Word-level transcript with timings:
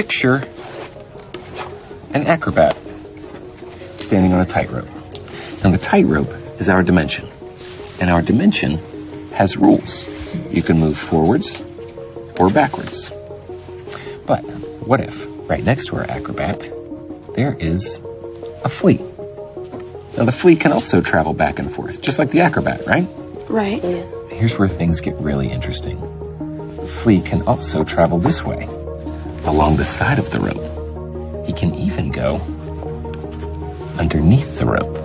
picture 0.00 0.42
an 2.14 2.26
acrobat 2.26 2.74
standing 3.98 4.32
on 4.32 4.40
a 4.40 4.46
tightrope. 4.46 4.88
Now, 5.62 5.72
the 5.72 5.78
tightrope 5.78 6.32
is 6.58 6.70
our 6.70 6.82
dimension, 6.82 7.28
and 8.00 8.08
our 8.08 8.22
dimension 8.22 8.78
has 9.32 9.58
rules. 9.58 10.06
You 10.50 10.62
can 10.62 10.80
move 10.80 10.96
forwards 10.96 11.60
or 12.38 12.48
backwards. 12.48 13.10
But 14.26 14.40
what 14.88 15.00
if, 15.00 15.26
right 15.50 15.62
next 15.62 15.88
to 15.88 15.96
our 15.96 16.10
acrobat, 16.10 16.60
there 17.34 17.52
is 17.60 18.00
a 18.64 18.70
flea? 18.70 18.96
Now, 20.16 20.24
the 20.24 20.32
flea 20.32 20.56
can 20.56 20.72
also 20.72 21.02
travel 21.02 21.34
back 21.34 21.58
and 21.58 21.70
forth, 21.70 22.00
just 22.00 22.18
like 22.18 22.30
the 22.30 22.40
acrobat, 22.40 22.86
right? 22.86 23.06
Right. 23.50 23.82
Here's 24.30 24.58
where 24.58 24.66
things 24.66 25.02
get 25.02 25.14
really 25.16 25.50
interesting. 25.50 26.00
The 26.76 26.86
flea 26.86 27.20
can 27.20 27.42
also 27.42 27.84
travel 27.84 28.18
this 28.18 28.42
way, 28.42 28.66
along 29.44 29.76
the 29.76 29.84
side 29.84 30.18
of 30.18 30.30
the 30.30 30.40
rope. 30.40 31.46
He 31.46 31.52
can 31.52 31.74
even 31.74 32.10
go 32.10 32.36
underneath 33.98 34.58
the 34.58 34.66
rope. 34.66 34.96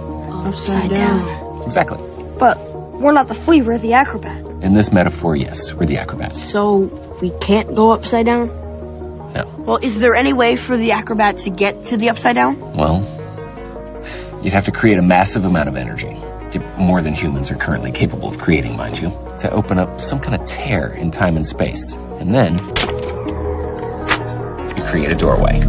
Upside 0.45 0.93
down. 0.93 1.63
Exactly. 1.63 1.97
But 2.37 2.57
we're 2.99 3.11
not 3.11 3.27
the 3.27 3.33
flea, 3.33 3.61
we're 3.61 3.77
the 3.77 3.93
acrobat. 3.93 4.45
In 4.61 4.73
this 4.73 4.91
metaphor, 4.91 5.35
yes, 5.35 5.73
we're 5.73 5.85
the 5.85 5.97
acrobats. 5.97 6.41
So 6.41 6.77
we 7.21 7.31
can't 7.41 7.75
go 7.75 7.91
upside 7.91 8.25
down? 8.25 8.47
No. 9.33 9.53
Well, 9.59 9.77
is 9.77 9.99
there 9.99 10.15
any 10.15 10.33
way 10.33 10.55
for 10.55 10.77
the 10.77 10.91
acrobat 10.91 11.37
to 11.39 11.49
get 11.49 11.85
to 11.85 11.97
the 11.97 12.09
upside 12.09 12.35
down? 12.35 12.59
Well, 12.75 13.01
you'd 14.43 14.53
have 14.53 14.65
to 14.65 14.71
create 14.71 14.97
a 14.97 15.01
massive 15.01 15.43
amount 15.45 15.67
of 15.67 15.75
energy, 15.75 16.15
more 16.77 17.01
than 17.01 17.13
humans 17.13 17.51
are 17.51 17.55
currently 17.55 17.91
capable 17.91 18.29
of 18.29 18.37
creating, 18.37 18.75
mind 18.77 18.99
you, 18.99 19.09
to 19.39 19.49
open 19.51 19.77
up 19.77 19.99
some 19.99 20.19
kind 20.19 20.39
of 20.39 20.45
tear 20.47 20.89
in 20.93 21.11
time 21.11 21.35
and 21.35 21.45
space. 21.45 21.93
And 22.19 22.33
then 22.33 22.57
you 22.57 22.64
create 24.95 25.11
a 25.11 25.15
doorway. 25.15 25.59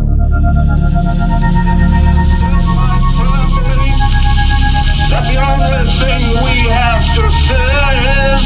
That 5.11 5.25
the 5.27 5.39
only 5.43 5.83
thing 5.99 6.23
we 6.47 6.71
have 6.71 7.03
to 7.17 7.27
fear 7.49 7.87
is 8.23 8.43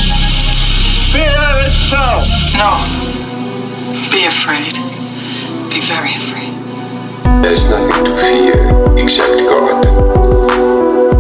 fear 1.12 1.48
itself. 1.67 2.25
No. 2.56 2.81
Be 4.11 4.25
afraid. 4.25 4.73
Be 5.70 5.81
very 5.84 6.14
afraid. 6.17 6.55
There's 7.45 7.69
nothing 7.69 8.05
to 8.06 8.12
fear 8.17 8.97
except 8.97 9.36
God. 9.41 9.84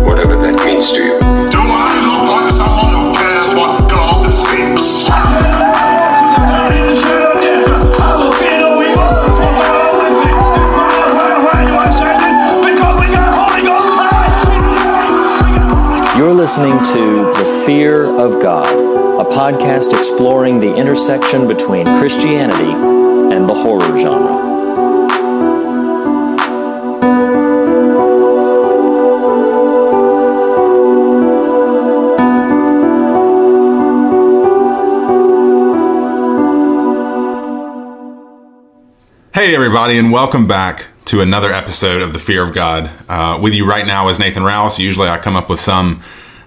Whatever 0.06 0.36
that 0.36 0.56
means 0.64 0.90
to 0.92 1.04
you. 1.04 1.18
Do 1.50 1.60
I 1.60 2.00
look 2.08 2.24
like 2.32 2.50
someone 2.50 2.94
who 2.94 3.12
cares 3.12 3.54
what 3.54 3.90
God 3.90 4.24
thinks? 4.48 5.69
Listening 16.50 16.82
to 16.82 17.32
The 17.38 17.62
Fear 17.64 18.06
of 18.18 18.42
God, 18.42 18.66
a 18.66 19.30
podcast 19.30 19.96
exploring 19.96 20.58
the 20.58 20.74
intersection 20.74 21.46
between 21.46 21.86
Christianity 22.00 22.72
and 23.32 23.48
the 23.48 23.54
horror 23.54 23.96
genre. 23.96 24.50
Hey, 39.32 39.54
everybody, 39.54 39.98
and 39.98 40.10
welcome 40.10 40.48
back 40.48 40.88
to 41.04 41.20
another 41.20 41.52
episode 41.52 42.02
of 42.02 42.12
The 42.12 42.18
Fear 42.18 42.42
of 42.42 42.52
God. 42.52 42.90
Uh, 43.08 43.38
with 43.40 43.54
you 43.54 43.68
right 43.68 43.86
now 43.86 44.08
is 44.08 44.18
Nathan 44.18 44.42
Rouse. 44.42 44.80
Usually 44.80 45.06
I 45.06 45.18
come 45.18 45.36
up 45.36 45.48
with 45.48 45.60
some 45.60 46.02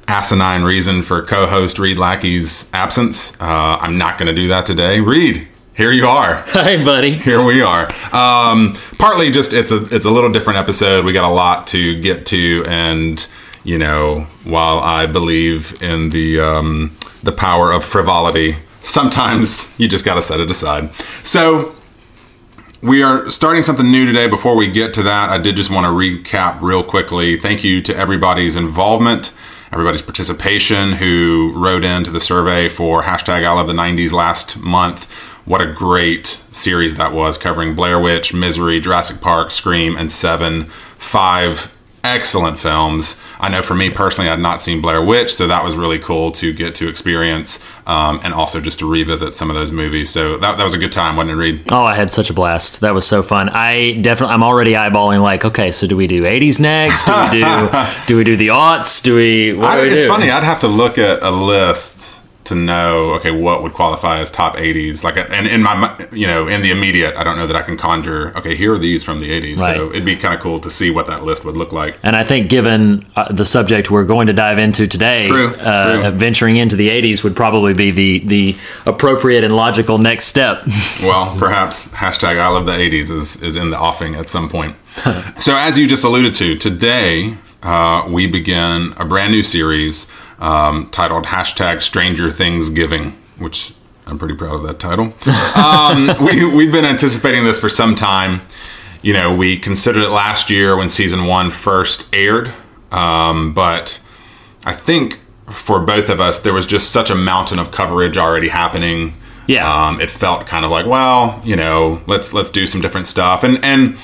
asinine 0.08 0.64
reason 0.64 1.02
for 1.02 1.22
co 1.22 1.48
host 1.48 1.80
Reed 1.80 1.98
Lackey's 1.98 2.70
absence. 2.74 3.40
Uh, 3.42 3.78
I'm 3.80 3.98
not 3.98 4.18
going 4.18 4.28
to 4.28 4.40
do 4.40 4.48
that 4.50 4.66
today. 4.66 5.00
Reed, 5.00 5.48
here 5.74 5.92
you 5.92 6.06
are. 6.06 6.36
Hi, 6.48 6.84
buddy. 6.84 7.14
Here 7.14 7.44
we 7.44 7.62
are. 7.62 7.86
Um, 8.14 8.76
partly 8.98 9.32
just 9.32 9.54
it's 9.54 9.72
a 9.72 9.84
it's 9.96 10.06
a 10.06 10.12
little 10.12 10.32
different 10.32 10.60
episode. 10.60 11.06
We 11.06 11.14
got 11.14 11.30
a 11.30 11.34
lot 11.34 11.68
to 11.68 12.00
get 12.02 12.26
to, 12.28 12.64
and 12.68 13.26
you 13.64 13.78
know, 13.78 14.28
while 14.44 14.80
I 14.80 15.06
believe 15.06 15.82
in 15.82 16.10
the 16.10 16.40
um, 16.40 16.96
the 17.24 17.32
power 17.32 17.72
of 17.72 17.84
frivolity, 17.84 18.58
sometimes 18.84 19.74
you 19.80 19.88
just 19.88 20.06
got 20.06 20.16
to 20.16 20.22
set 20.22 20.40
it 20.40 20.52
aside. 20.52 20.94
So 21.24 21.74
we 22.84 23.02
are 23.02 23.32
starting 23.32 23.64
something 23.64 23.90
new 23.90 24.06
today. 24.06 24.28
Before 24.28 24.56
we 24.56 24.70
get 24.70 24.94
to 24.96 25.04
that, 25.04 25.30
I 25.30 25.38
did 25.38 25.56
just 25.56 25.72
want 25.72 25.86
to 25.86 25.90
recap 25.90 26.62
real 26.62 26.84
quickly. 26.84 27.38
Thank 27.38 27.64
you 27.64 27.82
to 27.82 27.96
everybody's 27.96 28.58
involvement, 28.58 29.34
everybody's 29.74 30.04
participation 30.04 30.94
who 30.94 31.52
wrote 31.56 31.84
into 31.84 32.12
the 32.12 32.22
survey 32.22 32.70
for 32.70 33.02
hashtag 33.02 33.44
I 33.44 33.52
love 33.52 33.66
the 33.66 33.74
90s 33.74 34.12
last 34.12 34.60
month. 34.60 35.12
What 35.46 35.62
a 35.62 35.74
great 35.74 36.44
series 36.52 36.96
that 36.96 37.12
was, 37.12 37.40
covering 37.40 37.74
Blair 37.74 38.00
Witch, 38.00 38.36
Misery, 38.36 38.80
Jurassic 38.80 39.20
Park, 39.20 39.50
Scream, 39.50 39.98
and 39.98 40.12
Seven. 40.12 40.66
Five 40.66 41.74
excellent 42.04 42.60
films. 42.60 43.20
I 43.44 43.50
know 43.50 43.62
for 43.62 43.76
me 43.76 43.90
personally, 43.90 44.30
I'd 44.30 44.40
not 44.40 44.62
seen 44.62 44.80
Blair 44.80 45.04
Witch, 45.04 45.36
so 45.36 45.48
that 45.48 45.66
was 45.66 45.76
really 45.76 46.00
cool 46.00 46.32
to 46.32 46.54
get 46.54 46.76
to 46.76 46.88
experience 46.88 47.60
um, 47.86 48.22
and 48.24 48.34
also 48.34 48.62
just 48.62 48.80
to 48.80 48.90
revisit 48.90 49.34
some 49.34 49.50
of 49.50 49.56
those 49.56 49.70
movies. 49.70 50.10
So 50.10 50.38
that, 50.38 50.58
that 50.58 50.64
was 50.64 50.74
a 50.74 50.78
good 50.78 50.94
time, 50.94 51.18
wasn't 51.18 51.32
it, 51.32 51.36
Reed? 51.36 51.64
Oh, 51.70 51.84
I 51.84 51.94
had 51.94 52.10
such 52.10 52.30
a 52.30 52.34
blast. 52.34 52.80
That 52.80 52.94
was 52.94 53.06
so 53.06 53.22
fun. 53.22 53.50
I 53.50 54.00
definitely, 54.00 54.34
I'm 54.34 54.44
already 54.44 54.74
eyeballing 54.74 55.22
like, 55.22 55.44
okay, 55.44 55.74
so 55.74 55.88
do 55.88 55.98
we 55.98 56.08
do 56.08 56.24
80s 56.24 56.62
next? 56.62 57.06
Do 57.06 57.12
we 57.12 57.40
do, 57.44 57.70
do 58.08 58.18
we 58.18 58.24
do 58.24 58.38
the 58.38 58.48
aughts? 58.48 59.04
Do 59.04 59.16
we, 59.16 59.54
what 59.54 59.72
I, 59.72 59.76
do 59.76 59.90
we 59.90 59.94
it's 59.96 60.04
do? 60.04 60.10
funny. 60.10 60.32
I'd 60.32 60.44
have 60.44 60.62
to 60.62 60.70
look 60.70 60.98
at 60.98 61.22
a 61.22 61.30
list 61.30 62.23
to 62.46 62.56
know 62.56 63.14
okay 63.16 63.32
what 63.32 63.64
would 63.64 63.74
qualify 63.74 64.20
as 64.20 64.30
top 64.32 64.56
80s 64.56 65.04
like 65.04 65.18
and 65.18 65.48
in 65.48 65.64
my 65.64 66.08
you 66.12 66.28
know 66.28 66.48
in 66.48 66.62
the 66.62 66.72
immediate 66.72 67.16
i 67.16 67.24
don't 67.24 67.38
know 67.38 67.48
that 67.48 67.56
i 67.56 67.62
can 67.62 67.78
conjure 67.78 68.36
okay 68.38 68.56
here 68.56 68.74
are 68.74 68.78
these 68.78 69.04
from 69.04 69.20
the 69.20 69.30
80s 69.30 69.60
so 69.60 69.90
it'd 69.92 70.06
be 70.06 70.16
kind 70.16 70.34
of 70.34 70.40
cool 70.42 70.60
to 70.60 70.70
see 70.70 70.90
what 70.92 71.08
that 71.08 71.24
list 71.24 71.46
would 71.46 71.56
look 71.58 71.72
like 71.72 71.98
And 72.04 72.16
I 72.16 72.24
think, 72.24 72.50
given 72.50 73.06
uh, 73.16 73.32
the 73.32 73.46
subject 73.46 73.90
we're 73.92 74.04
going 74.04 74.28
to 74.28 74.34
dive 74.34 74.58
into 74.58 74.88
today, 74.88 75.28
True, 75.28 75.54
uh, 75.56 76.02
true. 76.02 76.12
venturing 76.12 76.58
into 76.58 76.76
the 76.76 76.90
80s 76.90 77.24
would 77.24 77.36
probably 77.36 77.74
be 77.74 77.92
the, 77.92 78.20
the 78.20 78.58
appropriate 78.86 79.44
and 79.44 79.56
logical 79.56 79.98
next 79.98 80.26
step. 80.26 80.64
well 81.02 81.34
perhaps 81.38 81.90
hashtag 81.94 82.40
i 82.40 82.48
love 82.50 82.66
the 82.66 82.74
80s 82.74 83.10
is, 83.12 83.42
is 83.42 83.56
in 83.56 83.70
the 83.70 83.80
offing 83.80 84.16
at 84.16 84.30
some 84.30 84.50
point 84.50 84.76
so 85.40 85.56
as 85.56 85.78
you 85.78 85.88
just 85.88 86.04
alluded 86.04 86.36
to 86.36 86.56
today 86.58 87.38
uh, 87.64 88.06
we 88.10 88.28
begin 88.28 88.94
a 88.98 89.06
brand 89.06 89.32
new 89.32 89.42
series 89.44 90.08
um, 90.44 90.90
titled 90.92 91.26
hashtag 91.26 91.82
stranger 91.82 92.30
things 92.30 92.70
giving 92.70 93.12
which 93.40 93.74
i'm 94.06 94.18
pretty 94.20 94.36
proud 94.36 94.56
of 94.56 94.64
that 94.64 94.80
title. 94.80 95.14
Um, 95.56 96.08
we, 96.26 96.44
we've 96.56 96.72
been 96.72 96.86
anticipating 96.86 97.44
this 97.44 97.60
for 97.60 97.70
some 97.70 97.96
time. 97.96 98.42
You 99.02 99.14
know 99.14 99.36
we 99.36 99.58
considered 99.58 100.04
it 100.04 100.10
last 100.10 100.50
year 100.50 100.76
when 100.76 100.90
season 100.90 101.26
one 101.26 101.52
first 101.52 102.14
aired 102.14 102.52
um, 102.92 103.54
but 103.54 104.00
i 104.66 104.74
think 104.74 105.20
for 105.52 105.80
both 105.80 106.10
of 106.10 106.20
us 106.20 106.40
there 106.42 106.54
was 106.54 106.66
just 106.66 106.92
such 106.92 107.10
a 107.10 107.16
mountain 107.16 107.60
of 107.60 107.72
coverage 107.72 108.18
already 108.18 108.50
happening. 108.50 109.16
Yeah. 109.48 109.68
um, 109.88 110.00
it 110.00 110.10
felt 110.10 110.48
kind 110.48 110.64
of 110.66 110.72
like 110.72 110.86
well 110.86 111.40
you 111.44 111.56
know 111.56 112.02
let's 112.08 112.34
let's 112.34 112.50
do 112.50 112.66
some 112.68 112.82
different 112.82 113.08
stuff. 113.08 113.44
And 113.44 113.64
and 113.64 113.98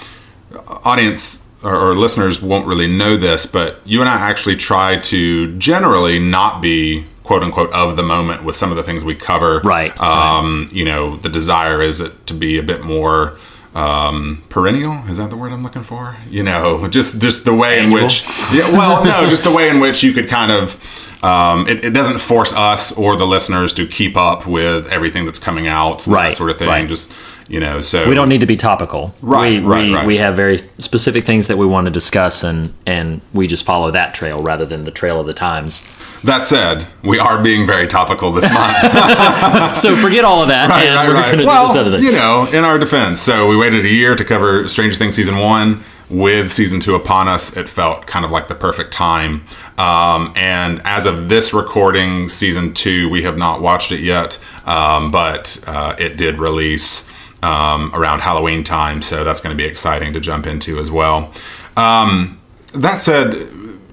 audience 0.83 1.38
or, 1.63 1.75
or 1.75 1.95
listeners 1.95 2.41
won't 2.41 2.65
really 2.67 2.87
know 2.87 3.17
this 3.17 3.45
but 3.45 3.79
you 3.85 3.99
and 3.99 4.09
i 4.09 4.15
actually 4.15 4.55
try 4.55 4.97
to 4.97 5.55
generally 5.57 6.19
not 6.19 6.61
be 6.61 7.05
quote 7.23 7.43
unquote 7.43 7.71
of 7.73 7.95
the 7.95 8.01
moment 8.01 8.43
with 8.43 8.55
some 8.55 8.71
of 8.71 8.77
the 8.77 8.81
things 8.81 9.05
we 9.05 9.13
cover. 9.13 9.59
Right, 9.59 9.95
um 10.01 10.67
you 10.71 10.83
know 10.83 11.15
the 11.17 11.29
desire 11.29 11.79
is 11.79 12.01
it 12.01 12.25
to 12.25 12.33
be 12.33 12.57
a 12.57 12.63
bit 12.63 12.81
more 12.83 13.37
um 13.75 14.43
perennial? 14.49 14.93
Is 15.07 15.17
that 15.17 15.29
the 15.29 15.37
word 15.37 15.51
i'm 15.51 15.61
looking 15.61 15.83
for? 15.83 16.17
You 16.27 16.41
know 16.41 16.87
just 16.87 17.21
just 17.21 17.45
the 17.45 17.53
way 17.53 17.83
in 17.83 17.91
which 17.91 18.23
yeah 18.51 18.71
well 18.71 19.05
no 19.05 19.29
just 19.29 19.43
the 19.43 19.51
way 19.51 19.69
in 19.69 19.79
which 19.79 20.01
you 20.01 20.11
could 20.11 20.27
kind 20.27 20.51
of 20.51 20.73
um, 21.23 21.67
it, 21.67 21.83
it 21.85 21.89
doesn't 21.91 22.19
force 22.19 22.53
us 22.53 22.91
or 22.97 23.15
the 23.17 23.25
listeners 23.27 23.73
to 23.73 23.85
keep 23.85 24.15
up 24.15 24.47
with 24.47 24.87
everything 24.91 25.25
that's 25.25 25.39
coming 25.39 25.67
out, 25.67 26.05
Right, 26.07 26.29
that 26.29 26.37
sort 26.37 26.49
of 26.51 26.57
thing. 26.57 26.67
right. 26.69 26.87
Just 26.87 27.11
you 27.49 27.59
know, 27.59 27.81
so 27.81 28.07
we 28.07 28.13
don't 28.13 28.29
need 28.29 28.41
to 28.41 28.45
be 28.45 28.55
topical. 28.55 29.11
Right, 29.23 29.59
we, 29.61 29.67
right, 29.67 29.83
we, 29.87 29.95
right. 29.95 30.05
we 30.05 30.17
have 30.17 30.35
very 30.35 30.59
specific 30.77 31.23
things 31.25 31.47
that 31.47 31.57
we 31.57 31.65
want 31.65 31.85
to 31.85 31.91
discuss, 31.91 32.43
and, 32.43 32.73
and 32.85 33.21
we 33.33 33.47
just 33.47 33.65
follow 33.65 33.89
that 33.89 34.13
trail 34.13 34.37
rather 34.43 34.67
than 34.67 34.85
the 34.85 34.91
trail 34.91 35.19
of 35.19 35.25
the 35.25 35.33
times. 35.33 35.83
That 36.23 36.45
said, 36.45 36.85
we 37.03 37.17
are 37.17 37.41
being 37.41 37.65
very 37.65 37.87
topical 37.87 38.31
this 38.31 38.45
month. 38.53 38.77
So 39.77 39.95
forget 39.95 40.25
all 40.25 40.41
of 40.43 40.49
that, 40.49 40.69
right, 40.69 40.85
and 40.85 40.95
right, 40.95 41.07
we're 41.07 41.13
right. 41.15 41.25
going 41.25 41.37
do 41.39 41.89
this 41.89 42.01
Well, 42.03 42.03
you 42.03 42.11
know, 42.11 42.47
in 42.53 42.63
our 42.63 42.77
defense, 42.77 43.19
so 43.19 43.47
we 43.47 43.57
waited 43.57 43.83
a 43.83 43.89
year 43.89 44.15
to 44.15 44.23
cover 44.23 44.67
Stranger 44.67 44.95
Things 44.95 45.15
season 45.15 45.37
one. 45.37 45.83
With 46.09 46.51
season 46.51 46.79
two 46.79 46.95
upon 46.95 47.27
us, 47.27 47.55
it 47.55 47.69
felt 47.69 48.07
kind 48.07 48.25
of 48.25 48.31
like 48.31 48.47
the 48.47 48.55
perfect 48.55 48.91
time. 48.91 49.45
Um, 49.79 50.33
and 50.35 50.81
as 50.83 51.05
of 51.05 51.29
this 51.29 51.53
recording, 51.53 52.27
season 52.27 52.73
two, 52.73 53.09
we 53.09 53.23
have 53.23 53.37
not 53.37 53.61
watched 53.61 53.93
it 53.93 54.01
yet, 54.01 54.37
um, 54.65 55.09
but 55.09 55.63
uh, 55.65 55.95
it 55.97 56.17
did 56.17 56.37
release 56.37 57.09
um, 57.41 57.89
around 57.95 58.19
Halloween 58.19 58.65
time, 58.65 59.01
so 59.01 59.23
that's 59.23 59.39
going 59.39 59.57
to 59.57 59.63
be 59.63 59.67
exciting 59.67 60.11
to 60.11 60.19
jump 60.19 60.45
into 60.45 60.79
as 60.79 60.91
well. 60.91 61.31
Um, 61.77 62.41
that 62.73 62.99
said, 62.99 63.31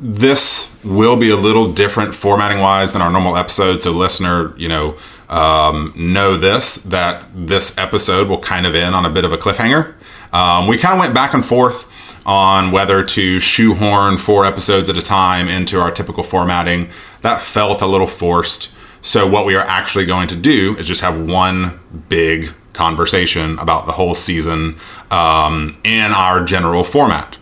this 0.01 0.77
will 0.83 1.17
be 1.17 1.31
a 1.31 1.37
little 1.37 1.73
different 1.73 2.17
formatting 2.17 2.59
wise 2.59 2.93
than 2.93 3.01
our 3.01 3.11
normal 3.11 3.37
episode. 3.37 3.81
So, 3.81 3.93
listener, 3.93 4.57
you 4.59 4.69
know, 4.69 4.97
um, 5.29 5.93
know 5.97 6.37
this 6.37 6.77
that 6.77 7.27
this 7.33 7.79
episode 7.79 8.29
will 8.29 8.41
kind 8.41 8.67
of 8.67 8.75
end 8.75 8.97
on 8.97 9.07
a 9.07 9.11
bit 9.11 9.25
of 9.25 9.33
a 9.33 9.39
cliffhanger. 9.39 9.95
Um, 10.33 10.67
we 10.67 10.79
kind 10.79 10.95
of 10.95 10.99
went 10.99 11.15
back 11.15 11.33
and 11.33 11.45
forth 11.45 11.91
on 12.27 12.73
whether 12.73 13.05
to 13.05 13.39
shoehorn 13.39 14.19
four 14.19 14.45
episodes 14.45 14.89
at 14.91 14.99
a 14.99 15.03
time 15.03 15.49
into 15.49 15.81
our 15.81 15.93
typical 15.93 16.25
formatting. 16.25 16.91
That 17.23 17.41
felt 17.41 17.81
a 17.81 17.87
little 17.87 18.09
forced. 18.09 18.73
So, 19.01 19.27
what 19.27 19.47
we 19.47 19.55
are 19.55 19.65
actually 19.65 20.05
going 20.05 20.27
to 20.29 20.37
do 20.37 20.77
is 20.77 20.87
just 20.87 21.01
have 21.01 21.19
one 21.19 21.79
big 22.09 22.53
conversation 22.73 23.59
about 23.61 23.87
the 23.87 23.93
whole 23.93 24.17
season 24.17 24.77
um, 25.13 25.79
in 25.85 26.11
our 26.11 26.45
general 26.45 26.83
format. 26.83 27.39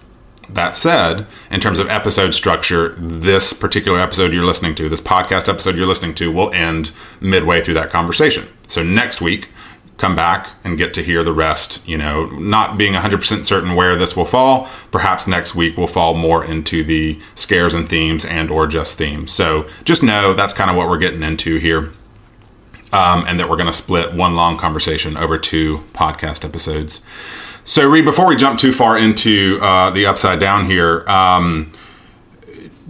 That 0.51 0.75
said, 0.75 1.27
in 1.51 1.61
terms 1.61 1.79
of 1.79 1.89
episode 1.89 2.35
structure, 2.35 2.91
this 2.99 3.55
particular 3.55 3.99
episode 3.99 4.35
you're 4.35 4.45
listening 4.45 4.75
to, 4.75 4.91
this 4.91 5.01
podcast 5.01 5.49
episode 5.49 5.77
you're 5.77 5.87
listening 5.87 6.15
to, 6.17 6.31
will 6.31 6.53
end 6.53 6.93
midway 7.19 7.63
through 7.63 7.75
that 7.75 7.89
conversation. 7.89 8.47
So 8.69 8.83
next 8.83 9.23
week, 9.23 9.51
come 9.97 10.17
back 10.17 10.51
and 10.65 10.77
get 10.77 10.93
to 10.95 11.03
hear 11.03 11.23
the 11.23 11.33
rest. 11.33 11.87
You 11.87 11.99
know, 11.99 12.27
not 12.27 12.77
being 12.77 12.95
100% 12.95 13.45
certain 13.45 13.75
where 13.75 13.97
this 13.97 14.17
will 14.17 14.25
fall, 14.25 14.69
perhaps 14.91 15.27
next 15.27 15.55
week 15.55 15.77
will 15.77 15.87
fall 15.87 16.15
more 16.15 16.45
into 16.45 16.83
the 16.83 17.21
scares 17.35 17.75
and 17.75 17.89
themes 17.89 18.25
and 18.25 18.51
or 18.51 18.67
just 18.67 18.99
themes. 18.99 19.33
So 19.33 19.69
just 19.85 20.03
know 20.03 20.35
that's 20.35 20.53
kind 20.53 20.71
of 20.71 20.77
what 20.77 20.89
we're 20.89 20.99
getting 20.99 21.23
into 21.23 21.59
here. 21.59 21.93
Um, 22.93 23.25
and 23.27 23.41
that 23.41 23.51
we're 23.51 23.57
going 23.57 23.67
to 23.67 23.73
split 23.73 24.15
one 24.15 24.37
long 24.37 24.57
conversation 24.57 25.17
over 25.17 25.37
two 25.37 25.79
podcast 25.95 26.45
episodes. 26.45 27.03
So, 27.65 27.89
Reed, 27.89 28.05
before 28.05 28.29
we 28.29 28.37
jump 28.37 28.61
too 28.61 28.71
far 28.71 28.97
into 28.97 29.59
uh, 29.61 29.91
the 29.91 30.07
upside 30.07 30.39
down 30.39 30.67
here, 30.67 31.05
um, 31.09 31.73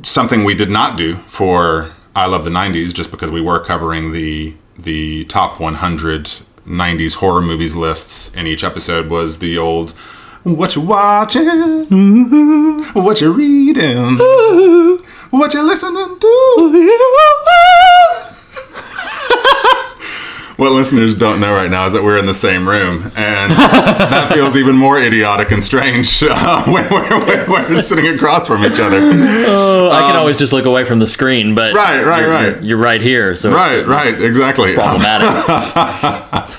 something 0.03 0.45
we 0.45 0.55
did 0.55 0.69
not 0.69 0.99
do 0.99 1.15
for 1.27 1.93
I 2.15 2.27
Love 2.27 2.45
the 2.45 2.51
90s, 2.51 2.93
just 2.93 3.11
because 3.11 3.31
we 3.31 3.41
were 3.41 3.61
covering 3.61 4.13
the 4.13 4.55
the 4.77 5.25
top 5.27 5.61
100 5.61 6.33
90s 6.67 7.17
horror 7.17 7.43
movies 7.43 7.77
lists 7.77 8.35
in 8.35 8.47
each 8.47 8.65
episode, 8.65 9.11
was 9.11 9.39
the 9.39 9.59
old 9.59 9.93
what 10.45 10.77
you 10.77 10.83
watching, 10.83 11.47
what 12.93 13.21
you 13.21 13.33
reading, 13.33 14.19
what 15.31 15.55
you 15.55 15.63
listening 15.63 16.19
to. 16.21 17.01
What 20.57 20.71
listeners 20.73 21.15
don't 21.15 21.41
know 21.41 21.53
right 21.53 21.71
now 21.71 21.87
is 21.87 21.93
that 21.95 22.03
we're 22.03 22.19
in 22.19 22.27
the 22.27 22.35
same 22.35 22.69
room, 22.69 23.03
and 23.17 23.53
that 23.53 24.33
feels 24.33 24.57
even 24.57 24.77
more 24.77 24.99
idiotic 24.99 25.51
and 25.51 25.65
strange 25.65 26.23
uh, 26.29 26.65
when, 26.65 26.89
we're, 26.91 27.27
when 27.27 27.51
we're 27.51 27.83
sitting 27.83 28.07
across 28.15 28.47
from 28.47 28.65
each 28.65 28.79
other. 28.79 28.99
Oh, 29.01 29.91
I 29.91 30.03
can 30.03 30.17
always 30.17 30.37
just 30.37 30.53
look 30.53 30.65
away 30.65 30.85
from 30.85 31.01
the 31.01 31.07
screen, 31.07 31.55
but 31.55 31.75
Right, 31.75 32.05
right, 32.05 32.21
you're, 32.21 32.31
right. 32.31 32.63
You're, 32.63 32.79
right 32.79 33.01
here, 33.03 33.35
so 33.35 33.53
Right, 33.53 33.85
right, 33.87 34.21
exactly. 34.21 34.75
problematic. 34.75 35.29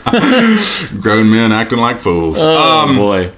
Grown 1.01 1.29
men 1.29 1.51
acting 1.51 1.79
like 1.79 1.99
fools. 1.99 2.37
oh 2.39 2.93
boy. 2.95 3.31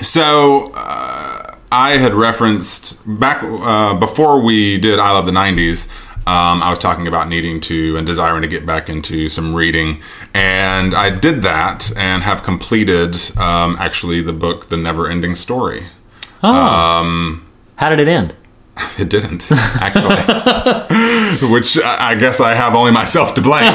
So 0.00 0.72
uh, 0.74 1.56
I 1.70 1.98
had 1.98 2.12
referenced 2.14 3.00
back 3.06 3.42
uh, 3.42 3.94
before 3.94 4.42
we 4.42 4.78
did 4.78 4.98
I 4.98 5.12
Love 5.12 5.26
the 5.26 5.32
90s. 5.32 5.88
Um, 6.24 6.62
I 6.62 6.70
was 6.70 6.78
talking 6.78 7.08
about 7.08 7.28
needing 7.28 7.60
to 7.62 7.96
and 7.96 8.06
desiring 8.06 8.42
to 8.42 8.48
get 8.48 8.64
back 8.64 8.88
into 8.88 9.28
some 9.28 9.54
reading, 9.54 10.00
and 10.32 10.94
I 10.94 11.10
did 11.10 11.42
that 11.42 11.90
and 11.96 12.22
have 12.22 12.44
completed 12.44 13.16
um, 13.36 13.76
actually 13.80 14.22
the 14.22 14.32
book 14.32 14.68
The 14.68 14.76
Never 14.76 15.10
Ending 15.10 15.34
Story. 15.34 15.88
How 17.76 17.88
did 17.90 18.00
it 18.00 18.08
end? 18.08 18.34
It 18.98 19.10
didn't 19.10 19.50
actually, 19.52 20.16
which 21.52 21.78
I 21.78 22.14
guess 22.18 22.40
I 22.40 22.54
have 22.54 22.74
only 22.74 22.90
myself 22.90 23.34
to 23.34 23.42
blame. 23.42 23.64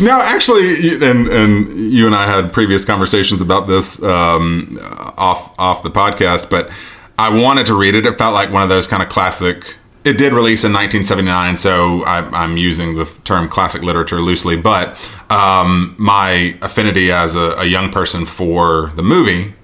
no, 0.00 0.20
actually, 0.22 0.94
and 1.02 1.28
and 1.28 1.92
you 1.92 2.06
and 2.06 2.14
I 2.14 2.26
had 2.26 2.52
previous 2.52 2.84
conversations 2.84 3.40
about 3.40 3.66
this 3.68 4.02
um, 4.02 4.78
off 5.16 5.58
off 5.58 5.82
the 5.82 5.90
podcast, 5.90 6.50
but 6.50 6.70
I 7.18 7.28
wanted 7.42 7.66
to 7.66 7.74
read 7.74 7.94
it. 7.94 8.06
It 8.06 8.18
felt 8.18 8.34
like 8.34 8.52
one 8.52 8.62
of 8.62 8.68
those 8.68 8.86
kind 8.86 9.02
of 9.02 9.08
classic. 9.08 9.76
It 10.04 10.18
did 10.18 10.32
release 10.32 10.64
in 10.64 10.72
1979, 10.72 11.56
so 11.56 12.02
I, 12.02 12.18
I'm 12.42 12.56
using 12.56 12.96
the 12.96 13.04
term 13.24 13.48
classic 13.48 13.82
literature 13.82 14.20
loosely. 14.20 14.56
But 14.56 14.98
um, 15.30 15.94
my 15.98 16.56
affinity 16.60 17.12
as 17.12 17.36
a, 17.36 17.52
a 17.58 17.64
young 17.64 17.90
person 17.90 18.26
for 18.26 18.92
the 18.96 19.02
movie 19.02 19.54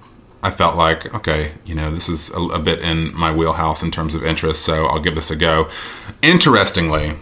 I 0.42 0.50
felt 0.50 0.76
like, 0.76 1.12
okay, 1.14 1.52
you 1.64 1.74
know, 1.74 1.90
this 1.92 2.08
is 2.08 2.30
a, 2.30 2.40
a 2.40 2.58
bit 2.58 2.80
in 2.80 3.14
my 3.14 3.34
wheelhouse 3.34 3.82
in 3.82 3.90
terms 3.90 4.14
of 4.14 4.24
interest, 4.24 4.62
so 4.62 4.86
I'll 4.86 5.00
give 5.00 5.14
this 5.14 5.30
a 5.30 5.36
go. 5.36 5.68
Interestingly, 6.22 7.16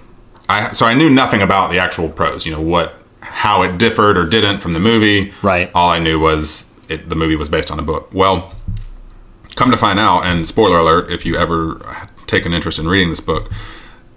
I 0.49 0.73
so 0.73 0.87
I 0.87 0.94
knew 0.94 1.08
nothing 1.08 1.40
about 1.40 1.70
the 1.70 1.78
actual 1.78 2.11
prose, 2.11 2.44
you 2.44 2.52
know, 2.52 2.61
what 2.61 2.94
how 3.20 3.62
it 3.62 3.78
differed 3.78 4.17
or 4.17 4.26
didn't 4.26 4.58
from 4.58 4.75
the 4.75 4.78
movie. 4.78 5.32
Right. 5.43 5.70
All 5.75 5.88
I 5.88 5.99
knew 5.99 6.20
was 6.20 6.73
it, 6.88 7.08
the 7.08 7.17
movie 7.17 7.37
was 7.37 7.49
based 7.49 7.70
on 7.70 7.78
a 7.78 7.82
book. 7.82 8.11
Well, 8.12 8.55
come 9.56 9.70
to 9.73 9.76
find 9.76 9.99
out, 9.99 10.25
and 10.25 10.47
spoiler 10.47 10.79
alert, 10.79 11.11
if 11.11 11.26
you 11.26 11.37
ever 11.37 12.08
take 12.26 12.47
an 12.47 12.55
interest 12.55 12.79
in 12.79 12.87
reading 12.87 13.11
this 13.11 13.20
book, 13.20 13.50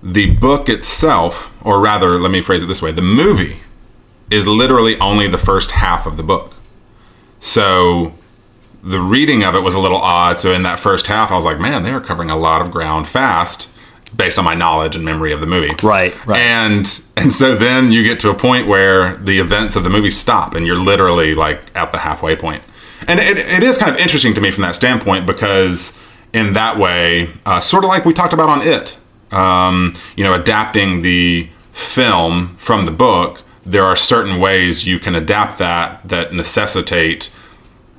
the 0.04 0.36
book 0.36 0.70
itself, 0.70 1.52
or 1.66 1.82
rather, 1.82 2.20
let 2.20 2.32
me 2.32 2.42
phrase 2.42 2.62
it 2.62 2.68
this 2.68 2.82
way: 2.82 2.92
the 2.92 3.02
movie 3.02 3.62
is 4.30 4.46
literally 4.46 4.98
only 5.00 5.28
the 5.28 5.38
first 5.38 5.72
half 5.72 6.06
of 6.06 6.18
the 6.18 6.24
book. 6.24 6.54
So 7.40 8.14
the 8.84 9.00
reading 9.00 9.44
of 9.44 9.56
it 9.56 9.62
was 9.62 9.74
a 9.74 9.80
little 9.80 9.98
odd. 9.98 10.40
So 10.40 10.54
in 10.54 10.64
that 10.64 10.80
first 10.80 11.08
half, 11.08 11.32
I 11.32 11.36
was 11.36 11.46
like, 11.46 11.60
man, 11.60 11.84
they're 11.84 12.00
covering 12.00 12.30
a 12.30 12.38
lot 12.38 12.62
of 12.62 12.72
ground 12.72 13.08
fast 13.08 13.72
based 14.16 14.40
on 14.40 14.46
my 14.46 14.56
knowledge 14.56 14.96
and 14.96 15.06
memory 15.06 15.32
of 15.32 15.40
the 15.40 15.48
movie. 15.48 15.74
Right, 15.84 16.14
right. 16.26 16.40
And 16.40 17.02
and 17.18 17.32
so 17.32 17.56
then 17.56 17.92
you 17.92 18.04
get 18.04 18.20
to 18.22 18.30
a 18.30 18.36
point 18.36 18.68
where 18.68 19.18
the 19.18 19.40
events 19.40 19.76
of 19.76 19.84
the 19.84 19.90
movie 19.90 20.10
stop 20.10 20.56
and 20.56 20.66
you're 20.66 20.80
literally 20.80 21.36
like 21.36 21.62
at 21.76 21.92
the 21.92 22.00
halfway 22.00 22.36
point. 22.36 22.64
And 23.08 23.20
it, 23.20 23.38
it 23.38 23.64
is 23.64 23.78
kind 23.78 23.92
of 23.94 23.98
interesting 23.98 24.34
to 24.36 24.42
me 24.42 24.52
from 24.52 24.62
that 24.64 24.76
standpoint 24.76 25.26
because 25.26 25.98
in 26.34 26.54
that 26.54 26.78
way, 26.78 27.30
uh, 27.46 27.60
sort 27.60 27.84
of 27.84 27.88
like 27.90 28.06
we 28.06 28.14
talked 28.14 28.34
about 28.34 28.50
on 28.50 28.62
It, 28.62 28.98
um, 29.32 29.94
you 30.16 30.24
know, 30.24 30.34
adapting 30.34 31.02
the 31.02 31.50
film 31.72 32.56
from 32.58 32.86
the 32.86 32.92
book, 32.92 33.42
there 33.66 33.84
are 33.84 33.96
certain 33.96 34.40
ways 34.40 34.88
you 34.88 35.00
can 35.00 35.16
adapt 35.16 35.58
that 35.60 36.08
that 36.08 36.34
necessitate 36.34 37.32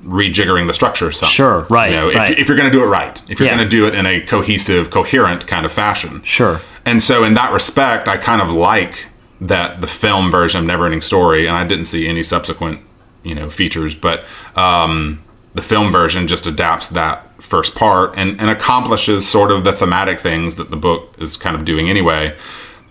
rejiggering 0.03 0.67
the 0.67 0.73
structure 0.73 1.11
some. 1.11 1.29
Sure, 1.29 1.67
right, 1.69 1.91
You 1.91 1.95
know, 1.95 2.09
if, 2.09 2.15
right. 2.15 2.37
if 2.39 2.47
you're 2.47 2.57
going 2.57 2.71
to 2.71 2.75
do 2.75 2.83
it 2.83 2.87
right, 2.87 3.21
if 3.29 3.39
you're 3.39 3.47
Yeah. 3.47 3.55
going 3.55 3.69
to 3.69 3.75
do 3.77 3.85
it 3.87 3.93
in 3.93 4.05
a 4.05 4.21
cohesive, 4.21 4.89
coherent 4.89 5.45
kind 5.45 5.65
of 5.65 5.71
fashion. 5.71 6.21
Sure. 6.23 6.61
And 6.85 7.01
so, 7.03 7.23
in 7.23 7.35
that 7.35 7.53
respect, 7.53 8.07
I 8.07 8.17
kind 8.17 8.41
of 8.41 8.51
like 8.51 9.05
that 9.39 9.81
the 9.81 9.87
film 9.87 10.31
version 10.31 10.61
of 10.61 10.67
Neverending 10.79 11.03
Story, 11.03 11.45
and 11.47 11.55
I 11.55 11.65
didn't 11.65 11.85
see 11.85 12.07
any 12.07 12.23
subsequent, 12.23 12.81
you 13.23 13.35
know, 13.35 13.49
features, 13.49 13.95
but 13.95 14.25
um, 14.55 15.23
the 15.53 15.61
film 15.61 15.91
version 15.91 16.27
just 16.27 16.45
adapts 16.47 16.87
that 16.89 17.27
first 17.41 17.75
part 17.75 18.13
and, 18.17 18.39
and 18.39 18.49
accomplishes 18.49 19.27
sort 19.27 19.51
of 19.51 19.63
the 19.63 19.73
thematic 19.73 20.19
things 20.19 20.55
that 20.55 20.69
the 20.69 20.77
book 20.77 21.13
is 21.19 21.37
kind 21.37 21.55
of 21.55 21.65
doing 21.65 21.89
anyway. 21.89 22.35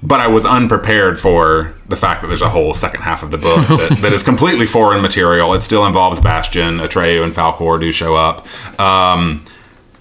But 0.03 0.21
I 0.21 0.29
was 0.29 0.47
unprepared 0.47 1.21
for 1.21 1.75
the 1.89 1.97
fact 1.97 2.23
that 2.23 2.29
there's 2.29 2.41
a 2.43 2.49
whole 2.49 2.73
second 2.73 3.03
half 3.03 3.23
of 3.23 3.31
the 3.31 3.39
book 3.39 3.69
that, 3.69 3.99
that 4.03 4.13
is 4.13 4.23
completely 4.23 4.67
foreign 4.67 5.03
material. 5.03 5.53
It 5.53 5.63
still 5.63 5.85
involves 5.85 6.21
Bastian, 6.21 6.79
Atreyu, 6.79 7.23
and 7.23 7.35
Falkor 7.35 7.79
do 7.79 7.93
show 7.93 8.15
up. 8.15 8.47
Um, 8.81 9.45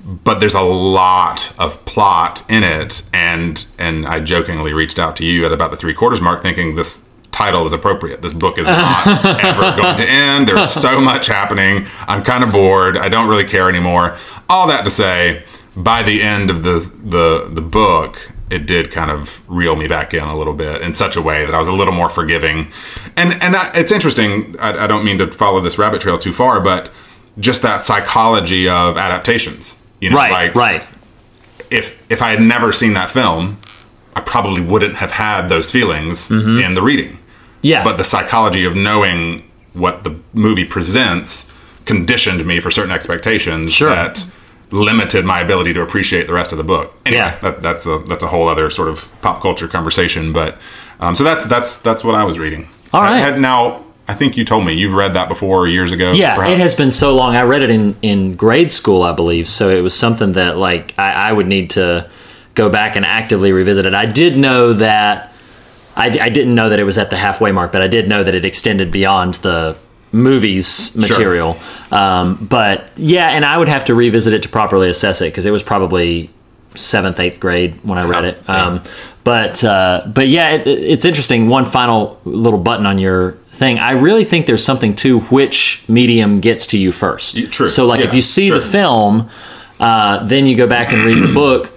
but 0.05 0.39
there's 0.39 0.53
a 0.53 0.61
lot 0.61 1.53
of 1.59 1.83
plot 1.85 2.43
in 2.49 2.63
it 2.63 3.03
and 3.13 3.67
and 3.77 4.07
I 4.07 4.21
jokingly 4.21 4.73
reached 4.73 4.97
out 4.97 5.15
to 5.17 5.25
you 5.25 5.45
at 5.45 5.51
about 5.51 5.71
the 5.71 5.77
three 5.77 5.93
quarters 5.93 6.21
mark 6.21 6.41
thinking 6.41 6.75
this 6.75 7.08
title 7.39 7.65
is 7.65 7.73
appropriate 7.73 8.21
this 8.21 8.33
book 8.33 8.57
is 8.57 8.67
not 8.67 9.07
ever 9.49 9.65
going 9.81 9.95
to 9.97 10.07
end 10.07 10.47
there's 10.49 10.71
so 10.71 10.99
much 10.99 11.25
happening 11.27 11.85
I'm 12.11 12.23
kind 12.23 12.43
of 12.43 12.51
bored 12.51 12.97
I 12.97 13.07
don't 13.07 13.29
really 13.29 13.45
care 13.55 13.67
anymore 13.69 14.17
all 14.49 14.67
that 14.67 14.83
to 14.85 14.91
say 14.91 15.43
by 15.75 16.03
the 16.03 16.21
end 16.21 16.49
of 16.49 16.63
the 16.63 16.77
the 17.15 17.49
the 17.59 17.61
book 17.61 18.11
it 18.49 18.65
did 18.65 18.91
kind 18.91 19.11
of 19.11 19.21
reel 19.47 19.75
me 19.75 19.87
back 19.87 20.13
in 20.13 20.23
a 20.23 20.35
little 20.37 20.53
bit 20.55 20.81
in 20.81 20.91
such 20.93 21.15
a 21.15 21.21
way 21.21 21.45
that 21.45 21.53
I 21.53 21.59
was 21.59 21.67
a 21.69 21.73
little 21.81 21.93
more 21.93 22.09
forgiving 22.09 22.57
and 23.15 23.29
and 23.41 23.55
I, 23.55 23.71
it's 23.73 23.91
interesting 23.91 24.55
I, 24.59 24.83
I 24.83 24.87
don't 24.87 25.05
mean 25.05 25.17
to 25.19 25.31
follow 25.31 25.61
this 25.61 25.77
rabbit 25.77 26.01
trail 26.01 26.17
too 26.17 26.33
far 26.33 26.59
but 26.59 26.91
just 27.39 27.61
that 27.61 27.83
psychology 27.85 28.67
of 28.67 28.97
adaptations 28.97 29.79
you 30.01 30.09
know, 30.09 30.15
Right, 30.17 30.31
like 30.31 30.55
right. 30.55 30.83
if 31.69 31.85
if 32.11 32.21
I 32.21 32.31
had 32.31 32.41
never 32.41 32.73
seen 32.73 32.93
that 32.95 33.09
film, 33.11 33.59
I 34.15 34.21
probably 34.21 34.61
wouldn't 34.61 34.95
have 34.95 35.11
had 35.11 35.47
those 35.49 35.69
feelings 35.71 36.29
Mm-hmm. 36.29 36.59
in 36.65 36.73
the 36.73 36.81
reading. 36.81 37.18
Yeah. 37.61 37.83
But 37.83 37.97
the 37.97 38.03
psychology 38.03 38.63
of 38.65 38.75
knowing 38.75 39.43
what 39.73 40.03
the 40.03 40.17
movie 40.33 40.65
presents 40.65 41.51
conditioned 41.85 42.45
me 42.45 42.59
for 42.59 42.71
certain 42.71 42.91
expectations 42.91 43.73
Sure. 43.73 43.89
that 43.89 44.25
limited 44.71 45.25
my 45.25 45.39
ability 45.39 45.73
to 45.73 45.81
appreciate 45.81 46.27
the 46.27 46.33
rest 46.33 46.51
of 46.51 46.57
the 46.57 46.63
book. 46.63 46.93
Anyway, 47.05 47.21
Yeah. 47.23 47.39
that, 47.39 47.61
that's 47.63 47.85
a 47.87 47.97
that's 47.99 48.23
a 48.23 48.27
whole 48.27 48.47
other 48.47 48.69
sort 48.69 48.87
of 48.87 49.09
pop 49.21 49.41
culture 49.41 49.67
conversation. 49.67 50.31
But 50.31 50.57
um, 50.99 51.15
so 51.15 51.23
that's 51.23 51.45
that's 51.45 51.77
that's 51.77 52.03
what 52.03 52.15
I 52.15 52.23
was 52.23 52.37
reading. 52.37 52.67
All 52.93 53.01
right. 53.01 53.17
Had- 53.17 53.39
now, 53.39 53.83
I 54.07 54.13
think 54.15 54.37
you 54.37 54.45
told 54.45 54.65
me 54.65 54.73
you've 54.73 54.93
read 54.93 55.13
that 55.13 55.29
before 55.29 55.67
years 55.67 55.91
ago. 55.91 56.11
Yeah, 56.13 56.35
perhaps? 56.35 56.53
it 56.53 56.59
has 56.59 56.75
been 56.75 56.91
so 56.91 57.15
long. 57.15 57.35
I 57.35 57.43
read 57.43 57.61
it 57.63 57.69
in, 57.69 57.95
in 58.01 58.33
grade 58.35 58.71
school, 58.71 59.03
I 59.03 59.13
believe. 59.13 59.47
So 59.47 59.69
it 59.69 59.81
was 59.83 59.93
something 59.95 60.33
that 60.33 60.57
like 60.57 60.93
I, 60.97 61.29
I 61.29 61.31
would 61.31 61.45
need 61.47 61.69
to 61.71 62.09
go 62.55 62.69
back 62.69 62.95
and 62.95 63.05
actively 63.05 63.51
revisit 63.51 63.85
it. 63.85 63.93
I 63.93 64.05
did 64.07 64.35
know 64.37 64.73
that 64.73 65.31
I, 65.99 66.05
I 66.25 66.29
didn't 66.29 66.55
know 66.55 66.69
that 66.69 66.79
it 66.79 66.83
was 66.85 66.97
at 66.97 67.09
the 67.09 67.17
halfway 67.17 67.51
mark, 67.51 67.71
but 67.71 67.81
I 67.81 67.87
did 67.87 68.07
know 68.07 68.23
that 68.23 68.33
it 68.33 68.45
extended 68.45 68.91
beyond 68.91 69.35
the 69.35 69.75
movies 70.11 70.95
material. 70.95 71.57
Um, 71.91 72.47
but 72.49 72.89
yeah, 72.95 73.29
and 73.29 73.45
I 73.45 73.57
would 73.57 73.67
have 73.67 73.85
to 73.85 73.93
revisit 73.95 74.33
it 74.33 74.43
to 74.43 74.49
properly 74.49 74.89
assess 74.89 75.21
it 75.21 75.25
because 75.31 75.45
it 75.45 75.51
was 75.51 75.63
probably 75.63 76.29
seventh, 76.75 77.19
eighth 77.19 77.39
grade 77.39 77.75
when 77.83 77.97
I 77.97 78.05
read 78.05 78.23
it. 78.25 78.49
Um, 78.49 78.83
but 79.23 79.63
uh, 79.63 80.05
but 80.07 80.27
yeah, 80.27 80.51
it, 80.51 80.67
it's 80.67 81.05
interesting. 81.05 81.47
One 81.49 81.65
final 81.65 82.19
little 82.25 82.59
button 82.59 82.85
on 82.85 82.97
your 82.97 83.33
thing. 83.51 83.77
I 83.77 83.91
really 83.91 84.23
think 84.23 84.45
there's 84.47 84.63
something 84.63 84.95
to 84.97 85.19
which 85.21 85.83
medium 85.87 86.39
gets 86.39 86.65
to 86.67 86.77
you 86.77 86.91
first. 86.91 87.51
True. 87.51 87.67
So 87.67 87.85
like 87.85 87.99
if 88.01 88.13
you 88.13 88.21
see 88.21 88.49
the 88.49 88.61
film, 88.61 89.29
uh, 89.79 90.25
then 90.25 90.45
you 90.47 90.55
go 90.55 90.67
back 90.67 90.91
and 90.93 91.03
read 91.03 91.21
the 91.21 91.33
book. 91.33 91.71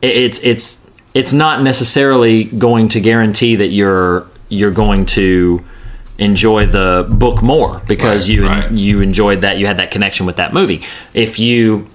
it- 0.00 0.16
It's 0.16 0.38
it's 0.44 0.83
it's 1.14 1.32
not 1.32 1.62
necessarily 1.62 2.44
going 2.44 2.88
to 2.88 3.00
guarantee 3.00 3.56
that 3.56 3.68
you're 3.68 4.26
you're 4.48 4.72
going 4.72 5.06
to 5.06 5.64
enjoy 6.18 6.66
the 6.66 7.06
book 7.10 7.42
more 7.42 7.80
because 7.88 8.28
Right, 8.28 8.36
you 8.36 8.46
right. 8.46 8.70
you 8.72 9.00
enjoyed 9.00 9.40
that 9.40 9.58
you 9.58 9.66
had 9.66 9.78
that 9.78 9.90
connection 9.90 10.26
with 10.26 10.36
that 10.36 10.52
movie. 10.52 10.82
If 11.12 11.38
you 11.38 11.88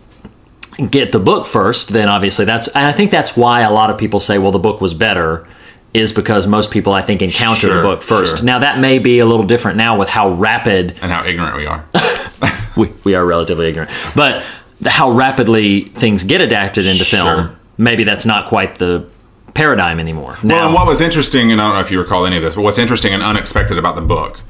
get 0.89 1.11
the 1.11 1.19
book 1.19 1.45
first, 1.45 1.89
then 1.89 2.07
obviously 2.07 2.45
that's 2.45 2.67
and 2.69 2.85
I 2.85 2.91
think 2.91 3.11
that's 3.11 3.35
why 3.37 3.61
a 3.61 3.71
lot 3.71 3.89
of 3.89 3.97
people 3.97 4.19
say, 4.19 4.37
well, 4.37 4.51
the 4.51 4.59
book 4.59 4.79
was 4.81 4.93
better, 4.93 5.47
is 5.93 6.11
because 6.13 6.47
most 6.47 6.71
people 6.71 6.93
I 6.93 7.01
think 7.01 7.21
encounter 7.21 7.73
the 7.73 7.81
book 7.81 8.01
first. 8.01 8.37
sure. 8.37 8.45
Now 8.45 8.59
that 8.59 8.79
may 8.79 8.99
be 8.99 9.19
a 9.19 9.25
little 9.25 9.45
different 9.45 9.77
now 9.77 9.97
with 9.97 10.07
how 10.09 10.31
rapid 10.31 10.91
and 11.01 11.11
how 11.11 11.25
ignorant 11.25 11.55
we 11.57 11.65
are. 11.65 11.85
we, 12.77 12.91
we 13.03 13.15
are 13.15 13.25
relatively 13.25 13.67
ignorant, 13.69 13.91
but 14.15 14.45
how 14.85 15.11
rapidly 15.11 15.85
things 15.89 16.23
get 16.23 16.39
adapted 16.39 16.85
into 16.85 17.03
film, 17.03 17.27
Sure. 17.47 17.58
Maybe 17.79 18.03
that's 18.03 18.25
not 18.25 18.47
quite 18.47 18.75
the 18.75 19.07
paradigm 19.53 19.99
anymore. 19.99 20.37
Well, 20.43 20.65
and 20.65 20.73
what 20.73 20.85
was 20.85 20.99
interesting, 20.99 21.51
and 21.51 21.61
I 21.61 21.67
don't 21.67 21.75
know 21.75 21.81
if 21.81 21.89
you 21.89 21.99
recall 21.99 22.25
any 22.25 22.35
of 22.35 22.43
this, 22.43 22.53
but 22.55 22.61
what's 22.61 22.77
interesting 22.77 23.13
and 23.13 23.23
unexpected 23.23 23.77
about 23.77 23.95
the 23.95 24.01
book, 24.01 24.41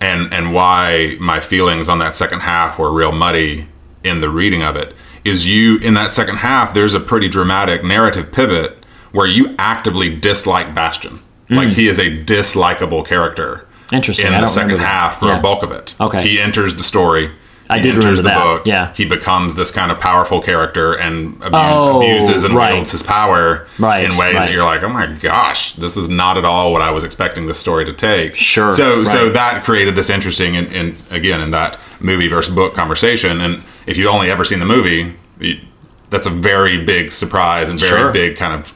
and 0.00 0.32
and 0.32 0.52
why 0.52 1.16
my 1.18 1.40
feelings 1.40 1.88
on 1.88 1.98
that 2.00 2.14
second 2.14 2.40
half 2.40 2.78
were 2.78 2.92
real 2.92 3.10
muddy 3.10 3.68
in 4.04 4.20
the 4.20 4.28
reading 4.28 4.62
of 4.62 4.76
it, 4.76 4.94
is 5.24 5.48
you 5.48 5.78
in 5.78 5.94
that 5.94 6.12
second 6.12 6.36
half. 6.36 6.74
There's 6.74 6.92
a 6.92 7.00
pretty 7.00 7.28
dramatic 7.28 7.82
narrative 7.82 8.30
pivot 8.30 8.84
where 9.12 9.26
you 9.26 9.54
actively 9.58 10.14
dislike 10.14 10.74
Bastian, 10.74 11.22
hmm. 11.48 11.54
like 11.54 11.68
he 11.70 11.88
is 11.88 11.98
a 11.98 12.10
dislikable 12.24 13.06
character. 13.06 13.66
Interesting. 13.92 14.26
In 14.26 14.40
the 14.40 14.46
second 14.46 14.78
half 14.80 15.20
for 15.20 15.26
Yeah. 15.26 15.38
a 15.38 15.42
bulk 15.42 15.62
of 15.62 15.72
it. 15.72 15.94
Okay. 16.00 16.22
He 16.22 16.40
enters 16.40 16.76
the 16.76 16.82
story. 16.82 17.30
I 17.70 17.78
did 17.80 17.94
remember 17.96 18.16
the 18.16 18.22
that, 18.24 18.42
book. 18.44 18.66
yeah. 18.66 18.92
He 18.94 19.06
becomes 19.06 19.54
this 19.54 19.70
kind 19.70 19.90
of 19.90 19.98
powerful 19.98 20.40
character 20.42 20.92
and 20.92 21.34
abuse, 21.36 21.50
Oh, 21.54 21.96
abuses 21.96 22.44
and 22.44 22.54
right. 22.54 22.74
wields 22.74 22.92
his 22.92 23.02
power 23.02 23.66
Right, 23.78 24.04
in 24.04 24.10
ways 24.18 24.34
right. 24.34 24.40
that 24.46 24.52
you're 24.52 24.64
like, 24.64 24.82
oh 24.82 24.88
my 24.90 25.06
gosh, 25.06 25.72
this 25.74 25.96
is 25.96 26.08
not 26.10 26.36
at 26.36 26.44
all 26.44 26.72
what 26.72 26.82
I 26.82 26.90
was 26.90 27.04
expecting 27.04 27.46
this 27.46 27.58
story 27.58 27.84
to 27.86 27.92
take. 27.92 28.34
Sure, 28.34 28.70
So 28.72 29.02
so 29.04 29.30
that 29.30 29.64
created 29.64 29.94
this 29.96 30.10
interesting 30.10 30.56
and, 30.56 30.70
and 30.74 30.94
again 31.10 31.40
in 31.40 31.52
that 31.52 31.78
movie 32.00 32.28
versus 32.28 32.54
book 32.54 32.74
conversation. 32.74 33.40
And 33.40 33.62
if 33.86 33.96
you've 33.96 34.10
only 34.10 34.30
ever 34.30 34.44
seen 34.44 34.58
the 34.58 34.66
movie, 34.66 35.14
you, 35.40 35.58
that's 36.10 36.26
a 36.26 36.30
very 36.30 36.84
big 36.84 37.12
surprise 37.12 37.68
and 37.70 37.80
very 37.80 37.98
Sure. 38.02 38.12
big 38.12 38.36
kind 38.36 38.52
of 38.60 38.74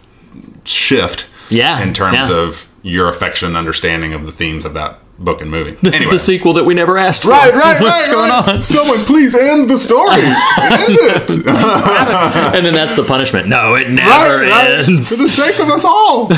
shift. 0.64 1.28
Yeah, 1.50 1.82
In 1.82 1.92
terms 1.94 2.28
yeah. 2.30 2.36
of 2.36 2.68
your 2.82 3.08
affection 3.08 3.48
and 3.48 3.56
understanding 3.56 4.14
of 4.14 4.24
the 4.26 4.32
themes 4.32 4.64
of 4.64 4.74
that 4.74 4.98
book 5.18 5.40
and 5.40 5.50
movie. 5.50 5.72
this 5.82 6.00
is 6.00 6.08
the 6.10 6.18
sequel 6.18 6.52
that 6.54 6.64
we 6.64 6.74
never 6.74 6.96
asked 6.96 7.22
for. 7.22 7.30
Right, 7.30 7.52
right, 7.52 7.80
What's 7.80 8.08
right, 8.08 8.12
going 8.12 8.30
right. 8.30 8.48
on? 8.48 8.62
Someone 8.62 8.98
please 9.00 9.34
end 9.34 9.68
the 9.68 9.76
story. 9.76 10.20
end 10.20 10.96
it. 10.98 11.30
and 12.54 12.64
then 12.64 12.74
that's 12.74 12.94
the 12.94 13.04
punishment. 13.04 13.48
No, 13.48 13.74
it 13.74 13.90
never 13.90 14.38
right, 14.38 14.50
right. 14.50 14.88
ends. 14.88 15.08
For 15.08 15.22
the 15.22 15.28
sake 15.28 15.58
of 15.60 15.68
us 15.68 15.84
all. 15.84 16.32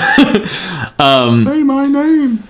Um, 0.98 1.44
Say 1.44 1.62
my 1.62 1.86
name. 1.86 2.42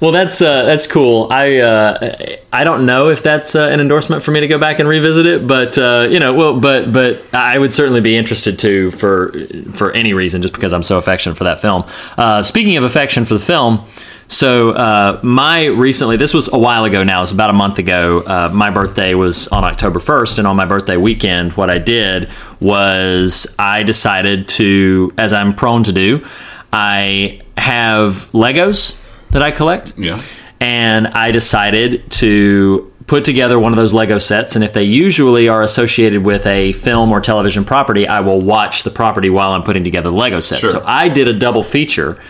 Well, 0.00 0.12
that's 0.12 0.40
uh, 0.40 0.64
that's 0.64 0.86
cool. 0.86 1.28
I 1.30 1.58
uh, 1.58 2.36
I 2.52 2.64
don't 2.64 2.86
know 2.86 3.10
if 3.10 3.22
that's 3.22 3.54
uh, 3.54 3.68
an 3.70 3.80
endorsement 3.80 4.22
for 4.22 4.30
me 4.30 4.40
to 4.40 4.48
go 4.48 4.58
back 4.58 4.78
and 4.78 4.88
revisit 4.88 5.26
it, 5.26 5.46
but 5.46 5.76
uh, 5.76 6.06
you 6.08 6.20
know, 6.20 6.34
well, 6.34 6.58
but 6.58 6.92
but 6.92 7.22
I 7.34 7.58
would 7.58 7.72
certainly 7.72 8.00
be 8.00 8.16
interested 8.16 8.58
to 8.60 8.90
for 8.92 9.32
for 9.72 9.92
any 9.92 10.14
reason, 10.14 10.40
just 10.40 10.54
because 10.54 10.72
I'm 10.72 10.82
so 10.82 10.96
affectionate 10.96 11.34
for 11.34 11.44
that 11.44 11.60
film. 11.60 11.84
Uh, 12.16 12.42
speaking 12.42 12.76
of 12.76 12.84
affection 12.84 13.24
for 13.24 13.34
the 13.34 13.40
film. 13.40 13.84
So 14.30 14.70
uh, 14.70 15.18
my 15.24 15.66
recently, 15.66 16.16
this 16.16 16.32
was 16.32 16.52
a 16.52 16.56
while 16.56 16.84
ago 16.84 17.02
now. 17.02 17.20
It's 17.20 17.32
about 17.32 17.50
a 17.50 17.52
month 17.52 17.80
ago. 17.80 18.22
Uh, 18.24 18.48
my 18.52 18.70
birthday 18.70 19.14
was 19.14 19.48
on 19.48 19.64
October 19.64 19.98
first, 19.98 20.38
and 20.38 20.46
on 20.46 20.54
my 20.54 20.64
birthday 20.64 20.96
weekend, 20.96 21.54
what 21.54 21.68
I 21.68 21.78
did 21.78 22.30
was 22.60 23.52
I 23.58 23.82
decided 23.82 24.46
to, 24.50 25.12
as 25.18 25.32
I'm 25.32 25.52
prone 25.52 25.82
to 25.82 25.92
do, 25.92 26.24
I 26.72 27.42
have 27.58 28.30
Legos 28.30 29.02
that 29.32 29.42
I 29.42 29.50
collect. 29.50 29.94
Yeah. 29.98 30.22
And 30.60 31.08
I 31.08 31.32
decided 31.32 32.08
to 32.12 32.92
put 33.08 33.24
together 33.24 33.58
one 33.58 33.72
of 33.72 33.76
those 33.76 33.92
Lego 33.92 34.18
sets. 34.18 34.54
And 34.54 34.62
if 34.62 34.72
they 34.72 34.84
usually 34.84 35.48
are 35.48 35.62
associated 35.62 36.24
with 36.24 36.46
a 36.46 36.70
film 36.74 37.10
or 37.10 37.20
television 37.20 37.64
property, 37.64 38.06
I 38.06 38.20
will 38.20 38.40
watch 38.40 38.84
the 38.84 38.90
property 38.90 39.28
while 39.28 39.50
I'm 39.50 39.64
putting 39.64 39.82
together 39.82 40.10
the 40.10 40.16
Lego 40.16 40.38
set. 40.38 40.60
Sure. 40.60 40.70
So 40.70 40.84
I 40.86 41.08
did 41.08 41.26
a 41.26 41.36
double 41.36 41.64
feature 41.64 42.22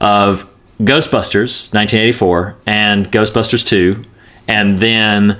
of 0.00 0.50
Ghostbusters 0.80 1.72
1984 1.72 2.56
and 2.66 3.10
Ghostbusters 3.10 3.66
2, 3.66 4.02
and 4.48 4.78
then 4.78 5.38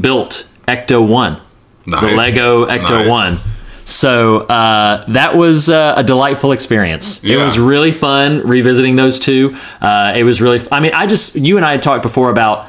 built 0.00 0.48
Ecto 0.66 1.06
1 1.06 1.40
the 1.84 1.96
Lego 2.00 2.64
Ecto 2.66 3.06
Nice. 3.06 3.44
1. 3.46 3.52
So 3.84 4.40
uh, 4.42 5.04
that 5.10 5.34
was 5.36 5.68
uh, 5.68 5.94
a 5.96 6.04
delightful 6.04 6.52
experience. 6.52 7.24
It 7.24 7.36
was 7.36 7.58
really 7.58 7.90
fun 7.90 8.46
revisiting 8.46 8.94
those 8.94 9.18
two. 9.18 9.56
Uh, 9.80 10.14
it 10.16 10.22
was 10.22 10.40
really, 10.40 10.60
I 10.70 10.78
mean, 10.78 10.92
I 10.94 11.06
just, 11.06 11.34
you 11.34 11.56
and 11.56 11.66
I 11.66 11.72
had 11.72 11.82
talked 11.82 12.02
before 12.04 12.30
about 12.30 12.68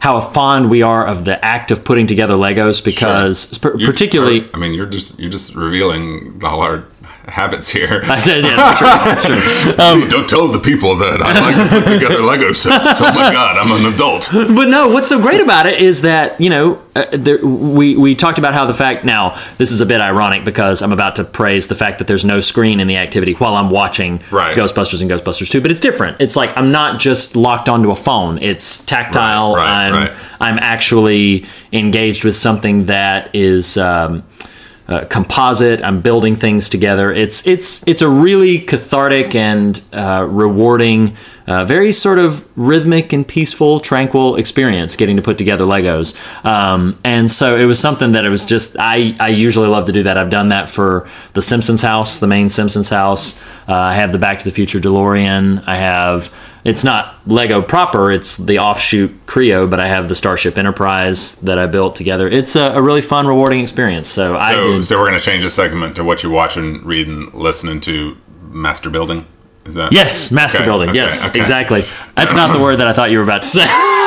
how 0.00 0.18
fond 0.18 0.68
we 0.68 0.82
are 0.82 1.06
of 1.06 1.24
the 1.24 1.42
act 1.44 1.70
of 1.70 1.84
putting 1.84 2.08
together 2.08 2.34
Legos 2.34 2.84
because, 2.84 3.56
Sure. 3.62 3.78
p- 3.78 3.86
particularly, 3.86 4.50
I 4.52 4.58
mean, 4.58 4.72
you're 4.74 4.86
just 4.86 5.20
you're 5.20 5.30
just 5.30 5.54
revealing 5.54 6.40
all 6.42 6.60
our 6.60 6.84
habits 7.30 7.68
here. 7.68 8.02
I 8.06 8.18
said, 8.20 8.44
yeah, 8.44 8.56
that's 8.56 9.24
true. 9.24 9.34
That's 9.34 9.64
true. 9.64 9.74
Um, 9.84 10.08
Don't 10.08 10.28
tell 10.28 10.48
the 10.48 10.58
people 10.58 10.96
that 10.96 11.22
I 11.22 11.40
like 11.40 11.70
to 11.70 11.80
put 11.80 11.92
together 11.92 12.22
Lego 12.22 12.52
sets. 12.52 13.00
Oh 13.00 13.04
my 13.14 13.32
god, 13.32 13.56
I'm 13.56 13.70
an 13.86 13.92
adult. 13.94 14.28
but 14.32 14.68
no, 14.68 14.88
what's 14.88 15.08
so 15.08 15.20
great 15.20 15.40
about 15.40 15.66
it 15.66 15.80
is 15.80 16.02
that 16.02 16.40
you 16.40 16.50
know 16.50 16.82
uh, 16.96 17.06
there, 17.12 17.38
we 17.44 17.96
we 17.96 18.14
talked 18.14 18.38
about 18.38 18.52
how 18.52 18.66
the 18.66 18.74
fact 18.74 19.04
now 19.04 19.40
this 19.58 19.70
is 19.70 19.80
a 19.80 19.86
bit 19.86 20.00
ironic 20.00 20.44
because 20.44 20.82
I'm 20.82 20.92
about 20.92 21.16
to 21.16 21.24
praise 21.24 21.68
the 21.68 21.74
fact 21.74 21.98
that 21.98 22.06
there's 22.08 22.24
no 22.24 22.40
screen 22.40 22.80
in 22.80 22.88
the 22.88 22.96
activity 22.96 23.32
while 23.34 23.54
I'm 23.54 23.70
watching 23.70 24.20
Right. 24.30 24.56
Ghostbusters 24.56 25.00
and 25.00 25.10
Ghostbusters 25.10 25.50
2, 25.50 25.60
but 25.60 25.70
it's 25.70 25.80
different. 25.80 26.20
It's 26.20 26.36
like 26.36 26.56
I'm 26.58 26.72
not 26.72 26.98
just 27.00 27.36
locked 27.36 27.68
onto 27.68 27.90
a 27.90 27.96
phone. 27.96 28.38
It's 28.38 28.84
tactile. 28.84 29.54
Right, 29.54 29.90
right, 29.90 30.10
I'm. 30.10 30.16
I'm 30.40 30.58
actually 30.58 31.46
engaged 31.72 32.24
with 32.24 32.34
something 32.36 32.86
that 32.86 33.34
is. 33.34 33.76
Um, 33.78 34.24
uh, 34.90 35.04
composite. 35.04 35.82
I'm 35.82 36.00
building 36.00 36.34
things 36.34 36.68
together. 36.68 37.12
It's 37.12 37.46
it's 37.46 37.86
it's 37.86 38.02
a 38.02 38.08
really 38.08 38.58
cathartic 38.58 39.36
and 39.36 39.80
uh, 39.92 40.26
rewarding, 40.28 41.16
uh, 41.46 41.64
very 41.64 41.92
sort 41.92 42.18
of 42.18 42.44
rhythmic 42.58 43.12
and 43.12 43.26
peaceful, 43.26 43.78
tranquil 43.78 44.34
experience 44.34 44.96
getting 44.96 45.14
to 45.14 45.22
put 45.22 45.38
together 45.38 45.64
Legos. 45.64 46.18
Um, 46.44 46.98
and 47.04 47.30
so 47.30 47.56
it 47.56 47.66
was 47.66 47.78
something 47.78 48.12
that 48.12 48.24
it 48.24 48.30
was 48.30 48.44
just 48.44 48.76
I 48.80 49.16
I 49.20 49.28
usually 49.28 49.68
love 49.68 49.84
to 49.86 49.92
do 49.92 50.02
that. 50.02 50.18
I've 50.18 50.30
done 50.30 50.48
that 50.48 50.68
for 50.68 51.08
the 51.34 51.42
Simpsons 51.42 51.82
house, 51.82 52.18
the 52.18 52.26
main 52.26 52.48
Simpsons 52.48 52.90
house. 52.90 53.40
Uh, 53.68 53.74
I 53.74 53.94
have 53.94 54.10
the 54.10 54.18
Back 54.18 54.40
to 54.40 54.44
the 54.44 54.50
Future 54.50 54.80
DeLorean. 54.80 55.62
I 55.66 55.76
have. 55.76 56.34
It's 56.64 56.84
not 56.84 57.16
Lego 57.26 57.62
proper, 57.62 58.12
it's 58.12 58.36
the 58.36 58.58
offshoot 58.58 59.24
Kre-O, 59.26 59.66
but 59.66 59.80
I 59.80 59.88
have 59.88 60.08
the 60.10 60.14
Starship 60.14 60.58
Enterprise 60.58 61.36
that 61.36 61.58
I 61.58 61.66
built 61.66 61.96
together. 61.96 62.28
It's 62.28 62.54
a, 62.54 62.72
a 62.74 62.82
really 62.82 63.00
fun, 63.00 63.26
rewarding 63.26 63.60
experience. 63.60 64.08
So, 64.08 64.36
I 64.36 64.52
So, 64.52 64.72
did. 64.74 64.84
so 64.84 64.98
we're 64.98 65.06
gonna 65.06 65.20
change 65.20 65.42
the 65.42 65.48
segment 65.50 65.96
to 65.96 66.04
what 66.04 66.22
you're 66.22 66.32
watching, 66.32 66.84
reading, 66.84 67.30
listening 67.32 67.80
to, 67.80 68.16
master 68.50 68.90
building. 68.90 69.26
Is 69.64 69.74
that 69.74 69.92
Yes, 69.92 70.30
master 70.30 70.58
Okay, 70.58 70.66
building. 70.66 70.90
okay, 70.90 70.98
yes, 70.98 71.26
okay. 71.28 71.38
exactly. 71.38 71.84
That's 72.16 72.34
not 72.34 72.52
the 72.54 72.62
word 72.62 72.76
that 72.76 72.88
I 72.88 72.92
thought 72.92 73.10
you 73.10 73.18
were 73.18 73.24
about 73.24 73.42
to 73.42 73.48
say. 73.48 73.66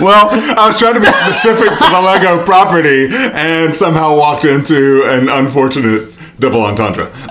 Well, 0.00 0.28
I 0.30 0.66
was 0.66 0.78
trying 0.78 0.94
to 0.94 1.00
be 1.00 1.06
specific 1.06 1.70
to 1.70 1.84
the 1.84 2.00
Lego 2.00 2.44
property 2.44 3.08
and 3.10 3.74
somehow 3.74 4.16
walked 4.16 4.44
into 4.44 5.02
an 5.06 5.28
unfortunate 5.28 6.12
double 6.38 6.62
entendre. 6.62 7.10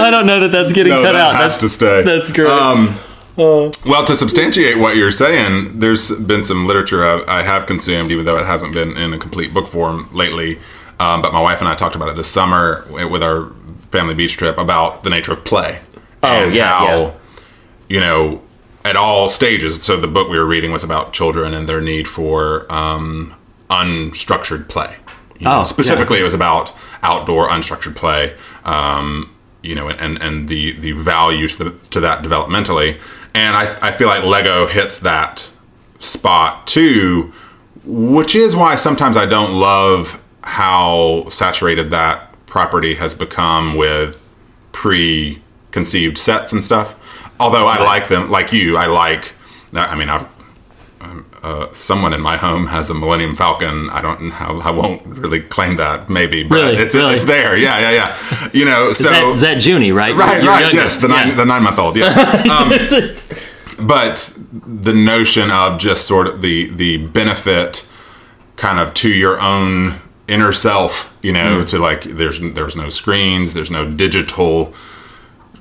I 0.00 0.08
don't 0.10 0.26
know 0.26 0.40
that 0.40 0.48
that's 0.52 0.72
getting 0.72 0.92
No, 0.92 1.02
cut 1.02 1.12
that 1.12 1.20
out. 1.20 1.34
has 1.34 1.58
That's 1.58 1.60
to 1.62 1.68
stay. 1.68 2.02
That's 2.02 2.30
great. 2.32 2.48
Um, 2.48 2.98
Well, 3.36 3.70
to 4.06 4.14
substantiate 4.16 4.78
what 4.78 4.96
you're 4.96 5.12
saying, 5.12 5.78
there's 5.78 6.10
been 6.10 6.42
some 6.44 6.66
literature 6.66 7.04
I, 7.04 7.22
I 7.40 7.42
have 7.42 7.66
consumed, 7.66 8.10
even 8.10 8.24
though 8.26 8.36
it 8.38 8.46
hasn't 8.46 8.74
been 8.74 8.96
in 8.96 9.12
a 9.12 9.18
complete 9.18 9.54
book 9.54 9.68
form 9.68 10.08
lately. 10.12 10.58
Um, 10.98 11.22
but 11.22 11.32
my 11.32 11.40
wife 11.40 11.60
and 11.60 11.68
I 11.68 11.76
talked 11.76 11.94
about 11.94 12.08
it 12.08 12.16
this 12.16 12.26
summer 12.28 12.84
with 12.90 13.22
our 13.22 13.52
family 13.92 14.14
beach 14.14 14.36
trip 14.36 14.58
about 14.58 15.04
the 15.04 15.10
nature 15.10 15.32
of 15.32 15.44
play. 15.44 15.80
Oh, 16.22 16.26
and 16.46 16.52
yeah, 16.52 16.78
how, 16.78 16.84
yeah. 16.86 17.14
you 17.88 18.00
know, 18.00 18.42
at 18.88 18.96
all 18.96 19.28
stages. 19.28 19.82
So 19.82 20.00
the 20.00 20.08
book 20.08 20.28
we 20.30 20.38
were 20.38 20.46
reading 20.46 20.72
was 20.72 20.82
about 20.82 21.12
children 21.12 21.52
and 21.54 21.68
their 21.68 21.80
need 21.80 22.08
for 22.08 22.70
um, 22.72 23.34
unstructured 23.68 24.68
play. 24.68 24.96
You 25.38 25.44
know, 25.44 25.60
Oh, 25.60 25.64
specifically, 25.64 26.18
it 26.18 26.22
was 26.22 26.34
about 26.34 26.72
outdoor 27.02 27.48
unstructured 27.48 27.94
play. 27.94 28.34
Um, 28.64 29.34
you 29.62 29.74
know, 29.74 29.88
and 29.90 30.20
and 30.22 30.48
the 30.48 30.72
the 30.78 30.92
value 30.92 31.48
to 31.48 31.64
the, 31.64 31.70
to 31.90 32.00
that 32.00 32.22
developmentally. 32.24 33.00
And 33.34 33.54
I 33.56 33.76
I 33.82 33.92
feel 33.92 34.08
like 34.08 34.24
Lego 34.24 34.66
hits 34.66 35.00
that 35.00 35.50
spot 36.00 36.66
too, 36.66 37.32
which 37.84 38.34
is 38.34 38.56
why 38.56 38.74
sometimes 38.76 39.16
I 39.16 39.26
don't 39.26 39.54
love 39.54 40.20
how 40.42 41.28
saturated 41.28 41.90
that 41.90 42.32
property 42.46 42.94
has 42.94 43.14
become 43.14 43.76
with 43.76 44.34
preconceived 44.72 46.16
sets 46.16 46.52
and 46.52 46.64
stuff. 46.64 46.94
Although 47.40 47.66
I 47.66 47.78
like 47.82 48.08
them, 48.08 48.30
like 48.30 48.52
you, 48.52 48.76
I 48.76 48.86
like. 48.86 49.34
I 49.74 49.94
mean, 49.94 50.08
I've 50.08 50.26
uh, 51.42 51.72
someone 51.72 52.12
in 52.12 52.20
my 52.20 52.36
home 52.36 52.66
has 52.66 52.90
a 52.90 52.94
Millennium 52.94 53.36
Falcon. 53.36 53.88
I 53.90 54.00
don't. 54.00 54.32
I, 54.40 54.46
I 54.50 54.70
won't 54.70 55.04
really 55.06 55.40
claim 55.40 55.76
that. 55.76 56.10
Maybe, 56.10 56.42
but 56.42 56.56
Really? 56.56 56.76
it's 56.78 56.94
Really? 56.94 57.14
it's 57.14 57.24
there. 57.24 57.56
Yeah, 57.56 57.78
yeah, 57.78 57.90
yeah. 57.92 58.48
You 58.52 58.64
know, 58.64 58.92
so 58.92 59.04
Is 59.04 59.10
that, 59.10 59.32
is 59.34 59.40
that 59.42 59.64
Junie, 59.66 59.92
right? 59.92 60.14
right, 60.16 60.42
Your 60.42 60.52
right. 60.52 60.60
youngest. 60.62 60.96
Yes, 60.96 60.96
the 61.02 61.08
nine 61.08 61.28
Yeah. 61.28 61.34
the 61.36 61.44
nine 61.44 61.62
month 61.62 61.78
old. 61.78 61.96
Yes. 61.96 63.30
Um, 63.30 63.86
but 63.86 64.36
the 64.50 64.92
notion 64.92 65.50
of 65.52 65.78
just 65.78 66.06
sort 66.06 66.26
of 66.26 66.42
the 66.42 66.68
the 66.70 66.96
benefit 66.96 67.86
kind 68.56 68.80
of 68.80 68.92
to 68.94 69.08
your 69.08 69.40
own 69.40 70.00
inner 70.26 70.52
self 70.52 71.16
you 71.22 71.32
know 71.32 71.64
to 71.64 71.78
like 71.78 72.02
there's 72.02 72.40
there's 72.40 72.74
no 72.74 72.88
screens 72.88 73.54
there's 73.54 73.70
no 73.70 73.88
digital 73.88 74.74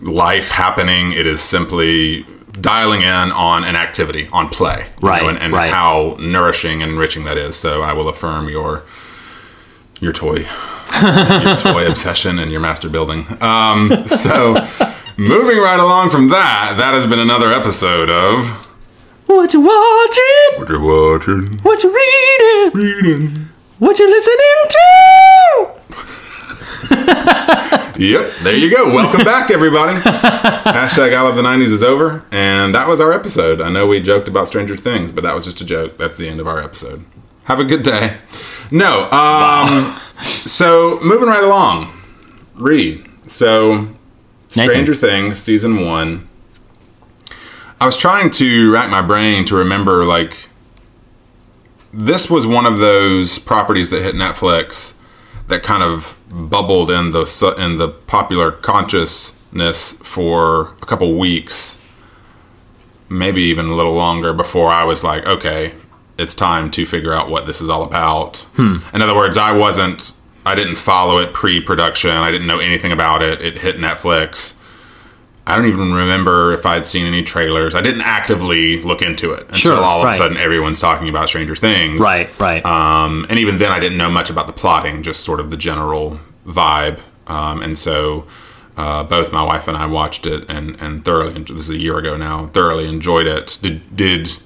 life 0.02 0.50
happening 0.50 1.12
it 1.12 1.26
is 1.26 1.42
simply 1.42 2.26
dialing 2.62 3.02
in 3.02 3.08
on 3.32 3.64
an 3.64 3.76
activity 3.76 4.28
on 4.32 4.50
play 4.50 4.88
Right, 5.02 5.22
know, 5.24 5.30
and, 5.30 5.38
and 5.40 5.54
right. 5.54 5.72
how 5.72 6.16
nourishing 6.20 6.82
and 6.84 6.92
enriching 6.94 7.24
that 7.26 7.38
is 7.38 7.56
so 7.56 7.82
i 7.84 7.94
will 7.94 8.08
affirm 8.10 8.48
your 8.50 8.84
your 10.00 10.14
toy 10.14 10.46
your 11.02 11.56
toy 11.60 11.88
obsession 11.88 12.40
and 12.40 12.52
your 12.52 12.60
master 12.62 12.90
building 12.90 13.26
um 13.42 14.08
so 14.08 14.54
moving 15.18 15.58
right 15.58 15.80
along 15.80 16.10
from 16.12 16.30
that 16.30 16.76
that 16.78 16.94
has 16.94 17.06
been 17.08 17.20
another 17.20 17.52
episode 17.52 18.10
of 18.10 18.46
What 19.26 19.54
you 19.54 19.62
watching? 19.62 20.60
what 20.60 20.70
you're 20.70 20.80
watching 20.80 21.60
What 21.64 21.84
you 21.84 21.90
reading? 21.96 22.72
reading 22.82 23.48
What 23.80 24.00
you 24.00 24.08
listening 24.10 24.58
to? 24.70 25.70
Yep, 27.98 28.32
there 28.44 28.56
you 28.56 28.70
go. 28.70 28.94
Welcome 28.94 29.26
back, 29.26 29.50
everybody. 29.50 30.00
Hashtag 30.00 31.16
I 31.16 31.22
love 31.22 31.36
the 31.36 31.42
90s 31.42 31.72
is 31.72 31.82
over. 31.82 32.24
And 32.32 32.76
that 32.76 32.88
was 32.88 33.02
our 33.02 33.12
episode. 33.12 33.60
I 33.60 33.70
know 33.70 33.88
we 33.88 34.00
joked 34.00 34.28
about 34.28 34.48
Stranger 34.48 34.78
Things, 34.78 35.12
but 35.12 35.24
that 35.24 35.34
was 35.34 35.46
just 35.46 35.62
a 35.62 35.66
joke. 35.66 35.98
That's 35.98 36.16
the 36.16 36.30
end 36.30 36.40
of 36.40 36.48
our 36.48 36.62
episode. 36.62 37.06
Have 37.46 37.60
a 37.60 37.64
good 37.64 37.82
day. 37.82 38.18
No, 38.70 39.10
um, 39.10 40.00
so 40.22 41.00
moving 41.02 41.28
right 41.28 41.44
along. 41.44 41.92
Reed. 42.54 43.10
So, 43.26 43.88
Stranger 44.50 44.94
Things, 44.94 45.40
season 45.42 45.84
one. 45.84 46.28
I 47.82 47.88
was 47.88 47.98
trying 47.98 48.30
to 48.32 48.72
rack 48.72 48.92
my 48.92 49.02
brain 49.02 49.44
to 49.46 49.56
remember, 49.56 50.06
like, 50.06 50.50
this 51.92 52.30
was 52.30 52.46
one 52.46 52.68
of 52.68 52.78
those 52.78 53.40
properties 53.40 53.90
that 53.90 54.04
hit 54.04 54.14
Netflix 54.14 54.96
that 55.48 55.64
kind 55.64 55.82
of 55.82 56.17
bubbled 56.30 56.92
in 56.92 57.12
the 57.12 57.56
in 57.58 57.78
the 57.78 57.90
popular 57.90 58.52
consciousness 58.52 59.94
for 60.04 60.74
a 60.82 60.86
couple 60.86 61.18
weeks, 61.18 61.82
maybe 63.10 63.42
even 63.42 63.68
a 63.68 63.76
little 63.76 63.94
longer 63.94 64.34
before 64.34 64.70
I 64.70 64.84
was 64.84 65.04
like, 65.04 65.26
okay, 65.26 65.74
it's 66.18 66.36
time 66.36 66.70
to 66.72 66.86
figure 66.86 67.14
out 67.14 67.30
what 67.30 67.46
this 67.46 67.62
is 67.62 67.70
all 67.70 67.84
about. 67.84 68.38
Hmm. 68.56 68.78
In 68.94 69.02
other 69.02 69.16
words, 69.16 69.38
I 69.38 69.56
wasn't, 69.56 70.14
I 70.46 70.56
didn't 70.56 70.78
follow 70.78 71.20
it 71.20 71.34
pre-production. 71.34 72.12
I 72.12 72.32
didn't 72.32 72.48
know 72.48 72.60
anything 72.60 72.92
about 72.92 73.22
it. 73.22 73.42
It 73.42 73.60
hit 73.60 73.78
Netflix. 73.78 74.57
I 75.48 75.56
don't 75.56 75.68
even 75.68 75.94
remember 75.94 76.52
if 76.54 76.66
I'd 76.66 76.86
seen 76.86 77.06
any 77.06 77.24
trailers. 77.24 77.74
I 77.74 77.82
didn't 77.82 78.02
actively 78.02 78.84
look 78.84 79.02
into 79.02 79.32
it 79.32 79.44
until 79.44 79.56
Sure, 79.56 79.78
all 79.78 80.00
of 80.02 80.06
right. 80.06 80.14
a 80.14 80.18
sudden 80.18 80.36
everyone's 80.38 80.80
talking 80.82 81.08
about 81.08 81.30
Stranger 81.30 81.56
Things. 81.56 82.02
Right, 82.02 82.30
right. 82.40 82.66
Um, 82.66 83.26
and 83.30 83.40
even 83.40 83.58
then, 83.58 83.72
I 83.72 83.80
didn't 83.80 83.98
know 83.98 84.10
much 84.10 84.30
about 84.30 84.48
the 84.48 84.54
plotting, 84.54 85.04
just 85.04 85.22
sort 85.24 85.40
of 85.40 85.50
the 85.50 85.58
general 85.58 86.20
vibe. 86.46 87.00
Um, 87.28 87.62
and 87.62 87.80
so, 87.80 88.28
uh, 88.76 89.04
both 89.04 89.32
my 89.32 89.42
wife 89.42 89.68
and 89.70 89.76
I 89.78 89.86
watched 89.86 90.26
it 90.28 90.46
and, 90.50 90.76
and 90.82 91.04
thoroughly. 91.06 91.42
This 91.42 91.50
is 91.58 91.70
a 91.70 91.78
year 91.78 91.98
ago 91.98 92.18
now. 92.18 92.48
Thoroughly 92.48 92.88
enjoyed 92.88 93.26
it. 93.28 93.58
Did 93.62 93.96
did 93.96 94.38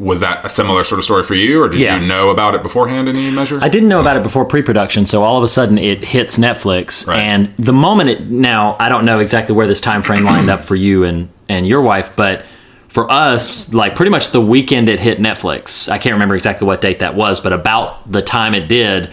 was 0.00 0.20
that 0.20 0.44
a 0.44 0.48
similar 0.48 0.82
sort 0.82 0.98
of 0.98 1.04
story 1.04 1.22
for 1.24 1.34
you, 1.34 1.62
or 1.62 1.68
did 1.68 1.78
Yeah. 1.78 2.00
you 2.00 2.06
know 2.06 2.30
about 2.30 2.54
it 2.54 2.62
beforehand 2.62 3.08
in 3.08 3.16
any 3.16 3.30
measure? 3.30 3.58
I 3.60 3.68
didn't 3.68 3.88
know 3.90 4.00
about 4.00 4.16
it 4.16 4.22
before 4.22 4.44
pre-production, 4.46 5.04
so 5.04 5.22
all 5.22 5.36
of 5.36 5.42
a 5.44 5.48
sudden 5.48 5.76
it 5.76 6.04
hits 6.04 6.38
Netflix, 6.38 7.06
Right. 7.06 7.18
and 7.20 7.52
the 7.58 7.72
moment 7.74 8.08
it 8.10 8.30
now 8.30 8.76
I 8.80 8.88
don't 8.88 9.04
know 9.04 9.18
exactly 9.20 9.54
where 9.54 9.66
this 9.66 9.80
time 9.80 10.00
frame 10.02 10.24
lined 10.24 10.48
up 10.48 10.64
for 10.64 10.74
you 10.74 11.04
and 11.04 11.28
and 11.48 11.66
your 11.66 11.82
wife, 11.82 12.10
but 12.16 12.44
for 12.88 13.10
us, 13.10 13.72
like 13.74 13.94
pretty 13.94 14.10
much 14.10 14.30
the 14.30 14.40
weekend 14.40 14.88
it 14.88 14.98
hit 15.00 15.18
Netflix. 15.20 15.88
I 15.90 15.98
can't 15.98 16.14
remember 16.14 16.34
exactly 16.34 16.66
what 16.66 16.80
date 16.80 17.00
that 17.00 17.14
was, 17.14 17.40
but 17.40 17.52
about 17.52 18.10
the 18.10 18.22
time 18.22 18.54
it 18.54 18.68
did, 18.68 19.10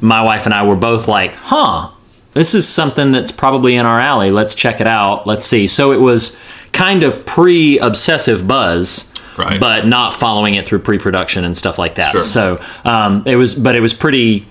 my 0.00 0.20
wife 0.22 0.44
and 0.46 0.54
I 0.54 0.64
were 0.66 0.76
both 0.76 1.08
like, 1.08 1.34
"Huh, 1.36 1.88
this 2.34 2.54
is 2.54 2.68
something 2.68 3.10
that's 3.10 3.30
probably 3.32 3.74
in 3.76 3.86
our 3.86 3.98
alley. 4.00 4.30
Let's 4.30 4.54
check 4.54 4.80
it 4.80 4.86
out. 4.86 5.26
Let's 5.26 5.46
see." 5.46 5.66
So 5.66 5.92
it 5.92 6.00
was 6.00 6.36
kind 6.72 7.02
of 7.02 7.24
pre-obsessive 7.26 8.46
buzz. 8.46 9.09
Right. 9.40 9.60
But 9.60 9.86
not 9.86 10.14
following 10.14 10.54
it 10.54 10.66
through 10.66 10.80
pre-production 10.80 11.44
and 11.44 11.56
stuff 11.56 11.78
like 11.78 11.96
that. 11.96 12.12
Sure. 12.12 12.22
So 12.22 12.62
um, 12.84 13.22
it 13.26 13.36
was, 13.36 13.54
but 13.54 13.74
it 13.74 13.80
was 13.80 13.94
pretty 13.94 14.46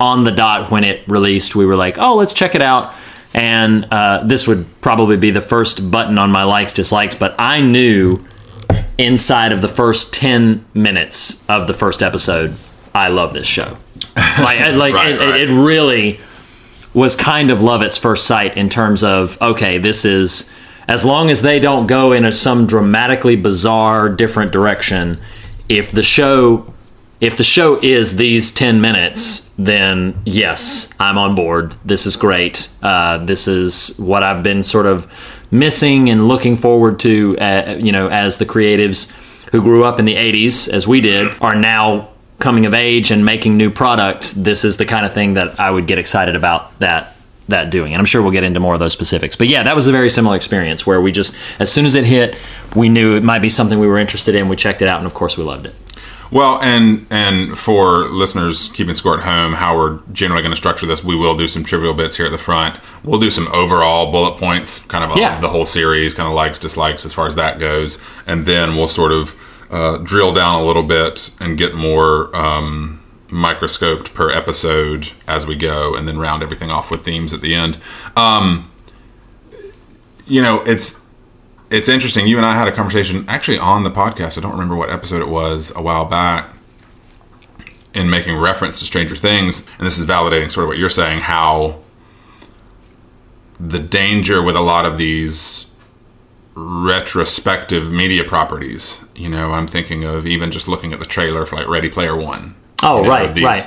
on 0.00 0.24
the 0.24 0.30
dot 0.30 0.70
when 0.70 0.84
it 0.84 1.06
released. 1.08 1.56
We 1.56 1.66
were 1.66 1.76
like, 1.76 1.98
oh, 1.98 2.14
let's 2.16 2.32
check 2.32 2.54
it 2.54 2.62
out. 2.62 2.94
And 3.34 3.86
uh, 3.90 4.24
this 4.24 4.46
would 4.46 4.66
probably 4.80 5.16
be 5.16 5.30
the 5.30 5.40
first 5.42 5.90
button 5.90 6.18
on 6.18 6.30
my 6.32 6.44
likes 6.44 6.72
dislikes. 6.72 7.14
But 7.14 7.34
I 7.38 7.60
knew 7.60 8.18
inside 8.96 9.52
of 9.52 9.60
the 9.60 9.68
first 9.68 10.14
ten 10.14 10.64
minutes 10.74 11.44
of 11.48 11.66
the 11.66 11.74
first 11.74 12.02
episode, 12.02 12.56
I 12.94 13.08
love 13.08 13.32
this 13.34 13.46
show. 13.46 13.76
Like, 14.16 14.60
I- 14.60 14.70
like 14.70 14.94
Right, 14.94 15.12
it, 15.12 15.18
right. 15.20 15.40
it 15.42 15.48
really 15.52 16.18
was 16.94 17.14
kind 17.14 17.50
of 17.50 17.60
love 17.62 17.82
at 17.82 17.92
first 17.92 18.26
sight 18.26 18.56
in 18.56 18.68
terms 18.68 19.04
of 19.04 19.40
okay, 19.40 19.78
this 19.78 20.04
is 20.04 20.50
as 20.88 21.04
long 21.04 21.30
as 21.30 21.42
they 21.42 21.60
don't 21.60 21.86
go 21.86 22.12
in 22.12 22.24
a, 22.24 22.32
some 22.32 22.66
dramatically 22.66 23.36
bizarre 23.36 24.08
different 24.08 24.50
direction. 24.50 25.20
If 25.68 25.92
the 25.92 26.02
show 26.02 26.74
if 27.20 27.36
the 27.36 27.44
show 27.44 27.80
is 27.82 28.16
these 28.16 28.52
10 28.52 28.80
minutes, 28.80 29.52
then 29.58 30.20
yes, 30.24 30.94
I'm 31.00 31.18
on 31.18 31.34
board. 31.34 31.74
This 31.84 32.06
is 32.06 32.16
great. 32.16 32.68
Uh, 32.80 33.18
this 33.18 33.48
is 33.48 33.98
what 33.98 34.22
I've 34.22 34.44
been 34.44 34.62
sort 34.62 34.86
of 34.86 35.10
missing 35.50 36.10
and 36.10 36.28
looking 36.28 36.54
forward 36.54 37.00
to, 37.00 37.36
uh, 37.38 37.76
you 37.80 37.90
know, 37.90 38.06
as 38.06 38.38
the 38.38 38.46
creatives 38.46 39.12
who 39.50 39.60
grew 39.60 39.82
up 39.82 39.98
in 39.98 40.04
the 40.04 40.14
80s, 40.14 40.72
as 40.72 40.86
we 40.86 41.00
did, 41.00 41.28
are 41.40 41.56
now 41.56 42.10
coming 42.38 42.66
of 42.66 42.74
age 42.74 43.10
and 43.10 43.24
making 43.24 43.56
new 43.56 43.70
products. 43.70 44.32
This 44.32 44.64
is 44.64 44.76
the 44.76 44.86
kind 44.86 45.04
of 45.04 45.12
thing 45.12 45.34
that 45.34 45.58
I 45.58 45.72
would 45.72 45.88
get 45.88 45.98
excited 45.98 46.36
about 46.36 46.78
that 46.78 47.16
that 47.48 47.70
doing. 47.70 47.92
And 47.92 48.00
I'm 48.00 48.06
sure 48.06 48.22
we'll 48.22 48.30
get 48.32 48.44
into 48.44 48.60
more 48.60 48.74
of 48.74 48.80
those 48.80 48.92
specifics. 48.92 49.36
But 49.36 49.48
yeah, 49.48 49.62
that 49.62 49.74
was 49.74 49.88
a 49.88 49.92
very 49.92 50.10
similar 50.10 50.36
experience 50.36 50.86
where 50.86 51.00
we 51.00 51.12
just 51.12 51.34
as 51.58 51.70
soon 51.72 51.86
as 51.86 51.94
it 51.94 52.04
hit, 52.04 52.36
we 52.76 52.88
knew 52.88 53.16
it 53.16 53.22
might 53.22 53.40
be 53.40 53.48
something 53.48 53.78
we 53.78 53.86
were 53.86 53.98
interested 53.98 54.34
in. 54.34 54.48
We 54.48 54.56
checked 54.56 54.82
it 54.82 54.88
out 54.88 54.98
and 54.98 55.06
of 55.06 55.14
course 55.14 55.36
we 55.36 55.44
loved 55.44 55.66
it. 55.66 55.74
Well, 56.30 56.60
and 56.60 57.06
and 57.08 57.56
for 57.56 58.00
listeners 58.08 58.68
keeping 58.74 58.92
score 58.94 59.16
at 59.18 59.24
home, 59.24 59.54
how 59.54 59.78
we're 59.78 60.00
generally 60.12 60.42
going 60.42 60.52
to 60.52 60.58
structure 60.58 60.84
this, 60.84 61.02
we 61.02 61.16
will 61.16 61.38
do 61.38 61.48
some 61.48 61.64
trivial 61.64 61.94
bits 61.94 62.16
here 62.18 62.26
at 62.26 62.32
the 62.32 62.36
front. 62.38 62.78
We'll 63.02 63.18
do 63.18 63.30
some 63.30 63.48
overall 63.48 64.12
bullet 64.12 64.36
points, 64.38 64.80
kind 64.84 65.10
of 65.10 65.16
Yeah. 65.16 65.34
of 65.34 65.40
the 65.40 65.48
whole 65.48 65.64
series, 65.64 66.12
kind 66.12 66.28
of 66.28 66.34
likes, 66.34 66.58
dislikes 66.58 67.06
as 67.06 67.14
far 67.14 67.26
as 67.26 67.34
that 67.36 67.58
goes, 67.58 67.98
and 68.26 68.44
then 68.44 68.76
we'll 68.76 68.88
sort 68.88 69.10
of 69.12 69.34
uh, 69.70 69.96
drill 69.98 70.32
down 70.34 70.60
a 70.60 70.64
little 70.66 70.82
bit 70.82 71.30
and 71.40 71.56
get 71.56 71.74
more 71.74 72.34
um, 72.36 72.97
microscoped 73.30 74.14
per 74.14 74.30
episode 74.30 75.12
as 75.26 75.46
we 75.46 75.56
go, 75.56 75.94
and 75.94 76.08
then 76.08 76.18
round 76.18 76.42
everything 76.42 76.70
off 76.70 76.90
with 76.90 77.04
themes 77.04 77.32
at 77.32 77.40
the 77.40 77.54
end. 77.54 77.78
Um, 78.16 78.70
you 80.26 80.42
know, 80.42 80.62
it's 80.66 81.00
it's 81.70 81.88
interesting. 81.88 82.26
You 82.26 82.36
and 82.36 82.46
I 82.46 82.54
had 82.54 82.68
a 82.68 82.72
conversation 82.72 83.24
actually 83.28 83.58
on 83.58 83.84
the 83.84 83.90
podcast. 83.90 84.38
I 84.38 84.40
don't 84.40 84.52
remember 84.52 84.76
what 84.76 84.90
episode 84.90 85.20
it 85.20 85.28
was 85.28 85.72
a 85.76 85.82
while 85.82 86.04
back 86.04 86.54
in 87.94 88.08
making 88.08 88.36
reference 88.36 88.78
to 88.78 88.84
Stranger 88.84 89.16
Things. 89.16 89.66
And 89.78 89.86
this 89.86 89.98
is 89.98 90.06
validating 90.06 90.50
sort 90.50 90.64
of 90.64 90.68
what 90.68 90.78
you're 90.78 90.88
saying 90.88 91.20
how 91.20 91.80
the 93.58 93.80
danger 93.80 94.42
with 94.42 94.54
a 94.54 94.60
lot 94.60 94.86
of 94.86 94.98
these 94.98 95.74
retrospective 96.54 97.90
media 97.90 98.24
properties. 98.24 99.04
You 99.14 99.28
know, 99.28 99.52
I'm 99.52 99.66
thinking 99.66 100.04
of 100.04 100.26
even 100.26 100.50
just 100.50 100.68
looking 100.68 100.92
at 100.92 101.00
the 101.00 101.06
trailer 101.06 101.44
for 101.44 101.56
like 101.56 101.68
Ready 101.68 101.88
Player 101.88 102.16
One. 102.16 102.54
Oh, 102.82 102.98
You 102.98 103.02
know, 103.04 103.08
right, 103.08 103.34
these- 103.34 103.44
right. 103.44 103.66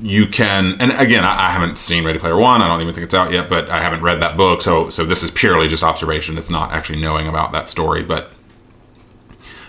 You 0.00 0.26
can, 0.28 0.76
and 0.80 0.92
again, 0.92 1.22
I, 1.22 1.48
I 1.48 1.50
haven't 1.50 1.76
seen 1.76 2.04
Ready 2.06 2.18
Player 2.18 2.36
One. 2.38 2.62
I 2.62 2.68
don't 2.68 2.80
even 2.80 2.94
think 2.94 3.04
it's 3.04 3.14
out 3.14 3.32
yet, 3.32 3.50
but 3.50 3.68
I 3.68 3.82
haven't 3.82 4.00
read 4.00 4.20
that 4.22 4.34
book, 4.34 4.62
so 4.62 4.88
so 4.88 5.04
this 5.04 5.22
is 5.22 5.30
purely 5.30 5.68
just 5.68 5.82
observation. 5.84 6.38
It's 6.38 6.48
not 6.48 6.72
actually 6.72 7.00
knowing 7.02 7.28
about 7.28 7.52
that 7.52 7.68
story, 7.68 8.02
but 8.02 8.30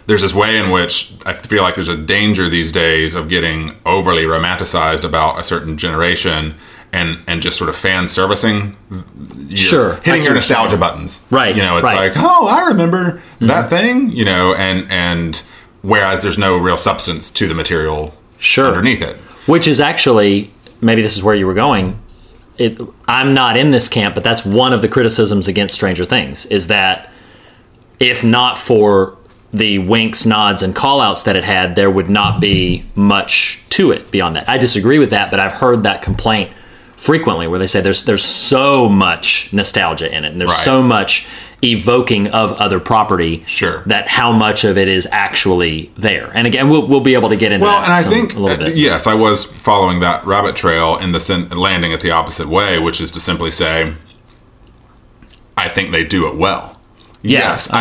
there's 0.05 0.21
this 0.21 0.33
way 0.33 0.57
in 0.57 0.71
which 0.71 1.13
I 1.25 1.33
feel 1.33 1.63
like 1.63 1.75
there's 1.75 1.89
a 1.89 1.97
danger 1.97 2.49
these 2.49 2.71
days 2.71 3.13
of 3.13 3.27
getting 3.27 3.75
overly 3.85 4.23
romanticized 4.23 5.03
about 5.03 5.37
a 5.37 5.43
certain 5.43 5.77
generation 5.77 6.55
and 6.93 7.19
and 7.27 7.41
just 7.41 7.57
sort 7.57 7.69
of 7.69 7.75
fan 7.75 8.07
servicing 8.07 8.77
Sure, 9.53 9.95
hitting 10.05 10.23
your 10.23 10.33
nostalgia 10.33 10.69
saying. 10.71 10.79
buttons 10.79 11.23
Right, 11.29 11.53
you 11.53 11.61
know 11.61 11.75
it's 11.77 11.83
right. 11.83 12.13
Mm-hmm. 12.13 12.23
like 12.23 12.31
oh 12.41 12.47
i 12.47 12.65
remember 12.69 13.21
that 13.41 13.69
thing 13.69 14.09
you 14.11 14.23
know 14.23 14.53
and 14.55 14.89
and 14.89 15.43
whereas 15.81 16.21
there's 16.21 16.37
no 16.37 16.55
real 16.57 16.77
substance 16.77 17.29
to 17.31 17.45
the 17.49 17.53
material 17.53 18.15
Sure. 18.39 18.67
underneath 18.67 19.02
it 19.02 19.15
Which 19.45 19.67
is 19.67 19.80
actually 19.80 20.52
maybe 20.82 21.02
this 21.02 21.15
is 21.17 21.23
where 21.23 21.36
you 21.36 21.47
were 21.47 21.54
going. 21.56 22.00
It, 22.58 22.78
I'm 23.08 23.34
not 23.34 23.56
in 23.58 23.71
this 23.71 23.88
camp, 23.88 24.15
but 24.15 24.23
that's 24.23 24.43
one 24.45 24.73
of 24.73 24.82
the 24.82 24.88
criticisms 24.88 25.47
against 25.47 25.76
Stranger 25.76 26.06
Things 26.06 26.45
is 26.47 26.67
that 26.67 27.12
if 28.00 28.23
not 28.23 28.58
for 28.58 29.15
the 29.54 29.80
winks, 29.80 30.26
nods, 30.26 30.62
and 30.62 30.76
callouts 30.76 31.23
that 31.23 31.36
it 31.36 31.43
had, 31.43 31.76
there 31.76 31.89
would 31.89 32.10
not 32.10 32.41
be 32.41 32.86
much 32.95 33.63
to 33.69 33.91
it 33.91 34.12
beyond 34.12 34.36
that. 34.36 34.47
I 34.50 34.58
disagree 34.58 35.00
with 35.00 35.12
that, 35.12 35.32
but 35.32 35.39
I've 35.39 35.54
heard 35.54 35.84
that 35.84 36.02
complaint 36.02 36.52
frequently 36.95 37.47
where 37.47 37.60
they 37.60 37.67
say 37.67 37.80
there's 37.80 38.06
there's 38.06 38.23
so 38.23 38.89
much 38.89 39.52
nostalgia 39.54 40.13
in 40.15 40.26
it 40.26 40.32
and 40.32 40.41
there's 40.41 40.52
Right. 40.52 40.60
so 40.63 40.82
much 40.84 41.28
evoking 41.63 42.28
of 42.28 42.54
other 42.54 42.80
property 42.80 43.43
Sure. 43.48 43.82
that 43.88 44.08
how 44.08 44.32
much 44.32 44.63
of 44.63 44.78
it 44.78 44.88
is 44.88 45.08
actually 45.12 45.91
there. 45.98 46.30
And 46.36 46.46
again, 46.46 46.70
we'll, 46.70 46.86
we'll 46.86 47.00
be 47.02 47.15
able 47.15 47.30
to 47.30 47.36
get 47.36 47.52
into 47.52 47.65
Well, 47.65 47.80
that 47.80 47.86
and 47.86 47.93
I 47.93 48.04
some- 48.04 48.13
think 48.13 48.36
a 48.36 48.39
little 48.39 48.63
uh, 48.63 48.70
bit. 48.70 48.78
yes, 48.78 49.08
I 49.08 49.15
was 49.15 49.43
following 49.43 50.00
that 50.02 50.24
rabbit 50.26 50.56
trail 50.56 50.98
in 50.98 51.13
the 51.13 51.20
sen- 51.20 51.50
landing 51.50 51.91
it 51.91 52.02
the 52.02 52.12
opposite 52.12 52.48
way, 52.48 52.78
which 52.78 53.02
is 53.02 53.10
to 53.12 53.20
simply 53.20 53.50
say, 53.52 53.93
I 55.56 55.67
think 55.67 55.91
they 55.91 56.04
do 56.04 56.28
it 56.28 56.36
well. 56.36 56.80
Yeah, 57.24 57.39
yes, 57.39 57.70
okay. 57.70 57.78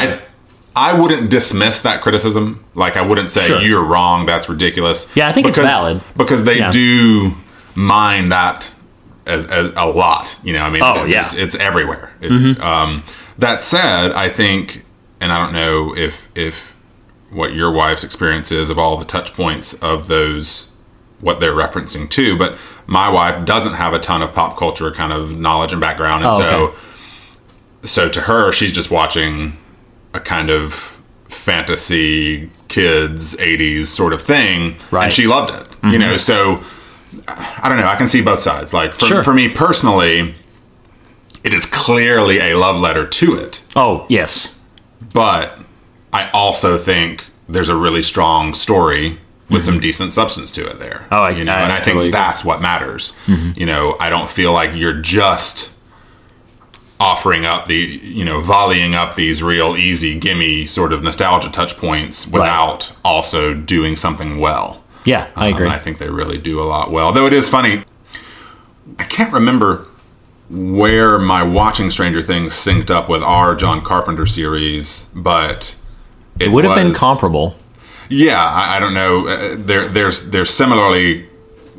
I 0.75 0.91
I 0.93 0.99
wouldn't 0.99 1.31
dismiss 1.31 1.83
that 1.83 2.03
criticism. 2.03 2.65
Like 2.75 2.97
I 2.97 3.03
wouldn't 3.03 3.31
say 3.31 3.43
Sure. 3.43 3.61
you're 3.61 3.85
wrong. 3.85 4.27
That's 4.27 4.49
ridiculous. 4.49 5.07
Yeah, 5.17 5.29
I 5.29 5.33
think 5.33 5.47
it's 5.47 5.59
valid. 5.59 6.03
because 6.17 6.45
they 6.45 6.59
Yeah. 6.59 6.71
do 6.71 7.33
mine 7.75 8.29
that 8.31 8.71
as, 9.27 9.47
as 9.47 9.73
a 9.77 9.87
lot. 9.87 10.39
You 10.43 10.53
know, 10.55 10.63
I 10.63 10.71
mean, 10.71 10.83
Oh, 10.83 11.05
it- 11.05 11.11
yeah. 11.11 11.21
it's, 11.21 11.35
it's 11.35 11.55
everywhere. 11.55 12.13
It- 12.21 12.61
um, 12.61 13.03
that 13.39 13.63
said, 13.63 14.13
I 14.13 14.29
think, 14.29 14.85
and 15.21 15.33
I 15.33 15.43
don't 15.45 15.53
know 15.53 15.95
if 15.97 16.29
if 16.35 16.75
what 17.31 17.53
your 17.53 17.71
wife's 17.73 18.05
experience 18.05 18.53
is 18.53 18.71
of 18.71 18.79
all 18.79 18.97
the 18.97 19.05
touch 19.05 19.35
points 19.35 19.75
of 19.75 20.09
those 20.09 20.71
what 21.21 21.41
they're 21.41 21.55
referencing 21.55 22.09
to, 22.11 22.37
but 22.37 22.59
my 22.87 23.09
wife 23.09 23.45
doesn't 23.47 23.75
have 23.75 23.93
a 23.95 23.99
ton 23.99 24.23
of 24.23 24.33
pop 24.35 24.57
culture 24.57 24.91
kind 24.91 25.13
of 25.13 25.39
knowledge 25.39 25.73
and 25.73 25.81
background, 25.81 26.23
and 26.23 26.33
Oh, 26.33 26.39
so 26.39 26.65
okay. 26.69 26.79
so 27.83 28.09
to 28.11 28.21
her, 28.23 28.53
she's 28.53 28.73
just 28.73 28.91
watching 28.91 29.57
a 30.15 30.21
kind 30.21 30.51
of 30.51 31.01
fantasy 31.29 32.51
kids 32.69 33.37
80s 33.37 33.87
sort 33.87 34.13
of 34.13 34.21
thing 34.23 34.77
Right. 34.91 35.05
and 35.05 35.13
she 35.13 35.27
loved 35.27 35.51
it 35.55 35.69
you 35.85 35.91
mm-hmm. 35.91 35.99
know 36.01 36.17
so 36.17 36.61
i 37.29 37.69
don't 37.69 37.79
know 37.79 37.87
i 37.87 37.95
can 37.97 38.09
see 38.09 38.21
both 38.23 38.43
sides 38.43 38.73
like 38.75 38.95
for, 38.95 39.07
Sure. 39.07 39.23
for 39.23 39.33
me 39.35 39.49
personally 39.49 40.35
it 41.47 41.53
is 41.55 41.65
clearly 41.67 42.39
a 42.41 42.55
love 42.59 42.81
letter 42.81 43.07
to 43.07 43.37
it 43.37 43.63
Oh, 43.75 44.05
yes. 44.09 44.61
but 45.13 45.59
i 46.13 46.29
also 46.31 46.77
think 46.79 47.27
there's 47.49 47.69
a 47.69 47.77
really 47.77 48.03
strong 48.03 48.55
story 48.55 49.19
with 49.49 49.63
some 49.63 49.79
decent 49.79 50.13
substance 50.13 50.51
to 50.53 50.67
it 50.69 50.79
there 50.81 51.07
Mm-hmm. 51.11 51.15
Oh, 51.15 51.23
I- 51.23 51.31
you 51.31 51.45
know 51.45 51.53
I 51.53 51.61
and 51.63 51.73
i 51.73 51.79
totally 51.79 52.07
think. 52.07 52.15
Mm-hmm. 52.15 52.29
that's 52.31 52.45
what 52.45 52.61
matters 52.61 53.13
you 53.57 53.67
know 53.67 53.97
i 54.01 54.11
don't 54.11 54.29
feel 54.31 54.53
like 54.53 54.75
you're 54.75 55.01
just 55.01 55.71
offering 56.99 57.45
up 57.45 57.67
the 57.67 57.77
you 58.03 58.25
know 58.25 58.41
volleying 58.41 58.95
up 58.95 59.15
these 59.17 59.43
real 59.43 59.77
easy 59.77 60.19
gimme 60.19 60.65
sort 60.67 60.93
of 60.95 61.03
nostalgia 61.03 61.51
touch 61.51 61.77
points 61.77 62.27
without 62.27 62.91
also 63.05 63.53
doing 63.53 63.97
something 63.97 64.39
well 64.41 64.83
Yeah, 65.05 65.29
I 65.37 65.49
Um, 65.49 65.55
agree. 65.55 65.67
and 65.67 65.75
i 65.75 65.79
think 65.79 65.99
they 65.99 66.09
really 66.09 66.39
do 66.39 66.59
a 66.61 66.65
lot 66.65 66.91
well 66.91 67.13
though 67.13 67.27
it 67.27 67.35
is 67.35 67.49
funny 67.51 67.85
i 68.99 69.05
can't 69.05 69.31
remember 69.33 69.87
where 70.49 71.19
my 71.19 71.43
watching 71.43 71.91
stranger 71.91 72.23
things 72.23 72.53
synced 72.53 72.91
up 72.91 73.09
with 73.09 73.23
our 73.23 73.55
john 73.57 73.83
carpenter 73.83 74.27
series 74.27 75.07
but 75.15 75.75
it 76.39 76.53
would 76.53 76.65
have 76.65 76.77
been 76.77 76.93
comparable. 76.93 77.55
yeah, 78.09 78.43
I, 78.43 78.77
I 78.77 78.81
don't 78.81 78.95
know. 78.95 79.27
Uh, 79.27 79.57
there, 79.59 79.89
there's, 79.89 80.31
there's 80.31 80.51
similarly 80.51 81.29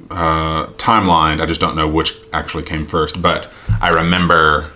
uh, 0.10 0.68
timelined. 0.78 1.42
I 1.42 1.46
just 1.46 1.62
don't 1.62 1.76
know 1.76 1.88
which 1.88 2.16
actually 2.34 2.64
came 2.64 2.88
first. 2.88 3.22
But 3.22 3.50
I 3.82 3.90
remember 3.90 4.72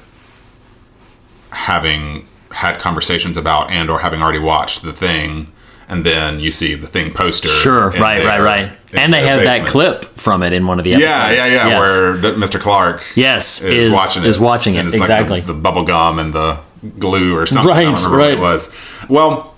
having 1.52 2.28
had 2.52 2.80
conversations 2.80 3.38
about 3.38 3.72
and 3.72 3.90
or 3.90 4.00
having 4.00 4.22
already 4.22 4.40
watched 4.40 4.84
the 4.84 4.94
thing, 4.94 5.52
and 5.92 6.06
then 6.06 6.40
you 6.40 6.50
see 6.52 6.74
the 6.76 6.88
thing 6.88 7.14
poster. 7.14 7.50
Sure, 7.50 7.90
right, 7.92 8.24
right, 8.26 8.40
right. 8.42 8.72
And 8.94 9.14
they 9.14 9.26
have 9.28 9.42
that 9.42 9.68
clip 9.68 10.06
from 10.18 10.42
it 10.42 10.54
in 10.54 10.66
one 10.66 10.80
of 10.80 10.86
the 10.86 10.94
episodes. 10.94 11.12
Yeah, 11.12 11.32
yeah, 11.32 11.46
yeah. 11.48 11.68
Yes. 11.68 11.80
Where 11.80 12.34
Mr. 12.34 12.60
Clark 12.60 13.04
Yes, 13.16 13.62
is, 13.62 13.86
is- 13.88 13.92
watching 13.94 14.24
it. 14.24 14.28
is 14.30 14.40
watching 14.40 14.76
it, 14.76 14.80
And 14.80 14.88
it's 14.88 14.98
like 14.98 15.04
exactly. 15.10 15.42
the, 15.42 15.54
the 15.54 15.60
bubble 15.60 15.84
gum 15.84 16.18
and 16.18 16.34
the 16.34 16.60
glue 16.98 17.38
or 17.38 17.46
something. 17.46 17.68
Right, 17.76 17.88
right. 17.88 18.10
what 18.10 18.32
it 18.32 18.40
was. 18.40 18.74
Well, 19.10 19.54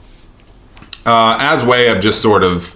uh, 1.05 1.37
as 1.39 1.63
way 1.63 1.87
of 1.89 2.01
just 2.01 2.21
sort 2.21 2.43
of 2.43 2.75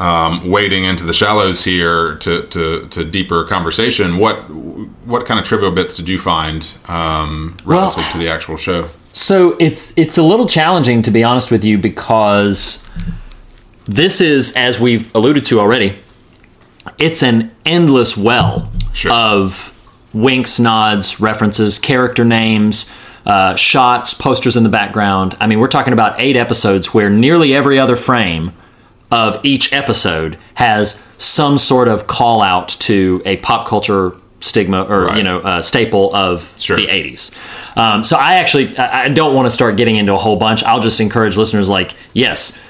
um, 0.00 0.48
wading 0.50 0.84
into 0.84 1.04
the 1.04 1.12
shallows 1.12 1.64
here 1.64 2.16
to, 2.16 2.46
to, 2.48 2.88
to 2.88 3.04
deeper 3.04 3.44
conversation, 3.44 4.16
what 4.18 4.36
what 5.06 5.26
kind 5.26 5.38
of 5.38 5.46
trivial 5.46 5.70
bits 5.70 5.94
did 5.96 6.08
you 6.08 6.18
find 6.18 6.72
um, 6.88 7.56
relative 7.64 7.98
Well- 8.02 8.12
to 8.12 8.18
the 8.18 8.28
actual 8.28 8.56
show? 8.56 8.88
So 9.14 9.56
it's 9.60 9.92
it's 9.96 10.18
a 10.18 10.22
little 10.24 10.46
challenging 10.46 11.00
to 11.02 11.10
be 11.12 11.22
honest 11.22 11.50
with 11.52 11.64
you 11.64 11.78
because 11.78 12.86
this 13.84 14.20
is, 14.20 14.54
as 14.56 14.80
we've 14.80 15.14
alluded 15.14 15.44
to 15.46 15.60
already, 15.60 15.96
it's 16.98 17.22
an 17.22 17.54
endless 17.64 18.16
well 18.16 18.70
Sure. 18.92 19.12
of 19.12 19.70
winks, 20.12 20.58
nods, 20.58 21.20
references, 21.20 21.78
character 21.78 22.24
names, 22.24 22.92
uh, 23.24 23.54
shots, 23.54 24.14
posters 24.14 24.56
in 24.56 24.64
the 24.64 24.68
background. 24.68 25.36
I 25.38 25.46
mean, 25.46 25.60
we're 25.60 25.68
talking 25.68 25.92
about 25.92 26.20
eight 26.20 26.36
episodes 26.36 26.92
where 26.92 27.08
nearly 27.08 27.54
every 27.54 27.78
other 27.78 27.96
frame 27.96 28.52
of 29.12 29.44
each 29.44 29.72
episode 29.72 30.38
has 30.54 31.00
some 31.18 31.56
sort 31.56 31.86
of 31.86 32.08
call 32.08 32.42
out 32.42 32.68
to 32.68 33.22
a 33.24 33.36
pop 33.38 33.68
culture 33.68 34.16
stigma 34.44 34.82
or 34.84 35.06
Right. 35.06 35.16
you 35.18 35.22
know 35.22 35.38
uh, 35.40 35.62
staple 35.62 36.14
of 36.14 36.54
Sure. 36.58 36.76
the 36.76 36.86
80s 36.86 37.32
um, 37.76 38.04
so 38.04 38.16
i 38.16 38.34
actually 38.34 38.76
i 38.76 39.04
I 39.04 39.08
don't 39.08 39.34
want 39.34 39.46
to 39.46 39.50
start 39.50 39.76
getting 39.76 39.96
into 39.96 40.12
a 40.14 40.18
whole 40.18 40.36
bunch 40.36 40.62
i'll 40.64 40.80
just 40.80 41.00
encourage 41.00 41.36
listeners 41.36 41.68
like 41.68 41.94
yes 42.12 42.60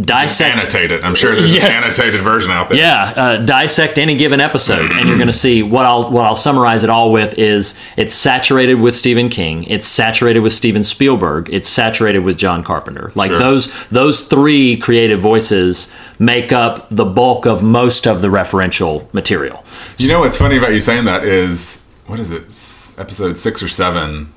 dissect 0.00 0.56
Annotate 0.58 0.90
it. 0.92 1.04
I'm 1.04 1.14
sure 1.14 1.34
there's 1.34 1.52
Yes. 1.52 1.64
an 1.64 1.90
annotated 1.90 2.20
version 2.22 2.50
out 2.52 2.68
there. 2.68 2.78
yeah, 2.78 3.12
uh, 3.16 3.36
dissect 3.38 3.98
any 3.98 4.16
given 4.16 4.40
episode, 4.40 4.90
and 4.92 5.08
you're 5.08 5.16
going 5.16 5.26
to 5.28 5.32
see 5.32 5.62
what 5.62 5.86
I'll 5.86 6.10
what 6.10 6.24
I'll 6.26 6.36
summarize 6.36 6.84
it 6.84 6.90
all 6.90 7.10
with 7.12 7.38
is 7.38 7.78
it's 7.96 8.14
saturated 8.14 8.74
with 8.80 8.94
Stephen 8.94 9.28
King, 9.28 9.62
it's 9.64 9.86
saturated 9.86 10.40
with 10.40 10.52
Steven 10.52 10.84
Spielberg, 10.84 11.48
it's 11.52 11.68
saturated 11.68 12.20
with 12.20 12.36
John 12.36 12.62
Carpenter. 12.62 13.10
Like 13.14 13.30
Sure. 13.30 13.38
those 13.38 13.86
those 13.88 14.22
three 14.22 14.76
creative 14.76 15.20
voices 15.20 15.92
make 16.18 16.52
up 16.52 16.86
the 16.90 17.04
bulk 17.04 17.46
of 17.46 17.62
most 17.62 18.06
of 18.06 18.20
the 18.22 18.28
referential 18.28 19.12
material. 19.14 19.64
You 19.98 20.08
know 20.08 20.20
what's 20.20 20.38
funny 20.38 20.56
about 20.58 20.72
you 20.74 20.80
saying 20.80 21.06
that 21.06 21.24
is 21.24 21.84
what 22.06 22.20
is 22.20 22.30
it? 22.30 22.42
Episode 23.00 23.36
six 23.38 23.62
or 23.62 23.68
seven. 23.68 24.32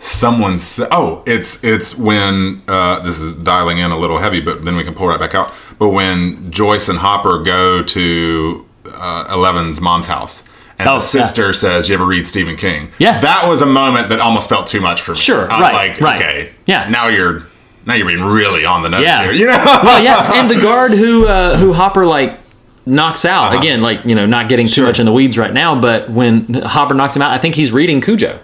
Someone 0.00 0.58
said, 0.58 0.88
"Oh, 0.92 1.22
it's 1.26 1.62
it's 1.64 1.96
when 1.98 2.62
uh, 2.68 3.00
this 3.00 3.18
is 3.18 3.32
dialing 3.32 3.78
in 3.78 3.90
a 3.90 3.98
little 3.98 4.18
heavy, 4.18 4.40
but 4.40 4.64
then 4.64 4.76
we 4.76 4.84
can 4.84 4.94
pull 4.94 5.08
right 5.08 5.18
back 5.18 5.34
out." 5.34 5.52
But 5.78 5.88
when 5.90 6.50
Joyce 6.52 6.88
and 6.88 6.98
Hopper 7.00 7.42
go 7.42 7.82
to 7.82 8.66
uh, 8.94 9.26
Eleven's 9.30 9.80
mom's 9.80 10.06
house, 10.06 10.44
and 10.78 10.88
Oh, 10.88 10.94
the 10.94 11.00
sister 11.00 11.52
says, 11.52 11.88
"You 11.88 11.94
ever 11.96 12.04
read 12.06 12.28
Stephen 12.28 12.54
King?" 12.56 12.90
Yeah. 12.98 13.18
that 13.20 13.48
was 13.48 13.60
a 13.60 13.66
moment 13.66 14.08
that 14.10 14.20
almost 14.20 14.48
felt 14.48 14.68
too 14.68 14.80
much 14.80 15.00
for 15.02 15.12
me. 15.12 15.16
Sure, 15.18 15.50
I 15.50 15.58
was 15.58 15.62
right, 15.62 15.90
like, 15.90 16.00
right. 16.00 16.16
okay, 16.20 16.52
Yeah. 16.66 16.88
now 16.88 17.08
you're 17.08 17.46
now 17.84 17.94
you're 17.94 18.06
being 18.06 18.22
really 18.22 18.64
on 18.64 18.82
the 18.82 18.90
nose 18.90 19.02
Yeah. 19.02 19.24
here. 19.24 19.32
You 19.40 19.46
know, 19.46 19.80
well, 19.82 20.02
yeah, 20.02 20.40
and 20.40 20.48
the 20.48 20.60
guard 20.62 20.92
who 20.92 21.26
uh, 21.26 21.56
who 21.56 21.72
Hopper 21.72 22.06
like 22.06 22.38
knocks 22.86 23.24
out 23.24 23.52
again, 23.58 23.82
like 23.82 24.04
you 24.04 24.14
know, 24.14 24.26
not 24.26 24.48
getting 24.48 24.66
too 24.68 24.70
Uh-huh. 24.70 24.74
Sure. 24.74 24.86
much 24.86 25.00
in 25.00 25.06
the 25.06 25.12
weeds 25.12 25.36
right 25.36 25.52
now, 25.52 25.80
but 25.80 26.08
when 26.08 26.54
Hopper 26.54 26.94
knocks 26.94 27.16
him 27.16 27.22
out, 27.22 27.32
I 27.32 27.38
think 27.38 27.56
he's 27.56 27.72
reading 27.72 28.00
Cujo. 28.00 28.38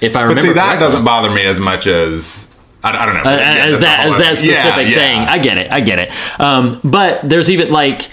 If 0.00 0.14
I 0.16 0.22
remember, 0.22 0.42
but 0.42 0.46
see, 0.48 0.52
that 0.54 0.64
correctly. 0.66 0.86
doesn't 0.86 1.04
bother 1.04 1.30
me 1.30 1.44
as 1.44 1.58
much 1.58 1.86
as 1.86 2.54
I, 2.84 2.90
I 3.02 3.06
don't 3.06 3.14
know 3.14 3.22
Uh, 3.30 3.36
Yeah, 3.36 3.64
as 3.66 3.80
that 3.80 4.06
as 4.06 4.16
that 4.18 4.44
yeah, 4.44 4.60
specific 4.62 4.88
yeah. 4.88 4.96
thing. 4.96 5.18
I 5.20 5.38
get 5.38 5.58
it. 5.58 5.70
I 5.70 5.80
get 5.80 5.98
it. 5.98 6.40
Um, 6.40 6.80
but 6.84 7.26
there's 7.28 7.50
even 7.50 7.70
like 7.70 8.08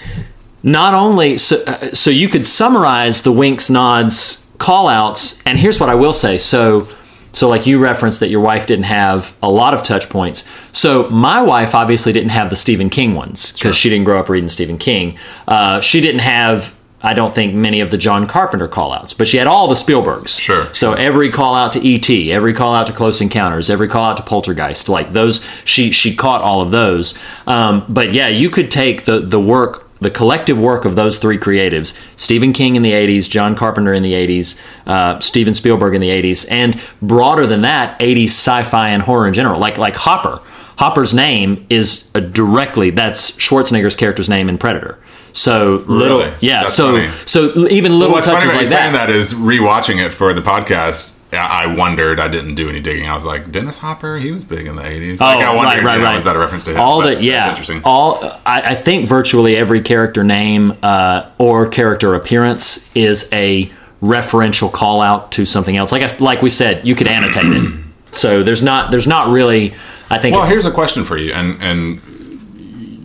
not 0.62 0.94
only 0.94 1.36
so, 1.36 1.62
uh, 1.66 1.92
so 1.92 2.10
you 2.10 2.28
could 2.28 2.46
summarize 2.46 3.22
the 3.22 3.32
winks, 3.32 3.68
nods, 3.68 4.50
call 4.58 4.88
outs, 4.88 5.42
and 5.44 5.58
here's 5.58 5.78
what 5.78 5.88
I 5.90 5.94
will 5.94 6.12
say. 6.14 6.38
So 6.38 6.86
So, 7.32 7.48
like 7.48 7.66
you 7.66 7.80
referenced 7.80 8.20
that 8.20 8.28
your 8.30 8.40
wife 8.40 8.66
didn't 8.68 8.84
have 8.84 9.34
a 9.42 9.50
lot 9.50 9.74
of 9.74 9.82
touch 9.82 10.08
points. 10.08 10.48
So, 10.70 11.08
my 11.10 11.42
wife 11.42 11.74
obviously 11.74 12.12
didn't 12.12 12.30
have 12.30 12.48
the 12.48 12.54
Stephen 12.56 12.88
King 12.88 13.14
ones 13.16 13.52
because 13.52 13.76
she 13.76 13.90
didn't 13.90 14.04
grow 14.04 14.20
up 14.20 14.28
reading 14.28 14.48
Stephen 14.48 14.78
King. 14.78 15.18
Uh, 15.48 15.80
she 15.80 16.00
didn't 16.00 16.20
have, 16.20 16.72
I 17.04 17.14
don't 17.14 17.34
think, 17.34 17.54
many 17.54 17.80
of 17.80 17.90
the 17.90 17.98
John 17.98 18.26
Carpenter 18.26 18.66
call 18.66 18.92
outs, 18.92 19.14
but 19.14 19.28
she 19.28 19.36
had 19.36 19.46
all 19.46 19.68
the 19.68 19.74
Spielbergs. 19.74 20.40
Sure. 20.40 20.72
So, 20.72 20.94
every 20.94 21.30
call 21.30 21.54
out 21.54 21.72
to 21.72 21.80
E.T., 21.80 22.32
every 22.32 22.52
call 22.52 22.74
out 22.74 22.86
to 22.86 22.92
Close 22.92 23.20
Encounters, 23.20 23.70
every 23.70 23.88
call 23.88 24.10
out 24.10 24.16
to 24.16 24.22
Poltergeist, 24.22 24.88
like 24.88 25.12
those, 25.12 25.44
she, 25.64 25.90
she 25.92 26.16
caught 26.16 26.42
all 26.42 26.60
of 26.60 26.70
those. 26.70 27.18
Um, 27.46 27.84
but 27.88 28.12
yeah, 28.12 28.28
you 28.28 28.50
could 28.50 28.70
take 28.70 29.04
the, 29.04 29.20
the 29.20 29.40
work 29.40 29.84
the 30.00 30.10
collective 30.10 30.60
work 30.60 30.84
of 30.84 30.96
those 30.96 31.18
three 31.18 31.38
creatives 31.38 31.98
Stephen 32.16 32.52
King 32.52 32.76
in 32.76 32.82
the 32.82 32.92
80s, 32.92 33.28
John 33.28 33.56
Carpenter 33.56 33.94
in 33.94 34.02
the 34.02 34.12
80s, 34.12 34.60
uh, 34.86 35.18
Steven 35.20 35.54
Spielberg 35.54 35.94
in 35.94 36.00
the 36.00 36.10
80s, 36.10 36.46
and 36.50 36.80
broader 37.00 37.46
than 37.46 37.62
that, 37.62 37.98
80s 38.00 38.26
sci 38.26 38.62
fi 38.64 38.90
and 38.90 39.02
horror 39.02 39.26
in 39.26 39.32
general, 39.32 39.58
like, 39.58 39.78
like 39.78 39.96
Hopper. 39.96 40.40
Hopper's 40.76 41.14
name 41.14 41.66
is 41.70 42.10
a 42.14 42.20
directly, 42.20 42.90
that's 42.90 43.30
Schwarzenegger's 43.32 43.96
character's 43.96 44.28
name 44.28 44.48
in 44.48 44.58
Predator. 44.58 44.98
So 45.36 45.84
little, 45.88 46.18
Really? 46.20 46.34
yeah. 46.40 46.62
That's 46.62 46.74
so 46.74 46.92
funny. 46.92 47.12
so 47.26 47.66
even 47.68 47.98
little 47.98 48.14
What's 48.14 48.28
funny 48.28 48.36
touches 48.40 48.50
about 48.52 48.60
you 48.62 48.66
like 48.66 48.78
saying 48.78 48.92
that. 48.94 49.06
that 49.08 49.14
is 49.14 49.34
rewatching 49.34 50.04
it 50.04 50.10
for 50.10 50.32
the 50.32 50.40
podcast. 50.40 51.10
I 51.32 51.66
wondered. 51.74 52.20
I 52.20 52.28
didn't 52.28 52.54
do 52.54 52.68
any 52.68 52.78
digging. 52.80 53.08
I 53.08 53.14
was 53.16 53.24
like, 53.26 53.50
Dennis 53.50 53.78
Hopper. 53.78 54.18
He 54.18 54.30
was 54.30 54.44
big 54.44 54.68
in 54.68 54.76
the 54.76 54.86
eighties. 54.86 55.20
Like, 55.20 55.44
I 55.44 55.52
wondered, 55.56 55.78
you 55.82 55.98
know, 55.98 56.14
was 56.14 56.22
that 56.22 56.36
a 56.36 56.38
reference 56.38 56.62
to 56.64 56.70
him? 56.70 56.78
All 56.80 57.02
the 57.02 57.20
yeah, 57.20 57.50
interesting. 57.50 57.80
all 57.84 58.22
I, 58.46 58.62
I 58.62 58.74
think 58.76 59.08
virtually 59.08 59.56
every 59.56 59.80
character 59.82 60.22
name 60.22 60.76
uh, 60.84 61.28
or 61.38 61.66
character 61.66 62.14
appearance 62.14 62.88
is 62.94 63.28
a 63.32 63.68
referential 64.00 64.70
call 64.72 65.00
out 65.00 65.32
to 65.32 65.44
something 65.44 65.76
else. 65.76 65.90
Like 65.90 66.02
I, 66.02 66.16
like 66.22 66.40
we 66.42 66.50
said, 66.50 66.86
you 66.86 66.94
could 66.94 67.08
annotate 67.08 67.46
it. 67.46 67.80
So 68.12 68.44
there's 68.44 68.62
not 68.62 68.92
there's 68.92 69.08
not 69.08 69.28
really. 69.30 69.74
I 70.10 70.18
think 70.18 70.36
Well, 70.36 70.46
here's 70.46 70.66
a 70.66 70.70
question 70.70 71.04
for 71.04 71.16
you, 71.16 71.32
and 71.32 71.60
and 71.60 72.00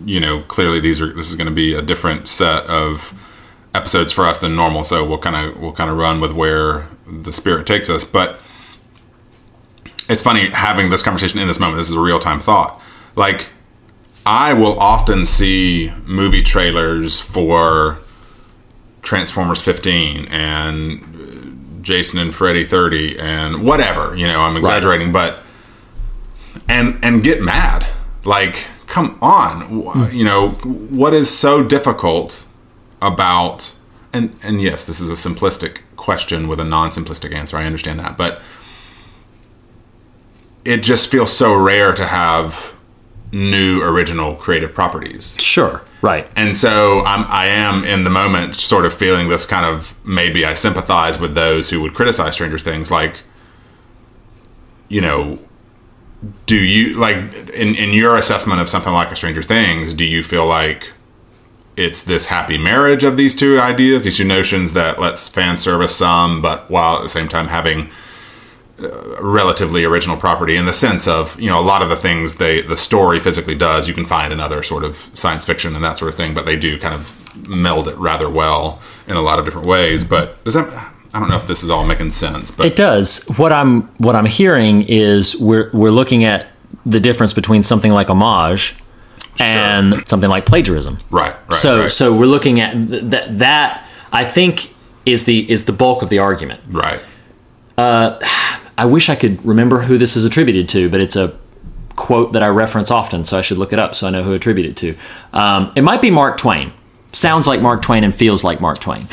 you 0.10 0.20
know, 0.20 0.42
clearly 0.42 0.80
these 0.80 1.00
are 1.00 1.14
this 1.14 1.30
is 1.30 1.36
going 1.36 1.48
to 1.48 1.54
be 1.54 1.74
a 1.76 1.84
different 1.84 2.28
set 2.28 2.66
of 2.66 3.14
episodes 3.76 4.12
for 4.12 4.26
us 4.26 4.40
than 4.40 4.56
normal. 4.56 4.84
So 4.84 5.08
we'll 5.08 5.20
kind 5.20 5.36
of 5.36 5.62
we'll 5.62 5.74
kind 5.74 5.90
of 5.90 5.98
run 5.98 6.20
with 6.20 6.32
where 6.32 6.88
the 7.06 7.32
spirit 7.32 7.68
takes 7.68 7.90
us. 7.92 8.04
But 8.04 8.40
it's 10.10 10.24
funny 10.24 10.50
having 10.50 10.90
this 10.90 11.04
conversation 11.04 11.40
in 11.40 11.48
this 11.48 11.60
moment. 11.60 11.78
This 11.78 11.90
is 11.90 11.96
a 11.96 12.00
real 12.00 12.20
time 12.20 12.40
thought. 12.40 12.84
Like 13.16 13.50
I 14.26 14.54
will 14.54 14.80
often 14.80 15.26
see 15.28 15.94
movie 16.06 16.42
trailers 16.42 17.20
for 17.20 18.00
Transformers 19.04 19.62
15 19.62 20.26
and 20.32 21.02
uh, 21.04 21.82
Jason 21.84 22.18
and 22.18 22.34
Freddy 22.34 22.66
30 22.66 23.20
and 23.20 23.64
whatever. 23.64 24.16
You 24.16 24.26
know, 24.26 24.42
I'm 24.42 24.58
exaggerating, 24.58 25.12
but 25.12 25.44
and 26.68 26.98
and 27.04 27.24
get 27.24 27.44
mad. 27.44 27.86
Like, 28.26 28.68
come 28.90 29.18
on, 29.22 29.62
hmm. 29.62 30.16
you 30.16 30.26
know, 30.26 30.50
what 30.50 31.14
is 31.14 31.30
so 31.30 31.64
difficult 31.64 32.46
about 33.02 33.74
and 34.12 34.36
and 34.42 34.62
yes, 34.62 34.86
this 34.86 35.00
is 35.00 35.10
a 35.10 35.14
simplistic 35.14 35.82
question 35.96 36.48
with 36.48 36.60
a 36.60 36.66
non-simplistic 36.66 37.34
answer. 37.34 37.56
I 37.58 37.66
understand 37.66 38.00
that, 38.00 38.18
but 38.18 38.42
it 40.66 40.82
just 40.82 41.10
feels 41.10 41.32
so 41.32 41.56
rare 41.56 41.94
to 41.94 42.06
have 42.06 42.76
new 43.32 43.82
original 43.84 44.36
creative 44.36 44.74
properties. 44.74 45.38
sure, 45.40 45.84
right. 46.02 46.28
And 46.36 46.58
so 46.58 47.02
I'm, 47.06 47.26
I 47.30 47.46
am 47.46 47.84
in 47.84 48.04
the 48.04 48.10
moment 48.10 48.56
sort 48.56 48.86
of 48.86 48.94
feeling 48.94 49.30
this 49.30 49.46
kind 49.46 49.66
of 49.66 49.94
maybe 50.04 50.44
I 50.44 50.56
sympathize 50.56 51.20
with 51.20 51.36
those 51.36 51.70
who 51.70 51.82
would 51.82 51.94
criticize 51.94 52.34
Stranger 52.34 52.58
Things. 52.58 52.90
Like, 52.90 53.22
you 54.88 55.02
know, 55.02 55.38
do 56.46 56.56
you 56.56 56.98
like 56.98 57.18
in, 57.50 57.76
in 57.76 57.92
your 57.92 58.18
assessment 58.18 58.60
of 58.60 58.68
something 58.68 58.92
like 58.92 59.12
a 59.12 59.16
Stranger 59.16 59.44
Things, 59.44 59.94
do 59.94 60.04
you 60.04 60.22
feel 60.22 60.46
like 60.46 60.92
it's 61.78 62.04
this 62.04 62.26
happy 62.26 62.58
marriage 62.58 63.06
of 63.06 63.16
these 63.16 63.36
two 63.36 63.60
ideas, 63.60 64.04
these 64.04 64.18
two 64.18 64.26
notions 64.26 64.74
that 64.74 65.00
lets 65.00 65.30
fan 65.30 65.58
service 65.58 65.96
some, 65.96 66.42
but 66.42 66.70
while 66.70 66.98
at 66.98 67.04
the 67.04 67.10
same 67.10 67.30
time 67.30 67.48
having 67.48 67.90
uh, 68.82 69.22
relatively 69.22 69.84
original 69.86 70.18
property 70.18 70.56
in 70.56 70.66
the 70.66 70.74
sense 70.74 71.08
of 71.08 71.40
you 71.40 71.50
know 71.50 71.60
a 71.60 71.62
lot 71.62 71.82
of 71.82 71.90
the 71.90 71.96
things 71.96 72.36
they 72.36 72.62
the 72.62 72.78
story 72.78 73.20
physically 73.20 73.56
does 73.56 73.90
you 73.90 73.94
can 73.94 74.06
find 74.06 74.32
in 74.32 74.40
other 74.40 74.64
sort 74.64 74.86
of 74.86 75.10
science 75.14 75.44
fiction 75.44 75.76
and 75.76 75.84
that 75.84 75.98
sort 75.98 76.08
of 76.08 76.16
thing 76.16 76.34
but 76.34 76.46
they 76.46 76.56
do 76.56 76.80
kind 76.80 76.94
of 76.94 77.48
meld 77.50 77.90
it 77.90 77.98
rather 77.98 78.30
well 78.30 78.82
in 79.06 79.18
a 79.18 79.22
lot 79.22 79.38
of 79.38 79.44
different 79.44 79.68
ways 79.68 80.06
but 80.06 80.42
does 80.46 80.54
that 80.54 80.94
i 81.14 81.20
don't 81.20 81.30
know 81.30 81.36
if 81.38 81.48
this 81.48 81.64
is 81.64 81.70
all 81.70 81.84
making 81.86 82.12
sense 82.12 82.52
but 82.52 82.66
It 82.68 82.76
does. 82.76 83.26
What 83.38 83.52
I'm 83.52 83.84
what 83.98 84.16
I'm 84.16 84.26
hearing 84.26 84.84
is 84.84 85.36
we're 85.40 85.70
we're 85.74 85.92
looking 85.92 86.24
at 86.24 86.48
the 86.86 87.00
difference 87.00 87.34
between 87.34 87.64
something 87.64 87.92
like 87.92 88.10
homage 88.10 88.76
and 89.40 90.08
something 90.08 90.30
like 90.30 90.46
plagiarism. 90.46 90.98
right 91.10 91.34
right 91.48 91.54
so 91.54 91.82
right, 91.84 91.92
so 91.92 92.16
we're 92.16 92.26
looking 92.26 92.60
at 92.60 92.74
th- 92.74 93.04
that 93.06 93.38
that 93.40 93.88
I 94.12 94.26
think 94.26 94.74
is 95.06 95.26
the 95.26 95.50
is 95.50 95.66
the 95.66 95.72
bulk 95.74 96.02
of 96.04 96.10
the 96.10 96.20
argument. 96.20 96.62
right 96.70 97.00
I 97.78 98.86
wish 98.86 99.10
I 99.10 99.16
could 99.16 99.44
remember 99.46 99.80
who 99.82 99.98
this 99.98 100.16
is 100.16 100.24
attributed 100.26 100.70
to, 100.70 100.90
but 100.90 101.02
it's 101.02 101.16
a 101.16 101.38
quote 101.96 102.32
that 102.34 102.42
I 102.44 102.48
reference 102.48 102.92
often, 102.92 103.26
so 103.26 103.38
I 103.38 103.42
should 103.42 103.58
look 103.58 103.74
it 103.74 103.80
up 103.80 103.94
so 103.96 104.08
I 104.08 104.10
know 104.10 104.24
who 104.24 104.34
attributed 104.34 104.78
to. 104.78 104.96
Um, 105.34 105.72
it 105.76 105.82
might 105.82 106.02
be 106.02 106.12
Mark 106.12 106.38
Twain. 106.38 106.72
Sounds 107.12 107.46
like 107.48 107.62
Mark 107.62 107.82
Twain 107.82 108.04
and 108.06 108.14
feels 108.16 108.44
like 108.44 108.62
Mark 108.62 108.80
Twain, 108.80 109.08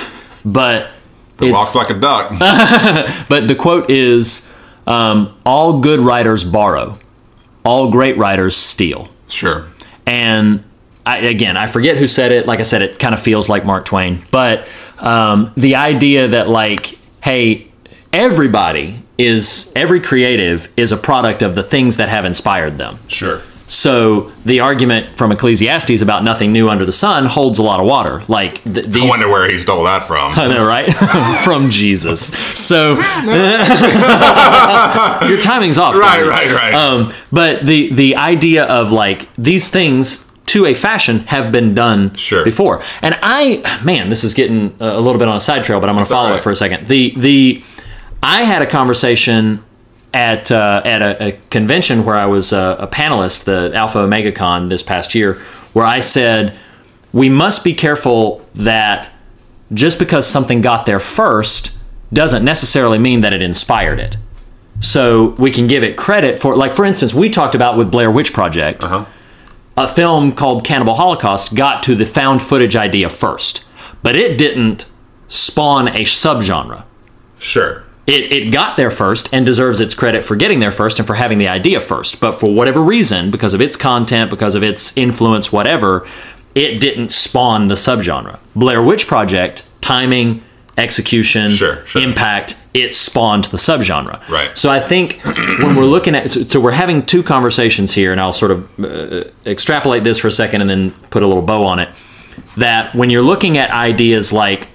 but 0.44 0.90
it 1.40 1.52
walks 1.52 1.74
like 1.74 1.90
a 1.90 1.94
duck. 1.94 2.30
But 3.28 3.48
the 3.48 3.54
quote 3.54 3.90
is 3.90 4.52
um, 4.86 5.36
all 5.44 5.80
good 5.80 6.00
writers 6.00 6.44
borrow 6.44 6.98
all 7.66 7.90
great 7.90 8.16
writers 8.16 8.56
steal. 8.56 9.08
Sure. 9.28 9.66
And 10.06 10.62
I, 11.04 11.18
again 11.18 11.56
i 11.56 11.66
forget 11.66 11.98
who 11.98 12.06
said 12.06 12.32
it. 12.32 12.46
Like 12.46 12.60
i 12.60 12.62
said 12.62 12.80
it 12.80 12.98
kind 12.98 13.12
of 13.12 13.20
feels 13.20 13.48
like 13.48 13.64
mark 13.64 13.84
twain. 13.84 14.22
But 14.30 14.68
um, 14.98 15.52
the 15.56 15.74
idea 15.74 16.28
that 16.28 16.48
like 16.48 16.98
hey 17.22 17.66
everybody 18.12 19.02
is 19.18 19.72
every 19.74 20.00
creative 20.00 20.72
is 20.76 20.92
a 20.92 20.96
product 20.96 21.42
of 21.42 21.54
the 21.54 21.62
things 21.62 21.96
that 21.96 22.08
have 22.08 22.24
inspired 22.24 22.78
them. 22.78 22.98
Sure 23.08 23.42
so 23.68 24.30
the 24.44 24.60
argument 24.60 25.18
from 25.18 25.32
ecclesiastes 25.32 26.00
about 26.00 26.22
nothing 26.22 26.52
new 26.52 26.68
under 26.68 26.84
the 26.84 26.92
sun 26.92 27.26
holds 27.26 27.58
a 27.58 27.62
lot 27.62 27.80
of 27.80 27.86
water 27.86 28.22
like 28.28 28.62
th- 28.62 28.86
these 28.86 29.02
i 29.02 29.06
wonder 29.08 29.28
where 29.28 29.50
he 29.50 29.58
stole 29.58 29.82
that 29.84 30.06
from 30.06 30.32
I 30.38 30.46
know, 30.46 30.64
right? 30.64 30.92
From 31.44 31.68
Jesus. 31.70 32.28
So 32.58 32.94
your 35.28 35.40
timing's 35.42 35.78
off. 35.78 35.94
right 35.96 36.24
buddy. 36.24 36.28
right 36.28 36.52
right 36.52 36.74
Um, 36.74 37.12
but 37.32 37.64
the 37.66 37.92
the 37.92 38.16
idea 38.16 38.64
of 38.64 38.92
like 38.92 39.28
these 39.36 39.68
things 39.68 40.30
to 40.46 40.64
a 40.66 40.74
fashion 40.74 41.20
have 41.26 41.50
been 41.50 41.74
done 41.74 42.14
Sure. 42.14 42.44
before, 42.44 42.82
and 43.02 43.18
I 43.22 43.62
man, 43.84 44.08
this 44.10 44.22
is 44.24 44.34
getting 44.34 44.76
a 44.80 45.00
little 45.00 45.18
bit 45.18 45.28
on 45.28 45.36
a 45.36 45.40
side 45.40 45.64
trail, 45.64 45.80
but 45.80 45.88
I'm 45.88 45.94
going 45.96 46.06
to 46.06 46.12
follow 46.12 46.30
right. 46.30 46.38
it 46.38 46.42
for 46.42 46.50
a 46.52 46.56
second. 46.56 46.86
The 46.86 47.12
the 47.16 47.62
I 48.22 48.42
had 48.44 48.62
a 48.62 48.66
conversation 48.66 49.62
at 50.16 50.50
uh, 50.50 50.80
at 50.86 51.02
a, 51.02 51.26
a 51.28 51.32
convention 51.50 52.06
where 52.06 52.14
I 52.16 52.24
was 52.24 52.50
a, 52.50 52.76
a 52.80 52.88
panelist, 52.88 53.44
the 53.44 53.70
Alpha 53.74 53.98
Omega 53.98 54.32
Con 54.32 54.70
this 54.70 54.82
past 54.82 55.14
year, 55.14 55.34
where 55.74 55.84
I 55.84 56.00
said 56.00 56.56
we 57.12 57.28
must 57.28 57.62
be 57.62 57.74
careful 57.74 58.44
that 58.54 59.10
just 59.74 59.98
because 59.98 60.26
something 60.26 60.62
got 60.62 60.86
there 60.86 60.98
first 60.98 61.76
doesn't 62.12 62.44
necessarily 62.44 62.96
mean 62.96 63.20
that 63.20 63.34
it 63.34 63.42
inspired 63.42 64.00
it. 64.00 64.16
So 64.80 65.34
we 65.38 65.50
can 65.50 65.66
give 65.66 65.82
it 65.82 65.96
credit 65.96 66.38
for, 66.38 66.56
like, 66.56 66.72
for 66.72 66.84
instance, 66.84 67.12
we 67.12 67.28
talked 67.28 67.54
about 67.54 67.76
with 67.76 67.90
Blair 67.90 68.10
Witch 68.10 68.32
Project, 68.32 68.84
a 69.76 69.88
film 69.88 70.32
called 70.32 70.64
Cannibal 70.64 70.94
Holocaust 70.94 71.54
got 71.54 71.82
to 71.84 71.94
the 71.94 72.06
found 72.06 72.42
footage 72.42 72.76
idea 72.76 73.08
first, 73.08 73.66
but 74.02 74.14
it 74.14 74.38
didn't 74.38 74.86
spawn 75.28 75.88
a 75.88 76.02
subgenre. 76.02 76.84
sure 77.38 77.85
It, 78.06 78.32
it 78.32 78.50
got 78.52 78.76
there 78.76 78.90
first 78.90 79.32
and 79.34 79.44
deserves 79.44 79.80
its 79.80 79.94
credit 79.94 80.24
for 80.24 80.36
getting 80.36 80.60
there 80.60 80.70
first 80.70 80.98
and 81.00 81.06
for 81.06 81.14
having 81.14 81.38
the 81.38 81.48
idea 81.48 81.80
first. 81.80 82.20
But 82.20 82.38
for 82.38 82.52
whatever 82.52 82.80
reason, 82.80 83.30
because 83.32 83.52
of 83.52 83.60
its 83.60 83.76
content, 83.76 84.30
because 84.30 84.54
of 84.54 84.62
its 84.62 84.96
influence, 84.96 85.50
whatever, 85.52 86.06
it 86.54 86.80
didn't 86.80 87.10
spawn 87.10 87.66
the 87.66 87.74
subgenre. 87.74 88.38
Blair 88.54 88.80
Witch 88.82 89.06
Project, 89.08 89.66
timing, 89.80 90.42
execution, 90.78 91.50
Sure, 91.50 91.84
sure. 91.86 92.02
impact, 92.02 92.54
it 92.74 92.94
spawned 92.94 93.44
the 93.44 93.56
subgenre. 93.56 94.26
Right. 94.28 94.56
So 94.56 94.70
I 94.70 94.78
think 94.78 95.20
when 95.58 95.74
we're 95.74 95.84
looking 95.84 96.14
at, 96.14 96.30
so, 96.30 96.42
so 96.42 96.60
we're 96.60 96.70
having 96.72 97.04
two 97.04 97.22
conversations 97.22 97.92
here, 97.94 98.12
and 98.12 98.20
I'll 98.20 98.32
sort 98.32 98.50
of 98.52 98.84
uh, 98.84 99.24
extrapolate 99.44 100.04
this 100.04 100.18
for 100.18 100.28
a 100.28 100.32
second 100.32 100.60
and 100.60 100.70
then 100.70 100.90
put 101.10 101.22
a 101.22 101.26
little 101.26 101.42
bow 101.42 101.64
on 101.64 101.78
it. 101.80 101.88
That 102.56 102.94
when 102.94 103.10
you're 103.10 103.22
looking 103.22 103.58
at 103.58 103.70
ideas 103.70 104.32
like 104.32 104.68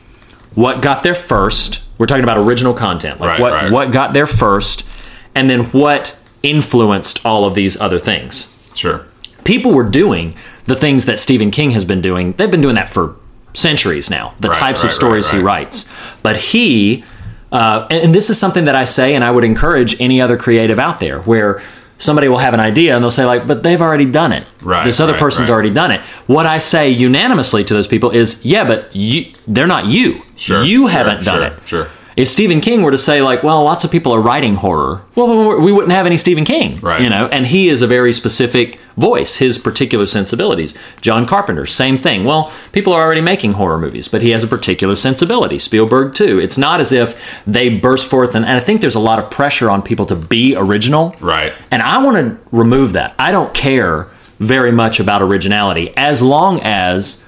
what 0.55 0.81
got 0.81 1.03
there 1.03 1.15
first, 1.15 1.83
we're 2.01 2.07
talking 2.07 2.23
about 2.23 2.39
original 2.39 2.73
content, 2.73 3.19
like 3.21 3.29
Right, 3.29 3.39
what 3.39 3.53
right. 3.53 3.71
what 3.71 3.91
got 3.91 4.13
there 4.13 4.25
first, 4.25 4.89
and 5.35 5.47
then 5.47 5.65
what 5.65 6.17
influenced 6.41 7.23
all 7.23 7.45
of 7.45 7.53
these 7.53 7.79
other 7.79 7.99
things. 7.99 8.57
sure 8.75 9.05
People 9.43 9.71
were 9.71 9.87
doing 9.87 10.33
the 10.65 10.75
things 10.75 11.05
that 11.05 11.19
Stephen 11.19 11.51
King 11.51 11.71
has 11.71 11.85
been 11.85 12.01
doing. 12.01 12.31
They've 12.33 12.49
been 12.49 12.59
doing 12.61 12.73
that 12.73 12.89
for 12.89 13.17
centuries 13.53 14.09
now. 14.09 14.33
The 14.39 14.49
Right, 14.49 14.57
types 14.57 14.83
of 14.83 14.91
stories 14.91 15.29
he 15.29 15.37
writes, 15.37 15.87
but 16.23 16.37
he 16.37 17.03
uh, 17.51 17.85
and, 17.91 18.05
and 18.05 18.15
this 18.15 18.31
is 18.31 18.39
something 18.39 18.65
that 18.65 18.75
I 18.75 18.85
say, 18.85 19.13
and 19.13 19.23
I 19.23 19.29
would 19.29 19.43
encourage 19.43 20.01
any 20.01 20.19
other 20.21 20.37
creative 20.37 20.79
out 20.79 20.99
there 20.99 21.21
where 21.21 21.61
somebody 21.99 22.27
will 22.27 22.39
have 22.39 22.53
an 22.55 22.59
idea 22.59 22.95
and 22.95 23.03
they'll 23.03 23.11
say 23.11 23.25
like, 23.25 23.45
but 23.45 23.61
they've 23.61 23.81
already 23.81 24.05
done 24.05 24.31
it. 24.33 24.51
Right, 24.61 24.83
This 24.85 24.99
other 24.99 25.13
right, 25.13 25.19
person's 25.19 25.49
right. 25.49 25.53
already 25.53 25.69
done 25.69 25.91
it. 25.91 26.01
What 26.25 26.45
I 26.47 26.57
say 26.57 26.89
unanimously 26.89 27.63
to 27.65 27.73
those 27.75 27.87
people 27.87 28.09
is, 28.09 28.43
yeah, 28.43 28.63
but 28.67 28.93
you, 28.95 29.33
they're 29.53 29.67
not 29.67 29.85
you. 29.85 30.21
Sure, 30.35 30.63
You 30.63 30.83
sure, 30.83 30.89
haven't 30.89 31.23
done 31.25 31.37
sure, 31.37 31.43
it. 31.57 31.67
sure. 31.67 31.87
If 32.17 32.27
Stephen 32.27 32.59
King 32.59 32.81
were 32.81 32.91
to 32.91 32.97
say 32.97 33.21
like, 33.21 33.41
well, 33.41 33.63
lots 33.63 33.85
of 33.85 33.89
people 33.91 34.11
are 34.11 34.19
writing 34.19 34.55
horror, 34.55 35.01
well, 35.15 35.27
then 35.27 35.63
we 35.63 35.71
wouldn't 35.71 35.93
have 35.93 36.05
any 36.05 36.17
Stephen 36.17 36.43
King, 36.43 36.77
Right. 36.81 37.01
You 37.01 37.09
know, 37.09 37.27
and 37.31 37.47
he 37.47 37.69
is 37.69 37.81
a 37.81 37.87
very 37.87 38.11
specific 38.11 38.79
voice, 38.97 39.37
his 39.37 39.57
particular 39.57 40.05
sensibilities. 40.05 40.77
John 40.99 41.25
Carpenter, 41.25 41.65
same 41.65 41.95
thing. 41.97 42.25
Well, 42.25 42.51
people 42.73 42.91
are 42.91 43.01
already 43.01 43.21
making 43.21 43.53
horror 43.53 43.79
movies, 43.79 44.09
but 44.09 44.21
he 44.21 44.31
has 44.31 44.43
a 44.43 44.47
particular 44.47 44.97
sensibility. 44.97 45.57
Spielberg 45.57 46.13
too. 46.13 46.37
It's 46.37 46.57
not 46.57 46.81
as 46.81 46.91
if 46.91 47.17
they 47.47 47.69
burst 47.69 48.09
forth, 48.11 48.35
and, 48.35 48.43
and 48.45 48.57
I 48.57 48.59
think 48.59 48.81
there's 48.81 48.95
a 48.95 48.99
lot 48.99 49.17
of 49.17 49.31
pressure 49.31 49.69
on 49.69 49.81
people 49.81 50.05
to 50.07 50.15
be 50.15 50.53
original, 50.55 51.15
Right. 51.21 51.53
and 51.71 51.81
I 51.81 51.97
want 52.03 52.17
to 52.17 52.37
remove 52.51 52.91
that. 52.91 53.15
I 53.17 53.31
don't 53.31 53.53
care 53.53 54.09
very 54.37 54.71
much 54.73 54.99
about 54.99 55.21
originality 55.21 55.93
as 55.95 56.21
long 56.21 56.59
as 56.61 57.25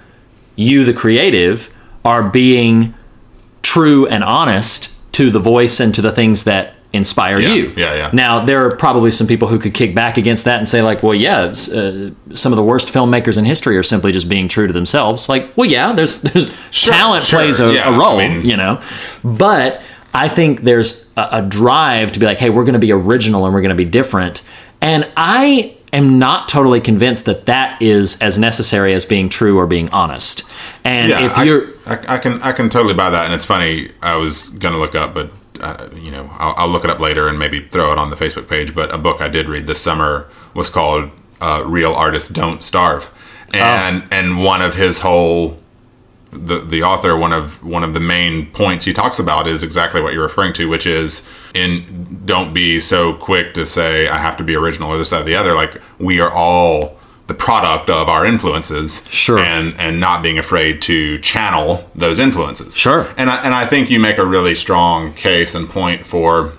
you, 0.58 0.84
the 0.84 0.94
creative, 0.94 1.73
are 2.06 2.24
being 2.24 2.94
true 3.62 4.06
and 4.08 4.24
honest 4.24 4.92
to 5.14 5.30
the 5.32 5.40
voice 5.40 5.80
and 5.80 5.94
to 5.96 6.02
the 6.02 6.12
things 6.12 6.44
that 6.46 6.76
inspire 6.92 7.40
Yeah, 7.40 7.54
you. 7.54 7.74
yeah, 7.76 7.96
yeah. 7.96 8.10
Now, 8.14 8.46
there 8.46 8.66
are 8.66 8.76
probably 8.76 9.10
some 9.10 9.26
people 9.26 9.48
who 9.48 9.58
could 9.58 9.74
kick 9.74 9.96
back 9.96 10.18
against 10.18 10.46
that 10.46 10.58
and 10.60 10.68
say, 10.68 10.82
like, 10.84 11.02
well, 11.02 11.16
yeah, 11.16 11.40
uh, 11.46 12.12
some 12.34 12.52
of 12.52 12.56
the 12.58 12.64
worst 12.64 12.90
filmmakers 12.94 13.38
in 13.38 13.46
history 13.46 13.78
are 13.78 13.84
simply 13.84 14.12
just 14.12 14.30
being 14.30 14.48
true 14.48 14.68
to 14.68 14.74
themselves. 14.74 15.28
Like, 15.28 15.56
well, 15.58 15.68
yeah, 15.70 15.94
there's, 15.94 16.22
there's 16.22 16.52
Sure, 16.72 16.94
talent 16.94 17.24
sure, 17.24 17.40
plays 17.40 17.60
a, 17.60 17.74
yeah, 17.74 17.96
a 17.96 17.98
role, 17.98 18.20
I 18.20 18.28
mean- 18.28 18.48
you 18.48 18.58
know, 18.58 18.80
but 19.24 19.82
I 20.14 20.30
think 20.30 20.62
there's 20.62 21.12
a, 21.18 21.28
a 21.32 21.42
drive 21.42 22.12
to 22.12 22.20
be 22.20 22.28
like, 22.28 22.38
hey, 22.38 22.52
we're 22.52 22.64
going 22.64 22.74
to 22.74 22.80
be 22.80 22.92
original 22.92 23.46
and 23.46 23.54
we're 23.56 23.62
going 23.62 23.70
to 23.70 23.84
be 23.84 23.90
different. 23.90 24.44
And 24.80 25.10
I 25.18 25.76
am 25.94 26.20
not 26.20 26.48
totally 26.50 26.82
convinced 26.82 27.26
that 27.26 27.46
that 27.46 27.82
is 27.82 28.22
as 28.22 28.38
necessary 28.38 28.94
as 28.94 29.06
being 29.06 29.30
true 29.30 29.58
or 29.58 29.68
being 29.68 29.90
honest. 29.92 30.44
And 30.84 31.10
Yeah, 31.10 31.26
if 31.26 31.38
I, 31.38 31.44
you're 31.44 31.70
I, 31.86 32.16
I 32.16 32.18
can 32.18 32.42
I 32.42 32.52
can 32.52 32.70
totally 32.70 32.94
buy 32.94 33.10
that, 33.10 33.26
and 33.26 33.34
it's 33.34 33.46
funny. 33.46 33.92
I 34.02 34.16
was 34.16 34.50
gonna 34.50 34.80
look 34.80 34.96
up, 34.96 35.14
but 35.14 35.32
uh, 35.60 35.90
you 35.96 36.12
know, 36.12 36.30
I'll, 36.38 36.54
I'll 36.58 36.70
look 36.70 36.84
it 36.84 36.90
up 36.90 37.00
later 37.00 37.28
and 37.28 37.38
maybe 37.40 37.68
throw 37.68 37.92
it 37.92 37.98
on 37.98 38.10
the 38.10 38.16
Facebook 38.16 38.50
page. 38.50 38.76
But 38.76 38.94
a 38.94 38.98
book 38.98 39.22
I 39.22 39.30
did 39.30 39.48
read 39.48 39.68
this 39.68 39.82
summer 39.82 40.28
was 40.54 40.70
called 40.70 41.12
uh, 41.40 41.64
"Real 41.66 41.94
Artists 41.94 42.30
Don't 42.30 42.64
Starve," 42.64 43.12
and 43.54 44.04
and 44.12 44.44
one 44.44 44.62
of 44.62 44.76
his 44.76 45.00
whole 45.00 45.58
the 46.34 46.60
the 46.60 46.84
author 46.84 47.16
one 47.18 47.34
of 47.34 47.64
one 47.64 47.84
of 47.84 47.94
the 47.94 48.00
main 48.00 48.48
points 48.52 48.86
he 48.86 48.94
talks 48.94 49.20
about 49.20 49.48
is 49.48 49.64
exactly 49.64 50.02
what 50.02 50.14
you're 50.14 50.24
referring 50.24 50.54
to, 50.54 50.68
which 50.68 50.86
is 50.88 51.28
in 51.54 52.22
don't 52.26 52.54
be 52.54 52.80
so 52.80 53.14
quick 53.14 53.54
to 53.54 53.66
say 53.66 54.08
I 54.08 54.18
have 54.18 54.38
to 54.38 54.44
be 54.44 54.56
original 54.56 54.90
or 54.90 54.98
this 54.98 55.10
that 55.12 55.22
or 55.22 55.24
the 55.26 55.36
other. 55.36 55.54
Like 55.56 55.82
we 56.00 56.20
are 56.20 56.32
all 56.32 56.98
the 57.28 57.34
product 57.34 57.90
of 57.90 58.10
our 58.10 58.26
influences, 58.26 59.08
Sure. 59.10 59.40
and 59.40 59.74
and 59.80 60.00
not 60.00 60.22
being 60.22 60.38
afraid 60.38 60.82
to 60.84 61.18
channel 61.20 61.90
those 61.96 62.20
influences. 62.20 62.76
Sure. 62.76 63.08
And 63.18 63.30
I, 63.30 63.38
and 63.44 63.54
I 63.54 63.66
think 63.66 63.90
you 63.90 64.00
make 64.00 64.18
a 64.18 64.26
really 64.26 64.56
strong 64.56 65.14
case 65.14 65.56
and 65.56 65.70
point 65.70 66.06
for 66.06 66.54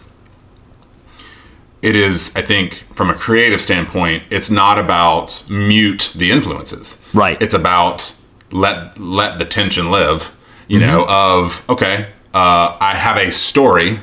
it 1.83 1.95
is 1.95 2.35
I 2.35 2.41
think 2.41 2.85
from 2.95 3.11
a 3.11 3.15
creative 3.15 3.61
standpoint 3.61 4.23
it's 4.31 4.51
not 4.51 4.79
about 4.79 5.45
mute 5.51 6.13
the 6.17 6.31
influences. 6.31 7.01
Right. 7.13 7.41
It's 7.43 7.55
about 7.55 8.15
let 8.55 8.99
let 8.99 9.39
the 9.39 9.45
tension 9.45 9.91
live, 9.91 10.35
you 10.69 10.79
Mm-hmm. 10.81 10.87
know, 10.91 11.07
of 11.09 11.69
okay, 11.69 12.09
uh, 12.33 12.77
I 12.81 12.95
have 12.95 13.17
a 13.19 13.31
story 13.31 13.99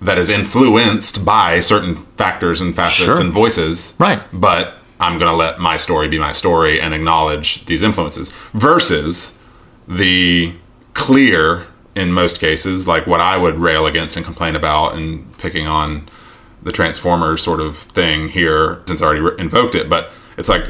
that 0.00 0.16
is 0.18 0.28
influenced 0.28 1.24
by 1.24 1.58
certain 1.58 1.96
factors 1.96 2.60
and 2.60 2.76
facets 2.76 3.04
Sure. 3.04 3.20
and 3.20 3.32
voices. 3.32 3.94
Right. 3.98 4.22
But 4.32 4.74
I'm 5.00 5.18
going 5.18 5.30
to 5.30 5.34
let 5.36 5.58
my 5.58 5.76
story 5.76 6.06
be 6.08 6.18
my 6.18 6.32
story 6.32 6.80
and 6.80 6.94
acknowledge 6.94 7.64
these 7.66 7.82
influences 7.82 8.30
versus 8.52 9.36
the 9.88 10.54
clear, 10.94 11.66
in 11.96 12.12
most 12.12 12.38
cases, 12.40 12.86
like 12.86 13.06
what 13.08 13.20
I 13.20 13.36
would 13.36 13.56
rail 13.58 13.86
against 13.86 14.16
and 14.16 14.24
complain 14.24 14.54
about 14.54 14.94
and 14.96 15.36
picking 15.38 15.66
on 15.66 16.08
the 16.62 16.72
Transformers 16.72 17.42
sort 17.42 17.60
of 17.60 17.76
thing 17.76 18.28
here 18.28 18.82
since 18.86 19.00
I 19.02 19.06
already 19.06 19.20
re- 19.20 19.34
invoked 19.38 19.74
it. 19.74 19.88
But 19.88 20.12
it's 20.36 20.48
like, 20.48 20.64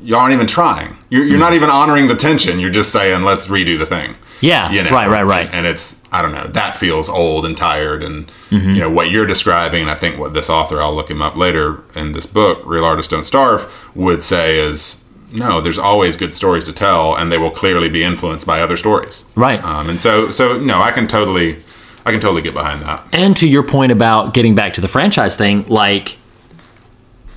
y- 0.00 0.06
y'all 0.06 0.20
aren't 0.20 0.32
even 0.34 0.46
trying. 0.46 0.96
You're, 1.08 1.24
you're 1.24 1.38
not 1.38 1.52
even 1.54 1.70
honoring 1.70 2.08
the 2.08 2.16
tension. 2.16 2.58
You're 2.58 2.70
just 2.70 2.90
saying, 2.92 3.22
let's 3.22 3.46
redo 3.48 3.78
the 3.78 3.86
thing. 3.86 4.14
Yeah, 4.42 4.72
right, 4.90 5.06
right, 5.08 5.22
right. 5.22 5.46
And, 5.46 5.54
and 5.54 5.66
it's, 5.66 6.02
I 6.10 6.22
don't 6.22 6.32
know, 6.32 6.46
that 6.46 6.76
feels 6.78 7.10
old 7.10 7.44
and 7.44 7.56
tired. 7.56 8.02
And, 8.02 8.30
Mm-hmm. 8.50 8.70
you 8.70 8.80
know, 8.80 8.90
what 8.90 9.10
you're 9.12 9.26
describing, 9.26 9.82
and 9.82 9.90
I 9.90 9.94
think 9.94 10.18
what 10.18 10.34
this 10.34 10.50
author, 10.50 10.82
I'll 10.82 10.92
look 10.94 11.08
him 11.08 11.22
up 11.22 11.36
later 11.36 11.84
in 11.94 12.10
this 12.12 12.26
book, 12.26 12.60
Real 12.64 12.84
Artists 12.84 13.08
Don't 13.08 13.22
Starve, 13.24 13.72
would 13.94 14.24
say 14.24 14.58
is, 14.58 15.04
no, 15.30 15.60
there's 15.60 15.78
always 15.78 16.16
good 16.16 16.34
stories 16.34 16.64
to 16.64 16.72
tell, 16.72 17.14
and 17.16 17.30
they 17.30 17.38
will 17.38 17.52
clearly 17.52 17.88
be 17.88 18.02
influenced 18.02 18.46
by 18.46 18.60
other 18.60 18.76
stories. 18.76 19.24
Right. 19.36 19.62
Um, 19.62 19.88
and 19.88 20.00
so, 20.00 20.32
so 20.32 20.58
no, 20.58 20.80
I 20.82 20.90
can 20.90 21.06
totally, 21.06 21.58
I 22.04 22.10
can 22.10 22.18
totally 22.20 22.42
get 22.42 22.54
behind 22.54 22.82
that. 22.82 23.06
and 23.12 23.36
to 23.36 23.46
your 23.46 23.62
point 23.62 23.92
about 23.92 24.34
getting 24.34 24.56
back 24.56 24.72
to 24.74 24.80
the 24.80 24.88
franchise 24.88 25.36
thing, 25.36 25.64
like 25.68 26.16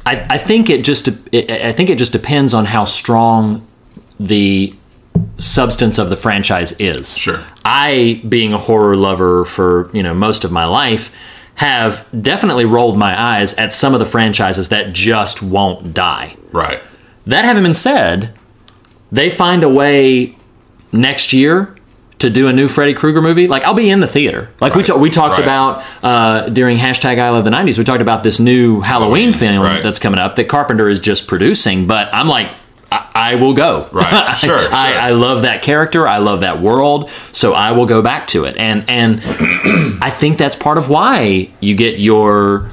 I, 0.05 0.25
I 0.31 0.37
think 0.37 0.69
it 0.69 0.83
just 0.83 1.07
it, 1.31 1.49
I 1.49 1.71
think 1.71 1.89
it 1.89 1.97
just 1.97 2.11
depends 2.11 2.53
on 2.53 2.65
how 2.65 2.83
strong 2.83 3.65
the 4.19 4.73
substance 5.37 5.97
of 5.97 6.09
the 6.09 6.15
franchise 6.15 6.73
is. 6.79 7.17
Sure. 7.17 7.43
I, 7.65 8.21
being 8.27 8.53
a 8.53 8.57
horror 8.57 8.95
lover 8.95 9.45
for 9.45 9.89
you 9.93 10.03
know 10.03 10.13
most 10.13 10.43
of 10.43 10.51
my 10.51 10.65
life, 10.65 11.13
have 11.55 12.05
definitely 12.19 12.65
rolled 12.65 12.97
my 12.97 13.19
eyes 13.19 13.53
at 13.55 13.73
some 13.73 13.93
of 13.93 13.99
the 13.99 14.05
franchises 14.05 14.69
that 14.69 14.93
just 14.93 15.41
won't 15.41 15.93
die. 15.93 16.35
Right. 16.51 16.81
That 17.25 17.45
having 17.45 17.63
been 17.63 17.73
said, 17.73 18.33
they 19.11 19.29
find 19.29 19.63
a 19.63 19.69
way 19.69 20.35
next 20.91 21.31
year 21.31 21.75
to 22.23 22.29
do 22.29 22.47
a 22.47 22.53
new 22.53 22.67
Freddy 22.67 22.93
Krueger 22.93 23.21
movie. 23.21 23.47
Like 23.47 23.63
I'll 23.63 23.73
be 23.73 23.89
in 23.89 23.99
the 23.99 24.07
theater. 24.07 24.49
Like 24.59 24.75
we 24.75 24.83
ta- 24.83 24.97
we 24.97 25.09
talked 25.09 25.37
right. 25.37 25.43
about 25.43 25.83
uh, 26.01 26.49
during 26.49 26.77
hashtag 26.77 27.19
I 27.19 27.29
love 27.29 27.43
the 27.43 27.51
'90s. 27.51 27.77
We 27.77 27.83
talked 27.83 28.01
about 28.01 28.23
this 28.23 28.39
new 28.39 28.81
Halloween 28.81 29.31
film 29.31 29.61
right. 29.61 29.83
that's 29.83 29.99
coming 29.99 30.19
up 30.19 30.35
that 30.37 30.45
Carpenter 30.45 30.89
is 30.89 30.99
just 30.99 31.27
producing. 31.27 31.85
But 31.87 32.13
I'm 32.13 32.27
like. 32.27 32.51
I, 32.91 33.09
I 33.15 33.35
will 33.35 33.55
go. 33.55 33.89
Right, 33.91 34.35
sure, 34.37 34.55
I, 34.55 34.91
sure. 34.91 34.99
I 34.99 35.09
love 35.09 35.41
that 35.41 35.63
character. 35.63 36.07
I 36.07 36.19
love 36.19 36.41
that 36.41 36.61
world. 36.61 37.09
So 37.31 37.53
I 37.53 37.71
will 37.71 37.87
go 37.87 38.03
back 38.03 38.27
to 38.27 38.43
it. 38.43 38.55
And 38.55 38.87
and 38.87 39.19
I 39.99 40.11
think 40.15 40.37
that's 40.37 40.55
part 40.55 40.77
of 40.77 40.89
why 40.89 41.49
you 41.59 41.73
get 41.73 41.97
your 41.97 42.71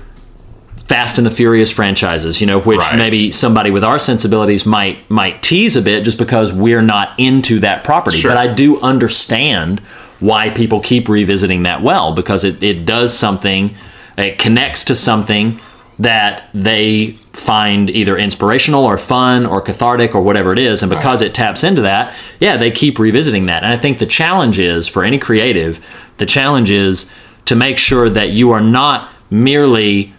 Fast 0.90 1.18
and 1.18 1.24
the 1.24 1.30
Furious 1.30 1.70
franchises, 1.70 2.40
you 2.40 2.48
know, 2.48 2.58
which 2.58 2.80
Right. 2.80 2.98
maybe 2.98 3.30
somebody 3.30 3.70
with 3.70 3.84
our 3.84 4.00
sensibilities 4.00 4.66
might 4.66 5.08
might 5.08 5.40
tease 5.40 5.76
a 5.76 5.82
bit 5.82 6.02
just 6.02 6.18
because 6.18 6.52
we're 6.52 6.82
not 6.82 7.12
into 7.16 7.60
that 7.60 7.84
property. 7.84 8.18
Sure. 8.18 8.32
But 8.32 8.38
I 8.38 8.52
do 8.52 8.80
understand 8.80 9.78
why 10.18 10.50
people 10.50 10.80
keep 10.80 11.08
revisiting 11.08 11.62
that 11.62 11.80
well 11.80 12.12
because 12.12 12.42
it, 12.42 12.60
it 12.60 12.86
does 12.86 13.16
something, 13.16 13.72
it 14.18 14.36
connects 14.38 14.84
to 14.86 14.96
something 14.96 15.60
that 16.00 16.48
they 16.52 17.16
find 17.34 17.88
either 17.88 18.18
inspirational 18.18 18.84
or 18.84 18.98
fun 18.98 19.46
or 19.46 19.60
cathartic 19.60 20.12
or 20.16 20.22
whatever 20.22 20.52
it 20.52 20.58
is. 20.58 20.82
And 20.82 20.90
because 20.90 21.22
it 21.22 21.34
taps 21.34 21.62
into 21.62 21.82
that, 21.82 22.12
yeah, 22.40 22.56
they 22.56 22.72
keep 22.72 22.98
revisiting 22.98 23.46
that. 23.46 23.62
And 23.62 23.72
I 23.72 23.76
think 23.76 24.00
the 24.00 24.06
challenge 24.06 24.58
is 24.58 24.88
for 24.88 25.04
any 25.04 25.18
creative, 25.18 25.78
the 26.16 26.26
challenge 26.26 26.68
is 26.68 27.08
to 27.44 27.54
make 27.54 27.78
sure 27.78 28.10
that 28.10 28.30
you 28.30 28.50
are 28.50 28.60
not 28.60 29.12
merely 29.30 30.14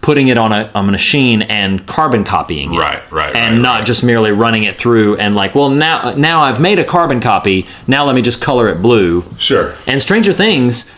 putting 0.00 0.28
it 0.28 0.38
on 0.38 0.52
a, 0.52 0.70
a 0.74 0.82
machine 0.82 1.42
and 1.42 1.86
carbon 1.86 2.24
copying 2.24 2.72
it. 2.74 2.78
Right, 2.78 3.12
right, 3.12 3.34
And 3.34 3.56
right, 3.56 3.62
not 3.62 3.78
right. 3.78 3.86
just 3.86 4.04
merely 4.04 4.32
running 4.32 4.64
it 4.64 4.76
through 4.76 5.16
and 5.16 5.34
like, 5.34 5.54
well, 5.54 5.70
now 5.70 6.14
now 6.14 6.42
I've 6.42 6.60
made 6.60 6.78
a 6.78 6.84
carbon 6.84 7.20
copy. 7.20 7.66
Now 7.86 8.04
let 8.04 8.14
me 8.14 8.22
just 8.22 8.40
color 8.40 8.68
it 8.68 8.80
blue. 8.80 9.24
Sure. 9.38 9.76
And 9.86 10.00
Stranger 10.00 10.32
Things 10.32 10.92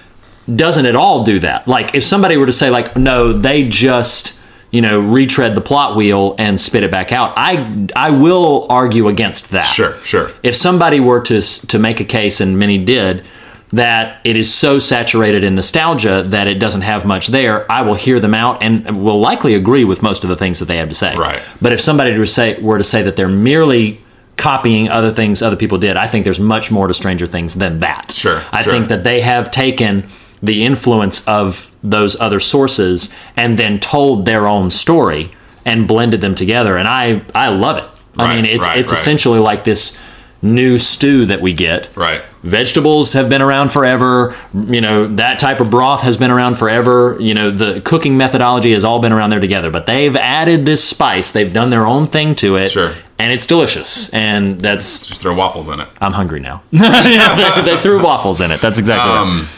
doesn't 0.54 0.86
at 0.86 0.96
all 0.96 1.24
do 1.24 1.38
that. 1.40 1.66
Like 1.66 1.94
if 1.94 2.04
somebody 2.04 2.36
were 2.36 2.46
to 2.46 2.52
say 2.52 2.70
like, 2.70 2.96
no, 2.96 3.32
they 3.32 3.68
just 3.68 4.38
you 4.70 4.80
know 4.80 5.00
retread 5.00 5.56
the 5.56 5.60
plot 5.60 5.96
wheel 5.96 6.36
and 6.38 6.60
spit 6.60 6.82
it 6.84 6.90
back 6.90 7.10
out. 7.12 7.32
I 7.36 7.88
I 7.96 8.10
will 8.10 8.66
argue 8.70 9.08
against 9.08 9.50
that. 9.50 9.64
Sure. 9.64 9.96
Sure. 10.04 10.32
If 10.42 10.54
somebody 10.54 11.00
were 11.00 11.20
to 11.22 11.40
to 11.42 11.78
make 11.78 12.00
a 12.00 12.04
case, 12.04 12.40
and 12.40 12.58
many 12.58 12.78
did, 12.78 13.24
that 13.72 14.20
it 14.24 14.36
is 14.36 14.52
so 14.52 14.78
saturated 14.78 15.44
in 15.44 15.54
nostalgia 15.54 16.24
that 16.28 16.48
it 16.48 16.58
doesn't 16.58 16.80
have 16.80 17.04
much 17.04 17.28
there, 17.28 17.70
I 17.70 17.82
will 17.82 17.94
hear 17.94 18.18
them 18.18 18.34
out 18.34 18.62
and 18.62 19.02
will 19.02 19.20
likely 19.20 19.54
agree 19.54 19.84
with 19.84 20.02
most 20.02 20.24
of 20.24 20.30
the 20.30 20.36
things 20.36 20.58
that 20.58 20.64
they 20.64 20.76
have 20.78 20.88
to 20.88 20.94
say. 20.94 21.16
Right. 21.16 21.40
But 21.62 21.72
if 21.72 21.80
somebody 21.80 22.10
were 22.12 22.24
to 22.24 22.26
say 22.26 22.60
were 22.60 22.78
to 22.78 22.84
say 22.84 23.02
that 23.02 23.16
they're 23.16 23.28
merely 23.28 24.00
copying 24.36 24.88
other 24.88 25.12
things 25.12 25.42
other 25.42 25.56
people 25.56 25.78
did, 25.78 25.96
I 25.96 26.06
think 26.06 26.24
there's 26.24 26.40
much 26.40 26.70
more 26.72 26.88
to 26.88 26.94
Stranger 26.94 27.26
Things 27.26 27.54
than 27.54 27.80
that. 27.80 28.10
Sure, 28.10 28.42
I 28.50 28.62
sure. 28.62 28.72
think 28.72 28.88
that 28.88 29.04
they 29.04 29.20
have 29.20 29.50
taken 29.50 30.08
the 30.42 30.64
influence 30.64 31.26
of 31.28 31.70
those 31.82 32.18
other 32.20 32.40
sources 32.40 33.14
and 33.36 33.58
then 33.58 33.78
told 33.78 34.24
their 34.24 34.46
own 34.46 34.70
story 34.70 35.32
and 35.64 35.86
blended 35.86 36.20
them 36.20 36.34
together 36.34 36.76
and 36.76 36.88
I 36.88 37.22
I 37.34 37.50
love 37.50 37.76
it. 37.76 37.88
I 38.16 38.24
Right, 38.24 38.36
mean 38.36 38.44
it's 38.46 38.66
right, 38.66 38.78
it's 38.78 38.92
essentially 38.92 39.38
like 39.38 39.64
this 39.64 39.98
new 40.42 40.78
stew 40.78 41.26
that 41.26 41.40
we 41.40 41.52
get. 41.52 41.94
Right. 41.96 42.22
Vegetables 42.42 43.12
have 43.12 43.28
been 43.28 43.42
around 43.42 43.70
forever. 43.70 44.34
You 44.54 44.80
know, 44.80 45.06
that 45.16 45.38
type 45.38 45.60
of 45.60 45.70
broth 45.70 46.00
has 46.02 46.16
been 46.16 46.30
around 46.30 46.56
forever. 46.56 47.16
You 47.20 47.34
know, 47.34 47.50
the 47.50 47.82
cooking 47.82 48.16
methodology 48.16 48.72
has 48.72 48.84
all 48.84 49.00
been 49.00 49.12
around 49.12 49.30
there 49.30 49.40
together, 49.40 49.70
but 49.70 49.86
they've 49.86 50.16
added 50.16 50.64
this 50.64 50.82
spice. 50.82 51.30
They've 51.32 51.52
done 51.52 51.70
their 51.70 51.86
own 51.86 52.06
thing 52.06 52.34
to 52.36 52.56
it. 52.56 52.70
Sure. 52.70 52.94
And 53.18 53.32
it's 53.32 53.44
delicious. 53.44 54.12
And 54.14 54.60
that's, 54.60 55.06
Just 55.06 55.20
throw 55.20 55.34
waffles 55.36 55.68
in 55.68 55.80
it. 55.80 55.88
I'm 56.00 56.12
hungry 56.12 56.40
now. 56.40 56.62
yeah, 56.70 57.60
they, 57.62 57.74
they 57.74 57.82
threw 57.82 58.02
waffles 58.02 58.40
in 58.40 58.50
it. 58.50 58.60
That's 58.62 58.78
exactly 58.78 59.10
right. 59.10 59.48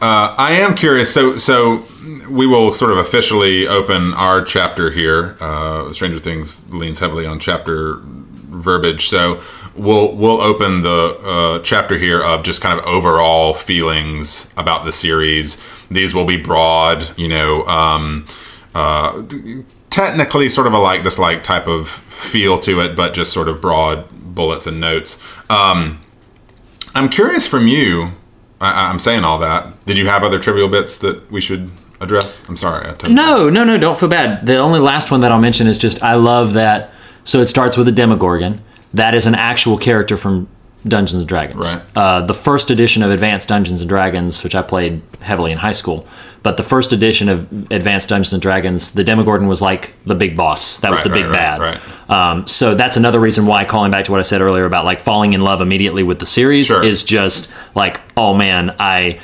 Uh, 0.00 0.34
I 0.38 0.52
am 0.52 0.76
curious. 0.76 1.12
So, 1.12 1.36
so 1.36 1.84
we 2.30 2.46
will 2.46 2.72
sort 2.72 2.92
of 2.92 2.98
officially 2.98 3.66
open 3.66 4.14
our 4.14 4.42
chapter 4.42 4.90
here. 4.90 5.36
Uh, 5.40 5.92
Stranger 5.92 6.18
Things 6.18 6.70
leans 6.72 7.00
heavily 7.00 7.26
on 7.26 7.38
chapter 7.38 8.00
verbiage, 8.50 9.08
so 9.08 9.40
we'll 9.74 10.14
we'll 10.14 10.40
open 10.40 10.82
the 10.82 11.18
uh, 11.24 11.58
chapter 11.60 11.96
here 11.96 12.22
of 12.22 12.42
just 12.42 12.60
kind 12.60 12.78
of 12.78 12.84
overall 12.84 13.54
feelings 13.54 14.52
about 14.56 14.84
the 14.84 14.92
series. 14.92 15.60
These 15.90 16.14
will 16.14 16.26
be 16.26 16.36
broad, 16.36 17.16
you 17.18 17.28
know. 17.28 17.64
Um, 17.66 18.24
uh, 18.74 19.22
technically 19.90 20.48
sort 20.48 20.66
of 20.66 20.72
a 20.72 20.78
like 20.78 21.02
dislike 21.02 21.42
type 21.42 21.66
of 21.66 21.88
feel 21.88 22.58
to 22.60 22.80
it, 22.80 22.94
but 22.96 23.12
just 23.12 23.32
sort 23.32 23.48
of 23.48 23.60
broad 23.60 24.08
bullets 24.34 24.66
and 24.66 24.80
notes. 24.80 25.20
Um, 25.50 26.00
I'm 26.94 27.08
curious 27.08 27.46
from 27.46 27.66
you. 27.66 28.12
I, 28.60 28.88
I'm 28.88 28.98
saying 28.98 29.24
all 29.24 29.38
that. 29.38 29.84
Did 29.86 29.98
you 29.98 30.06
have 30.06 30.22
other 30.22 30.38
trivial 30.38 30.68
bits 30.68 30.98
that 30.98 31.30
we 31.30 31.40
should 31.40 31.70
address? 32.00 32.48
I'm 32.48 32.56
sorry. 32.56 32.92
No, 33.08 33.50
no, 33.50 33.64
no, 33.64 33.76
don't 33.76 33.98
feel 33.98 34.08
bad. 34.08 34.46
The 34.46 34.58
only 34.58 34.80
last 34.80 35.10
one 35.10 35.20
that 35.22 35.32
I'll 35.32 35.40
mention 35.40 35.66
is 35.66 35.78
just 35.78 36.02
I 36.02 36.14
love 36.14 36.52
that. 36.54 36.90
So 37.24 37.40
it 37.40 37.46
starts 37.46 37.76
with 37.76 37.88
a 37.88 37.92
Demogorgon. 37.92 38.62
That 38.94 39.14
is 39.14 39.26
an 39.26 39.34
actual 39.34 39.78
character 39.78 40.16
from 40.16 40.48
Dungeons 40.86 41.20
and 41.20 41.28
Dragons. 41.28 41.74
Right. 41.74 41.82
Uh, 41.94 42.26
the 42.26 42.34
first 42.34 42.70
edition 42.70 43.02
of 43.02 43.10
Advanced 43.10 43.48
Dungeons 43.48 43.80
and 43.82 43.88
Dragons, 43.88 44.42
which 44.42 44.54
I 44.54 44.62
played 44.62 45.02
heavily 45.20 45.52
in 45.52 45.58
high 45.58 45.72
school, 45.72 46.06
but 46.42 46.56
the 46.56 46.62
first 46.62 46.92
edition 46.92 47.28
of 47.28 47.70
Advanced 47.70 48.08
Dungeons 48.08 48.32
and 48.32 48.40
Dragons, 48.40 48.94
the 48.94 49.04
Demogorgon 49.04 49.46
was 49.46 49.60
like 49.60 49.94
the 50.06 50.14
big 50.14 50.36
boss. 50.38 50.78
That 50.80 50.90
was 50.90 51.00
Right, 51.00 51.08
the 51.08 51.14
big 51.14 51.24
right, 51.26 51.32
bad. 51.32 51.60
right, 51.60 51.80
Um, 52.10 52.46
so 52.46 52.74
that's 52.74 52.96
another 52.96 53.20
reason 53.20 53.44
why, 53.46 53.66
calling 53.66 53.90
back 53.90 54.06
to 54.06 54.10
what 54.10 54.20
I 54.20 54.22
said 54.22 54.40
earlier 54.40 54.64
about 54.64 54.86
like 54.86 55.00
falling 55.00 55.34
in 55.34 55.42
love 55.42 55.60
immediately 55.60 56.02
with 56.02 56.18
the 56.18 56.26
series, 56.26 56.66
Sure. 56.68 56.82
is 56.82 57.04
just 57.04 57.52
like, 57.74 58.00
oh 58.16 58.32
man, 58.34 58.74
I. 58.78 59.20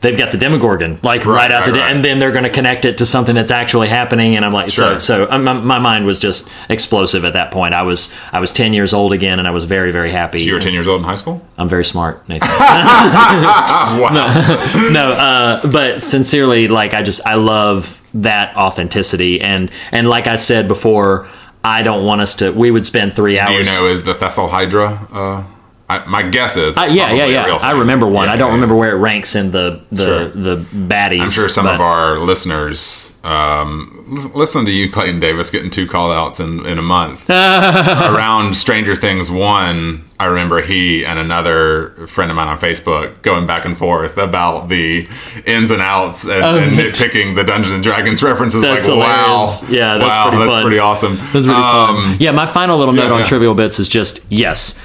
They've 0.00 0.16
got 0.16 0.30
the 0.30 0.38
Demogorgon 0.38 1.00
like 1.02 1.26
right, 1.26 1.34
Right, 1.34 1.50
out 1.50 1.66
the, 1.66 1.72
right, 1.72 1.80
right. 1.80 1.90
and 1.96 2.04
then 2.04 2.20
they're 2.20 2.30
going 2.30 2.44
to 2.44 2.50
connect 2.50 2.84
it 2.84 2.98
to 2.98 3.06
something 3.06 3.34
that's 3.34 3.50
actually 3.50 3.88
happening 3.88 4.36
and 4.36 4.44
i'm 4.44 4.52
like 4.52 4.70
Sure. 4.70 4.98
so 5.00 5.24
so 5.26 5.30
um, 5.30 5.42
my, 5.42 5.54
my 5.54 5.78
mind 5.80 6.06
was 6.06 6.20
just 6.20 6.48
explosive 6.68 7.24
at 7.24 7.32
that 7.32 7.50
point 7.50 7.74
i 7.74 7.82
was 7.82 8.14
i 8.32 8.38
was 8.38 8.52
10 8.52 8.72
years 8.74 8.92
old 8.94 9.12
again 9.12 9.40
and 9.40 9.48
i 9.48 9.50
was 9.50 9.64
very 9.64 9.90
very 9.90 10.12
happy 10.12 10.40
You 10.40 10.54
were 10.54 10.60
10 10.60 10.72
years 10.72 10.86
old 10.86 11.00
in 11.00 11.04
high 11.04 11.16
school? 11.16 11.44
i'm 11.58 11.68
very 11.68 11.84
smart 11.84 12.26
nathan 12.28 12.48
no, 14.12 14.90
no 14.92 15.12
uh, 15.12 15.66
but 15.70 16.00
sincerely 16.00 16.68
like 16.68 16.94
i 16.94 17.02
just 17.02 17.26
i 17.26 17.34
love 17.34 18.00
that 18.14 18.56
authenticity 18.56 19.40
and 19.40 19.70
and 19.92 20.08
like 20.08 20.26
i 20.28 20.36
said 20.36 20.68
before 20.68 21.26
i 21.64 21.82
don't 21.82 22.04
want 22.06 22.20
us 22.20 22.36
to 22.36 22.50
we 22.52 22.70
would 22.70 22.86
spend 22.86 23.12
three 23.14 23.34
Do 23.34 23.40
hours 23.40 23.68
you 23.68 23.80
know, 23.80 23.88
is 23.88 24.04
the 24.04 24.14
Thessalhydra? 24.14 25.08
Uh, 25.12 25.44
I, 25.90 26.04
my 26.06 26.22
guess 26.28 26.56
is. 26.56 26.76
uh, 26.76 26.82
yeah, 26.90 27.12
yeah, 27.12 27.26
yeah. 27.26 27.54
I 27.62 27.70
remember 27.72 28.06
one. 28.06 28.26
Yeah, 28.26 28.34
I 28.34 28.36
don't 28.36 28.48
yeah, 28.48 28.54
remember 28.54 28.74
where 28.76 28.90
it 28.90 28.98
ranks 29.00 29.34
in 29.34 29.50
the 29.52 29.82
the 29.90 30.04
Sure. 30.04 30.28
the 30.28 30.56
baddies. 30.74 31.20
I'm 31.22 31.30
sure 31.30 31.48
some 31.48 31.64
but- 31.64 31.76
of 31.76 31.80
our 31.80 32.18
listeners 32.18 33.14
um, 33.24 34.30
listen 34.34 34.64
to 34.64 34.70
you, 34.70 34.90
Clayton 34.90 35.20
Davis, 35.20 35.50
getting 35.50 35.70
two 35.70 35.86
call 35.86 36.12
outs 36.12 36.40
in, 36.40 36.64
in 36.64 36.78
a 36.78 36.82
month. 36.82 37.28
Around 37.30 38.54
Stranger 38.54 38.94
Things 38.96 39.30
1, 39.30 40.04
I 40.20 40.26
remember 40.26 40.62
he 40.62 41.04
and 41.04 41.18
another 41.18 42.06
friend 42.06 42.30
of 42.30 42.36
mine 42.36 42.48
on 42.48 42.58
Facebook 42.58 43.20
going 43.22 43.46
back 43.46 43.64
and 43.66 43.76
forth 43.76 44.16
about 44.16 44.68
the 44.68 45.06
ins 45.46 45.70
and 45.70 45.82
outs 45.82 46.24
and, 46.24 46.42
and 46.42 46.72
nitpicking 46.72 47.34
the 47.34 47.44
Dungeons 47.44 47.74
and 47.74 47.82
Dragons 47.82 48.22
references. 48.22 48.64
Oh, 48.64 48.70
like, 48.72 48.86
wow. 48.86 49.46
Yeah, 49.68 49.98
that's 49.98 50.04
wow, 50.08 50.28
pretty 50.30 50.44
that's 50.44 50.54
fun. 50.56 50.62
pretty 50.62 50.78
awesome. 50.78 51.16
That's 51.16 51.34
really 51.46 51.50
Um, 51.50 51.96
fun. 52.12 52.16
Yeah, 52.20 52.30
my 52.30 52.46
final 52.46 52.78
little 52.78 52.94
note 52.94 53.08
yeah, 53.08 53.12
on 53.20 53.24
trivial 53.24 53.54
bits 53.54 53.78
is 53.78 53.88
just 53.88 54.24
yes. 54.30 54.78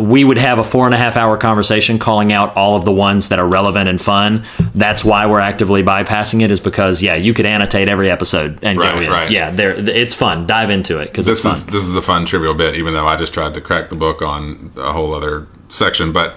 We 0.00 0.24
would 0.24 0.38
have 0.38 0.58
a 0.58 0.64
four 0.64 0.86
and 0.86 0.94
a 0.94 0.98
half 0.98 1.16
hour 1.16 1.36
conversation 1.38 1.98
calling 1.98 2.32
out 2.32 2.54
all 2.56 2.76
of 2.76 2.84
the 2.84 2.92
ones 2.92 3.28
that 3.28 3.38
are 3.38 3.48
relevant 3.48 3.88
and 3.88 4.00
fun. 4.00 4.44
That's 4.74 5.04
why 5.04 5.26
we're 5.26 5.38
actively 5.40 5.82
bypassing 5.82 6.42
it, 6.42 6.50
is 6.50 6.60
because 6.60 7.00
yeah, 7.02 7.14
you 7.14 7.32
could 7.32 7.46
annotate 7.46 7.88
every 7.88 8.10
episode 8.10 8.58
and 8.64 8.78
Right, 8.78 8.92
go 8.94 9.00
in. 9.00 9.08
right. 9.10 9.30
Yeah, 9.30 9.50
there, 9.50 9.70
it's 9.72 10.14
fun. 10.14 10.46
Dive 10.46 10.70
into 10.70 10.98
it 10.98 11.06
because 11.06 11.26
it's 11.28 11.42
this 11.44 11.58
is 11.58 11.66
this 11.66 11.82
is 11.84 11.94
a 11.96 12.02
fun 12.02 12.26
trivial 12.26 12.54
bit, 12.54 12.74
even 12.76 12.92
though 12.92 13.06
I 13.06 13.16
just 13.16 13.32
tried 13.32 13.54
to 13.54 13.60
crack 13.60 13.88
the 13.88 13.96
book 13.96 14.20
on 14.20 14.72
a 14.76 14.92
whole 14.92 15.14
other 15.14 15.46
section. 15.68 16.12
But 16.12 16.36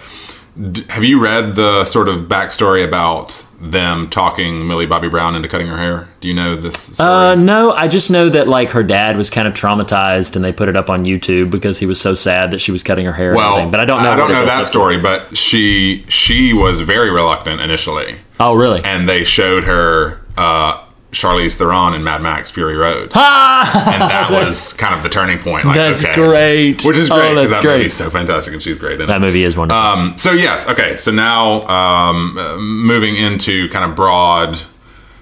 d- 0.72 0.86
have 0.90 1.04
you 1.04 1.20
read 1.22 1.56
the 1.56 1.84
sort 1.86 2.08
of 2.10 2.26
backstory 2.26 2.88
about 2.88 3.46
them 3.62 4.10
talking 4.10 4.68
Millie 4.68 4.88
Bobby 4.88 5.08
Brown 5.08 5.36
into 5.36 5.48
cutting 5.48 5.68
her 5.68 5.78
hair? 5.78 6.10
Do 6.20 6.28
you 6.28 6.34
know 6.34 6.56
this 6.56 6.94
story? 6.96 7.08
Uh, 7.10 7.36
no, 7.36 7.72
I 7.74 7.88
just 7.88 8.10
know 8.10 8.28
that 8.30 8.48
like 8.48 8.72
her 8.72 8.84
dad 8.84 9.18
was 9.18 9.30
kind 9.30 9.48
of 9.48 9.54
traumatized, 9.54 10.36
and 10.36 10.44
they 10.44 10.52
put 10.52 10.68
it 10.68 10.76
up 10.76 10.90
on 10.90 11.06
YouTube 11.06 11.52
because 11.52 11.78
he 11.80 11.86
was 11.86 12.02
so 12.02 12.16
sad 12.16 12.52
that 12.52 12.60
she 12.60 12.72
was 12.72 12.82
cutting 12.84 13.06
her 13.06 13.14
hair. 13.14 13.36
well, 13.36 13.70
but 13.70 13.80
I 13.80 13.86
don't 13.86 14.02
know. 14.04 14.12
I 14.12 14.16
don't 14.16 14.32
know 14.32 14.46
that 14.46 14.60
to. 14.62 14.66
story, 14.66 15.00
but 15.00 15.38
she 15.38 16.06
she 16.10 16.54
was 16.54 16.82
very 16.82 17.10
reluctant 17.12 17.62
initially, 17.62 18.18
Oh, 18.40 18.56
really? 18.56 18.82
and 18.84 19.08
they 19.08 19.24
showed 19.24 19.64
her 19.66 20.22
uh, 20.38 20.81
Charlize 21.12 21.56
Theron 21.58 21.94
in 21.94 22.04
Mad 22.04 22.22
Max 22.22 22.50
Fury 22.52 22.76
Road, 22.76 23.12
and 23.14 24.02
that 24.02 24.30
was 24.32 24.72
kind 24.74 24.96
of 24.96 25.04
the 25.04 25.10
turning 25.10 25.40
point. 25.40 25.66
Like, 25.66 25.76
That's 25.76 26.06
okay. 26.06 26.16
great. 26.16 26.86
Which 26.86 26.96
is 26.98 27.12
Oh, 27.12 27.16
great 27.16 27.30
because 27.34 27.50
that's 27.50 27.62
that 27.62 27.68
great. 27.68 27.78
movie's 27.80 27.94
so 27.94 28.10
fantastic, 28.10 28.54
and 28.54 28.64
she's 28.64 28.78
great 28.78 28.96
in 28.96 29.02
it. 29.02 29.06
that 29.08 29.20
movie 29.22 29.44
is 29.44 29.58
wonderful. 29.58 29.82
Um, 29.82 30.18
so 30.18 30.32
yes, 30.32 30.70
okay. 30.70 30.96
So 30.98 31.12
now 31.12 31.62
um, 31.64 32.38
uh, 32.38 32.58
moving 32.58 33.16
into 33.18 33.68
kind 33.70 33.90
of 33.90 33.96
broad, 33.96 34.62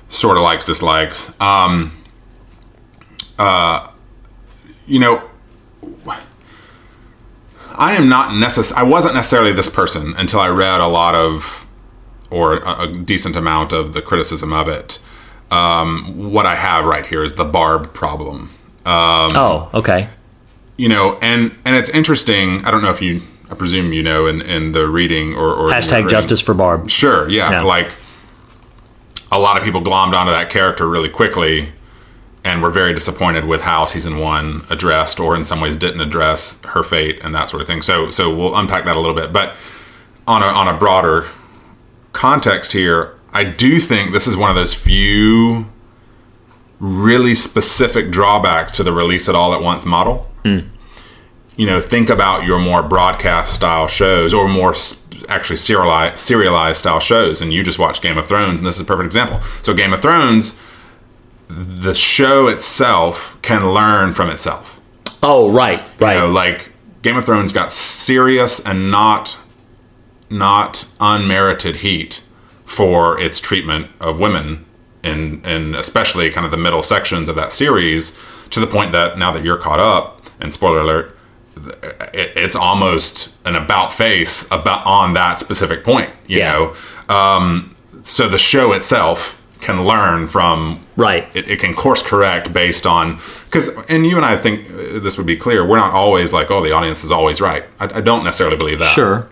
sort 0.09 0.37
of 0.37 0.43
likes 0.43 0.63
dislikes. 0.65 1.33
Um, 1.41 1.91
uh, 3.39 3.87
you 4.85 4.99
know, 4.99 5.23
I 7.75 7.95
am 7.95 8.09
not 8.09 8.29
necess- 8.31 8.73
I 8.73 8.83
wasn't 8.83 9.13
necessarily 9.15 9.53
this 9.53 9.69
person 9.69 10.13
until 10.17 10.39
I 10.39 10.49
read 10.49 10.81
a 10.81 10.87
lot 10.87 11.15
of, 11.15 11.65
or 12.29 12.57
a, 12.57 12.81
a 12.81 12.87
decent 12.93 13.35
amount 13.35 13.71
of 13.71 13.93
the 13.93 14.01
criticism 14.01 14.51
of 14.53 14.67
it. 14.67 14.99
Um, 15.51 16.31
what 16.31 16.45
I 16.45 16.55
have 16.55 16.85
right 16.85 17.05
here 17.05 17.23
is 17.23 17.33
the 17.33 17.45
Barb 17.45 17.93
problem 17.93 18.49
Um, 18.85 19.35
oh, 19.35 19.69
okay. 19.73 20.07
you 20.77 20.87
know, 20.89 21.17
and 21.21 21.51
and 21.65 21.75
it's 21.75 21.89
interesting. 21.89 22.65
I 22.65 22.71
don't 22.71 22.81
know 22.81 22.91
if 22.91 23.01
you, 23.01 23.21
I 23.49 23.55
presume 23.55 23.91
you 23.93 24.03
know 24.03 24.27
in 24.27 24.41
in 24.41 24.71
the 24.73 24.87
reading 24.87 25.33
or 25.33 25.53
or 25.53 25.69
Hashtag 25.71 26.07
justice 26.09 26.39
for 26.41 26.53
Barb. 26.53 26.89
Sure, 26.89 27.27
yeah, 27.29 27.49
Yeah. 27.51 27.61
like 27.63 27.87
a 29.31 29.39
lot 29.39 29.57
of 29.57 29.63
people 29.63 29.81
glommed 29.81 30.13
onto 30.13 30.31
that 30.31 30.49
character 30.49 30.87
really 30.87 31.09
quickly, 31.09 31.71
and 32.43 32.61
were 32.63 32.71
very 32.71 32.93
disappointed 32.93 33.45
with 33.45 33.61
how 33.61 33.85
season 33.85 34.17
one 34.19 34.61
addressed, 34.69 35.19
or 35.19 35.35
in 35.35 35.45
some 35.45 35.61
ways 35.61 35.75
didn't 35.75 36.01
address 36.01 36.61
her 36.73 36.83
fate 36.83 37.19
and 37.23 37.33
that 37.35 37.49
sort 37.49 37.61
of 37.61 37.67
thing. 37.67 37.81
So 37.81 38.11
so 38.11 38.33
we'll 38.35 38.55
unpack 38.55 38.85
that 38.85 38.95
a 38.95 38.99
little 38.99 39.15
bit, 39.15 39.33
but 39.33 39.55
on 40.27 40.41
a 40.43 40.47
on 40.47 40.67
a 40.67 40.77
broader 40.77 41.27
context 42.13 42.71
here, 42.71 43.15
I 43.33 43.43
do 43.43 43.79
think 43.79 44.11
this 44.11 44.27
is 44.27 44.35
one 44.35 44.49
of 44.49 44.55
those 44.55 44.73
few 44.73 45.67
really 46.79 47.35
specific 47.35 48.09
drawbacks 48.09 48.71
to 48.73 48.83
the 48.83 48.93
release 48.93 49.27
it 49.27 49.35
all 49.35 49.53
at 49.53 49.61
once 49.61 49.85
model. 49.85 50.29
Hmm. 50.43 50.59
You 51.55 51.65
know, 51.65 51.81
think 51.81 52.09
about 52.09 52.45
your 52.45 52.57
more 52.57 52.81
broadcast 52.81 53.53
style 53.53 53.87
shows 53.87 54.33
or 54.33 54.47
more 54.47 54.73
actually 55.27 55.57
serialized, 55.57 56.19
serialized 56.19 56.79
style 56.79 57.01
shows, 57.01 57.41
and 57.41 57.53
you 57.53 57.63
just 57.63 57.77
watch 57.77 58.01
Game 58.01 58.17
of 58.17 58.27
Thrones, 58.27 58.59
and 58.59 58.67
this 58.67 58.75
is 58.75 58.81
a 58.81 58.85
perfect 58.85 59.05
example. 59.05 59.39
So, 59.61 59.73
Game 59.73 59.91
of 59.91 60.01
Thrones, 60.01 60.59
the 61.49 61.93
show 61.93 62.47
itself 62.47 63.37
can 63.41 63.73
learn 63.73 64.13
from 64.13 64.29
itself. 64.29 64.79
Oh, 65.21 65.51
right, 65.51 65.81
right. 65.99 66.13
You 66.13 66.19
know, 66.21 66.31
like 66.31 66.71
Game 67.01 67.17
of 67.17 67.25
Thrones 67.25 67.51
got 67.51 67.73
serious 67.73 68.65
and 68.65 68.89
not 68.89 69.37
not 70.29 70.87
unmerited 71.01 71.77
heat 71.77 72.21
for 72.69 73.19
its 73.19 73.39
treatment 73.39 73.89
of 73.99 74.19
women 74.19 74.63
in 75.03 75.43
in 75.43 75.73
especially 75.75 76.29
kind 76.29 76.45
of 76.45 76.51
the 76.51 76.57
middle 76.57 76.83
sections 76.83 77.27
of 77.27 77.35
that 77.35 77.51
series 77.51 78.15
to 78.51 78.59
the 78.59 78.67
point 78.67 78.91
that 78.91 79.17
now 79.17 79.31
that 79.31 79.43
you're 79.43 79.57
caught 79.57 79.79
up 79.79 80.21
and 80.39 80.53
spoiler 80.53 80.79
alert 80.81 81.17
it, 82.13 82.31
it's 82.37 82.55
almost 82.55 83.35
an 83.47 83.55
about 83.55 83.91
face 83.91 84.45
about 84.51 84.85
on 84.85 85.13
that 85.13 85.39
specific 85.39 85.83
point 85.83 86.11
you 86.27 86.37
Yeah. 86.39 86.53
know 86.53 86.75
um, 87.15 87.75
so 88.03 88.29
the 88.29 88.37
show 88.37 88.71
itself 88.73 89.35
can 89.61 89.83
learn 89.83 90.27
from 90.27 90.79
Right. 90.95 91.27
it, 91.33 91.47
it 91.49 91.59
can 91.59 91.73
course 91.73 92.03
correct 92.03 92.53
based 92.53 92.85
on 92.85 93.19
because 93.45 93.75
and 93.89 94.05
you 94.05 94.15
and 94.15 94.25
i 94.25 94.37
think 94.37 94.69
uh, 94.69 94.99
this 94.99 95.17
would 95.17 95.25
be 95.27 95.35
clear 95.37 95.65
we're 95.65 95.77
not 95.77 95.91
always 95.93 96.31
like 96.33 96.51
oh 96.51 96.61
the 96.61 96.71
audience 96.71 97.03
is 97.03 97.09
always 97.11 97.41
right 97.41 97.63
i, 97.79 97.85
I 97.85 98.01
don't 98.01 98.23
necessarily 98.23 98.57
believe 98.57 98.77
that 98.79 98.93
Sure. 98.93 99.27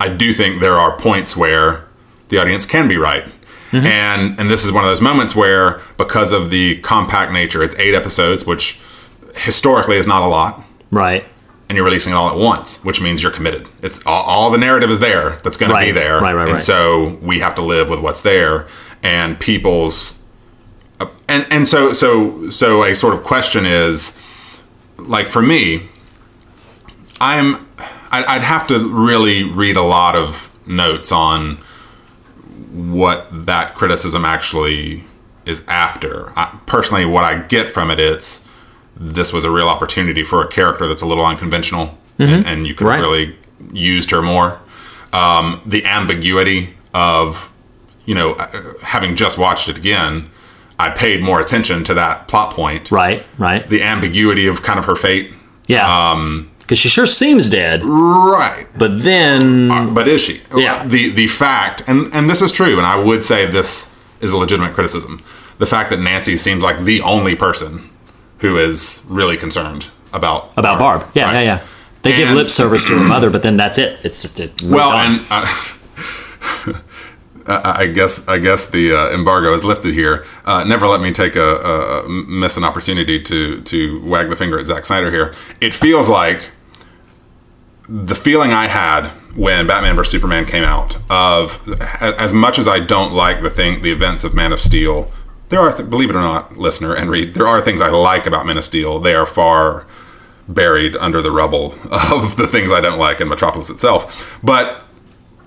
i 0.00 0.08
do 0.08 0.32
think 0.32 0.60
there 0.60 0.74
are 0.78 0.98
points 0.98 1.36
where 1.36 1.85
the 2.28 2.38
audience 2.38 2.66
can 2.66 2.88
be 2.88 2.96
right 2.96 3.24
and 3.72 4.40
and 4.40 4.50
this 4.50 4.64
is 4.64 4.72
one 4.72 4.84
of 4.84 4.88
those 4.88 5.02
moments 5.02 5.36
where 5.36 5.82
because 5.98 6.32
of 6.32 6.50
the 6.50 6.78
compact 6.78 7.30
nature 7.30 7.62
it's 7.62 7.78
eight 7.78 7.94
episodes 7.94 8.46
which 8.46 8.80
historically 9.34 9.96
is 9.98 10.06
not 10.06 10.22
a 10.22 10.26
lot 10.26 10.64
Right. 10.90 11.24
and 11.68 11.76
you're 11.76 11.84
releasing 11.84 12.12
it 12.12 12.16
all 12.16 12.30
at 12.30 12.36
once, 12.36 12.82
which 12.84 13.02
means 13.02 13.22
you're 13.22 13.32
committed. 13.32 13.68
It's 13.82 14.00
all, 14.06 14.22
all 14.24 14.50
the 14.50 14.56
narrative 14.56 14.88
is 14.88 15.00
there 15.00 15.30
that's 15.42 15.56
going 15.58 15.72
to 15.72 15.78
be 15.78 15.90
there, 15.90 16.20
right, 16.20 16.32
right, 16.34 16.44
and 16.44 16.52
right. 16.52 16.62
so 16.62 17.18
we 17.20 17.40
have 17.40 17.54
to 17.56 17.62
live 17.62 17.90
with 17.90 17.98
what's 18.00 18.22
there. 18.22 18.66
And 19.02 19.38
people's 19.38 20.22
uh, 21.00 21.08
and 21.28 21.44
and 21.50 21.66
so 21.68 21.92
so 21.92 22.48
so 22.50 22.84
a 22.84 22.94
sort 22.94 23.14
of 23.14 23.24
question 23.24 23.66
is 23.66 24.16
like 24.96 25.28
for 25.28 25.42
me, 25.42 25.88
I'm 27.20 27.66
I'd, 28.10 28.24
I'd 28.26 28.42
have 28.42 28.66
to 28.68 28.88
really 28.88 29.42
read 29.44 29.76
a 29.76 29.82
lot 29.82 30.14
of 30.14 30.50
notes 30.66 31.10
on 31.12 31.58
what 32.76 33.26
that 33.46 33.74
criticism 33.74 34.24
actually 34.24 35.04
is 35.46 35.64
after. 35.68 36.32
I, 36.38 36.58
personally, 36.66 37.04
what 37.04 37.24
I 37.24 37.38
get 37.42 37.68
from 37.70 37.90
it, 37.90 37.98
it's 37.98 38.46
this 38.96 39.32
was 39.32 39.44
a 39.44 39.50
real 39.50 39.68
opportunity 39.68 40.22
for 40.22 40.42
a 40.42 40.48
character 40.48 40.86
that's 40.86 41.02
a 41.02 41.06
little 41.06 41.24
unconventional, 41.24 41.96
and, 42.18 42.46
and 42.46 42.66
you 42.66 42.74
could 42.74 42.86
Right. 42.86 43.00
really 43.00 43.36
used 43.72 44.10
her 44.10 44.22
more. 44.22 44.60
Um, 45.12 45.62
the 45.66 45.84
ambiguity 45.86 46.74
of, 46.94 47.50
you 48.04 48.14
know, 48.14 48.32
uh, 48.34 48.74
having 48.82 49.16
just 49.16 49.38
watched 49.38 49.68
it 49.68 49.76
again, 49.78 50.30
I 50.78 50.90
paid 50.90 51.22
more 51.22 51.40
attention 51.40 51.84
to 51.84 51.94
that 51.94 52.28
plot 52.28 52.52
point. 52.54 52.90
Right, 52.90 53.24
right. 53.38 53.68
The 53.68 53.82
ambiguity 53.82 54.46
of 54.46 54.62
kind 54.62 54.78
of 54.78 54.84
her 54.86 54.96
fate. 54.96 55.32
Yeah. 55.66 56.10
Um, 56.10 56.50
Because 56.66 56.78
she 56.78 56.88
sure 56.88 57.06
seems 57.06 57.48
dead, 57.48 57.84
right. 57.84 58.66
but 58.76 59.04
then 59.04 59.94
But 59.94 60.08
is 60.08 60.20
she? 60.20 60.40
Yeah. 60.56 60.84
The 60.84 61.10
the 61.10 61.28
fact, 61.28 61.84
and 61.86 62.12
and 62.12 62.28
this 62.28 62.42
is 62.42 62.50
true, 62.50 62.76
and 62.76 62.84
I 62.84 63.00
would 63.00 63.24
say 63.24 63.46
this 63.46 63.94
is 64.20 64.32
a 64.32 64.36
legitimate 64.36 64.74
criticism. 64.74 65.20
The 65.58 65.66
fact 65.66 65.90
that 65.90 66.00
Nancy 66.00 66.36
seems 66.36 66.64
like 66.64 66.80
the 66.80 67.00
only 67.02 67.36
person 67.36 67.88
who 68.40 68.58
is 68.58 69.04
really 69.08 69.36
concerned 69.36 69.86
about 70.12 70.52
about 70.56 70.80
Barb. 70.80 71.06
Yeah, 71.14 71.26
Right. 71.26 71.34
yeah, 71.34 71.40
yeah. 71.42 71.60
They 72.02 72.16
give 72.16 72.30
lip 72.34 72.50
service 72.50 72.84
to 72.86 72.98
her 72.98 73.04
mother, 73.14 73.30
but 73.30 73.42
then 73.44 73.56
that's 73.56 73.78
it. 73.78 74.04
It's 74.04 74.20
just 74.22 74.40
it, 74.40 74.60
Well, 74.62 74.90
and 74.92 75.24
uh, 75.30 75.46
I 77.46 77.82
I 77.82 77.86
guess 77.86 78.26
I 78.28 78.38
guess 78.38 78.70
the 78.70 78.92
uh, 78.92 79.10
embargo 79.14 79.52
is 79.54 79.62
lifted 79.64 79.94
here. 79.94 80.24
Uh, 80.44 80.64
never 80.64 80.86
let 80.88 81.00
me 81.00 81.12
take 81.12 81.36
a, 81.36 81.40
a, 81.56 82.04
a 82.04 82.08
miss 82.08 82.56
an 82.56 82.64
opportunity 82.64 83.22
to 83.22 83.62
to 83.62 84.02
wag 84.04 84.30
the 84.30 84.36
finger 84.36 84.58
at 84.58 84.66
Zack 84.66 84.84
Snyder 84.86 85.10
here. 85.10 85.32
It 85.60 85.72
feels 85.74 86.08
like 86.08 86.50
the 87.88 88.14
feeling 88.14 88.52
I 88.52 88.66
had 88.66 89.08
when 89.36 89.66
Batman 89.66 89.96
vs 89.96 90.10
Superman 90.10 90.46
came 90.46 90.64
out 90.64 90.96
of 91.10 91.60
as, 92.00 92.32
much 92.32 92.58
as 92.58 92.66
I 92.66 92.80
don't 92.80 93.12
like 93.12 93.42
the 93.42 93.50
thing 93.50 93.82
the 93.82 93.92
events 93.92 94.24
of 94.24 94.34
Man 94.34 94.52
of 94.52 94.60
Steel. 94.60 95.10
There 95.48 95.60
are, 95.60 95.76
th- 95.76 95.88
believe 95.88 96.10
it 96.10 96.16
or 96.16 96.20
not, 96.20 96.56
listener 96.56 96.94
and 96.94 97.08
Reed. 97.08 97.34
There 97.34 97.46
are 97.46 97.60
things 97.60 97.80
I 97.80 97.88
like 97.88 98.26
about 98.26 98.46
Man 98.46 98.58
of 98.58 98.64
Steel. 98.64 98.98
They 98.98 99.14
are 99.14 99.26
far 99.26 99.86
buried 100.48 100.96
under 100.96 101.22
the 101.22 101.30
rubble 101.30 101.72
of 102.12 102.36
the 102.36 102.46
things 102.46 102.72
I 102.72 102.80
don't 102.80 102.98
like 102.98 103.20
in 103.20 103.28
Metropolis 103.28 103.70
itself. 103.70 104.38
But 104.42 104.82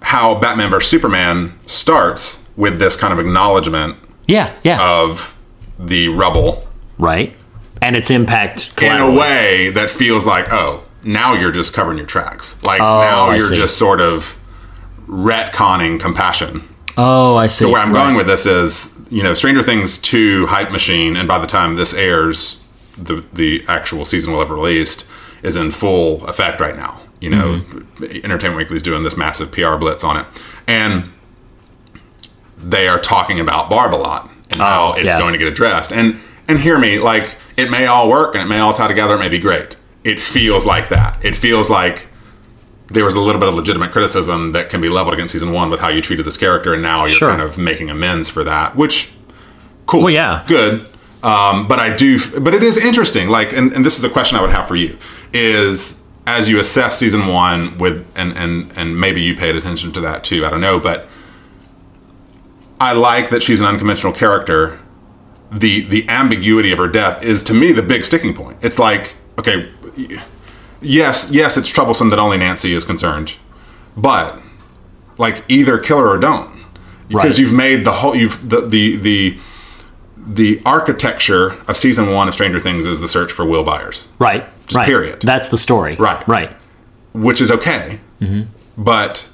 how 0.02 0.40
Batman 0.40 0.70
vs 0.70 0.90
Superman 0.90 1.60
starts 1.66 2.50
with 2.56 2.80
this 2.80 2.96
kind 2.96 3.12
of 3.12 3.20
acknowledgement 3.20 3.98
yeah, 4.28 4.56
yeah, 4.64 4.78
of 4.82 5.36
the 5.78 6.10
rubble 6.10 6.68
right. 6.98 7.36
And 7.82 7.96
its 7.96 8.12
impact 8.12 8.82
in 8.82 9.00
a 9.00 9.10
way 9.10 9.70
that 9.70 9.90
feels 9.90 10.26
like, 10.26 10.52
oh, 10.52 10.84
now 11.04 11.34
you're 11.34 11.52
just 11.52 11.74
covering 11.74 11.98
your 11.98 12.08
tracks. 12.08 12.62
Like 12.64 12.82
Oh, 12.82 13.02
now 13.02 13.26
I 13.30 13.36
you're 13.38 13.48
see. 13.48 13.56
just 13.56 13.78
sort 13.78 14.02
of 14.02 14.38
retconning 15.08 16.00
compassion. 16.00 16.64
Oh, 16.98 17.36
I 17.36 17.48
see. 17.48 17.64
So 17.64 17.70
where 17.72 17.82
I'm 17.82 17.94
Right. 17.94 18.04
going 18.04 18.16
with 18.16 18.28
this 18.28 18.46
is, 18.46 18.96
you 19.10 19.24
know, 19.24 19.34
Stranger 19.34 19.64
Things 19.64 19.98
2 19.98 20.48
hype 20.48 20.72
machine, 20.72 21.16
and 21.16 21.28
by 21.28 21.38
the 21.40 21.48
time 21.48 21.76
this 21.76 21.94
airs, 21.94 22.60
the 22.98 23.24
the 23.34 23.64
actual 23.68 24.04
season 24.06 24.34
will 24.34 24.40
have 24.42 24.50
released 24.52 25.06
is 25.42 25.56
in 25.56 25.72
full 25.72 26.26
effect 26.28 26.60
right 26.60 26.76
now. 26.76 27.00
You 27.22 27.30
know, 27.32 27.62
Mm-hmm. 28.00 28.06
Entertainment 28.26 28.58
Weekly 28.58 28.78
is 28.78 28.84
doing 28.84 29.04
this 29.04 29.16
massive 29.18 29.52
PR 29.52 29.76
blitz 29.76 30.04
on 30.04 30.18
it, 30.18 30.26
and 30.68 31.06
they 32.58 32.88
are 32.88 33.00
talking 33.00 33.40
about 33.40 33.70
Barb 33.70 33.94
a 33.94 33.98
lot 33.98 34.30
and 34.52 34.60
how 34.62 34.92
Oh, 34.92 34.94
it's 34.96 35.06
yeah. 35.06 35.18
going 35.20 35.34
to 35.34 35.40
get 35.40 35.48
addressed. 35.48 35.92
And 35.94 36.20
and 36.48 36.60
hear 36.60 36.78
me, 36.80 37.00
like 37.00 37.38
it 37.58 37.70
may 37.72 37.86
all 37.88 38.10
work 38.10 38.36
and 38.36 38.44
it 38.44 38.48
may 38.48 38.60
all 38.60 38.74
tie 38.74 38.88
together. 38.88 39.16
It 39.16 39.20
may 39.20 39.30
be 39.30 39.40
great. 39.40 39.76
It 40.04 40.20
feels 40.20 40.66
like 40.66 40.90
that. 40.90 41.24
It 41.24 41.36
feels 41.36 41.70
like 41.70 42.08
there 42.88 43.06
was 43.06 43.16
a 43.16 43.20
little 43.20 43.40
bit 43.40 43.50
of 43.50 43.56
legitimate 43.56 43.92
criticism 43.92 44.52
that 44.52 44.70
can 44.70 44.82
be 44.82 44.90
leveled 44.90 45.14
against 45.14 45.34
season 45.34 45.52
one 45.52 45.70
with 45.70 45.80
how 45.80 45.90
you 45.90 46.02
treated 46.02 46.26
this 46.26 46.38
character, 46.38 46.74
and 46.74 46.82
now 46.82 47.02
you're 47.02 47.10
Sure. 47.10 47.30
kind 47.30 47.42
of 47.42 47.58
making 47.58 47.90
amends 47.90 48.30
for 48.30 48.44
that. 48.46 48.76
Which, 48.76 49.12
cool, 49.86 50.02
Well, 50.04 50.14
yeah. 50.14 50.44
good. 50.48 50.86
Um, 51.22 51.68
but 51.68 51.80
I 51.80 51.96
do, 51.96 52.18
but 52.40 52.54
it 52.54 52.64
is 52.64 52.78
interesting. 52.78 53.28
Like, 53.30 53.52
and, 53.54 53.74
and 53.74 53.86
this 53.86 53.98
is 53.98 54.04
a 54.06 54.10
question 54.10 54.38
I 54.38 54.42
would 54.42 54.52
have 54.52 54.68
for 54.70 54.76
you: 54.78 54.98
is 55.34 56.02
as 56.26 56.48
you 56.48 56.60
assess 56.60 56.98
season 56.98 57.28
one 57.28 57.78
with, 57.78 58.06
and 58.16 58.32
and 58.38 58.72
and 58.78 58.98
maybe 59.00 59.22
you 59.22 59.36
paid 59.36 59.56
attention 59.56 59.92
to 59.92 60.00
that 60.02 60.24
too. 60.24 60.46
I 60.46 60.50
don't 60.50 60.62
know, 60.62 60.80
but 60.80 61.10
I 62.80 62.94
like 62.94 63.30
that 63.32 63.44
she's 63.44 63.60
an 63.60 63.68
unconventional 63.68 64.14
character. 64.14 64.80
The 65.52 65.82
the 65.82 66.08
ambiguity 66.08 66.72
of 66.72 66.78
her 66.78 66.88
death 66.88 67.22
is 67.24 67.44
to 67.46 67.54
me 67.54 67.72
the 67.74 67.82
big 67.84 68.06
sticking 68.06 68.34
point. 68.34 68.58
It's 68.62 68.80
like, 68.80 69.16
okay, 69.38 69.70
yes, 70.82 71.30
yes, 71.32 71.58
it's 71.58 71.70
troublesome 71.70 72.10
that 72.10 72.20
only 72.20 72.38
Nancy 72.38 72.74
is 72.74 72.86
concerned, 72.86 73.36
but 73.98 74.40
like 75.18 75.44
either 75.48 75.78
kill 75.78 76.00
her 76.00 76.10
or 76.10 76.18
don't, 76.18 76.50
because 77.08 77.38
Right. 77.38 77.40
you've 77.40 77.54
made 77.54 77.86
the 77.86 77.92
whole 77.94 78.16
you've 78.16 78.50
the 78.50 78.62
the 78.62 78.96
the 78.98 79.40
the 80.18 80.62
architecture 80.66 81.58
of 81.68 81.76
season 81.78 82.14
one 82.14 82.28
of 82.28 82.34
Stranger 82.34 82.60
Things 82.60 82.86
is 82.86 83.00
the 83.02 83.08
search 83.08 83.32
for 83.32 83.46
Will 83.46 83.64
Byers, 83.64 84.10
right, 84.20 84.48
right. 84.74 84.86
period. 84.86 85.22
That's 85.22 85.50
the 85.50 85.58
story. 85.58 85.96
Right. 85.96 86.28
right. 86.28 86.52
which 87.14 87.42
is 87.42 87.50
okay, 87.52 88.00
mm-hmm. 88.22 88.44
but 88.78 89.28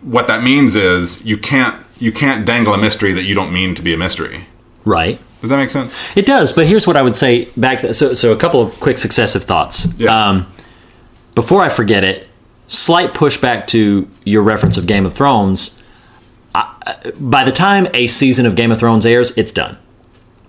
what 0.00 0.26
that 0.28 0.42
means 0.42 0.74
is 0.74 1.24
you 1.24 1.36
can't 1.36 1.76
you 1.98 2.12
can't 2.12 2.44
dangle 2.46 2.74
a 2.74 2.78
mystery 2.78 3.12
that 3.12 3.24
you 3.24 3.34
don't 3.34 3.52
mean 3.52 3.74
to 3.74 3.82
be 3.82 3.94
a 3.94 3.96
mystery. 3.96 4.46
Right. 4.84 5.20
Does 5.44 5.50
that 5.50 5.58
make 5.58 5.70
sense? 5.70 6.00
It 6.16 6.24
does, 6.24 6.52
but 6.52 6.66
here's 6.66 6.86
what 6.86 6.96
I 6.96 7.02
would 7.02 7.14
say 7.14 7.50
back. 7.54 7.80
To, 7.80 7.92
so, 7.92 8.14
so 8.14 8.32
a 8.32 8.36
couple 8.36 8.62
of 8.62 8.80
quick 8.80 8.96
successive 8.96 9.44
thoughts. 9.44 9.92
Yeah. 9.98 10.28
Um, 10.28 10.50
before 11.34 11.60
I 11.60 11.68
forget 11.68 12.02
it, 12.02 12.28
slight 12.66 13.10
pushback 13.10 13.66
to 13.66 14.08
your 14.24 14.42
reference 14.42 14.78
of 14.78 14.86
Game 14.86 15.04
of 15.04 15.12
Thrones. 15.12 15.82
I, 16.54 17.12
by 17.20 17.44
the 17.44 17.52
time 17.52 17.88
a 17.92 18.06
season 18.06 18.46
of 18.46 18.56
Game 18.56 18.72
of 18.72 18.78
Thrones 18.78 19.04
airs, 19.04 19.36
it's 19.36 19.52
done. 19.52 19.76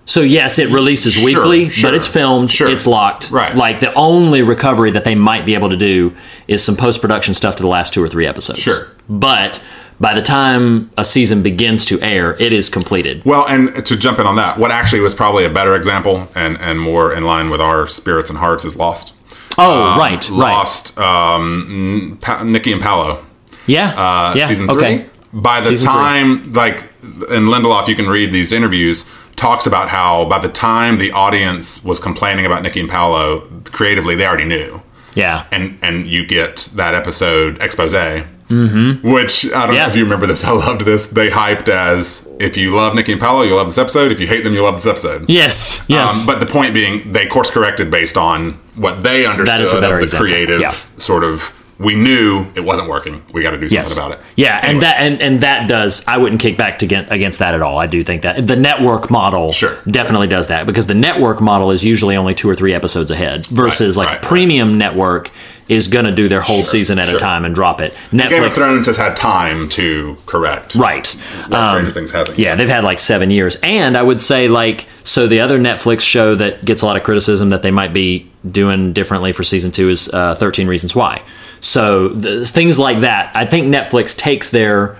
So 0.06 0.22
yes, 0.22 0.58
it 0.58 0.70
releases 0.70 1.12
Sure, 1.12 1.24
weekly, 1.26 1.68
sure, 1.68 1.90
but 1.90 1.94
it's 1.94 2.06
filmed, 2.06 2.50
sure. 2.50 2.68
it's 2.68 2.86
locked. 2.86 3.30
Right. 3.30 3.54
Like 3.54 3.80
the 3.80 3.92
only 3.92 4.40
recovery 4.40 4.92
that 4.92 5.04
they 5.04 5.14
might 5.16 5.44
be 5.44 5.52
able 5.54 5.68
to 5.68 5.76
do 5.76 6.16
is 6.48 6.64
some 6.64 6.76
post 6.76 7.02
production 7.02 7.34
stuff 7.34 7.56
to 7.56 7.62
the 7.62 7.68
last 7.68 7.92
two 7.92 8.02
or 8.02 8.08
three 8.08 8.26
episodes. 8.26 8.60
Sure. 8.60 8.86
But 9.10 9.62
by 10.00 10.14
the 10.14 10.22
time 10.22 10.90
a 10.98 11.04
season 11.04 11.42
begins 11.42 11.84
to 11.86 12.00
air, 12.00 12.34
it 12.40 12.52
is 12.52 12.68
completed. 12.68 13.24
Well, 13.24 13.46
and 13.46 13.84
to 13.86 13.96
jump 13.96 14.18
in 14.18 14.26
on 14.26 14.36
that, 14.36 14.58
what 14.58 14.70
actually 14.70 15.00
was 15.00 15.14
probably 15.14 15.44
a 15.44 15.50
better 15.50 15.74
example 15.74 16.28
and, 16.34 16.60
and 16.60 16.78
more 16.80 17.12
in 17.14 17.24
line 17.24 17.50
with 17.50 17.60
our 17.60 17.86
spirits 17.86 18.28
and 18.30 18.38
hearts 18.38 18.64
is 18.64 18.76
Lost. 18.76 19.14
Oh, 19.58 19.98
right, 19.98 20.28
right. 20.28 20.38
Lost, 20.52 20.98
um, 20.98 22.18
pa- 22.20 22.42
Nikki 22.42 22.72
and 22.72 22.82
Paolo. 22.82 23.24
Yeah. 23.66 23.88
uh, 23.90 24.34
yeah. 24.36 24.48
season 24.48 24.66
three. 24.68 24.76
okay. 24.76 25.06
By 25.32 25.60
the 25.60 25.70
Season 25.70 25.88
three. 25.88 25.94
time, 25.96 26.52
like 26.52 26.76
in 27.02 27.46
Lindelof, 27.46 27.88
you 27.88 27.94
can 27.96 28.06
read 28.08 28.32
these 28.32 28.52
interviews. 28.52 29.06
Talks 29.34 29.66
about 29.66 29.88
how 29.88 30.24
by 30.26 30.38
the 30.38 30.48
time 30.48 30.98
the 30.98 31.10
audience 31.12 31.84
was 31.84 32.00
complaining 32.00 32.46
about 32.46 32.62
Nikki 32.62 32.80
and 32.80 32.88
Paolo, 32.88 33.40
creatively 33.64 34.14
they 34.14 34.24
already 34.26 34.46
knew, 34.46 34.80
Yeah. 35.14 35.44
and 35.52 35.78
and 35.82 36.06
you 36.06 36.24
get 36.26 36.68
that 36.74 36.94
episode 36.94 37.60
expose. 37.60 37.92
Mm-hmm. 38.48 39.10
Which 39.10 39.46
I 39.52 39.66
don't 39.66 39.74
Yeah. 39.74 39.84
know 39.86 39.90
if 39.90 39.96
you 39.96 40.04
remember 40.04 40.26
this. 40.26 40.44
I 40.52 40.52
loved 40.52 40.82
this. 40.84 41.08
They 41.08 41.28
hyped 41.30 41.68
as 41.68 42.28
if 42.38 42.56
you 42.56 42.74
love 42.74 42.94
Nikki 42.94 43.12
and 43.12 43.20
Paolo, 43.20 43.42
you'll 43.42 43.56
love 43.56 43.66
this 43.66 43.78
episode. 43.78 44.12
If 44.12 44.20
you 44.20 44.26
hate 44.26 44.42
them, 44.44 44.54
you'll 44.54 44.64
love 44.64 44.76
this 44.76 44.86
episode. 44.86 45.28
Yes. 45.28 45.84
Yes. 45.88 46.20
Um, 46.20 46.26
but 46.26 46.40
the 46.40 46.50
point 46.50 46.74
being, 46.74 47.12
they 47.12 47.26
course 47.26 47.50
corrected 47.50 47.90
based 47.90 48.16
on 48.16 48.52
what 48.76 49.02
they 49.02 49.26
understood 49.26 49.60
is 49.62 49.72
a 49.72 49.80
better 49.80 49.94
of 49.94 50.00
the 50.00 50.04
example. 50.04 50.26
creative 50.28 50.60
Yeah. 50.60 50.70
sort 50.98 51.24
of. 51.24 51.52
We 51.78 51.94
knew 51.94 52.46
it 52.54 52.62
wasn't 52.64 52.88
working. 52.88 53.22
We 53.34 53.42
got 53.42 53.50
to 53.50 53.58
do 53.58 53.68
something 53.68 53.82
yes. 53.86 53.94
about 53.98 54.12
it. 54.12 54.20
Yeah, 54.34 54.60
and 54.66 54.80
that 54.80 54.96
and, 54.98 55.20
and 55.20 55.42
that 55.42 55.68
does. 55.68 56.02
I 56.08 56.16
wouldn't 56.16 56.40
kick 56.40 56.56
back 56.56 56.78
to 56.78 56.86
get 56.86 57.12
against 57.12 57.38
that 57.40 57.52
at 57.54 57.60
all. 57.60 57.76
I 57.76 57.86
do 57.86 58.02
think 58.02 58.22
that 58.22 58.46
the 58.46 58.56
network 58.56 59.10
model 59.10 59.52
Sure. 59.52 59.76
definitely 59.90 60.26
does 60.26 60.46
that 60.46 60.64
because 60.64 60.86
the 60.86 60.94
network 60.94 61.42
model 61.42 61.70
is 61.70 61.84
usually 61.84 62.16
only 62.16 62.34
two 62.34 62.48
or 62.48 62.54
three 62.54 62.72
episodes 62.72 63.10
ahead 63.10 63.44
versus 63.48 63.94
Right, 63.98 64.04
like 64.04 64.08
right, 64.08 64.20
right. 64.22 64.26
premium 64.26 64.78
network 64.78 65.30
is 65.68 65.88
going 65.88 66.04
to 66.04 66.12
do 66.14 66.28
their 66.28 66.40
whole 66.40 66.56
Sure, 66.62 66.64
season 66.64 66.98
at 66.98 67.08
sure. 67.08 67.16
a 67.16 67.20
time 67.20 67.44
and 67.44 67.54
drop 67.54 67.80
it. 67.80 67.92
Game 68.12 68.20
of 68.20 68.30
Netflix, 68.30 68.52
Thrones 68.54 68.86
has 68.86 68.96
had 68.96 69.16
time 69.16 69.68
to 69.70 70.16
correct. 70.26 70.74
right? 70.76 71.06
While 71.48 71.70
Stranger 71.70 71.88
Um, 71.88 71.94
Things 71.94 72.12
hasn't. 72.12 72.38
Yeah, 72.38 72.54
they've 72.54 72.68
had 72.68 72.84
like 72.84 72.98
seven 73.00 73.30
years. 73.30 73.56
And 73.62 73.96
I 73.96 74.02
would 74.02 74.20
say, 74.22 74.46
like, 74.48 74.86
so 75.02 75.26
the 75.26 75.40
other 75.40 75.58
Netflix 75.58 76.00
show 76.02 76.34
that 76.36 76.64
gets 76.64 76.82
a 76.82 76.86
lot 76.86 76.96
of 76.96 77.02
criticism 77.02 77.48
that 77.48 77.62
they 77.62 77.70
might 77.72 77.92
be 77.92 78.30
doing 78.48 78.92
differently 78.92 79.32
for 79.32 79.42
season 79.42 79.72
two 79.72 79.88
is 79.88 80.08
uh, 80.12 80.34
13 80.36 80.68
Reasons 80.68 80.94
Why. 80.94 81.22
So 81.60 82.10
things 82.44 82.78
like 82.78 83.00
that. 83.00 83.30
I 83.34 83.44
think 83.46 83.66
Netflix 83.66 84.16
takes 84.16 84.50
their 84.50 84.96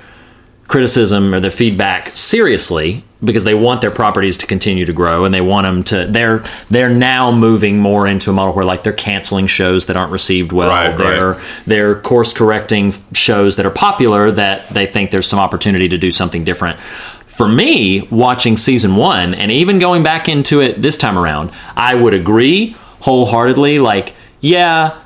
criticism 0.69 1.35
or 1.35 1.41
their 1.41 1.51
feedback 1.51 2.15
seriously 2.17 3.05
because 3.25 3.45
they 3.45 3.55
want 3.55 3.81
their 3.81 3.91
properties 3.91 4.37
to 4.39 4.47
continue 4.47 4.85
to 4.85 4.93
grow 4.93 5.25
and 5.25 5.33
they 5.33 5.41
want 5.41 5.65
them 5.65 5.83
to 5.83 6.07
they're 6.07 6.45
they're 6.71 6.91
now 6.91 7.33
moving 7.33 7.79
more 7.79 8.07
into 8.07 8.31
a 8.31 8.33
model 8.33 8.53
where 8.53 8.65
like 8.65 8.83
they're 8.83 8.93
canceling 8.93 9.47
shows 9.47 9.87
that 9.87 9.97
aren't 9.97 10.13
received 10.13 10.53
well. 10.53 10.69
Right, 10.69 10.97
they're 10.97 11.31
right. 11.33 11.43
they're 11.67 12.01
course 12.01 12.33
correcting 12.33 12.93
shows 13.13 13.57
that 13.57 13.65
are 13.65 13.71
popular 13.71 14.31
that 14.33 14.69
they 14.69 14.87
think 14.87 15.11
there's 15.11 15.27
some 15.27 15.39
opportunity 15.39 15.89
to 15.89 15.99
do 15.99 16.11
something 16.11 16.45
different. 16.45 16.79
For 16.81 17.49
me 17.49 18.03
watching 18.11 18.57
season 18.57 18.97
1 18.97 19.35
and 19.35 19.53
even 19.53 19.79
going 19.79 20.03
back 20.03 20.29
into 20.29 20.61
it 20.61 20.81
this 20.81 20.97
time 20.99 21.19
around 21.19 21.53
I 21.77 21.95
would 21.95 22.15
agree 22.15 22.77
wholeheartedly 23.01 23.79
like 23.79 24.15
yeah 24.41 25.01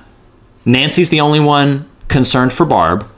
Nancy's 0.64 1.08
the 1.08 1.20
only 1.20 1.40
one 1.40 1.88
concerned 2.08 2.52
for 2.52 2.66
Barb 2.66 3.08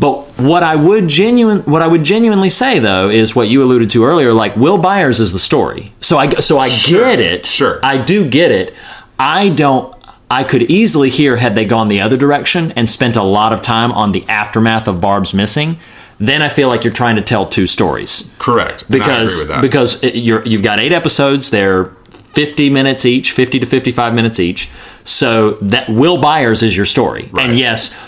but 0.00 0.22
what 0.38 0.62
I 0.62 0.74
would 0.76 1.06
genuine 1.08 1.60
what 1.62 1.82
I 1.82 1.86
would 1.86 2.02
genuinely 2.04 2.48
say 2.50 2.78
though 2.78 3.08
is 3.10 3.36
what 3.36 3.48
you 3.48 3.62
alluded 3.62 3.90
to 3.90 4.04
earlier. 4.04 4.32
Like 4.32 4.56
Will 4.56 4.78
Byers 4.78 5.20
is 5.20 5.32
the 5.32 5.38
story, 5.38 5.92
so 6.00 6.18
I 6.18 6.30
so 6.40 6.58
I 6.58 6.68
get 6.86 7.20
it. 7.20 7.46
sure. 7.46 7.78
I 7.82 7.98
do 7.98 8.28
get 8.28 8.50
it. 8.50 8.74
I 9.18 9.50
don't. 9.50 9.94
I 10.32 10.44
could 10.44 10.62
easily 10.70 11.10
hear 11.10 11.36
had 11.36 11.54
they 11.56 11.64
gone 11.64 11.88
the 11.88 12.00
other 12.00 12.16
direction 12.16 12.72
and 12.72 12.88
spent 12.88 13.16
a 13.16 13.22
lot 13.22 13.52
of 13.52 13.60
time 13.62 13.90
on 13.92 14.12
the 14.12 14.24
aftermath 14.28 14.86
of 14.88 15.00
Barb's 15.00 15.34
missing. 15.34 15.78
Then 16.20 16.40
I 16.42 16.48
feel 16.50 16.68
like 16.68 16.84
you're 16.84 16.92
trying 16.92 17.16
to 17.16 17.22
tell 17.22 17.46
two 17.46 17.66
stories 17.66 18.32
Correct. 18.38 18.82
And 18.82 18.94
I 18.94 18.98
agree 18.98 19.08
because 19.08 19.38
with 19.38 19.48
that. 19.48 19.62
because 19.62 20.02
you're 20.04 20.46
you've 20.46 20.62
got 20.62 20.78
eight 20.78 20.92
episodes. 20.92 21.50
They're 21.50 21.86
50 22.34 22.70
minutes 22.70 23.04
each, 23.04 23.32
50 23.32 23.58
to 23.60 23.66
55 23.66 24.14
minutes 24.14 24.38
each. 24.38 24.70
So 25.02 25.52
that 25.62 25.88
Will 25.88 26.18
Byers 26.18 26.62
is 26.62 26.76
your 26.76 26.86
story, 26.86 27.28
Right. 27.32 27.46
and 27.48 27.58
yes, 27.58 27.98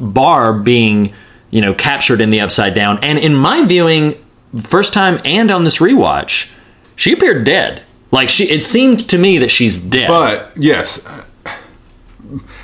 Barb 0.00 0.64
being 0.64 1.12
you 1.54 1.60
know 1.60 1.72
captured 1.72 2.20
in 2.20 2.30
the 2.30 2.40
Upside 2.40 2.74
Down, 2.74 2.98
and 3.02 3.16
in 3.16 3.32
my 3.34 3.64
viewing, 3.64 4.16
first 4.60 4.92
time 4.92 5.20
and 5.24 5.52
on 5.52 5.62
this 5.62 5.78
rewatch, 5.78 6.52
she 6.96 7.12
appeared 7.12 7.44
dead. 7.44 7.82
Like 8.10 8.28
she, 8.28 8.50
it 8.50 8.64
seemed 8.66 9.08
to 9.10 9.16
me 9.18 9.38
that 9.38 9.52
she's 9.52 9.80
dead. 9.80 10.08
But 10.08 10.52
yes, 10.56 11.06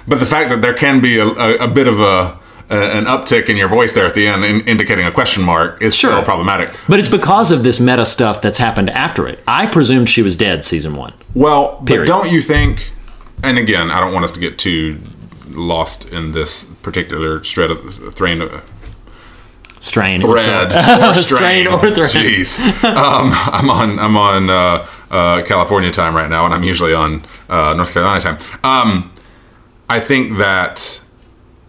but 0.09 0.19
the 0.19 0.27
fact 0.27 0.51
that 0.51 0.61
there 0.61 0.75
can 0.75 1.01
be 1.01 1.19
a, 1.19 1.27
a, 1.27 1.55
a 1.65 1.69
bit 1.69 1.87
of 1.87 2.01
a, 2.01 2.37
an 2.69 3.05
uptick 3.05 3.49
in 3.49 3.57
your 3.57 3.69
voice 3.69 3.95
there 3.95 4.07
at 4.07 4.15
the 4.17 4.27
end, 4.27 4.45
in, 4.45 4.61
indicating 4.67 5.07
a 5.07 5.13
question 5.13 5.45
mark, 5.45 5.81
is 5.81 5.95
Sure. 5.95 6.11
still 6.11 6.25
problematic. 6.25 6.71
But 6.89 6.99
it's 6.99 7.09
because 7.09 7.53
of 7.53 7.63
this 7.63 7.79
meta 7.79 8.05
stuff 8.07 8.43
that's 8.43 8.59
happened 8.59 8.91
after 8.91 9.29
it. 9.29 9.39
I 9.47 9.67
presumed 9.67 10.09
she 10.09 10.23
was 10.23 10.37
dead 10.37 10.65
season 10.65 10.95
one. 10.97 11.13
Well, 11.35 11.77
but 11.81 11.87
Period. 11.87 12.07
don't 12.07 12.31
you 12.33 12.43
think? 12.43 12.91
And 13.45 13.57
again, 13.57 13.91
I 13.91 14.01
don't 14.01 14.13
want 14.13 14.25
us 14.25 14.33
to 14.33 14.41
get 14.41 14.59
too 14.59 14.99
lost 15.49 16.09
in 16.13 16.33
this 16.33 16.65
particular 16.83 17.41
thread 17.41 17.71
of 17.71 18.15
thread. 18.15 18.63
Strain. 19.81 20.21
thread 20.21 20.73
or 20.73 21.15
strain. 21.23 21.67
Strain 21.67 21.67
or 21.67 21.79
thread. 21.81 22.11
Jeez, 22.11 22.59
um, 22.85 23.31
I'm 23.33 23.69
on 23.71 23.99
I'm 23.99 24.17
on 24.17 24.49
uh, 24.51 24.87
uh, 25.11 25.43
California 25.45 25.91
time 25.91 26.15
right 26.15 26.29
now, 26.31 26.45
and 26.45 26.55
I'm 26.55 26.63
usually 26.63 26.95
on 26.95 27.25
uh, 27.49 27.75
North 27.75 27.93
Carolina 27.93 28.21
time. 28.21 28.39
Um, 28.63 29.11
I 29.89 29.99
think 30.01 30.39
that 30.39 31.01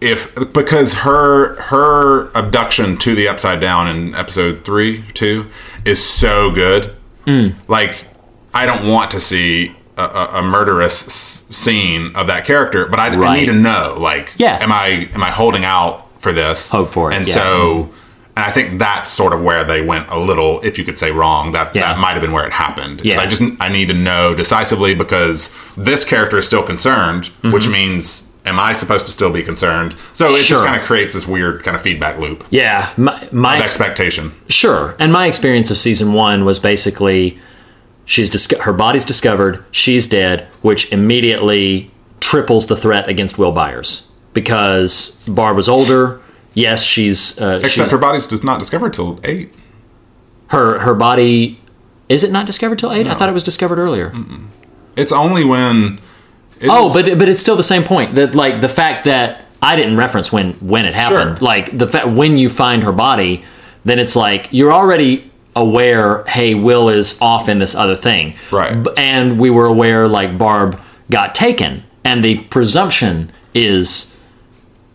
if 0.00 0.34
because 0.52 0.94
her 0.94 1.60
her 1.62 2.30
abduction 2.34 2.96
to 2.98 3.14
the 3.14 3.28
upside 3.28 3.60
down 3.60 3.88
in 3.88 4.14
episode 4.14 4.64
three 4.64 5.04
two 5.14 5.46
is 5.84 6.02
so 6.04 6.50
good, 6.50 6.94
Mm. 7.26 7.54
like 7.68 8.04
I 8.54 8.66
don't 8.66 8.86
want 8.88 9.10
to 9.12 9.20
see. 9.20 9.74
A, 9.98 10.04
a, 10.04 10.28
a 10.38 10.42
murderous 10.42 10.96
scene 11.50 12.16
of 12.16 12.26
that 12.28 12.46
character, 12.46 12.86
but 12.86 12.98
I, 12.98 13.08
I 13.08 13.36
need 13.38 13.46
to 13.46 13.52
know, 13.52 13.94
like, 14.00 14.32
Yeah. 14.38 14.56
am 14.62 14.72
I 14.72 15.10
am 15.14 15.22
I 15.22 15.28
holding 15.30 15.66
out 15.66 16.01
for 16.22 16.32
this? 16.32 16.70
Hope 16.70 16.90
for 16.92 17.10
it, 17.10 17.14
and 17.16 17.28
yeah. 17.28 17.34
so 17.34 17.90
and 18.34 18.46
I 18.46 18.50
think 18.50 18.78
that's 18.78 19.10
sort 19.10 19.34
of 19.34 19.42
where 19.42 19.62
they 19.62 19.82
went 19.84 20.08
a 20.08 20.18
little, 20.18 20.60
if 20.62 20.78
you 20.78 20.84
could 20.84 20.98
say 20.98 21.10
wrong. 21.10 21.52
That 21.52 21.74
Yeah. 21.76 21.82
that 21.92 21.98
might 22.00 22.12
have 22.12 22.22
been 22.22 22.32
where 22.32 22.46
it 22.46 22.52
happened. 22.52 23.02
Yeah. 23.04 23.20
I 23.20 23.26
just 23.26 23.42
I 23.60 23.68
need 23.68 23.88
to 23.88 23.94
know 23.94 24.34
decisively 24.34 24.94
because 24.94 25.54
this 25.76 26.02
character 26.04 26.38
is 26.38 26.46
still 26.46 26.62
concerned, 26.62 27.26
which 27.42 27.68
means 27.68 28.26
am 28.44 28.58
I 28.58 28.72
supposed 28.72 29.06
to 29.06 29.12
still 29.12 29.30
be 29.30 29.42
concerned? 29.42 29.94
So 30.14 30.26
it 30.26 30.28
Mm-hmm. 30.30 30.36
Sure. 30.38 30.56
just 30.56 30.64
kind 30.64 30.80
of 30.80 30.86
creates 30.86 31.12
this 31.12 31.28
weird 31.28 31.62
kind 31.62 31.76
of 31.76 31.82
feedback 31.82 32.18
loop 32.18 32.44
Yeah, 32.50 32.90
my, 32.96 33.28
my 33.30 33.56
of 33.58 33.62
expectation. 33.62 34.32
Sure. 34.48 34.96
And 34.98 35.12
my 35.12 35.26
experience 35.28 35.70
of 35.70 35.78
season 35.78 36.12
one 36.12 36.44
was 36.44 36.58
basically 36.58 37.38
she's 38.04 38.30
dis- 38.30 38.50
her 38.62 38.72
body's 38.72 39.04
discovered, 39.04 39.64
she's 39.70 40.08
dead, 40.08 40.48
which 40.62 40.90
immediately 40.92 41.90
triples 42.20 42.66
the 42.66 42.76
threat 42.76 43.08
against 43.08 43.38
Will 43.38 43.52
Byers 43.52 44.10
because 44.34 45.22
Barb 45.28 45.56
was 45.56 45.68
older. 45.68 46.20
Yes, 46.54 46.82
she's 46.82 47.40
uh, 47.40 47.56
Except 47.62 47.74
she's- 47.74 47.90
her 47.90 47.98
body's 47.98 48.26
does 48.26 48.44
not 48.44 48.58
discovered 48.58 48.92
till 48.92 49.18
eight. 49.24 49.52
her 50.48 50.78
her 50.80 50.94
body. 50.94 51.58
Is 52.08 52.24
it 52.24 52.30
not 52.30 52.44
discovered 52.46 52.78
till 52.78 52.92
eight? 52.92 53.06
I 53.06 53.14
thought 53.14 53.28
it 53.28 53.32
was 53.32 53.44
discovered 53.44 53.78
earlier. 53.78 54.12
It's 54.96 55.12
only 55.12 55.44
when. 55.44 55.98
it 56.60 56.68
Oh, 56.68 56.88
is- 56.88 56.94
but 56.94 57.18
but 57.18 57.28
it's 57.28 57.40
still 57.40 57.56
the 57.56 57.62
same 57.62 57.82
point. 57.84 58.14
That 58.16 58.34
like 58.34 58.60
the 58.60 58.68
fact 58.68 59.04
that 59.06 59.46
I 59.62 59.76
didn't 59.76 59.96
reference 59.96 60.30
when 60.32 60.52
when 60.54 60.84
it 60.84 60.94
happened. 60.94 61.38
Sure. 61.38 61.46
Like 61.46 61.76
the 61.76 61.86
fact 61.88 62.08
when 62.08 62.36
you 62.36 62.48
find 62.50 62.82
her 62.84 62.92
body, 62.92 63.44
then 63.84 63.98
it's 63.98 64.14
like 64.16 64.48
you're 64.50 64.72
already 64.72 65.30
aware. 65.56 66.24
Hey, 66.24 66.54
Will 66.54 66.90
is 66.90 67.18
off 67.22 67.48
in 67.48 67.58
this 67.58 67.74
other 67.74 67.96
thing. 67.96 68.34
Right. 68.50 68.82
B- 68.82 68.90
And 68.98 69.40
we 69.40 69.48
were 69.48 69.66
aware 69.66 70.06
like 70.08 70.36
Barb 70.36 70.78
got 71.10 71.34
taken, 71.34 71.82
and 72.04 72.22
the 72.22 72.40
presumption 72.44 73.32
is 73.54 74.11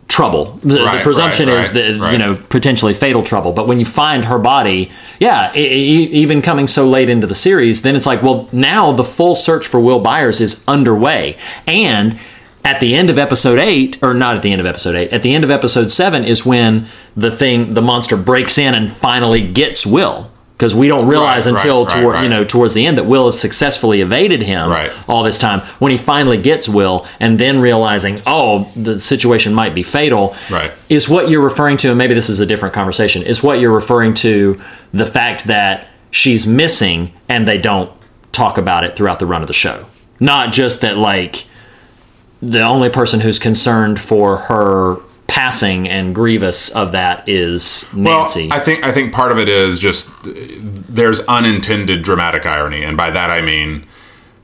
trouble. 0.07 0.53
The, 0.63 0.75
the 0.75 0.99
presumption 1.03 1.47
right, 1.47 1.57
is 1.57 1.73
right, 1.73 1.99
the 1.99 2.11
you 2.11 2.17
know 2.17 2.35
potentially 2.49 2.93
fatal 2.93 3.23
trouble. 3.23 3.53
But 3.53 3.67
when 3.67 3.79
you 3.79 3.85
find 3.85 4.25
her 4.25 4.39
body, 4.39 4.91
yeah, 5.19 5.53
e- 5.55 5.59
e- 5.59 6.09
even 6.11 6.41
coming 6.41 6.67
so 6.67 6.87
late 6.87 7.09
into 7.09 7.27
the 7.27 7.35
series, 7.35 7.81
then 7.81 7.95
it's 7.95 8.05
like, 8.05 8.23
well, 8.23 8.47
now 8.51 8.91
the 8.91 9.03
full 9.03 9.35
search 9.35 9.67
for 9.67 9.79
Will 9.79 9.99
Byers 9.99 10.39
is 10.41 10.63
underway, 10.67 11.37
and 11.65 12.17
at 12.63 12.81
the 12.81 12.95
end 12.95 13.09
of 13.09 13.17
episode 13.17 13.59
eight, 13.59 13.97
or 14.03 14.13
not 14.13 14.35
at 14.35 14.41
the 14.41 14.51
end 14.51 14.59
of 14.59 14.67
episode 14.67 14.95
eight, 14.95 15.11
at 15.13 15.23
the 15.23 15.33
end 15.33 15.43
of 15.43 15.51
episode 15.51 15.89
seven 15.89 16.25
is 16.25 16.45
when 16.45 16.87
the 17.15 17.31
thing, 17.31 17.69
the 17.69 17.81
monster 17.81 18.17
breaks 18.17 18.57
in 18.57 18.75
and 18.75 18.91
finally 18.91 19.47
gets 19.47 19.85
Will. 19.85 20.29
Because 20.57 20.73
we 20.73 20.87
don't 20.87 21.07
realize 21.07 21.45
Right, 21.45 21.51
right, 21.53 21.59
until 21.61 21.85
right, 21.85 22.01
toward, 22.01 22.23
you 22.23 22.29
know 22.29 22.43
towards 22.43 22.73
the 22.73 22.87
end 22.87 22.97
that 22.97 23.03
Will 23.05 23.25
has 23.25 23.39
successfully 23.39 24.01
evaded 24.01 24.41
him 24.41 24.71
Right. 24.71 24.91
all 25.07 25.21
this 25.21 25.37
time. 25.37 25.61
When 25.77 25.91
he 25.91 25.99
finally 25.99 26.37
gets 26.39 26.67
Will, 26.67 27.05
and 27.19 27.37
then 27.39 27.59
realizing, 27.61 28.23
oh, 28.25 28.67
the 28.75 28.99
situation 28.99 29.53
might 29.53 29.75
be 29.75 29.83
fatal, 29.83 30.35
Right. 30.49 30.71
is 30.89 31.07
what 31.07 31.29
you're 31.29 31.41
referring 31.41 31.77
to, 31.77 31.89
and 31.89 31.97
maybe 31.97 32.15
this 32.15 32.27
is 32.27 32.39
a 32.39 32.45
different 32.45 32.73
conversation, 32.73 33.21
is 33.21 33.43
what 33.43 33.59
you're 33.59 33.71
referring 33.71 34.15
to 34.15 34.59
the 34.93 35.05
fact 35.05 35.45
that 35.45 35.89
she's 36.09 36.47
missing 36.47 37.11
and 37.29 37.47
they 37.47 37.59
don't 37.59 37.91
talk 38.31 38.57
about 38.57 38.83
it 38.83 38.95
throughout 38.95 39.19
the 39.19 39.25
run 39.27 39.41
of 39.41 39.47
the 39.47 39.53
show. 39.53 39.85
Not 40.19 40.51
just 40.53 40.81
that, 40.81 40.97
like, 40.97 41.45
the 42.41 42.61
only 42.61 42.89
person 42.89 43.19
who's 43.19 43.37
concerned 43.37 43.99
for 43.99 44.37
her 44.37 44.97
passing 45.27 45.87
and 45.87 46.15
grievous 46.15 46.69
of 46.69 46.93
that 46.93 47.27
is 47.27 47.91
Nancy. 47.93 48.47
Well, 48.49 48.57
I 48.57 48.63
think 48.63 48.83
I 48.85 48.91
think 48.91 49.13
part 49.13 49.31
of 49.31 49.37
it 49.39 49.49
is 49.49 49.79
just 49.79 50.09
uh, 50.25 50.31
there's 50.89 51.19
unintended 51.27 52.03
dramatic 52.03 52.45
irony, 52.45 52.83
and 52.83 52.95
by 52.97 53.09
that 53.11 53.29
I 53.29 53.41
mean 53.41 53.85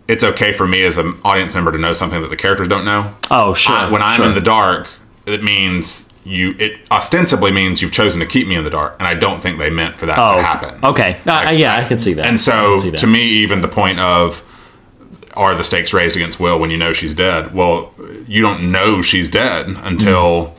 it's 0.07 0.23
okay 0.23 0.51
for 0.51 0.67
me 0.67 0.83
as 0.83 0.97
an 0.97 1.17
audience 1.23 1.55
member 1.55 1.71
to 1.71 1.77
know 1.77 1.93
something 1.93 2.21
that 2.21 2.27
the 2.27 2.35
characters 2.35 2.67
don't 2.67 2.83
know. 2.85 3.15
oh, 3.31 3.53
sure. 3.53 3.73
I- 3.75 3.89
when 3.89 4.01
I'm 4.01 4.17
sure. 4.17 4.25
in 4.27 4.35
the 4.35 4.41
dark, 4.41 4.87
it 5.25 5.41
means 5.43 6.09
you. 6.25 6.55
It 6.59 6.85
ostensibly 6.91 7.51
means 7.51 7.81
you've 7.81 7.93
chosen 7.93 8.19
to 8.19 8.25
keep 8.25 8.47
me 8.47 8.55
in 8.55 8.63
the 8.65 8.69
dark, 8.69 8.95
and 8.99 9.07
I 9.07 9.13
don't 9.13 9.41
think 9.41 9.59
they 9.59 9.69
meant 9.69 9.97
for 9.97 10.05
that 10.05 10.17
Oh, 10.19 10.35
to 10.37 10.43
happen. 10.43 10.83
okay. 10.83 11.19
Uh, 11.25 11.51
yeah, 11.51 11.75
I 11.77 11.85
can 11.85 11.97
see 11.97 12.13
that. 12.13 12.25
And 12.25 12.39
so, 12.39 12.77
that. 12.79 12.97
to 12.99 13.07
me, 13.07 13.23
even 13.23 13.61
the 13.61 13.67
point 13.69 13.99
of 13.99 14.43
are 15.35 15.55
the 15.55 15.63
stakes 15.63 15.93
raised 15.93 16.15
against 16.15 16.39
Will 16.39 16.59
when 16.59 16.69
you 16.69 16.77
know 16.77 16.93
she's 16.93 17.15
dead? 17.15 17.53
Well, 17.55 17.91
you 18.27 18.41
don't 18.41 18.71
know 18.71 19.01
she's 19.01 19.31
dead 19.31 19.67
until 19.69 20.51
s 20.51 20.57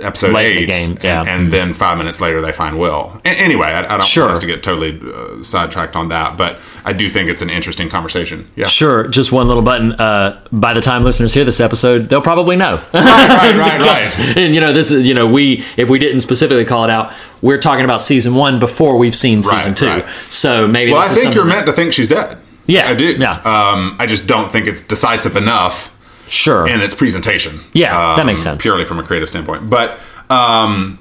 episode. 0.00 0.32
Late 0.32 0.56
eight, 0.62 0.68
game, 0.68 0.90
and, 0.92 1.04
yeah. 1.04 1.24
and 1.26 1.52
then 1.52 1.74
five 1.74 1.98
minutes 1.98 2.20
later 2.20 2.40
they 2.40 2.52
find 2.52 2.78
Will. 2.78 3.20
A- 3.24 3.28
anyway, 3.28 3.66
I, 3.66 3.80
I 3.80 3.96
don't 3.98 4.04
Sure. 4.04 4.24
want 4.24 4.34
us 4.34 4.40
to 4.40 4.46
get 4.46 4.62
totally 4.62 4.98
uh, 5.12 5.42
sidetracked 5.42 5.94
on 5.94 6.08
that, 6.08 6.36
but 6.38 6.58
I 6.84 6.92
do 6.92 7.08
think 7.10 7.28
it's 7.28 7.42
an 7.42 7.50
interesting 7.50 7.88
conversation. 7.88 8.50
Yeah, 8.56 8.66
Sure, 8.66 9.06
just 9.08 9.30
one 9.30 9.46
little 9.46 9.62
button. 9.62 9.92
Uh, 9.92 10.40
by 10.50 10.72
the 10.72 10.80
time 10.80 11.04
listeners 11.04 11.34
hear 11.34 11.44
this 11.44 11.60
episode, 11.60 12.08
they'll 12.08 12.22
probably 12.22 12.56
know. 12.56 12.76
right, 12.94 13.04
right, 13.04 13.56
right, 13.80 14.18
right. 14.18 14.36
and 14.36 14.54
you 14.54 14.60
know, 14.60 14.72
this 14.72 14.90
is 14.90 15.06
you 15.06 15.14
know, 15.14 15.26
we 15.26 15.64
if 15.76 15.90
we 15.90 15.98
didn't 15.98 16.20
specifically 16.20 16.64
call 16.64 16.84
it 16.84 16.90
out, 16.90 17.12
we're 17.42 17.58
talking 17.60 17.84
about 17.84 18.00
season 18.00 18.34
one 18.34 18.58
before 18.58 18.96
we've 18.96 19.14
seen 19.16 19.42
Right, 19.42 19.58
season 19.58 19.74
two. 19.74 19.86
right. 19.86 20.06
So 20.30 20.66
maybe. 20.66 20.92
Well, 20.92 21.02
I 21.02 21.08
think 21.08 21.34
you're 21.34 21.44
meant 21.44 21.66
to 21.66 21.72
think 21.72 21.92
she's 21.92 22.08
dead. 22.08 22.38
Yeah, 22.66 22.88
I 22.88 22.94
do. 22.94 23.12
yeah. 23.14 23.34
Um, 23.44 23.96
I 23.98 24.06
just 24.06 24.26
don't 24.26 24.50
think 24.52 24.66
it's 24.66 24.80
decisive 24.86 25.36
enough 25.36 25.94
Sure. 26.28 26.68
in 26.68 26.80
its 26.80 26.94
presentation. 26.94 27.60
Yeah, 27.72 28.16
that 28.16 28.26
makes 28.26 28.40
Um, 28.42 28.52
sense. 28.52 28.62
Purely 28.62 28.84
from 28.84 28.98
a 28.98 29.02
creative 29.02 29.28
standpoint, 29.28 29.68
but 29.70 29.98
um, 30.30 30.98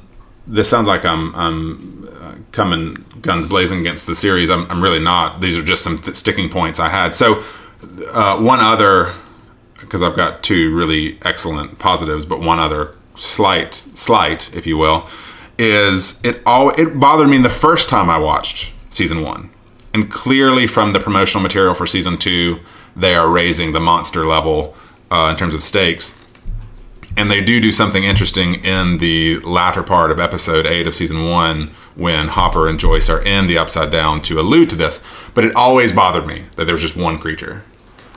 this 0.47 0.69
sounds 0.69 0.87
like 0.87 1.05
I'm 1.05 1.33
I'm 1.35 2.09
uh, 2.21 2.33
coming 2.51 3.03
guns 3.21 3.45
blazing 3.47 3.79
against 3.79 4.07
the 4.07 4.15
series. 4.15 4.49
I'm, 4.49 4.69
I'm 4.71 4.81
really 4.81 4.99
not. 4.99 5.41
These 5.41 5.57
are 5.57 5.63
just 5.63 5.83
some 5.83 5.97
th- 5.97 6.15
sticking 6.15 6.49
points 6.49 6.79
I 6.79 6.89
had. 6.89 7.15
So 7.15 7.43
uh, 8.11 8.39
one 8.39 8.59
other, 8.59 9.13
because 9.79 10.01
I've 10.01 10.15
got 10.15 10.43
two 10.43 10.75
really 10.75 11.19
excellent 11.23 11.77
positives, 11.79 12.25
but 12.25 12.39
one 12.39 12.59
other 12.59 12.93
slight 13.15 13.73
slight, 13.75 14.53
if 14.55 14.65
you 14.67 14.77
will, 14.77 15.07
is 15.57 16.23
it 16.23 16.41
all 16.45 16.69
it 16.71 16.99
bothered 16.99 17.29
me 17.29 17.37
the 17.39 17.49
first 17.49 17.89
time 17.89 18.09
I 18.09 18.17
watched 18.17 18.71
season 18.89 19.21
one, 19.23 19.49
and 19.93 20.09
clearly 20.11 20.67
from 20.67 20.93
the 20.93 20.99
promotional 20.99 21.41
material 21.43 21.73
for 21.73 21.85
season 21.85 22.17
two, 22.17 22.59
they 22.95 23.15
are 23.15 23.29
raising 23.29 23.73
the 23.73 23.79
monster 23.79 24.25
level 24.25 24.75
uh, 25.11 25.27
in 25.31 25.35
terms 25.37 25.53
of 25.53 25.63
stakes. 25.63 26.17
And 27.15 27.31
they 27.31 27.43
do 27.43 27.59
do 27.59 27.71
something 27.71 28.03
interesting 28.03 28.55
in 28.63 28.99
the 28.99 29.39
latter 29.39 29.81
part 29.81 30.11
of 30.11 30.19
episode 30.19 30.67
eight 30.67 30.85
of 30.85 30.95
season 30.95 31.27
one 31.29 31.71
when 31.95 32.27
Hopper 32.27 32.67
and 32.67 32.79
Joyce 32.79 33.09
are 33.09 33.23
in 33.25 33.47
the 33.47 33.57
Upside 33.57 33.91
Down 33.91 34.21
to 34.23 34.39
allude 34.39 34.69
to 34.69 34.75
this. 34.75 35.03
But 35.33 35.43
it 35.43 35.55
always 35.55 35.91
bothered 35.91 36.27
me 36.27 36.45
that 36.55 36.65
there 36.65 36.73
was 36.75 36.81
just 36.83 36.95
one 36.95 37.17
creature. 37.17 37.63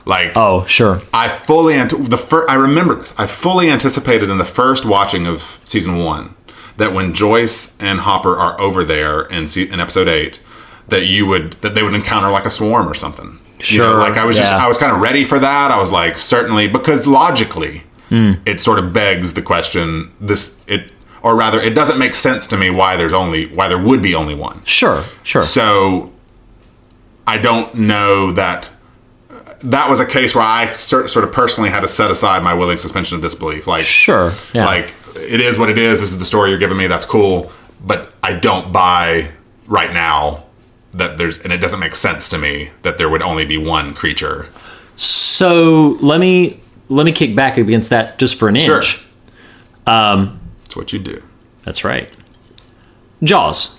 Like, 0.05 0.33
Oh, 0.37 0.65
sure. 0.67 1.01
I 1.15 1.29
fully 1.29 1.75
ant- 1.75 2.11
the 2.11 2.19
fir- 2.19 2.47
I 2.49 2.55
remember 2.57 2.95
this. 2.95 3.19
I 3.19 3.27
fully 3.27 3.71
anticipated 3.71 4.29
in 4.29 4.37
the 4.39 4.45
first 4.45 4.85
watching 4.85 5.27
of 5.27 5.59
season 5.65 5.99
one 5.99 6.35
that 6.77 6.93
when 6.93 7.15
Joyce 7.15 7.77
and 7.81 8.01
Hopper 8.01 8.37
are 8.37 8.61
over 8.61 8.85
there 8.85 9.23
in, 9.23 9.47
se- 9.47 9.69
in 9.71 9.81
episode 9.81 10.09
eight, 10.09 10.41
that 10.89 11.07
you 11.07 11.25
would 11.27 11.53
that 11.63 11.75
they 11.75 11.83
would 11.83 11.95
encounter 11.95 12.31
like 12.31 12.45
a 12.47 12.51
swarm 12.51 12.89
or 12.89 12.95
something. 12.95 13.39
You 13.71 13.79
know, 13.79 13.93
Sure, 13.93 13.99
like 13.99 14.17
I 14.17 14.25
was 14.25 14.37
just 14.37 14.53
I 14.53 14.67
was 14.69 14.79
kind 14.79 14.93
of 14.93 15.01
ready 15.01 15.25
for 15.25 15.39
that. 15.39 15.71
I 15.71 15.79
was 15.79 15.93
like 15.93 16.17
certainly 16.19 16.67
because 16.69 17.07
logically 17.07 17.83
Hmm. 18.09 18.33
it 18.45 18.61
sort 18.61 18.81
of 18.81 18.93
begs 18.93 19.35
the 19.35 19.43
question 19.43 20.11
this 20.21 20.61
it 20.67 20.91
or 21.23 21.37
rather 21.37 21.61
it 21.61 21.77
doesn't 21.77 21.97
make 21.99 22.15
sense 22.15 22.49
to 22.49 22.57
me 22.57 22.69
why 22.69 22.97
there's 22.97 23.13
only 23.13 23.47
why 23.47 23.69
there 23.69 23.79
would 23.79 24.03
be 24.03 24.15
only 24.17 24.35
one. 24.35 24.63
Sure, 24.65 25.05
sure. 25.23 25.43
So 25.43 26.11
I 27.27 27.39
don't 27.39 27.73
know 27.77 28.33
that 28.33 28.69
that 29.61 29.89
was 29.91 30.01
a 30.01 30.07
case 30.07 30.35
where 30.35 30.43
I 30.45 30.73
sort 30.73 31.11
sort 31.11 31.25
of 31.25 31.33
personally 31.33 31.71
had 31.71 31.81
to 31.81 31.89
set 31.89 32.11
aside 32.11 32.43
my 32.43 32.55
willing 32.55 32.79
suspension 32.79 33.15
of 33.17 33.23
disbelief. 33.23 33.67
Like, 33.67 33.85
Sure, 33.85 34.33
yeah. 34.55 34.65
like 34.67 34.93
it 35.17 35.41
is 35.41 35.59
what 35.59 35.69
it 35.71 35.79
is. 35.79 36.01
This 36.01 36.11
is 36.13 36.19
the 36.19 36.25
story 36.25 36.51
you're 36.51 36.59
giving 36.59 36.79
me. 36.79 36.87
That's 36.89 37.05
cool, 37.07 37.53
but 37.85 38.13
I 38.23 38.33
don't 38.33 38.73
buy 38.73 39.31
right 39.67 39.93
now 39.93 40.45
that 40.95 41.19
there's 41.19 41.39
and 41.43 41.53
it 41.53 41.59
doesn't 41.59 41.81
make 41.81 41.95
sense 41.95 42.29
to 42.31 42.39
me 42.39 42.71
that 42.83 42.99
there 42.99 43.09
would 43.09 43.23
only 43.23 43.45
be 43.45 43.57
one 43.57 43.95
creature. 43.95 44.49
So 44.97 45.97
let 46.01 46.21
me 46.21 46.61
let 46.89 47.07
me 47.07 47.13
kick 47.13 47.35
back 47.37 47.57
against 47.57 47.91
that 47.91 48.19
just 48.19 48.39
for 48.39 48.49
an 48.49 48.57
Sure. 48.57 48.77
inch. 48.79 49.05
Um, 49.87 50.39
that's 50.65 50.77
what 50.77 50.93
you 50.93 50.99
do. 50.99 51.23
That's 51.65 51.85
right. 51.85 52.09
Jaws. 53.23 53.79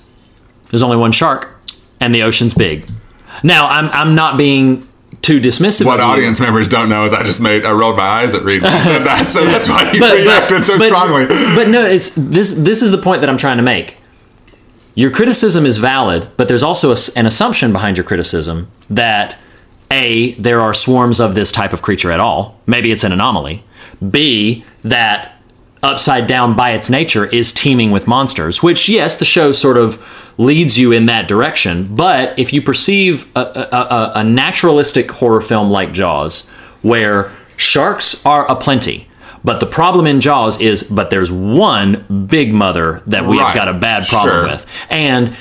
There's 0.70 0.82
only 0.82 0.98
one 0.98 1.12
shark, 1.12 1.60
and 2.00 2.16
the 2.16 2.24
ocean's 2.24 2.54
big. 2.54 2.88
Now, 3.44 3.68
I'm 3.68 3.90
I'm 3.90 4.16
not 4.16 4.38
being 4.38 4.88
too 5.22 5.40
dismissive. 5.42 5.86
What 5.86 6.00
of 6.00 6.06
you. 6.08 6.12
audience 6.14 6.40
members 6.40 6.70
don't 6.70 6.90
know 6.90 7.06
is 7.06 7.14
I 7.14 7.24
just 7.24 7.42
made 7.42 7.66
I 7.66 7.72
rolled 7.72 7.98
my 7.98 8.04
eyes 8.04 8.34
at 8.34 8.44
Reed 8.44 8.62
when 8.62 8.72
you 8.72 8.84
said 8.84 9.04
that, 9.04 9.30
so 9.30 9.44
that's 9.46 9.68
why 9.70 9.92
you 9.92 10.00
But- 10.00 10.10
but- 10.12 10.18
reacted 10.20 10.66
so 10.66 10.78
but- 10.78 10.88
strongly. 10.88 11.26
But 11.28 11.68
no, 11.68 11.84
it's 11.86 12.12
this. 12.16 12.54
This 12.54 12.82
is 12.82 12.92
the 12.92 12.98
point 12.98 13.22
that 13.22 13.30
I'm 13.30 13.38
trying 13.38 13.58
to 13.58 13.64
make. 13.64 13.98
Your 14.94 15.12
criticism 15.12 15.66
is 15.66 15.78
valid, 15.78 16.30
but 16.38 16.48
there's 16.48 16.64
also 16.64 16.92
a 16.92 16.98
an 17.16 17.26
assumption 17.26 17.72
behind 17.72 17.98
your 17.98 18.04
criticism 18.04 18.70
that 18.90 19.38
a 19.90 20.34
there 20.34 20.62
are 20.62 20.74
swarms 20.74 21.20
of 21.20 21.36
this 21.36 21.52
type 21.52 21.74
of 21.74 21.82
creature 21.82 22.12
at 22.12 22.20
all. 22.20 22.60
Maybe 22.66 22.92
it's 22.92 23.04
an 23.04 23.12
anomaly. 23.12 23.64
B 24.10 24.66
that 24.84 25.36
upside 25.84 26.28
down 26.28 26.56
by 26.56 26.72
its 26.72 26.90
nature 26.90 27.26
is 27.26 27.52
teeming 27.52 27.90
with 27.90 28.08
monsters 28.08 28.62
which 28.62 28.88
yes 28.88 29.18
the 29.18 29.26
show 29.26 29.52
sort 29.52 29.78
of 29.78 30.00
leads 30.38 30.78
you 30.78 30.92
in 30.92 31.08
that 31.08 31.28
direction 31.28 31.96
but 31.96 32.38
if 32.38 32.54
you 32.54 32.62
perceive 32.62 33.30
a, 33.36 33.40
a, 33.40 34.12
a 34.18 34.24
naturalistic 34.24 35.10
horror 35.10 35.42
film 35.42 35.72
like 35.72 35.92
jaws 35.92 36.48
where 36.84 37.32
sharks 37.58 38.24
are 38.26 38.46
aplenty 38.46 39.08
but 39.44 39.60
the 39.60 39.66
problem 39.66 40.06
in 40.08 40.20
jaws 40.22 40.60
is 40.62 40.84
but 40.84 41.10
there's 41.10 41.32
one 41.32 42.26
big 42.30 42.54
mother 42.54 43.02
that 43.08 43.26
we 43.26 43.38
have 43.38 43.56
got 43.56 43.68
a 43.68 43.74
bad 43.74 44.08
problem 44.08 44.34
Sure. 44.34 44.44
with 44.48 44.66
and 44.90 45.36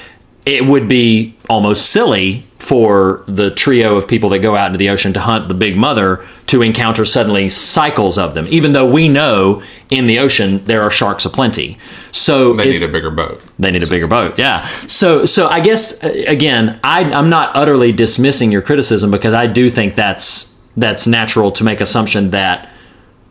it 0.46 0.64
would 0.64 0.88
be 0.88 1.36
almost 1.48 1.90
silly 1.90 2.46
for 2.58 3.22
the 3.26 3.50
trio 3.50 3.96
of 3.96 4.06
people 4.08 4.28
that 4.30 4.38
go 4.40 4.54
out 4.56 4.66
into 4.66 4.78
the 4.78 4.88
ocean 4.90 5.12
to 5.12 5.20
hunt 5.20 5.48
the 5.48 5.54
big 5.54 5.76
mother 5.76 6.24
to 6.46 6.62
encounter 6.62 7.04
suddenly 7.04 7.48
cycles 7.48 8.18
of 8.18 8.34
them, 8.34 8.46
even 8.50 8.72
though 8.72 8.86
we 8.86 9.08
know 9.08 9.62
in 9.88 10.06
the 10.06 10.18
ocean 10.18 10.62
there 10.64 10.82
are 10.82 10.90
sharks 10.90 11.24
aplenty. 11.24 11.78
So 12.12 12.54
They 12.54 12.68
need 12.70 12.82
a 12.82 12.88
bigger 12.88 13.10
boat. 13.10 13.40
they 13.58 13.70
need 13.70 13.82
a 13.82 13.86
bigger 13.86 14.06
boat. 14.08 14.38
Yeah. 14.38 14.68
So 14.86 15.24
so 15.24 15.46
I 15.48 15.60
guess 15.60 16.02
uh, 16.04 16.12
again, 16.26 16.78
I, 16.84 17.04
I'm 17.04 17.30
not 17.30 17.54
utterly 17.56 17.92
dismissing 17.92 18.50
your 18.52 18.62
criticism 18.62 19.10
because 19.10 19.32
I 19.34 19.46
do 19.46 19.70
think 19.70 19.94
that's 19.94 20.58
that's 20.76 21.06
natural 21.06 21.50
to 21.52 21.64
make 21.64 21.80
assumption 21.80 22.30
that 22.30 22.70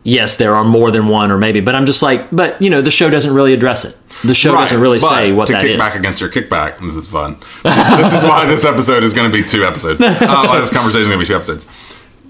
yes, 0.02 0.36
there 0.36 0.54
are 0.54 0.64
more 0.64 0.90
than 0.90 1.08
one 1.08 1.30
or 1.30 1.38
maybe, 1.38 1.60
but 1.60 1.74
I'm 1.74 1.86
just 1.86 2.02
like, 2.02 2.28
but 2.30 2.60
you 2.62 2.70
know, 2.70 2.82
the 2.82 2.90
show 2.90 3.10
doesn't 3.10 3.34
really 3.34 3.52
address 3.52 3.84
it. 3.84 3.96
The 4.24 4.34
show 4.34 4.52
doesn't 4.52 4.80
really 4.80 5.00
say 5.00 5.32
what 5.32 5.46
to 5.46 5.52
that 5.54 5.62
kick 5.62 5.72
is. 5.72 5.78
back 5.78 5.94
against 5.94 6.20
your 6.20 6.28
kickback. 6.30 6.78
This 6.78 6.96
is 6.96 7.06
fun. 7.06 7.36
this 7.62 8.12
is 8.12 8.22
why 8.24 8.44
this 8.46 8.64
episode 8.64 9.02
is 9.02 9.14
going 9.14 9.30
to 9.30 9.36
be 9.36 9.42
two 9.46 9.64
episodes. 9.64 10.00
Uh, 10.02 10.14
why 10.20 10.58
this 10.60 10.70
conversation 10.70 11.02
is 11.02 11.08
going 11.08 11.18
to 11.18 11.24
be 11.24 11.26
two 11.26 11.36
episodes. 11.36 11.66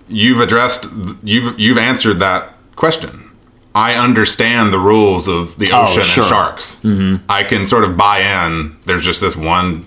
You've 0.08 0.40
addressed, 0.40 0.86
you've 1.22 1.58
you've 1.58 1.78
answered 1.78 2.14
that 2.20 2.54
question. 2.76 3.30
I 3.74 3.94
understand 3.94 4.72
the 4.72 4.78
rules 4.78 5.28
of 5.28 5.56
the 5.58 5.70
Oh, 5.72 5.84
ocean 5.84 6.02
sure. 6.02 6.24
and 6.24 6.28
sharks. 6.30 6.76
Mm-hmm. 6.82 7.24
I 7.28 7.44
can 7.44 7.66
sort 7.66 7.84
of 7.84 7.96
buy 7.96 8.18
in. 8.46 8.76
There's 8.84 9.04
just 9.04 9.20
this 9.20 9.36
one 9.36 9.86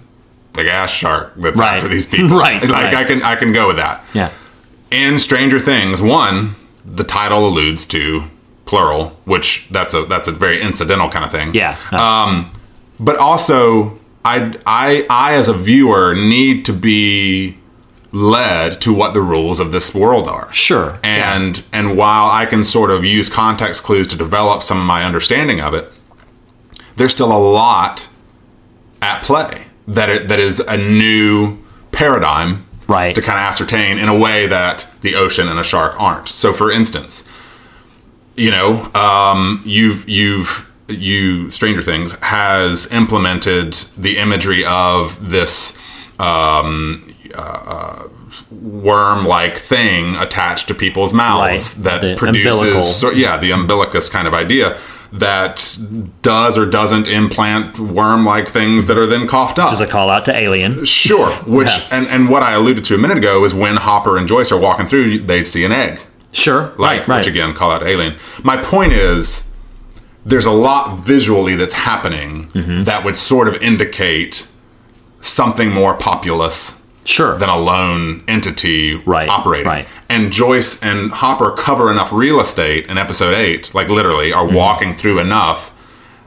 big 0.53 0.67
ass 0.67 0.89
shark 0.91 1.33
that's 1.35 1.59
Right. 1.59 1.75
after 1.77 1.89
these 1.89 2.05
people. 2.05 2.37
Right, 2.37 2.61
Like 2.61 2.71
right. 2.71 2.93
I 2.95 3.03
can 3.03 3.21
I 3.23 3.35
can 3.35 3.51
go 3.51 3.67
with 3.67 3.77
that. 3.77 4.03
yeah. 4.13 4.31
In 4.91 5.19
Stranger 5.19 5.59
Things, 5.59 6.01
one, 6.01 6.55
the 6.85 7.03
title 7.03 7.47
alludes 7.47 7.85
to 7.87 8.23
plural, 8.65 9.09
which 9.25 9.67
that's 9.69 9.93
a 9.93 10.05
that's 10.05 10.27
a 10.27 10.31
very 10.31 10.61
incidental 10.61 11.09
kind 11.09 11.25
of 11.25 11.31
thing. 11.31 11.53
Yeah. 11.53 11.77
Um, 11.91 12.51
but 12.99 13.17
also 13.17 13.99
I, 14.25 14.57
I 14.65 15.05
I 15.09 15.33
as 15.33 15.47
a 15.47 15.53
viewer 15.53 16.15
need 16.15 16.65
to 16.65 16.73
be 16.73 17.57
led 18.11 18.79
to 18.79 18.93
what 18.93 19.13
the 19.13 19.21
rules 19.21 19.59
of 19.59 19.71
this 19.71 19.93
world 19.93 20.27
are. 20.27 20.51
Sure, 20.53 20.99
And 21.03 21.63
and 21.73 21.97
while 21.97 22.29
I 22.29 22.45
can 22.45 22.63
sort 22.63 22.91
of 22.91 23.03
use 23.03 23.27
context 23.27 23.83
clues 23.83 24.07
to 24.09 24.15
develop 24.15 24.63
some 24.63 24.79
of 24.79 24.85
my 24.85 25.03
understanding 25.03 25.59
of 25.59 25.73
it, 25.73 25.91
there's 26.95 27.13
still 27.13 27.31
a 27.31 27.37
lot 27.37 28.07
at 29.01 29.23
play 29.23 29.67
that 29.87 30.09
it, 30.09 30.27
that 30.29 30.39
is 30.39 30.59
a 30.59 30.77
new 30.77 31.57
paradigm 31.91 32.65
Right. 32.87 33.15
to 33.15 33.21
kind 33.21 33.37
of 33.37 33.43
ascertain 33.43 33.97
in 33.97 34.09
a 34.09 34.17
way 34.17 34.47
that 34.47 34.85
the 35.01 35.15
ocean 35.15 35.47
and 35.47 35.59
a 35.59 35.63
shark 35.63 35.99
aren't. 35.99 36.27
So 36.29 36.53
for 36.53 36.71
instance, 36.71 37.27
you 38.35 38.51
know, 38.51 38.83
um, 38.93 39.61
you've 39.65 40.07
you've 40.09 40.69
you 40.89 41.49
Stranger 41.51 41.81
Things 41.81 42.17
has 42.19 42.91
implemented 42.91 43.73
the 43.97 44.17
imagery 44.17 44.65
of 44.65 45.29
this 45.29 45.77
um, 46.19 47.07
uh, 47.33 48.07
worm-like 48.51 49.57
thing 49.57 50.15
attached 50.17 50.67
to 50.67 50.73
people's 50.73 51.13
mouths 51.13 51.75
Right. 51.77 51.83
that 51.85 52.01
The 52.01 52.15
produces, 52.15 52.95
so, 52.95 53.09
yeah, 53.11 53.37
the 53.37 53.51
umbilicus 53.51 54.09
kind 54.09 54.27
of 54.27 54.33
idea 54.33 54.77
that 55.19 55.77
does 56.23 56.57
or 56.57 56.65
doesn't 56.65 57.07
implant 57.07 57.77
worm-like 57.79 58.47
things 58.47 58.87
that 58.87 58.97
are 58.97 59.05
then 59.05 59.27
coughed 59.27 59.59
up. 59.59 59.71
As 59.71 59.79
a 59.79 59.85
call 59.87 60.09
out 60.09 60.25
to 60.25 60.35
Alien. 60.35 60.85
Sure. 60.85 61.29
Which 61.45 61.67
Yeah. 61.67 61.81
and 61.91 62.07
and 62.07 62.29
what 62.29 62.41
I 62.43 62.53
alluded 62.53 62.83
to 62.85 62.95
a 62.95 62.97
minute 62.97 63.17
ago 63.17 63.43
is 63.45 63.53
when 63.53 63.75
Hopper 63.75 64.17
and 64.17 64.27
Joyce 64.27 64.51
are 64.51 64.59
walking 64.59 64.87
through, 64.87 65.19
they'd 65.19 65.45
see 65.45 65.63
an 65.65 65.71
egg, 65.71 65.99
Sure. 66.31 66.73
like 66.77 67.01
right. 67.01 67.07
Right. 67.07 67.17
which 67.19 67.27
again 67.27 67.53
call 67.53 67.69
out 67.71 67.83
Alien. 67.83 68.15
My 68.43 68.57
point 68.57 68.93
is, 68.93 69.51
there's 70.25 70.45
a 70.47 70.51
lot 70.51 70.99
visually 71.05 71.55
that's 71.55 71.73
happening 71.75 72.47
Mm-hmm. 72.53 72.83
that 72.85 73.05
would 73.05 73.15
sort 73.15 73.47
of 73.47 73.61
indicate 73.61 74.47
something 75.21 75.69
more 75.69 75.93
populous 75.95 76.81
Sure. 77.05 77.37
than 77.37 77.49
a 77.49 77.57
lone 77.57 78.23
entity 78.27 78.95
Right, 79.05 79.27
operating. 79.29 79.67
right. 79.67 79.87
And 80.09 80.31
Joyce 80.31 80.81
and 80.81 81.11
Hopper 81.11 81.51
cover 81.51 81.91
enough 81.91 82.11
real 82.13 82.39
estate 82.39 82.87
in 82.87 82.97
episode 82.97 83.33
eight, 83.33 83.73
like 83.75 83.89
literally, 83.89 84.31
are 84.31 84.45
Mm-hmm. 84.45 84.55
walking 84.55 84.93
through 84.95 85.19
enough 85.19 85.71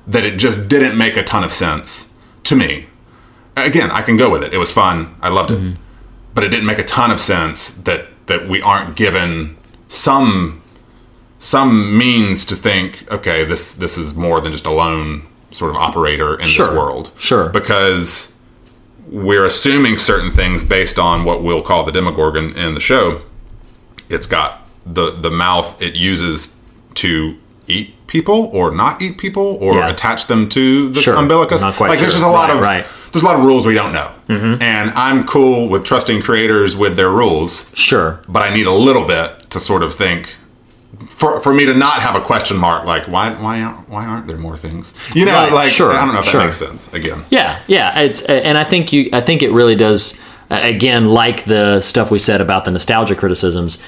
that 0.06 0.24
it 0.24 0.38
just 0.38 0.68
didn't 0.68 0.96
make 0.96 1.16
a 1.16 1.22
ton 1.24 1.42
of 1.44 1.52
sense 1.52 2.12
to 2.44 2.54
me. 2.54 2.86
Again, 3.56 3.90
I 3.90 4.02
can 4.02 4.16
go 4.16 4.28
with 4.30 4.44
it. 4.44 4.52
It 4.52 4.58
was 4.58 4.70
fun. 4.70 5.16
I 5.22 5.28
loved 5.30 5.50
it. 5.50 5.58
Mm-hmm. 5.58 5.80
But 6.34 6.44
it 6.44 6.48
didn't 6.50 6.66
make 6.66 6.78
a 6.78 6.84
ton 6.84 7.10
of 7.10 7.20
sense 7.20 7.70
that 7.70 8.06
that 8.26 8.46
we 8.48 8.60
aren't 8.60 8.96
given 8.96 9.56
some 9.88 10.60
some 11.38 11.96
means 11.96 12.44
to 12.46 12.54
think, 12.54 13.10
okay, 13.10 13.44
this 13.44 13.72
this 13.74 13.96
is 13.96 14.14
more 14.14 14.40
than 14.40 14.52
just 14.52 14.66
a 14.66 14.70
lone 14.70 15.26
sort 15.52 15.70
of 15.70 15.76
operator 15.76 16.34
in 16.38 16.46
Sure, 16.46 16.66
this 16.66 16.74
world. 16.76 17.10
sure. 17.16 17.48
Because 17.48 18.35
we're 19.10 19.44
assuming 19.44 19.98
certain 19.98 20.30
things 20.30 20.64
based 20.64 20.98
on 20.98 21.24
what 21.24 21.42
we'll 21.42 21.62
call 21.62 21.84
the 21.84 21.92
Demogorgon 21.92 22.56
in 22.56 22.74
the 22.74 22.80
show. 22.80 23.22
It's 24.08 24.26
got 24.26 24.66
the 24.84 25.10
the 25.12 25.30
mouth 25.30 25.80
it 25.82 25.94
uses 25.96 26.60
to 26.94 27.36
eat 27.68 27.94
people 28.06 28.48
or 28.52 28.70
not 28.70 29.02
eat 29.02 29.18
people 29.18 29.58
or 29.60 29.74
Yeah. 29.78 29.88
attach 29.90 30.26
them 30.28 30.48
to 30.50 30.88
the 30.90 31.02
Sure. 31.02 31.16
umbilicus. 31.16 31.60
Not 31.62 31.74
quite 31.74 31.90
like 31.90 31.98
there's 31.98 32.12
just 32.12 32.24
a 32.24 32.28
lot 32.28 32.48
Right, 32.48 32.56
of 32.56 32.62
right. 32.62 32.84
Mm-hmm. 32.84 33.10
there's 33.12 33.22
a 33.22 33.26
lot 33.26 33.36
of 33.36 33.42
rules 33.44 33.66
we 33.66 33.74
don't 33.74 33.92
know, 33.92 34.08
and 34.28 34.90
I'm 34.94 35.24
cool 35.24 35.68
with 35.68 35.82
trusting 35.84 36.22
creators 36.22 36.76
with 36.76 36.96
their 36.96 37.10
rules 37.10 37.66
Sure. 37.74 38.20
but 38.28 38.42
I 38.42 38.54
need 38.54 38.66
a 38.66 38.72
little 38.72 39.04
bit 39.04 39.50
to 39.50 39.58
sort 39.60 39.82
of 39.82 39.94
think 39.94 40.36
for 41.08 41.40
for 41.40 41.52
me 41.52 41.66
to 41.66 41.74
not 41.74 42.00
have 42.00 42.14
a 42.14 42.20
question 42.20 42.56
mark 42.56 42.84
like 42.84 43.08
why 43.08 43.30
why 43.34 43.62
aren't 43.62 43.88
why 43.88 44.06
aren't 44.06 44.26
there 44.26 44.36
more 44.36 44.56
things? 44.56 44.94
You 45.14 45.24
know, 45.26 45.32
Right, 45.32 45.52
like 45.52 45.70
sure, 45.70 45.92
I 45.92 46.04
don't 46.04 46.14
know 46.14 46.20
if 46.20 46.26
sure. 46.26 46.40
that 46.40 46.46
makes 46.46 46.56
sense. 46.56 46.92
Again, 46.92 47.24
Yeah, 47.30 47.62
yeah, 47.66 48.00
it's 48.00 48.22
and 48.22 48.56
I 48.58 48.64
think 48.64 48.92
you 48.92 49.10
I 49.12 49.20
think 49.20 49.42
it 49.42 49.52
really 49.52 49.74
does 49.74 50.20
again 50.50 51.06
like 51.06 51.44
the 51.44 51.80
stuff 51.80 52.10
we 52.10 52.18
said 52.18 52.40
about 52.40 52.64
the 52.64 52.70
nostalgia 52.70 53.14
criticisms. 53.14 53.82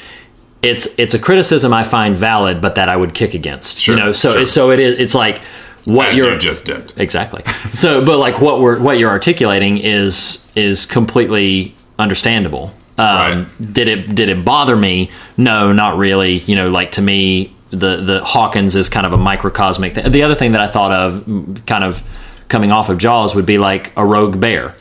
It's 0.63 0.99
it's 0.99 1.15
a 1.15 1.19
criticism 1.19 1.73
I 1.73 1.85
find 1.85 2.17
valid, 2.17 2.61
but 2.61 2.75
that 2.75 2.89
I 2.89 2.97
would 2.97 3.15
kick 3.15 3.35
against. 3.35 3.79
Sure, 3.79 3.97
you 3.97 4.03
know, 4.03 4.13
so 4.13 4.33
sure. 4.33 4.47
so 4.47 4.71
it 4.71 4.81
is. 4.81 4.99
It's 4.99 5.15
like 5.15 5.41
what 5.85 6.15
you're 6.15 6.33
you 6.33 6.39
just 6.39 6.67
did. 6.67 6.93
exactly. 6.97 7.43
So, 7.71 8.05
but 8.05 8.19
like 8.19 8.41
what 8.41 8.61
we're 8.61 8.81
what 8.81 8.99
you're 8.99 9.11
articulating 9.11 9.79
is 9.79 10.47
is 10.57 10.85
completely 10.85 11.75
understandable. 11.99 12.73
Um, 12.99 13.51
Did 13.61 13.89
it 13.89 14.15
did 14.15 14.29
it 14.29 14.45
bother 14.45 14.77
me? 14.77 15.11
No, 15.37 15.73
not 15.73 15.97
really. 15.97 16.39
You 16.39 16.57
know, 16.57 16.69
like 16.69 16.91
to 16.93 17.03
me, 17.03 17.55
the 17.71 17.97
the 17.99 18.25
Hawkins 18.25 18.75
is 18.77 18.89
kind 18.89 19.07
of 19.07 19.13
a 19.13 19.17
microcosmic. 19.17 19.95
Thing. 19.95 20.11
The 20.11 20.23
other 20.23 20.35
thing 20.35 20.53
that 20.53 20.61
I 20.61 20.67
thought 20.67 20.91
of, 20.93 21.63
kind 21.67 21.85
of 21.85 22.03
coming 22.49 22.73
off 22.73 22.89
of 22.89 22.99
Jaws, 22.99 23.35
would 23.35 23.47
be 23.47 23.59
like 23.59 23.93
a 23.97 24.05
rogue 24.05 24.41
bear. 24.41 24.75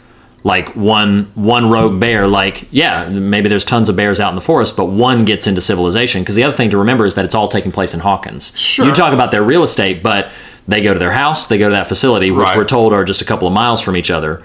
Like 0.43 0.75
one 0.75 1.29
one 1.35 1.69
rogue 1.69 1.99
bear, 1.99 2.25
like 2.27 2.67
yeah, 2.71 3.09
maybe 3.09 3.49
there's 3.49 3.65
tons 3.65 3.89
of 3.89 3.95
bears 3.97 4.19
out 4.19 4.29
in 4.29 4.35
the 4.35 4.41
forest, 4.41 4.77
but 4.77 4.85
one 4.85 5.25
gets 5.25 5.45
into 5.45 5.59
civilization. 5.61 6.21
Because 6.21 6.35
the 6.35 6.43
other 6.43 6.55
thing 6.55 6.69
to 6.69 6.77
remember 6.77 7.05
is 7.05 7.15
that 7.15 7.25
it's 7.25 7.35
all 7.35 7.49
taking 7.49 7.71
place 7.71 7.93
in 7.93 7.99
Hawkins. 7.99 8.57
Sure. 8.57 8.85
You 8.85 8.93
talk 8.93 9.13
about 9.13 9.31
their 9.31 9.43
real 9.43 9.61
estate, 9.63 10.01
but 10.01 10.31
they 10.67 10.81
go 10.81 10.93
to 10.93 10.99
their 10.99 11.11
house, 11.11 11.47
they 11.47 11.57
go 11.57 11.67
to 11.69 11.75
that 11.75 11.87
facility, 11.87 12.31
which 12.31 12.43
Right. 12.45 12.57
we're 12.57 12.65
told 12.65 12.93
are 12.93 13.03
just 13.03 13.21
a 13.21 13.25
couple 13.25 13.47
of 13.47 13.53
miles 13.53 13.81
from 13.81 13.97
each 13.97 14.09
other. 14.09 14.41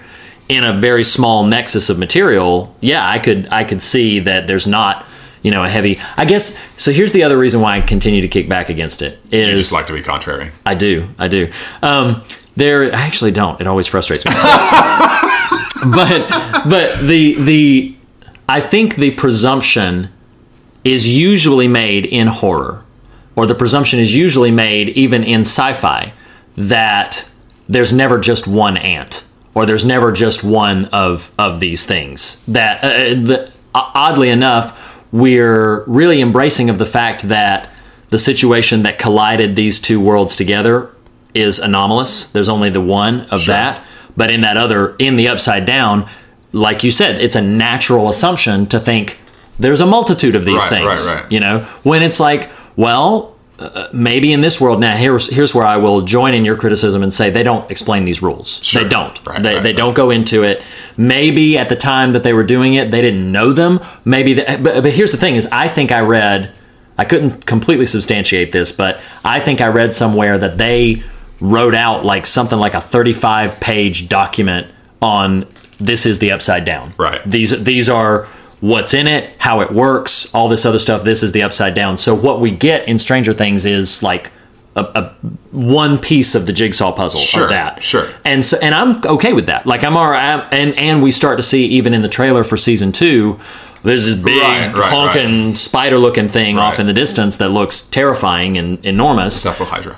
In 0.49 0.63
a 0.63 0.73
very 0.73 1.03
small 1.03 1.45
nexus 1.45 1.89
of 1.89 1.97
material, 1.97 2.75
yeah, 2.81 3.07
I 3.07 3.19
could 3.19 3.47
I 3.51 3.63
could 3.63 3.81
see 3.81 4.19
that 4.19 4.45
there's 4.45 4.67
not, 4.67 5.05
you 5.41 5.51
know, 5.51 5.63
a 5.63 5.69
heavy. 5.69 5.99
I 6.17 6.25
guess 6.25 6.59
so. 6.77 6.91
Here's 6.91 7.13
the 7.13 7.23
other 7.23 7.37
reason 7.37 7.61
why 7.61 7.77
I 7.77 7.81
continue 7.81 8.21
to 8.21 8.27
kick 8.27 8.49
back 8.49 8.69
against 8.69 9.01
it 9.01 9.19
is 9.31 9.49
You 9.49 9.55
just 9.55 9.71
like 9.71 9.87
to 9.87 9.93
be 9.93 10.01
contrary. 10.01 10.51
I 10.65 10.75
do. 10.75 11.07
I 11.17 11.27
do. 11.29 11.49
Um, 11.81 12.23
there, 12.55 12.93
I 12.93 13.01
actually 13.01 13.31
don't. 13.31 13.59
It 13.61 13.67
always 13.67 13.87
frustrates 13.87 14.25
me. 14.25 14.31
but 15.95 16.27
but 16.69 16.99
the 17.07 17.35
the 17.39 17.95
I 18.47 18.59
think 18.59 18.95
the 18.95 19.11
presumption 19.11 20.09
is 20.83 21.07
usually 21.07 21.67
made 21.67 22.05
in 22.05 22.27
horror, 22.27 22.83
or 23.35 23.45
the 23.45 23.55
presumption 23.55 23.99
is 23.99 24.13
usually 24.13 24.51
made 24.51 24.89
even 24.89 25.23
in 25.23 25.41
sci-fi 25.41 26.13
that 26.57 27.29
there's 27.67 27.93
never 27.93 28.19
just 28.19 28.47
one 28.47 28.77
ant, 28.77 29.25
or 29.55 29.65
there's 29.65 29.85
never 29.85 30.11
just 30.11 30.43
one 30.43 30.85
of 30.85 31.31
of 31.37 31.59
these 31.59 31.85
things. 31.85 32.43
That 32.47 32.83
uh, 32.83 32.89
the, 33.21 33.51
oddly 33.73 34.29
enough, 34.29 34.79
we're 35.11 35.83
really 35.85 36.21
embracing 36.21 36.69
of 36.69 36.77
the 36.77 36.85
fact 36.85 37.23
that 37.29 37.69
the 38.09 38.17
situation 38.19 38.83
that 38.83 38.99
collided 38.99 39.55
these 39.55 39.79
two 39.79 39.99
worlds 39.99 40.35
together 40.35 40.89
is 41.33 41.57
anomalous. 41.59 42.31
There's 42.31 42.49
only 42.49 42.69
the 42.69 42.81
one 42.81 43.21
of 43.31 43.45
that. 43.47 43.83
But 44.15 44.29
in 44.31 44.41
that 44.41 44.57
other, 44.57 44.95
in 44.99 45.15
the 45.15 45.27
upside 45.27 45.65
down, 45.65 46.07
like 46.51 46.83
you 46.83 46.91
said, 46.91 47.19
it's 47.19 47.35
a 47.35 47.41
natural 47.41 48.09
assumption 48.09 48.67
to 48.67 48.79
think 48.79 49.19
there's 49.57 49.81
a 49.81 49.85
multitude 49.87 50.35
of 50.35 50.45
these 50.45 50.61
Right, 50.61 50.69
things. 50.69 50.85
right, 51.11 51.21
right. 51.23 51.31
You 51.31 51.39
know, 51.39 51.59
when 51.81 52.03
it's 52.03 52.19
like, 52.19 52.51
well, 52.75 53.32
uh, 53.59 53.87
maybe 53.93 54.33
in 54.33 54.41
this 54.41 54.59
world 54.59 54.79
now. 54.79 54.95
Here's 54.95 55.29
here's 55.29 55.53
where 55.53 55.65
I 55.65 55.77
will 55.77 56.01
join 56.01 56.33
in 56.33 56.43
your 56.43 56.55
criticism 56.57 57.03
and 57.03 57.13
say 57.13 57.29
they 57.29 57.43
don't 57.43 57.69
explain 57.69 58.05
these 58.05 58.21
rules. 58.21 58.63
Sure. 58.63 58.83
They 58.83 58.89
don't. 58.89 59.25
Right, 59.25 59.41
they 59.41 59.55
right, 59.55 59.63
they 59.63 59.69
right. 59.69 59.77
don't 59.77 59.93
go 59.93 60.09
into 60.09 60.43
it. 60.43 60.61
Maybe 60.97 61.57
at 61.57 61.69
the 61.69 61.75
time 61.75 62.13
that 62.13 62.23
they 62.23 62.33
were 62.33 62.43
doing 62.43 62.73
it, 62.73 62.91
they 62.91 63.01
didn't 63.01 63.31
know 63.31 63.53
them. 63.53 63.79
Maybe, 64.05 64.33
the, 64.33 64.59
but, 64.61 64.83
but 64.83 64.91
here's 64.91 65.11
the 65.11 65.17
thing: 65.17 65.35
is 65.35 65.47
I 65.51 65.67
think 65.67 65.91
I 65.91 66.01
read. 66.01 66.51
I 66.97 67.05
couldn't 67.05 67.47
completely 67.47 67.87
substantiate 67.87 68.51
this, 68.51 68.71
but 68.71 68.99
I 69.25 69.39
think 69.39 69.61
I 69.61 69.67
read 69.67 69.95
somewhere 69.95 70.37
that 70.37 70.59
they 70.59 71.01
wrote 71.39 71.73
out 71.73 72.05
like 72.05 72.25
something 72.25 72.59
like 72.59 72.75
a 72.75 72.81
35 72.81 73.59
page 73.59 74.09
document 74.09 74.67
on 75.01 75.47
this 75.79 76.05
is 76.05 76.19
the 76.19 76.31
upside 76.31 76.65
down. 76.65 76.93
Right. 76.97 77.21
These 77.29 77.63
these 77.63 77.89
are 77.89 78.27
what's 78.63 78.93
in 78.93 79.07
it, 79.07 79.35
how 79.39 79.59
it 79.59 79.71
works, 79.73 80.33
all 80.33 80.47
this 80.47 80.65
other 80.65 80.79
stuff. 80.79 81.03
This 81.03 81.21
is 81.21 81.33
the 81.33 81.43
upside 81.43 81.73
down. 81.73 81.97
So 81.97 82.15
what 82.15 82.39
we 82.39 82.49
get 82.49 82.87
in 82.87 82.97
Stranger 82.97 83.33
Things 83.33 83.65
is 83.65 84.01
like 84.01 84.31
a, 84.77 84.81
a 84.83 85.09
one 85.51 85.97
piece 85.97 86.33
of 86.33 86.45
the 86.45 86.53
jigsaw 86.53 86.93
puzzle 86.93 87.19
Sure, 87.19 87.43
of 87.43 87.49
that. 87.49 87.83
sure. 87.83 88.07
And 88.23 88.43
so 88.43 88.57
and 88.61 88.73
I'm 88.73 89.01
okay 89.05 89.33
with 89.33 89.47
that. 89.47 89.67
Like 89.67 89.83
I'm 89.83 89.97
all 89.97 90.09
right. 90.09 90.47
And 90.53 90.73
and 90.77 91.03
we 91.03 91.11
start 91.11 91.35
to 91.37 91.43
see 91.43 91.65
even 91.65 91.93
in 91.93 92.01
the 92.03 92.07
trailer 92.09 92.45
for 92.45 92.55
season 92.55 92.93
two. 92.93 93.37
There's 93.83 94.05
this 94.05 94.15
big 94.15 94.41
Right, 94.41 94.73
right, 94.73 94.89
honking 94.93 95.55
spider 95.55 95.97
looking 95.97 96.29
thing 96.29 96.57
off 96.57 96.79
in 96.79 96.87
the 96.87 96.93
distance 96.93 97.35
that 97.37 97.49
looks 97.49 97.81
terrifying 97.81 98.57
and 98.57 98.83
enormous. 98.85 99.43
Thessalhydra. 99.43 99.97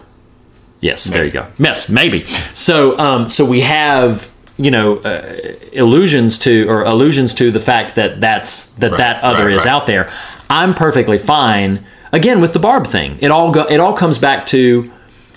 Yes, 0.81 1.03
there 1.03 1.23
you 1.23 1.29
go. 1.29 1.45
Yes, 1.59 1.87
maybe. 1.87 2.23
So, 2.55 2.97
um, 2.97 3.29
so 3.29 3.45
we 3.45 3.61
have 3.61 4.31
you 4.57 4.71
know 4.71 4.97
uh, 4.97 5.35
illusions 5.73 6.39
to 6.39 6.67
or 6.69 6.83
allusions 6.83 7.33
to 7.35 7.51
the 7.51 7.59
fact 7.59 7.95
that 7.95 8.21
that's 8.21 8.71
that 8.75 8.91
Right, 8.91 8.97
that 8.97 9.23
other 9.23 9.45
right, 9.45 9.53
is 9.53 9.65
right. 9.65 9.71
out 9.71 9.87
there. 9.87 10.11
I'm 10.49 10.73
perfectly 10.73 11.17
fine. 11.17 11.85
Again, 12.11 12.39
with 12.39 12.53
the 12.53 12.59
Barb 12.59 12.87
thing, 12.87 13.17
it 13.21 13.31
all 13.31 13.51
go 13.51 13.63
it 13.65 13.79
all 13.79 13.93
comes 13.93 14.17
back 14.17 14.45
to 14.47 14.91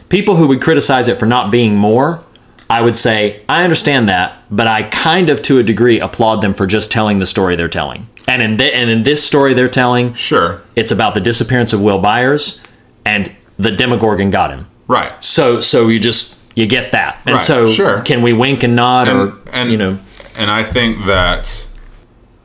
people 0.08 0.36
who 0.36 0.46
would 0.48 0.62
criticize 0.62 1.08
it 1.08 1.18
for 1.18 1.26
not 1.26 1.50
being 1.50 1.76
more. 1.76 2.22
I 2.70 2.82
would 2.82 2.96
say 2.96 3.42
I 3.48 3.64
understand 3.64 4.08
that, 4.10 4.42
but 4.50 4.66
I 4.66 4.82
kind 4.84 5.30
of 5.30 5.42
to 5.44 5.58
a 5.58 5.62
degree 5.62 5.98
applaud 6.00 6.42
them 6.42 6.52
for 6.54 6.66
just 6.66 6.92
telling 6.92 7.18
the 7.18 7.26
story 7.26 7.56
they're 7.56 7.68
telling. 7.68 8.08
And 8.28 8.42
in 8.42 8.60
and 8.60 8.90
in 8.90 9.02
this 9.04 9.22
story 9.24 9.54
they're 9.54 9.70
telling, 9.70 10.12
Sure. 10.14 10.62
it's 10.76 10.90
about 10.92 11.14
the 11.14 11.20
disappearance 11.20 11.72
of 11.72 11.80
Will 11.80 11.98
Byers, 11.98 12.62
and 13.06 13.34
the 13.58 13.70
Demogorgon 13.70 14.28
got 14.30 14.50
him. 14.50 14.66
Right. 14.86 15.12
So 15.24 15.60
so 15.60 15.88
you 15.88 15.98
just 15.98 16.37
you 16.58 16.66
get 16.66 16.92
that, 16.92 17.20
and 17.26 17.34
Right, 17.36 17.42
so 17.42 17.70
sure. 17.70 18.00
can 18.02 18.22
we 18.22 18.32
wink 18.32 18.62
and 18.62 18.74
nod, 18.76 19.08
or 19.08 19.10
And- 19.22 19.32
and- 19.52 19.70
you 19.70 19.76
know, 19.76 19.98
And 20.36 20.50
I 20.50 20.62
think 20.62 21.06
that 21.06 21.66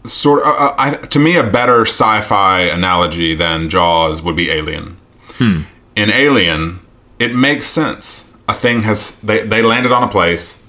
sort 0.06 0.42
of, 0.44 0.48
uh, 0.48 0.74
I, 0.78 0.92
to 1.14 1.20
me, 1.20 1.36
a 1.38 1.44
better 1.44 1.86
sci-fi 1.86 2.62
analogy 2.62 3.36
than 3.36 3.70
Jaws 3.70 4.22
would 4.24 4.36
be 4.36 4.50
Alien. 4.50 4.98
Hmm. 5.38 5.62
In 5.96 6.10
Alien, 6.10 6.80
it 7.20 7.36
makes 7.36 7.68
sense. 7.68 8.26
A 8.48 8.54
thing 8.54 8.82
has 8.84 9.12
they 9.24 9.40
they 9.44 9.62
landed 9.62 9.92
on 9.92 10.04
a 10.04 10.08
place. 10.08 10.64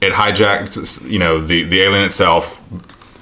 It 0.00 0.12
hijacked, 0.12 1.08
you 1.08 1.18
know, 1.18 1.40
the 1.40 1.62
the 1.64 1.80
alien 1.80 2.02
itself, 2.02 2.60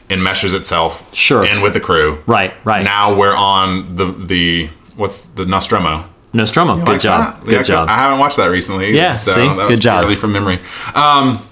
enmeshes 0.09 0.53
itself, 0.55 1.05
Sure. 1.13 1.45
in 1.45 1.61
with 1.61 1.75
the 1.75 1.81
crew. 1.81 2.19
right, 2.27 2.53
right. 2.65 2.83
Now 2.83 3.15
we're 3.15 3.37
on 3.37 3.97
the 3.97 4.07
the 4.33 4.71
what's 4.97 5.19
the 5.37 5.45
Nostromo. 5.47 6.05
Nostromo, 6.33 6.77
good 6.77 6.89
Like 6.89 7.01
job, 7.01 7.35
that? 7.37 7.45
good 7.45 7.53
Yeah, 7.53 7.63
job. 7.63 7.89
I 7.89 7.97
haven't 7.97 8.19
watched 8.19 8.37
that 8.39 8.47
recently. 8.49 8.89
either, 8.89 8.97
Yeah, 8.97 9.17
so 9.17 9.33
see? 9.33 9.47
that 9.49 9.57
Good 9.57 9.71
was 9.71 9.79
job. 9.79 10.01
purely 10.01 10.17
from 10.17 10.33
memory. 10.33 10.59
Um, 10.95 11.47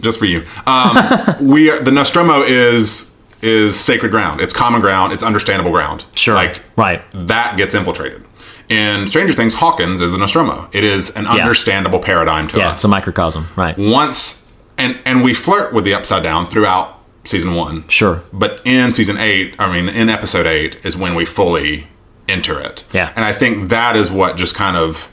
just 0.00 0.18
for 0.18 0.24
you. 0.24 0.44
Um, 0.66 0.96
we 1.40 1.70
are, 1.70 1.80
the 1.80 1.92
Nostromo 1.92 2.42
is 2.42 3.10
is 3.42 3.78
sacred 3.78 4.10
ground. 4.12 4.40
It's 4.40 4.52
common 4.52 4.80
ground. 4.80 5.12
It's 5.12 5.22
understandable 5.24 5.72
ground. 5.72 6.04
Sure. 6.14 6.34
like 6.34 6.62
Right. 6.76 7.02
That 7.12 7.56
gets 7.56 7.74
infiltrated. 7.74 8.22
In 8.68 9.06
Stranger 9.08 9.32
Things, 9.34 9.52
Hawkins 9.54 10.00
is 10.00 10.14
a 10.14 10.18
Nostromo. 10.18 10.68
It 10.72 10.84
is 10.84 11.14
an 11.16 11.26
understandable 11.26 11.98
paradigm 11.98 12.46
to 12.48 12.58
yeah, 12.58 12.68
us. 12.68 12.76
it's 12.76 12.84
a 12.84 12.88
microcosm, 12.88 13.48
right? 13.56 13.76
Once 13.76 14.50
and 14.78 14.98
and 15.04 15.22
we 15.22 15.34
flirt 15.34 15.74
with 15.74 15.84
the 15.84 15.92
upside 15.92 16.22
down 16.22 16.46
throughout 16.46 16.98
season 17.24 17.54
one. 17.54 17.86
Sure. 17.88 18.22
But 18.32 18.62
in 18.64 18.94
season 18.94 19.18
eight, 19.18 19.54
I 19.58 19.70
mean, 19.72 19.88
in 19.94 20.08
episode 20.08 20.46
eight 20.46 20.78
is 20.84 20.96
when 20.96 21.14
we 21.14 21.24
fully 21.26 21.88
enter 22.32 22.58
it. 22.60 22.84
Yeah. 22.92 23.12
And 23.16 23.24
I 23.24 23.32
think 23.32 23.68
that 23.70 23.94
is 23.96 24.10
what 24.10 24.36
just 24.36 24.54
kind 24.54 24.76
of, 24.76 25.10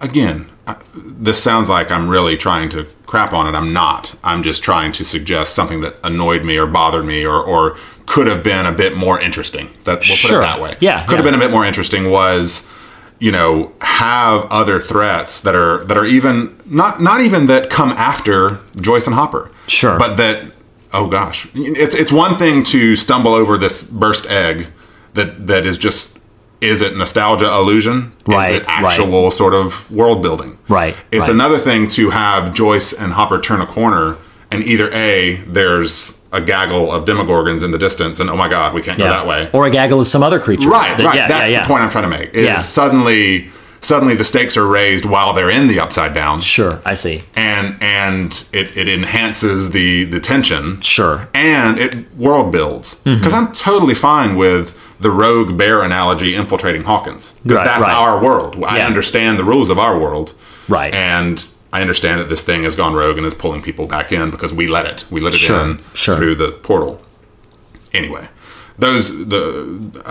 again, 0.00 0.46
I- 0.66 0.76
this 0.94 1.42
sounds 1.42 1.68
like 1.68 1.90
I'm 1.90 2.08
really 2.08 2.36
trying 2.36 2.68
to 2.70 2.84
crap 3.06 3.32
on 3.32 3.46
it. 3.48 3.56
I'm 3.56 3.72
not. 3.72 4.14
I'm 4.22 4.42
just 4.42 4.62
trying 4.62 4.92
to 4.92 5.04
suggest 5.04 5.54
something 5.54 5.80
that 5.80 5.94
annoyed 6.04 6.44
me 6.44 6.58
or 6.58 6.66
bothered 6.66 7.04
me 7.06 7.24
or, 7.24 7.40
or 7.42 7.76
could 8.06 8.26
have 8.26 8.42
been 8.42 8.66
a 8.66 8.72
bit 8.72 8.94
more 8.96 9.18
interesting. 9.20 9.70
That 9.84 10.00
we'll 10.00 10.02
Sure. 10.16 10.30
put 10.40 10.44
it 10.44 10.46
that 10.46 10.60
way. 10.60 10.76
Yeah, 10.80 11.04
Could 11.06 11.16
have 11.16 11.24
been 11.24 11.34
a 11.34 11.38
bit 11.38 11.50
more 11.50 11.64
interesting 11.64 12.10
was 12.10 12.68
you 13.20 13.32
know 13.32 13.72
have 13.80 14.46
other 14.50 14.78
threats 14.80 15.40
that 15.40 15.54
are 15.56 15.82
that 15.84 15.96
are 15.96 16.04
even 16.04 16.54
not 16.66 17.00
not 17.02 17.20
even 17.20 17.46
that 17.48 17.68
come 17.70 17.90
after 17.92 18.60
Joyce 18.80 19.06
and 19.06 19.14
Hopper. 19.14 19.50
Sure. 19.66 19.98
But 19.98 20.16
that 20.18 20.42
oh 20.92 21.06
gosh, 21.08 21.48
it's 21.54 21.94
it's 21.96 22.12
one 22.12 22.36
thing 22.38 22.62
to 22.64 22.94
stumble 22.94 23.32
over 23.34 23.58
this 23.58 23.82
burst 23.90 24.26
egg 24.30 24.68
that 25.14 25.46
that 25.48 25.66
is 25.66 25.76
just 25.78 26.17
is 26.60 26.82
it 26.82 26.96
nostalgia 26.96 27.46
illusion? 27.46 28.12
Right, 28.26 28.54
Is 28.54 28.60
it 28.60 28.64
actual 28.68 29.30
sort 29.30 29.54
of 29.54 29.90
world 29.90 30.22
building? 30.22 30.58
Right, 30.68 30.96
It's 31.12 31.20
right. 31.22 31.30
another 31.30 31.56
thing 31.58 31.88
to 31.88 32.10
have 32.10 32.52
Joyce 32.54 32.92
and 32.92 33.12
Hopper 33.12 33.40
turn 33.40 33.60
a 33.60 33.66
corner 33.66 34.16
and 34.50 34.62
either 34.64 34.90
a 34.92 35.36
there's 35.46 36.20
a 36.32 36.40
gaggle 36.42 36.90
of 36.92 37.04
demogorgons 37.06 37.62
in 37.64 37.70
the 37.70 37.78
distance 37.78 38.20
and 38.20 38.28
oh 38.28 38.36
my 38.36 38.48
god 38.48 38.74
we 38.74 38.82
can't 38.82 38.98
Yeah. 38.98 39.06
go 39.06 39.10
that 39.12 39.26
way 39.26 39.48
Or 39.52 39.66
a 39.66 39.70
gaggle 39.70 40.00
of 40.00 40.06
some 40.06 40.22
other 40.22 40.38
creature. 40.38 40.68
right 40.68 40.96
that- 40.96 41.04
right 41.06 41.14
Yeah, 41.16 41.28
that's 41.28 41.50
yeah, 41.50 41.62
the 41.62 41.68
point 41.68 41.82
i'm 41.82 41.88
trying 41.90 42.04
to 42.04 42.10
make 42.10 42.34
is 42.34 42.44
Yeah. 42.44 42.58
suddenly 42.58 43.48
suddenly 43.80 44.14
the 44.14 44.24
stakes 44.24 44.56
are 44.56 44.66
raised 44.66 45.04
while 45.06 45.32
they're 45.32 45.48
in 45.50 45.68
the 45.68 45.78
upside 45.80 46.12
down 46.12 46.40
Sure, 46.40 46.80
I 46.84 46.94
see. 46.94 47.24
and 47.36 47.76
and 47.80 48.44
it, 48.52 48.76
it 48.76 48.88
enhances 48.88 49.70
the 49.70 50.04
the 50.04 50.20
tension 50.20 50.80
Sure. 50.82 51.28
and 51.34 51.78
it 51.78 52.14
world 52.16 52.52
builds 52.52 52.96
mm-hmm. 53.04 53.18
because 53.18 53.32
i'm 53.32 53.52
totally 53.52 53.94
fine 53.94 54.34
with 54.36 54.78
the 55.00 55.10
rogue 55.10 55.56
bear 55.56 55.82
analogy 55.82 56.34
infiltrating 56.34 56.82
Hawkins 56.84 57.34
because 57.44 57.58
Right, 57.58 57.64
that's 57.64 57.82
right. 57.82 57.92
our 57.96 58.22
world. 58.22 58.62
I 58.66 58.78
Yeah. 58.78 58.86
understand 58.86 59.38
the 59.38 59.44
rules 59.44 59.70
of 59.70 59.78
our 59.78 59.98
world, 59.98 60.32
Right. 60.68 60.94
And 60.94 61.44
I 61.72 61.80
understand 61.82 62.20
that 62.20 62.28
this 62.28 62.42
thing 62.42 62.64
has 62.64 62.74
gone 62.76 62.94
rogue 62.94 63.16
and 63.16 63.26
is 63.26 63.34
pulling 63.34 63.62
people 63.62 63.86
back 63.86 64.10
in 64.12 64.30
because 64.30 64.52
we 64.52 64.66
let 64.66 64.84
it. 64.86 65.04
We 65.10 65.20
let 65.20 65.34
it 65.34 65.38
Sure, 65.38 65.60
in 65.60 65.80
sure. 65.94 66.16
through 66.16 66.34
the 66.34 66.48
portal. 66.52 67.00
Anyway, 67.94 68.28
those 68.78 69.08
the 69.10 69.66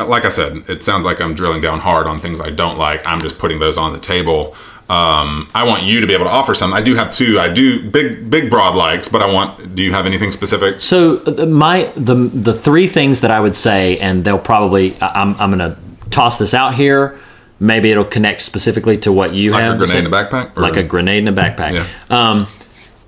like 0.08 0.26
I 0.26 0.30
said, 0.30 0.64
it 0.68 0.84
sounds 0.84 1.06
like 1.06 1.20
I'm 1.22 1.34
drilling 1.34 1.62
down 1.62 1.80
hard 1.82 2.08
on 2.08 2.20
things 2.20 2.40
I 2.42 2.50
don't 2.50 2.78
like. 2.78 3.06
I'm 3.08 3.22
just 3.22 3.38
putting 3.40 3.60
those 3.60 3.78
on 3.78 3.94
the 3.94 4.00
table. 4.00 4.56
Um, 4.90 5.50
I 5.54 5.66
want 5.68 5.84
you 5.84 6.00
to 6.00 6.08
be 6.08 6.14
able 6.14 6.26
to 6.26 6.32
offer 6.32 6.54
some. 6.56 6.72
I 6.74 6.82
do 6.82 6.96
have 6.96 7.12
two. 7.12 7.40
I 7.40 7.50
do 7.50 7.90
big 7.90 8.30
big 8.30 8.50
broad 8.50 8.74
likes, 8.76 9.10
but 9.10 9.22
I 9.22 9.32
want. 9.32 9.76
Do 9.76 9.82
you 9.84 9.92
have 9.92 10.06
anything 10.06 10.32
specific? 10.32 10.80
So 10.80 11.18
uh, 11.26 11.46
my 11.46 11.92
the 11.98 12.16
the 12.16 12.54
three 12.54 12.88
things 12.88 13.20
that 13.22 13.30
I 13.32 13.40
would 13.42 13.56
say, 13.56 13.98
and 14.00 14.24
they'll 14.24 14.40
probably 14.40 14.96
I'm 15.02 15.36
I'm 15.42 15.50
gonna 15.50 15.78
toss 16.10 16.38
this 16.38 16.54
out 16.54 16.74
here. 16.76 17.20
Maybe 17.60 17.92
it'll 17.92 18.06
connect 18.06 18.42
specifically 18.44 18.98
to 19.00 19.12
what 19.12 19.34
you 19.34 19.52
Like 19.52 19.62
a 19.62 19.64
have. 19.64 19.74
to 19.74 19.78
grenade 19.80 19.92
say. 19.92 20.00
in 20.00 20.06
a 20.06 20.10
backpack? 20.10 20.56
Or- 20.56 20.62
Like 20.62 20.78
a 20.78 20.84
grenade 20.84 21.18
in 21.24 21.28
a 21.28 21.34
backpack. 21.34 21.74
Yeah. 21.74 21.88
Um, 22.10 22.48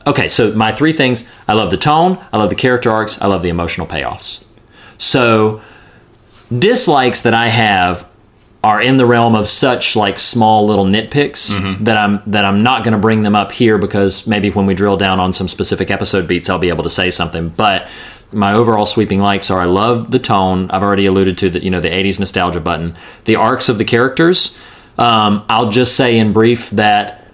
okay, 0.07 0.27
so 0.27 0.51
my 0.55 0.71
three 0.73 0.91
things: 0.91 1.30
I 1.47 1.53
love 1.53 1.69
the 1.71 1.77
tone, 1.77 2.17
I 2.34 2.38
love 2.38 2.49
the 2.49 2.55
character 2.55 2.91
arcs, 2.91 3.21
I 3.21 3.27
love 3.27 3.41
the 3.43 3.49
emotional 3.49 3.88
payoffs. 3.88 4.43
So 4.97 5.61
dislikes 6.57 7.21
that 7.21 7.34
I 7.34 7.49
have 7.49 8.09
are 8.64 8.82
in 8.82 8.97
the 8.97 9.05
realm 9.05 9.36
of 9.36 9.47
such 9.47 9.95
like 9.95 10.20
small 10.20 10.66
little 10.68 10.86
nitpicks 10.86 11.51
Mm-hmm. 11.57 11.84
that 11.86 11.95
I'm 11.97 12.22
that 12.28 12.43
I'm 12.45 12.62
not 12.64 12.84
going 12.84 12.91
to 12.93 12.99
bring 12.99 13.24
them 13.24 13.36
up 13.36 13.51
here 13.53 13.78
because 13.78 14.28
maybe 14.28 14.49
when 14.49 14.66
we 14.66 14.74
drill 14.74 14.97
down 14.97 15.20
on 15.20 15.32
some 15.34 15.47
specific 15.47 15.89
episode 15.89 16.28
beats 16.28 16.49
I'll 16.49 16.60
be 16.60 16.70
able 16.70 16.84
to 16.84 16.89
say 16.89 17.10
something 17.12 17.49
but 17.49 17.88
my 18.32 18.53
overall 18.53 18.86
sweeping 18.86 19.20
likes 19.22 19.49
are 19.49 19.60
I 19.62 19.66
love 19.66 20.12
the 20.12 20.20
tone 20.20 20.70
I've 20.72 20.84
already 20.84 21.05
alluded 21.05 21.38
to 21.39 21.49
that 21.51 21.64
you 21.64 21.70
know 21.72 21.80
the 21.80 21.89
80s 21.89 22.20
nostalgia 22.20 22.60
button 22.60 22.95
the 23.26 23.36
arcs 23.38 23.70
of 23.70 23.78
the 23.78 23.86
characters 23.86 24.57
um, 24.97 25.45
I'll 25.47 25.70
just 25.70 25.95
say 25.95 26.18
in 26.20 26.34
brief 26.34 26.70
that 26.72 27.26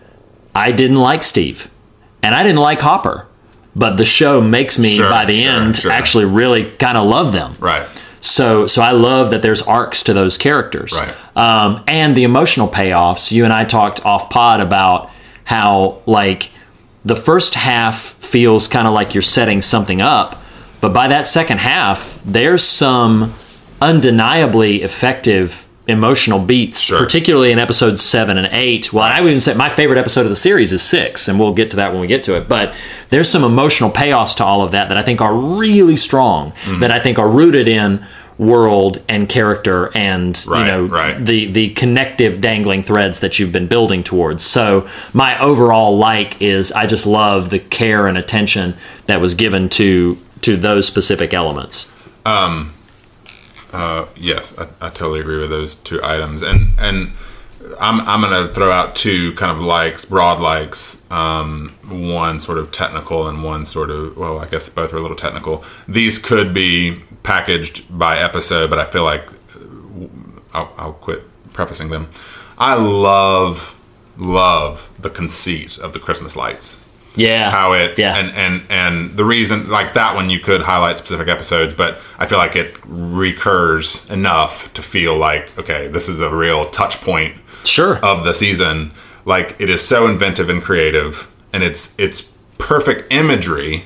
I 0.54 0.72
didn't 0.72 0.98
like 1.00 1.24
Steve 1.24 1.72
and 2.22 2.36
I 2.36 2.44
didn't 2.44 2.62
like 2.62 2.80
Hopper 2.82 3.26
but 3.76 3.96
the 3.98 4.06
show 4.06 4.40
makes 4.42 4.78
me 4.80 4.96
Sure, 4.96 5.10
by 5.10 5.26
the 5.26 5.42
sure, 5.42 5.52
end 5.52 5.76
sure. 5.78 5.92
actually 5.92 6.26
really 6.26 6.70
kind 6.78 6.98
of 7.00 7.08
love 7.10 7.34
them 7.34 7.56
Right. 7.60 7.88
So 8.26 8.68
so 8.68 8.82
I 8.82 8.92
love 8.92 9.30
that 9.32 9.42
there's 9.42 9.62
arcs 9.62 10.04
to 10.04 10.14
those 10.14 10.38
characters. 10.38 10.94
Right. 10.94 11.16
Um, 11.36 11.84
and 11.88 12.16
the 12.16 12.24
emotional 12.24 12.68
payoffs. 12.68 13.32
You 13.32 13.44
and 13.44 13.54
I 13.54 13.66
talked 13.66 14.06
off 14.06 14.30
pod 14.30 14.60
about 14.60 15.10
how 15.44 16.02
like 16.06 16.52
the 17.04 17.16
first 17.16 17.56
half 17.56 18.00
feels 18.00 18.68
kind 18.68 18.88
of 18.88 18.94
like 18.94 19.14
you're 19.14 19.22
setting 19.22 19.62
something 19.62 20.02
up, 20.02 20.42
but 20.82 20.94
by 20.94 21.08
that 21.08 21.28
second 21.28 21.60
half, 21.60 22.20
there's 22.26 22.64
some 22.64 23.34
undeniably 23.82 24.82
effective 24.82 25.68
emotional 25.88 26.40
beats, 26.40 26.80
Sure. 26.80 27.00
particularly 27.00 27.52
in 27.52 27.60
episodes 27.60 28.02
seven 28.02 28.38
and 28.38 28.48
eight. 28.52 28.92
Well, 28.92 29.04
I 29.04 29.22
would 29.22 29.30
even 29.30 29.40
say 29.42 29.54
my 29.54 29.70
favorite 29.70 29.98
episode 30.00 30.22
of 30.22 30.30
the 30.30 30.36
series 30.36 30.72
is 30.72 30.82
six, 30.82 31.28
and 31.28 31.40
we'll 31.40 31.54
get 31.54 31.70
to 31.72 31.76
that 31.78 31.92
when 31.92 32.02
we 32.02 32.08
get 32.08 32.24
to 32.24 32.36
it. 32.36 32.48
But 32.48 32.74
there's 33.12 33.30
some 33.30 33.44
emotional 33.44 33.92
payoffs 33.92 34.36
to 34.38 34.44
all 34.44 34.62
of 34.64 34.72
that 34.72 34.90
that 34.90 34.98
I 34.98 35.04
think 35.04 35.22
are 35.22 35.34
really 35.36 35.96
strong, 35.96 36.52
Mm-hmm. 36.64 36.80
that 36.82 36.92
I 36.92 37.00
think 37.00 37.20
are 37.20 37.30
rooted 37.30 37.68
in 37.68 38.04
world 38.38 39.02
and 39.08 39.30
character 39.30 39.90
and 39.96 40.44
Right, 40.46 40.60
you 40.60 40.66
know 40.66 40.84
right. 40.88 41.24
the 41.26 41.46
the 41.52 41.70
connective 41.70 42.42
dangling 42.42 42.84
threads 42.84 43.22
that 43.22 43.40
you've 43.40 43.54
been 43.54 43.68
building 43.68 44.04
towards. 44.04 44.44
So 44.44 44.88
my 45.14 45.40
overall 45.40 45.98
like 45.98 46.42
is 46.42 46.72
I 46.74 46.86
just 46.86 47.06
love 47.08 47.50
the 47.50 47.60
care 47.60 48.08
and 48.08 48.18
attention 48.18 48.76
that 49.06 49.22
was 49.22 49.36
given 49.36 49.70
to 49.70 50.18
to 50.42 50.58
those 50.58 50.86
specific 50.86 51.34
elements. 51.34 51.94
Yes, 54.16 54.58
I, 54.58 54.68
I 54.82 54.90
totally 54.90 55.20
agree 55.20 55.38
with 55.38 55.50
those 55.50 55.76
two 55.76 56.04
items, 56.04 56.44
and 56.44 56.70
and 56.80 57.12
I'm 57.80 58.02
I'm 58.02 58.22
gonna 58.22 58.48
throw 58.54 58.72
out 58.72 58.96
two 58.96 59.34
kind 59.34 59.52
of 59.52 59.60
likes, 59.60 60.06
broad 60.06 60.40
likes. 60.40 61.10
Um, 61.12 61.76
one 61.88 62.40
sort 62.40 62.58
of 62.58 62.72
technical, 62.72 63.28
and 63.28 63.44
one 63.44 63.66
sort 63.66 63.90
of 63.90 64.18
well, 64.18 64.40
I 64.40 64.48
guess 64.48 64.70
both 64.70 64.94
are 64.94 64.98
a 64.98 65.02
little 65.02 65.18
technical. 65.18 65.64
These 65.88 66.18
could 66.20 66.54
be 66.54 67.02
packaged 67.24 67.86
by 67.98 68.20
episode, 68.20 68.70
but 68.70 68.80
I 68.80 68.86
feel 68.86 69.04
like 69.04 69.32
uh, 69.32 70.08
I'll, 70.54 70.74
I'll 70.78 70.94
quit 70.94 71.24
prefacing 71.54 71.90
them. 71.90 72.10
I 72.58 72.76
love 72.76 73.76
love 74.18 74.90
the 74.98 75.10
conceit 75.10 75.78
of 75.78 75.94
the 75.94 76.00
Christmas 76.00 76.36
lights 76.36 76.85
Yeah. 77.18 77.49
how 77.49 77.74
it 77.74 77.97
yeah. 77.97 78.16
and 78.18 78.32
and 78.36 78.61
and 78.70 79.18
the 79.18 79.24
reason 79.26 79.70
like 79.70 79.93
that 79.93 80.16
one 80.16 80.30
you 80.30 80.39
could 80.39 80.61
highlight 80.61 80.97
specific 80.97 81.28
episodes 81.28 81.74
but 81.74 81.99
i 82.20 82.26
feel 82.26 82.38
like 82.38 82.55
it 82.55 82.76
recurs 82.86 84.09
enough 84.09 84.74
to 84.74 84.82
feel 84.82 85.18
like 85.18 85.57
okay 85.57 85.88
this 85.88 86.09
is 86.09 86.20
a 86.22 86.34
real 86.34 86.66
touch 86.66 86.99
point 87.01 87.36
sure. 87.63 87.97
of 88.03 88.24
the 88.24 88.34
season 88.34 88.91
like 89.26 89.55
it 89.59 89.70
is 89.70 89.82
so 89.86 90.07
inventive 90.07 90.49
and 90.49 90.61
creative 90.61 91.32
and 91.53 91.63
it's 91.63 91.95
it's 91.97 92.22
perfect 92.57 93.11
imagery 93.11 93.86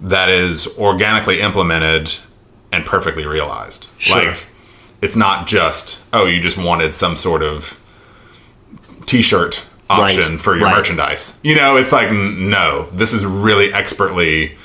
that 0.00 0.28
is 0.28 0.66
organically 0.78 1.40
implemented 1.40 2.14
and 2.72 2.84
perfectly 2.86 3.26
realized 3.26 3.88
Sure. 3.98 4.24
like 4.32 4.46
it's 5.02 5.16
not 5.16 5.46
just 5.46 6.00
oh 6.12 6.26
you 6.26 6.40
just 6.40 6.56
wanted 6.58 6.94
some 6.94 7.16
sort 7.16 7.42
of 7.42 7.80
t-shirt 9.06 9.66
option 9.90 10.32
Right, 10.32 10.40
for 10.40 10.54
your 10.56 10.66
right. 10.66 10.76
merchandise 10.76 11.40
you 11.42 11.54
know 11.54 11.76
it's 11.76 11.92
like 11.92 12.10
no 12.12 12.88
this 12.92 13.12
is 13.12 13.24
really 13.24 13.72
expertly 13.72 14.56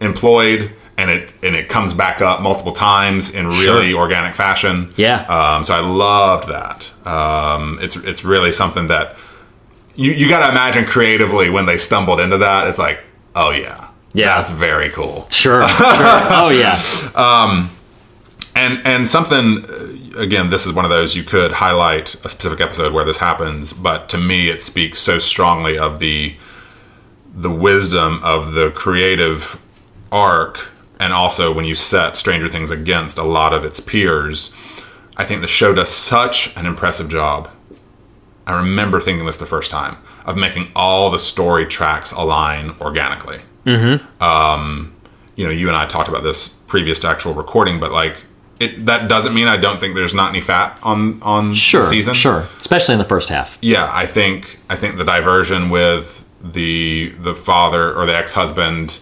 employed 0.00 0.70
and 0.96 1.10
it 1.10 1.32
and 1.42 1.54
it 1.56 1.68
comes 1.68 1.92
back 1.94 2.20
up 2.20 2.40
multiple 2.42 2.72
times 2.72 3.34
in 3.34 3.46
really 3.48 3.90
Sure. 3.90 4.00
organic 4.00 4.34
fashion 4.34 4.92
Yeah. 4.96 5.22
um, 5.28 5.64
so 5.64 5.74
I 5.74 5.80
loved 5.80 6.48
that. 6.48 6.90
Um, 7.06 7.78
it's 7.82 7.96
it's 7.96 8.24
really 8.24 8.52
something 8.52 8.88
that 8.88 9.16
you 9.96 10.12
you 10.12 10.28
got 10.28 10.44
to 10.46 10.50
imagine 10.52 10.84
creatively 10.86 11.48
when 11.50 11.66
they 11.66 11.76
stumbled 11.78 12.20
into 12.20 12.38
that. 12.38 12.66
It's 12.68 12.78
like, 12.78 13.00
oh 13.34 13.50
yeah, 13.50 13.90
Yeah. 14.14 14.36
that's 14.36 14.50
very 14.50 14.90
cool. 14.90 15.26
Sure. 15.30 15.62
sure. 15.66 15.68
Oh 16.42 16.50
yeah. 16.50 16.76
And 18.54 18.84
and 18.86 19.08
something 19.08 19.64
uh, 19.64 20.20
again, 20.20 20.50
this 20.50 20.66
is 20.66 20.72
one 20.72 20.84
of 20.84 20.90
those 20.90 21.16
you 21.16 21.22
could 21.22 21.52
highlight 21.52 22.14
a 22.24 22.28
specific 22.28 22.60
episode 22.60 22.92
where 22.92 23.04
this 23.04 23.18
happens, 23.18 23.72
but 23.72 24.08
to 24.10 24.18
me, 24.18 24.48
it 24.48 24.62
speaks 24.62 24.98
so 24.98 25.18
strongly 25.18 25.78
of 25.78 25.98
the 25.98 26.36
the 27.32 27.50
wisdom 27.50 28.20
of 28.24 28.54
the 28.54 28.70
creative 28.72 29.60
arc, 30.10 30.70
and 30.98 31.12
also 31.12 31.52
when 31.52 31.64
you 31.64 31.74
set 31.74 32.16
Stranger 32.16 32.48
Things 32.48 32.70
against 32.70 33.18
a 33.18 33.22
lot 33.22 33.52
of 33.52 33.64
its 33.64 33.80
peers. 33.80 34.54
I 35.16 35.24
think 35.24 35.42
the 35.42 35.48
show 35.48 35.74
does 35.74 35.90
such 35.90 36.56
an 36.56 36.64
impressive 36.66 37.10
job. 37.10 37.50
I 38.46 38.58
remember 38.58 39.00
thinking 39.00 39.26
this 39.26 39.36
the 39.36 39.46
first 39.46 39.70
time 39.70 39.98
of 40.24 40.36
making 40.36 40.72
all 40.74 41.10
the 41.10 41.18
story 41.18 41.66
tracks 41.66 42.10
align 42.10 42.74
organically. 42.80 43.40
Mm-hmm. 43.66 44.22
Um, 44.22 44.94
you 45.36 45.44
know, 45.44 45.50
you 45.50 45.68
and 45.68 45.76
I 45.76 45.86
talked 45.86 46.08
about 46.08 46.22
this 46.22 46.48
previous 46.48 47.00
to 47.00 47.08
actual 47.08 47.34
recording, 47.34 47.78
but 47.78 47.92
like 47.92 48.24
it 48.60 48.86
that 48.86 49.08
doesn't 49.08 49.34
mean 49.34 49.48
I 49.48 49.56
don't 49.56 49.80
think 49.80 49.94
there's 49.96 50.14
not 50.14 50.28
any 50.30 50.40
fat 50.40 50.78
on 50.82 51.20
on 51.22 51.54
Sure. 51.54 51.82
the 51.82 51.88
season. 51.88 52.14
Sure. 52.14 52.46
Especially 52.60 52.92
in 52.92 52.98
the 52.98 53.04
first 53.14 53.28
half. 53.30 53.58
Yeah, 53.62 53.90
I 53.92 54.06
think 54.06 54.58
I 54.68 54.76
think 54.76 54.96
the 54.98 55.04
diversion 55.04 55.70
with 55.70 56.24
the 56.42 57.12
the 57.20 57.34
father 57.34 57.92
or 57.94 58.06
the 58.06 58.16
ex 58.16 58.34
husband 58.34 58.98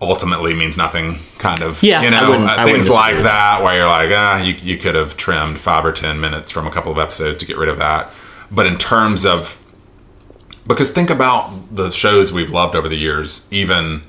ultimately 0.00 0.54
means 0.54 0.76
nothing. 0.76 1.18
Kind 1.38 1.62
of. 1.62 1.82
Yeah, 1.82 2.02
You 2.02 2.10
know, 2.10 2.32
uh, 2.44 2.64
things 2.64 2.88
like 2.88 3.18
that 3.22 3.62
where 3.62 3.76
you're 3.76 3.86
like, 3.88 4.10
ah, 4.12 4.40
you 4.42 4.54
you 4.62 4.78
could 4.78 4.94
have 4.94 5.16
trimmed 5.16 5.58
five 5.60 5.84
or 5.84 5.92
ten 5.92 6.20
minutes 6.20 6.50
from 6.50 6.66
a 6.66 6.70
couple 6.70 6.92
of 6.92 6.98
episodes 6.98 7.38
to 7.40 7.46
get 7.46 7.56
rid 7.58 7.68
of 7.68 7.78
that. 7.78 8.10
But 8.50 8.66
in 8.66 8.78
terms 8.78 9.26
of 9.26 9.58
because 10.66 10.90
think 10.92 11.10
about 11.10 11.74
the 11.74 11.90
shows 11.90 12.32
we've 12.32 12.50
loved 12.50 12.74
over 12.76 12.88
the 12.90 12.96
years, 12.96 13.48
even, 13.50 14.02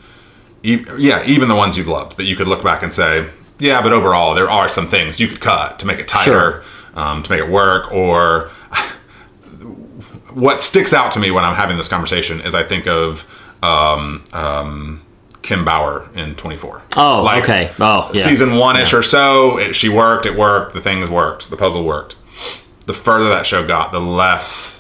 e- 0.62 0.84
yeah, 0.98 1.24
even 1.26 1.48
the 1.48 1.56
ones 1.56 1.78
you've 1.78 1.88
loved 1.88 2.18
that 2.18 2.26
you 2.26 2.36
could 2.36 2.50
look 2.50 2.62
back 2.64 2.84
and 2.84 2.94
say, 2.94 3.28
yeah, 3.60 3.82
but 3.82 3.92
overall 3.94 4.34
there 4.36 4.50
are 4.50 4.68
some 4.70 4.88
things 4.88 5.20
you 5.20 5.28
could 5.28 5.42
cut 5.42 5.80
to 5.80 5.86
make 5.86 6.00
it 6.00 6.08
tighter, 6.08 6.64
um, 6.96 7.24
to 7.24 7.32
make 7.32 7.40
it 7.40 7.50
work, 7.50 7.92
or 7.92 8.50
what 10.34 10.62
sticks 10.62 10.94
out 10.94 11.12
to 11.14 11.20
me 11.20 11.32
when 11.32 11.44
I'm 11.44 11.56
having 11.56 11.78
this 11.78 11.88
conversation 11.88 12.42
is 12.42 12.54
I 12.56 12.64
think 12.64 12.88
of 12.88 13.26
um, 13.62 14.24
um, 14.34 15.02
Kim 15.42 15.66
Bauer 15.66 16.08
in 16.16 16.36
24. 16.36 16.82
Oh, 16.96 17.24
Like, 17.24 17.44
okay. 17.44 17.72
Oh, 17.80 18.10
yeah. 18.14 18.24
Season 18.24 18.56
one 18.56 18.78
ish 18.78 18.94
or 18.94 19.02
so, 19.04 19.58
it, 19.58 19.76
she 19.76 19.90
worked, 19.90 20.26
it 20.26 20.38
worked, 20.38 20.74
the 20.74 20.82
things 20.82 21.10
worked, 21.10 21.50
the 21.50 21.58
puzzle 21.58 21.84
worked. 21.84 22.16
The 22.86 22.94
further 22.94 23.30
that 23.30 23.46
show 23.46 23.66
got, 23.66 23.92
the 23.92 24.00
less. 24.00 24.79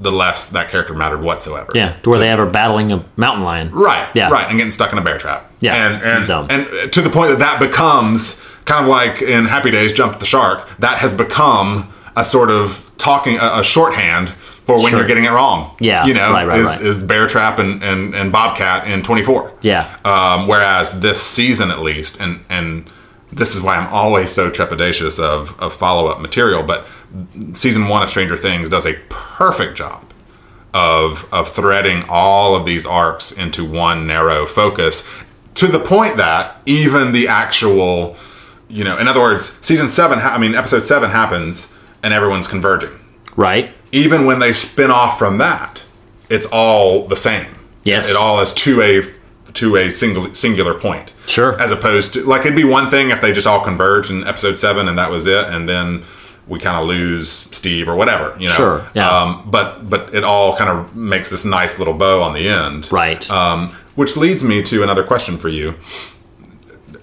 The 0.00 0.10
less 0.10 0.48
that 0.50 0.70
character 0.70 0.92
mattered 0.94 1.22
whatsoever. 1.22 1.70
Yeah. 1.74 1.96
To 2.02 2.10
where 2.10 2.18
they 2.18 2.28
ever 2.28 2.46
battling 2.46 2.90
a 2.92 3.04
mountain 3.16 3.44
lion. 3.44 3.70
Right. 3.70 4.08
Yeah. 4.14 4.28
Right. 4.28 4.48
And 4.48 4.58
getting 4.58 4.72
stuck 4.72 4.92
in 4.92 4.98
a 4.98 5.02
bear 5.02 5.18
trap. 5.18 5.50
Yeah, 5.60 5.74
And 5.92 6.02
and 6.02 6.26
dumb. 6.28 6.46
and 6.50 6.92
to 6.92 7.00
the 7.00 7.10
point 7.10 7.30
that 7.30 7.38
that 7.38 7.60
becomes 7.60 8.44
kind 8.64 8.84
of 8.84 8.90
like 8.90 9.22
in 9.22 9.44
Happy 9.46 9.70
Days, 9.70 9.92
Jump 9.92 10.18
the 10.18 10.26
Shark. 10.26 10.68
That 10.78 10.98
has 10.98 11.14
become 11.14 11.92
a 12.16 12.24
sort 12.24 12.50
of 12.50 12.90
talking 12.98 13.36
a, 13.38 13.60
a 13.60 13.64
shorthand 13.64 14.30
for 14.66 14.76
when 14.78 14.88
Sure. 14.88 14.98
you're 15.00 15.06
getting 15.08 15.24
it 15.24 15.30
wrong. 15.30 15.76
Yeah, 15.78 16.06
You 16.06 16.14
know, 16.14 16.32
right, 16.32 16.46
right, 16.46 16.58
is, 16.60 16.66
right. 16.68 16.80
is 16.80 17.02
bear 17.02 17.26
trap 17.26 17.58
and, 17.58 17.82
and 17.84 18.14
and 18.14 18.32
Bobcat 18.32 18.88
in 18.88 19.02
24. 19.02 19.52
Yeah. 19.62 19.94
Um, 20.04 20.48
whereas 20.48 21.00
this 21.00 21.22
season, 21.22 21.70
at 21.70 21.80
least, 21.80 22.20
and 22.20 22.44
and 22.48 22.90
this 23.32 23.54
is 23.54 23.60
why 23.62 23.76
I'm 23.76 23.92
always 23.92 24.30
so 24.30 24.50
trepidatious 24.50 25.18
of, 25.22 25.58
of 25.60 25.72
follow 25.74 26.06
up 26.06 26.20
material. 26.20 26.62
But 26.62 26.86
season 27.54 27.88
one 27.88 28.02
of 28.02 28.08
Stranger 28.10 28.36
Things 28.36 28.70
does 28.70 28.86
a 28.86 28.94
perfect 29.08 29.76
job 29.76 30.04
of 30.72 31.26
of 31.32 31.48
threading 31.48 32.04
all 32.08 32.54
of 32.56 32.64
these 32.64 32.84
arcs 32.86 33.30
into 33.32 33.64
one 33.64 34.06
narrow 34.06 34.46
focus 34.46 35.08
to 35.54 35.68
the 35.68 35.78
point 35.78 36.16
that 36.16 36.60
even 36.66 37.12
the 37.12 37.28
actual 37.28 38.16
you 38.68 38.82
know 38.82 38.96
in 38.98 39.06
other 39.06 39.20
words 39.20 39.56
season 39.64 39.88
7 39.88 40.18
ha- 40.18 40.34
I 40.34 40.38
mean 40.38 40.54
episode 40.56 40.84
7 40.86 41.10
happens 41.10 41.72
and 42.02 42.12
everyone's 42.12 42.48
converging 42.48 42.90
Right. 43.36 43.72
even 43.92 44.26
when 44.26 44.40
they 44.40 44.52
spin 44.52 44.90
off 44.90 45.16
from 45.18 45.38
that 45.38 45.84
it's 46.28 46.46
all 46.50 47.06
the 47.06 47.16
same 47.16 47.46
Yes. 47.84 48.10
it 48.10 48.16
all 48.16 48.40
is 48.40 48.52
to 48.54 48.82
a 48.82 49.02
to 49.52 49.76
a 49.76 49.90
single 49.90 50.34
singular 50.34 50.74
point 50.74 51.12
Sure. 51.26 51.60
as 51.62 51.70
opposed 51.70 52.14
to 52.14 52.24
like 52.24 52.40
it'd 52.40 52.56
be 52.56 52.64
one 52.64 52.90
thing 52.90 53.10
if 53.10 53.20
they 53.20 53.32
just 53.32 53.46
all 53.46 53.60
converged 53.60 54.10
in 54.10 54.26
episode 54.26 54.58
7 54.58 54.88
and 54.88 54.98
that 54.98 55.10
was 55.10 55.26
it 55.28 55.44
and 55.46 55.68
then 55.68 56.02
we 56.46 56.58
kind 56.58 56.78
of 56.80 56.86
lose 56.86 57.30
Steve 57.30 57.88
or 57.88 57.94
whatever, 57.94 58.36
you 58.38 58.48
know. 58.48 58.54
Sure, 58.54 58.86
yeah. 58.94 59.08
Um, 59.08 59.48
but 59.50 59.88
but 59.88 60.14
it 60.14 60.24
all 60.24 60.56
kind 60.56 60.70
of 60.70 60.94
makes 60.94 61.30
this 61.30 61.44
nice 61.44 61.78
little 61.78 61.94
bow 61.94 62.22
on 62.22 62.34
the 62.34 62.48
end, 62.48 62.90
Right. 62.92 63.28
Um, 63.30 63.74
which 63.94 64.16
leads 64.16 64.42
me 64.44 64.62
to 64.64 64.82
another 64.82 65.04
question 65.04 65.38
for 65.38 65.48
you. 65.48 65.74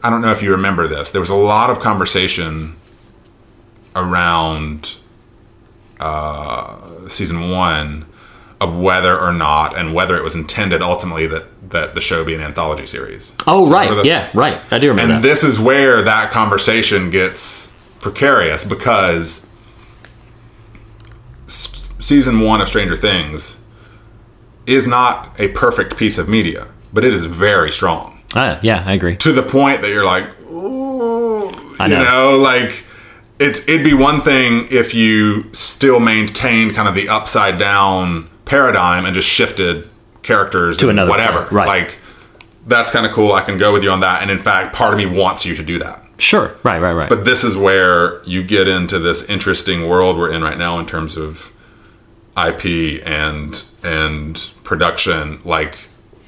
I 0.03 0.09
don't 0.09 0.21
know 0.21 0.31
if 0.31 0.41
you 0.41 0.51
remember 0.51 0.87
this. 0.87 1.11
There 1.11 1.21
was 1.21 1.29
a 1.29 1.35
lot 1.35 1.69
of 1.69 1.79
conversation 1.79 2.75
around 3.95 4.95
uh, 5.99 7.07
season 7.07 7.49
one 7.49 8.05
of 8.59 8.77
whether 8.77 9.19
or 9.19 9.33
not, 9.33 9.77
and 9.77 9.93
whether 9.93 10.15
it 10.17 10.23
was 10.23 10.35
intended 10.35 10.81
ultimately 10.81 11.27
that 11.27 11.45
that 11.71 11.95
the 11.95 12.01
show 12.01 12.23
be 12.23 12.35
an 12.35 12.41
anthology 12.41 12.85
series. 12.85 13.35
Oh, 13.47 13.69
right. 13.69 14.05
Yeah, 14.05 14.29
right. 14.33 14.59
I 14.71 14.77
do 14.77 14.89
remember 14.89 15.15
and 15.15 15.23
that. 15.23 15.27
this 15.27 15.43
is 15.43 15.59
where 15.59 16.01
that 16.03 16.31
conversation 16.31 17.09
gets 17.09 17.70
precarious 18.01 18.65
because 18.65 19.47
s- 21.47 21.89
season 21.99 22.39
one 22.41 22.61
of 22.61 22.67
Stranger 22.67 22.95
Things 22.97 23.59
is 24.65 24.87
not 24.87 25.33
a 25.39 25.47
perfect 25.49 25.97
piece 25.97 26.17
of 26.17 26.27
media, 26.29 26.67
but 26.93 27.03
it 27.03 27.13
is 27.13 27.25
very 27.25 27.71
strong 27.71 28.21
Ah, 28.35 28.59
yeah, 28.61 28.83
I 28.85 28.93
agree. 28.93 29.15
to 29.17 29.31
the 29.33 29.43
point 29.43 29.81
that 29.81 29.89
you're 29.89 30.05
like, 30.05 30.27
Ooh, 30.51 31.49
I 31.79 31.87
you 31.87 31.95
know. 31.97 32.03
know, 32.03 32.37
like 32.37 32.85
it's 33.39 33.59
it'd 33.67 33.83
be 33.83 33.93
one 33.93 34.21
thing 34.21 34.67
if 34.69 34.93
you 34.93 35.51
still 35.53 35.99
maintained 35.99 36.75
kind 36.75 36.87
of 36.87 36.95
the 36.95 37.09
upside 37.09 37.57
down 37.57 38.29
paradigm 38.45 39.05
and 39.05 39.13
just 39.15 39.27
shifted 39.29 39.89
characters 40.21 40.77
To 40.77 40.89
another 40.89 41.09
whatever, 41.09 41.47
right. 41.53 41.67
Like 41.67 41.97
that's 42.67 42.91
kind 42.91 43.05
of 43.07 43.11
cool. 43.11 43.31
I 43.33 43.41
can 43.41 43.57
go 43.57 43.73
with 43.73 43.81
you 43.83 43.89
on 43.89 44.01
that. 44.01 44.21
And 44.21 44.29
in 44.29 44.37
fact, 44.37 44.75
part 44.75 44.93
of 44.93 44.97
me 44.99 45.07
wants 45.07 45.45
you 45.47 45.55
to 45.55 45.63
do 45.63 45.79
that. 45.79 46.03
Sure. 46.21 46.55
Right, 46.63 46.79
right, 46.79 46.93
right. 46.93 47.09
But 47.09 47.25
this 47.25 47.43
is 47.43 47.57
where 47.57 48.21
you 48.23 48.43
get 48.43 48.67
into 48.67 48.99
this 48.99 49.27
interesting 49.27 49.89
world 49.89 50.17
we're 50.17 50.31
in 50.31 50.43
right 50.43 50.57
now 50.57 50.77
in 50.77 50.85
terms 50.85 51.17
of 51.17 51.51
IP 52.37 53.01
and 53.05 53.63
and 53.83 54.51
production. 54.63 55.41
Like 55.43 55.79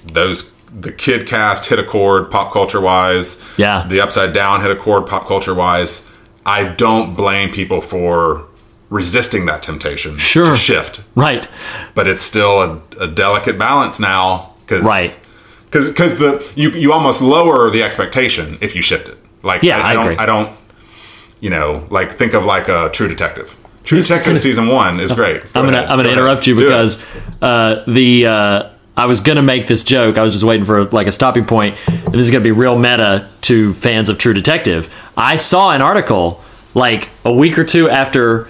those, 0.03 0.53
the 0.65 0.91
kid 0.91 1.27
cast 1.27 1.67
hit 1.67 1.77
a 1.77 1.83
chord 1.83 2.31
pop 2.31 2.51
culture 2.51 2.81
wise. 2.81 3.39
Yeah. 3.57 3.85
The 3.87 4.01
Upside 4.01 4.33
Down 4.33 4.61
hit 4.61 4.71
a 4.71 4.75
chord 4.75 5.05
pop 5.05 5.27
culture 5.27 5.53
wise. 5.53 6.09
I 6.45 6.69
don't 6.69 7.13
blame 7.15 7.51
people 7.51 7.79
for 7.79 8.45
resisting 8.89 9.45
that 9.45 9.61
temptation 9.63 10.17
Sure. 10.17 10.45
to 10.47 10.55
shift, 10.55 11.03
right. 11.15 11.47
but 11.95 12.05
it's 12.07 12.21
still 12.21 12.61
a, 12.61 12.81
a 12.99 13.07
delicate 13.07 13.57
balance 13.57 13.99
now 13.99 14.53
because 14.65 14.83
Right. 14.83 15.19
because 15.65 16.17
the 16.17 16.51
you 16.55 16.71
you 16.71 16.91
almost 16.91 17.21
lower 17.21 17.69
the 17.69 17.83
expectation 17.83 18.57
if 18.59 18.75
you 18.75 18.81
shift 18.81 19.07
it. 19.07 19.17
Like 19.43 19.61
Yeah, 19.63 19.77
I, 19.77 19.91
I 19.91 19.93
don't 19.93 20.03
agree. 20.05 20.17
I 20.17 20.25
don't 20.25 20.49
you 21.39 21.49
know 21.49 21.85
like 21.89 22.11
think 22.13 22.33
of 22.33 22.45
like 22.45 22.67
a 22.69 22.89
True 22.93 23.07
Detective. 23.07 23.55
True 23.83 23.97
This 23.97 24.07
Detective 24.07 24.27
gonna- 24.31 24.39
season 24.39 24.67
one 24.67 24.99
is 24.99 25.11
great. 25.11 25.41
Go 25.53 25.59
I'm 25.59 25.65
gonna 25.65 25.77
ahead. 25.77 25.89
I'm 25.89 25.97
gonna 25.97 26.03
Go 26.03 26.09
ahead. 26.09 26.17
interrupt 26.19 26.47
you 26.47 26.55
because 26.55 27.05
uh, 27.41 27.83
the 27.87 28.25
uh, 28.27 28.69
I 28.95 29.05
was 29.07 29.19
gonna 29.19 29.41
make 29.41 29.67
this 29.67 29.83
joke. 29.83 30.17
I 30.17 30.23
was 30.23 30.31
just 30.33 30.45
waiting 30.45 30.65
for 30.65 30.85
like 30.85 31.07
a 31.07 31.11
stopping 31.11 31.45
point, 31.45 31.77
and 31.87 32.13
this 32.13 32.21
is 32.21 32.31
gonna 32.31 32.43
be 32.43 32.51
real 32.51 32.77
meta 32.77 33.27
to 33.41 33.73
fans 33.73 34.07
of 34.07 34.17
True 34.17 34.33
Detective. 34.33 34.89
I 35.17 35.35
saw 35.35 35.71
an 35.71 35.81
article 35.81 36.41
like 36.73 37.09
a 37.25 37.33
week 37.33 37.57
or 37.59 37.65
two 37.65 37.89
after 37.89 38.47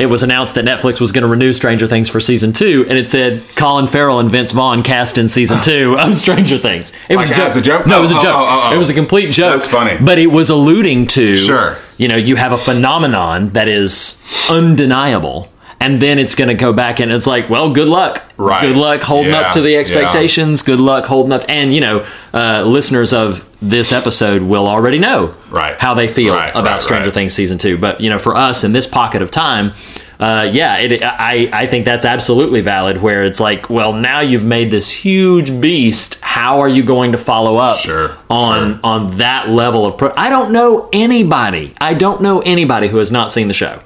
it 0.00 0.06
was 0.06 0.22
announced 0.22 0.54
that 0.54 0.64
Netflix 0.64 0.98
was 1.00 1.12
going 1.12 1.22
to 1.22 1.28
renew 1.28 1.52
Stranger 1.52 1.86
Things 1.86 2.08
for 2.08 2.20
season 2.20 2.52
two, 2.54 2.86
and 2.88 2.96
it 2.96 3.08
said 3.08 3.42
Colin 3.54 3.86
Farrell 3.86 4.18
and 4.18 4.30
Vince 4.30 4.52
Vaughn 4.52 4.82
cast 4.82 5.18
in 5.18 5.28
season 5.28 5.60
two 5.62 5.96
of 5.98 6.14
Stranger 6.14 6.56
Things. 6.58 6.92
It 7.10 7.16
was 7.16 7.28
Like 7.28 7.38
as 7.38 7.56
a 7.56 7.60
joke? 7.60 7.86
No, 7.86 7.98
it 7.98 8.00
was 8.00 8.10
a 8.10 8.14
oh, 8.14 8.18
oh, 8.18 8.22
joke. 8.22 8.34
oh, 8.34 8.48
oh, 8.48 8.68
oh. 8.70 8.74
It 8.74 8.78
was 8.78 8.88
a 8.88 8.94
complete 8.94 9.30
joke. 9.32 9.52
That's 9.52 9.68
funny. 9.68 10.02
But 10.02 10.18
it 10.18 10.28
was 10.28 10.48
alluding 10.48 11.06
to 11.08 11.36
Sure. 11.36 11.76
you 11.98 12.08
know, 12.08 12.16
you 12.16 12.36
have 12.36 12.52
a 12.52 12.58
phenomenon 12.58 13.50
that 13.50 13.68
is 13.68 14.24
undeniable. 14.50 15.48
And 15.82 16.00
then 16.00 16.18
it's 16.18 16.34
going 16.34 16.48
to 16.48 16.54
go 16.54 16.74
back 16.74 17.00
and 17.00 17.10
it's 17.10 17.26
like, 17.26 17.48
well, 17.48 17.72
good 17.72 17.88
luck. 17.88 18.30
Right. 18.36 18.60
Good 18.60 18.76
luck 18.76 19.00
holding 19.00 19.32
Yeah, 19.32 19.40
up 19.40 19.54
to 19.54 19.62
the 19.62 19.70
yeah. 19.70 19.78
expectations. 19.78 20.60
Good 20.60 20.78
luck 20.78 21.06
holding 21.06 21.32
up. 21.32 21.42
And, 21.48 21.74
you 21.74 21.80
know, 21.80 22.04
uh, 22.34 22.64
listeners 22.66 23.14
of 23.14 23.48
this 23.62 23.90
episode 23.90 24.42
will 24.42 24.66
already 24.66 24.98
know 24.98 25.34
Right. 25.50 25.80
how 25.80 25.94
they 25.94 26.06
feel 26.06 26.34
Right, 26.34 26.50
about 26.50 26.64
right, 26.64 26.80
Stranger. 26.82 27.10
Things 27.10 27.32
season 27.32 27.56
two. 27.56 27.78
But, 27.78 28.00
you 28.02 28.10
know, 28.10 28.18
for 28.18 28.36
us 28.36 28.62
in 28.62 28.72
this 28.72 28.86
pocket 28.86 29.22
of 29.22 29.30
time, 29.30 29.72
uh, 30.18 30.50
yeah, 30.52 30.76
it, 30.76 31.02
I, 31.02 31.48
I 31.50 31.66
think 31.66 31.86
that's 31.86 32.04
absolutely 32.04 32.60
valid. 32.60 33.00
Where 33.00 33.24
it's 33.24 33.40
like, 33.40 33.70
well, 33.70 33.94
now 33.94 34.20
you've 34.20 34.44
made 34.44 34.70
this 34.70 34.90
huge 34.90 35.62
beast. 35.62 36.20
How 36.20 36.60
are 36.60 36.68
you 36.68 36.82
going 36.82 37.12
to 37.12 37.18
follow 37.18 37.56
up 37.56 37.78
Sure, 37.78 38.18
on 38.28 38.72
sure. 38.74 38.80
on 38.84 39.10
that 39.16 39.48
level 39.48 39.86
of? 39.86 39.96
Pro- 39.96 40.12
I 40.14 40.28
don't 40.28 40.52
know 40.52 40.90
anybody. 40.92 41.72
I 41.80 41.94
don't 41.94 42.20
know 42.20 42.40
anybody 42.42 42.88
who 42.88 42.98
has 42.98 43.10
not 43.10 43.30
seen 43.30 43.48
the 43.48 43.54
show. 43.54 43.80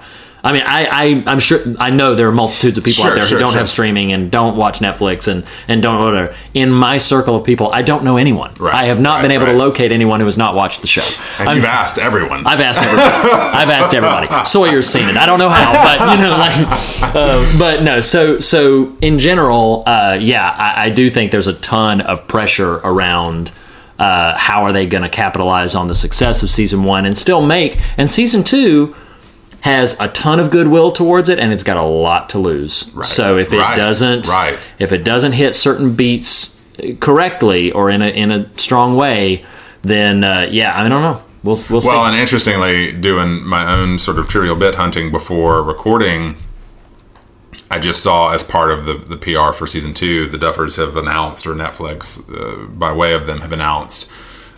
I 0.44 0.52
mean, 0.52 0.62
I, 0.66 0.84
I 0.84 1.22
I'm 1.26 1.40
sure 1.40 1.60
I 1.78 1.88
know 1.88 2.14
there 2.14 2.28
are 2.28 2.32
multitudes 2.32 2.76
of 2.76 2.84
people 2.84 3.02
Sure, 3.02 3.12
out 3.12 3.14
there 3.14 3.24
sure, 3.24 3.38
who 3.38 3.42
don't 3.42 3.52
sure. 3.52 3.60
have 3.60 3.68
streaming 3.70 4.12
and 4.12 4.30
don't 4.30 4.56
watch 4.58 4.80
Netflix 4.80 5.26
and 5.26 5.42
and 5.68 5.82
don't 5.82 6.04
whatever. 6.04 6.36
In 6.52 6.70
my 6.70 6.98
circle 6.98 7.34
of 7.34 7.44
people, 7.44 7.72
I 7.72 7.80
don't 7.80 8.04
know 8.04 8.18
anyone. 8.18 8.52
Right, 8.58 8.74
I 8.74 8.84
have 8.84 9.00
not 9.00 9.14
right, 9.16 9.22
been 9.22 9.30
able 9.30 9.46
right. 9.46 9.52
to 9.52 9.58
locate 9.58 9.90
anyone 9.90 10.20
who 10.20 10.26
has 10.26 10.36
not 10.36 10.54
watched 10.54 10.82
the 10.82 10.86
show. 10.86 11.02
And 11.38 11.48
I'm- 11.48 11.56
you've 11.56 11.64
asked 11.64 11.98
everyone. 11.98 12.46
I've 12.46 12.60
asked 12.60 12.82
everybody. 12.82 13.08
I've 13.56 13.70
asked 13.70 13.94
everybody. 13.94 14.44
Sawyer's 14.44 14.86
seen 14.86 15.08
it. 15.08 15.16
I 15.16 15.24
don't 15.24 15.38
know 15.38 15.48
how, 15.48 15.72
but 15.82 16.16
you 16.16 16.22
know, 16.22 16.36
like, 16.36 17.14
uh, 17.16 17.58
but 17.58 17.82
no. 17.82 18.00
So, 18.00 18.38
so 18.38 18.94
in 19.00 19.18
general, 19.18 19.82
uh, 19.86 20.18
yeah, 20.20 20.54
I, 20.58 20.84
I 20.86 20.90
do 20.90 21.08
think 21.08 21.30
there's 21.32 21.46
a 21.46 21.54
ton 21.54 22.02
of 22.02 22.28
pressure 22.28 22.74
around. 22.84 23.50
Uh, 23.96 24.36
how 24.36 24.64
are 24.64 24.72
they 24.72 24.86
going 24.86 25.04
to 25.04 25.08
capitalize 25.08 25.76
on 25.76 25.86
the 25.86 25.94
success 25.94 26.42
of 26.42 26.50
season 26.50 26.82
one 26.82 27.06
and 27.06 27.16
still 27.16 27.40
make? 27.40 27.80
And 27.96 28.10
season 28.10 28.42
two 28.42 28.94
has 29.64 29.98
a 29.98 30.08
ton 30.08 30.38
of 30.38 30.50
goodwill 30.50 30.90
towards 30.92 31.30
it, 31.30 31.38
and 31.38 31.50
it's 31.50 31.62
got 31.62 31.78
a 31.78 31.82
lot 31.82 32.28
to 32.28 32.38
lose. 32.38 32.92
So 33.08 33.38
if 33.38 33.50
it 33.50 33.58
Right. 33.58 33.76
doesn't, 33.76 34.28
Right. 34.28 34.58
if 34.78 34.92
it 34.92 35.04
doesn't 35.04 35.32
hit 35.32 35.54
certain 35.54 35.94
beats 35.94 36.60
correctly 37.00 37.72
or 37.72 37.88
in 37.88 38.02
a 38.02 38.08
in 38.08 38.30
a 38.30 38.46
strong 38.58 38.94
way, 38.94 39.42
then 39.80 40.22
uh, 40.22 40.46
yeah, 40.50 40.78
I 40.78 40.86
don't 40.86 41.00
know. 41.00 41.22
We'll 41.42 41.58
we'll 41.70 41.80
see. 41.80 41.88
Well, 41.88 42.04
and 42.04 42.14
interestingly, 42.14 42.92
doing 42.92 43.42
my 43.42 43.72
own 43.74 43.98
sort 43.98 44.18
of 44.18 44.28
trivial 44.28 44.54
bit 44.54 44.74
hunting 44.74 45.10
before 45.10 45.62
recording, 45.62 46.36
I 47.70 47.78
just 47.78 48.02
saw 48.02 48.32
as 48.32 48.42
part 48.42 48.70
of 48.70 48.84
the, 48.84 48.94
the 48.94 49.16
PR 49.16 49.52
for 49.52 49.66
season 49.66 49.94
two, 49.94 50.26
the 50.28 50.36
Duffers 50.38 50.76
have 50.76 50.94
announced, 50.98 51.46
or 51.46 51.54
Netflix, 51.54 52.20
uh, 52.30 52.66
by 52.66 52.92
way 52.92 53.14
of 53.14 53.26
them, 53.26 53.40
have 53.40 53.52
announced 53.52 54.10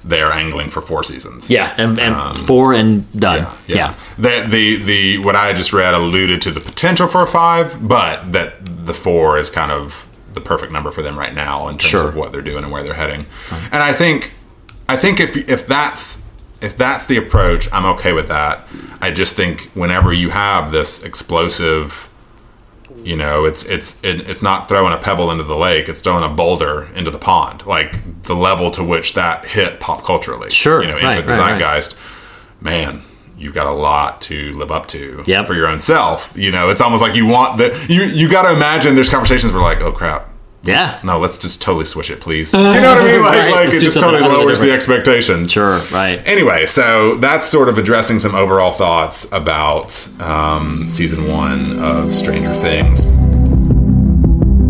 they're 0.06 0.30
angling 0.32 0.70
for 0.70 0.80
four 0.80 1.02
seasons. 1.02 1.50
Yeah, 1.50 1.74
and, 1.76 1.98
and 1.98 2.14
um, 2.14 2.36
four 2.36 2.72
and 2.72 3.10
done. 3.18 3.46
Yeah, 3.66 3.94
that 4.18 4.50
the 4.50 4.76
the 4.76 5.18
what 5.18 5.36
I 5.36 5.52
just 5.52 5.72
read 5.72 5.94
alluded 5.94 6.40
to 6.42 6.50
the 6.50 6.60
potential 6.60 7.08
for 7.08 7.22
a 7.22 7.26
five, 7.26 7.86
but 7.86 8.32
that 8.32 8.86
the 8.86 8.94
four 8.94 9.38
is 9.38 9.50
kind 9.50 9.72
of 9.72 10.06
the 10.32 10.40
perfect 10.40 10.70
number 10.72 10.90
for 10.90 11.02
them 11.02 11.18
right 11.18 11.34
now 11.34 11.66
in 11.68 11.78
terms 11.78 11.90
Sure. 11.90 12.08
of 12.08 12.14
what 12.14 12.30
they're 12.30 12.42
doing 12.42 12.62
and 12.62 12.70
where 12.72 12.82
they're 12.82 12.94
heading. 12.94 13.26
And 13.72 13.82
I 13.82 13.92
think 13.92 14.32
I 14.88 14.96
think 14.96 15.18
if 15.20 15.36
if 15.48 15.66
that's 15.66 16.24
if 16.60 16.76
that's 16.76 17.06
the 17.06 17.16
approach, 17.16 17.68
I'm 17.72 17.84
okay 17.96 18.12
with 18.12 18.28
that. 18.28 18.66
I 19.00 19.10
just 19.10 19.34
think 19.34 19.70
whenever 19.74 20.12
you 20.12 20.30
have 20.30 20.72
this 20.72 21.02
explosive 21.04 22.08
you 23.06 23.16
know, 23.16 23.44
it's 23.44 23.64
it's 23.64 24.02
it, 24.04 24.28
it's 24.28 24.42
not 24.42 24.68
throwing 24.68 24.92
a 24.92 24.98
pebble 24.98 25.30
into 25.30 25.44
the 25.44 25.56
lake; 25.56 25.88
it's 25.88 26.00
throwing 26.00 26.24
a 26.24 26.28
boulder 26.34 26.88
into 26.94 27.10
the 27.10 27.18
pond. 27.18 27.64
Like 27.64 28.22
the 28.24 28.34
level 28.34 28.70
to 28.72 28.82
which 28.84 29.14
that 29.14 29.46
hit 29.46 29.78
pop 29.80 30.02
culturally, 30.04 30.50
Sure, 30.50 30.82
you 30.82 30.88
know, 30.88 30.96
into 30.96 31.06
right, 31.06 31.24
the 31.24 31.32
right, 31.32 31.38
right. 31.52 31.60
zeitgeist. 31.60 31.96
Man, 32.60 33.02
you've 33.38 33.54
got 33.54 33.66
a 33.66 33.72
lot 33.72 34.20
to 34.22 34.56
live 34.58 34.72
up 34.72 34.88
to 34.88 35.22
Yep. 35.26 35.46
for 35.46 35.54
your 35.54 35.68
own 35.68 35.80
self. 35.80 36.32
You 36.36 36.50
know, 36.50 36.68
it's 36.70 36.80
almost 36.80 37.02
like 37.02 37.14
you 37.14 37.26
want 37.26 37.58
the 37.58 37.86
you 37.88 38.02
you 38.04 38.28
got 38.28 38.42
to 38.50 38.52
imagine 38.56 38.94
there's 38.96 39.08
conversations 39.08 39.52
where 39.52 39.62
like, 39.62 39.80
oh 39.80 39.92
crap, 39.92 40.28
yeah. 40.66 41.00
no, 41.04 41.18
let's 41.18 41.38
just 41.38 41.60
totally 41.62 41.84
switch 41.84 42.10
it, 42.10 42.20
please. 42.20 42.52
You 42.56 42.58
know 42.60 42.94
what 42.94 42.98
I 42.98 43.04
mean? 43.04 43.22
Like 43.22 43.38
Right, 43.38 43.50
like 43.66 43.74
it 43.74 43.80
just 43.80 43.98
totally 44.00 44.22
utterly 44.22 44.44
lowers 44.44 44.58
the 44.58 44.66
different. 44.66 44.82
expectations. 45.00 45.52
Sure, 45.52 45.78
right. 45.92 46.20
Anyway, 46.26 46.66
so 46.66 47.16
that's 47.16 47.48
sort 47.48 47.68
of 47.68 47.78
addressing 47.78 48.18
some 48.18 48.34
overall 48.34 48.72
thoughts 48.72 49.30
about 49.32 50.08
um, 50.20 50.88
season 50.90 51.28
one 51.28 51.78
of 51.78 52.12
Stranger 52.14 52.54
Things. 52.56 53.06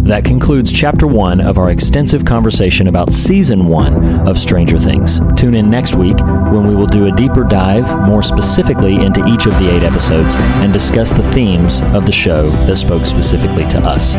That 0.07 0.25
concludes 0.25 0.71
chapter 0.73 1.09
one 1.09 1.41
of 1.41 1.59
our 1.59 1.71
extensive 1.71 2.25
conversation 2.25 2.87
about 2.87 3.13
season 3.13 3.67
one 3.67 4.29
of 4.29 4.39
Stranger 4.39 4.79
Things. 4.79 5.19
Tune 5.35 5.57
in 5.57 5.69
next 5.69 5.97
week 5.97 6.17
when 6.21 6.69
we 6.69 6.77
will 6.77 6.87
do 6.87 7.07
a 7.07 7.13
deeper 7.13 7.43
dive, 7.43 7.93
more 8.07 8.23
specifically 8.23 8.95
into 9.05 9.27
each 9.27 9.47
of 9.47 9.53
the 9.59 9.69
eight 9.69 9.83
episodes, 9.83 10.37
and 10.37 10.73
discuss 10.73 11.13
the 11.13 11.25
themes 11.33 11.81
of 11.93 12.07
the 12.07 12.13
show 12.13 12.51
that 12.67 12.77
spoke 12.77 13.05
specifically 13.05 13.67
to 13.67 13.81
us. 13.81 14.15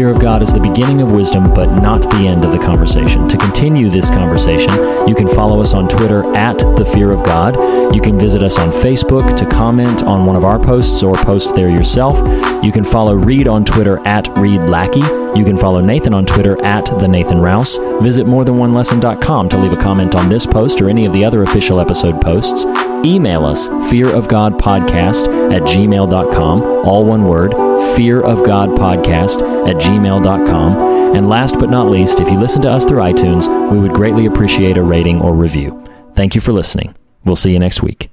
Fear 0.00 0.08
of 0.08 0.18
God 0.18 0.40
is 0.40 0.50
the 0.50 0.58
beginning 0.58 1.02
of 1.02 1.12
wisdom, 1.12 1.52
but 1.52 1.66
not 1.82 2.00
the 2.00 2.26
end 2.26 2.42
of 2.42 2.52
the 2.52 2.58
conversation. 2.58 3.28
To 3.28 3.36
continue 3.36 3.90
this 3.90 4.08
conversation, 4.08 4.72
you 5.06 5.14
can 5.14 5.28
follow 5.28 5.60
us 5.60 5.74
on 5.74 5.90
Twitter 5.90 6.24
at 6.34 6.56
The 6.78 6.86
Fear 6.86 7.10
of 7.10 7.22
God. 7.22 7.54
You 7.94 8.00
can 8.00 8.18
visit 8.18 8.42
us 8.42 8.58
on 8.58 8.70
Facebook 8.70 9.36
to 9.36 9.44
comment 9.44 10.02
on 10.04 10.24
one 10.24 10.36
of 10.36 10.44
our 10.46 10.58
posts 10.58 11.02
or 11.02 11.16
post 11.16 11.54
there 11.54 11.68
yourself. 11.68 12.16
You 12.64 12.72
can 12.72 12.82
follow 12.82 13.14
Reed 13.14 13.46
on 13.46 13.62
Twitter 13.62 13.98
at 14.08 14.26
Reed 14.38 14.62
Lackey. 14.62 15.00
You 15.38 15.44
can 15.44 15.58
follow 15.58 15.82
Nathan 15.82 16.14
on 16.14 16.24
Twitter 16.24 16.58
at 16.64 16.86
The 16.86 17.06
Nathan 17.06 17.38
Rouse. 17.38 17.76
Visit 18.00 18.26
morethanonelesson.com 18.26 19.50
to 19.50 19.58
leave 19.58 19.74
a 19.74 19.82
comment 19.82 20.14
on 20.14 20.30
this 20.30 20.46
post 20.46 20.80
or 20.80 20.88
any 20.88 21.04
of 21.04 21.12
the 21.12 21.26
other 21.26 21.42
official 21.42 21.78
episode 21.78 22.22
posts. 22.22 22.64
Email 23.04 23.44
us, 23.44 23.68
fearofgodpodcast 23.68 25.54
at 25.54 25.62
gmail.com, 25.62 26.62
all 26.62 27.04
one 27.04 27.24
word, 27.24 27.52
fearofgodpodcast 27.52 29.68
at 29.68 29.76
gmail.com. 29.76 31.16
And 31.16 31.28
last 31.28 31.58
but 31.58 31.70
not 31.70 31.90
least, 31.90 32.20
if 32.20 32.30
you 32.30 32.38
listen 32.38 32.62
to 32.62 32.70
us 32.70 32.84
through 32.84 33.00
iTunes, 33.00 33.48
we 33.72 33.78
would 33.78 33.92
greatly 33.92 34.26
appreciate 34.26 34.76
a 34.76 34.82
rating 34.82 35.20
or 35.20 35.34
review. 35.34 35.84
Thank 36.14 36.34
you 36.34 36.40
for 36.40 36.52
listening. 36.52 36.94
We'll 37.24 37.36
see 37.36 37.52
you 37.52 37.58
next 37.58 37.82
week. 37.82 38.10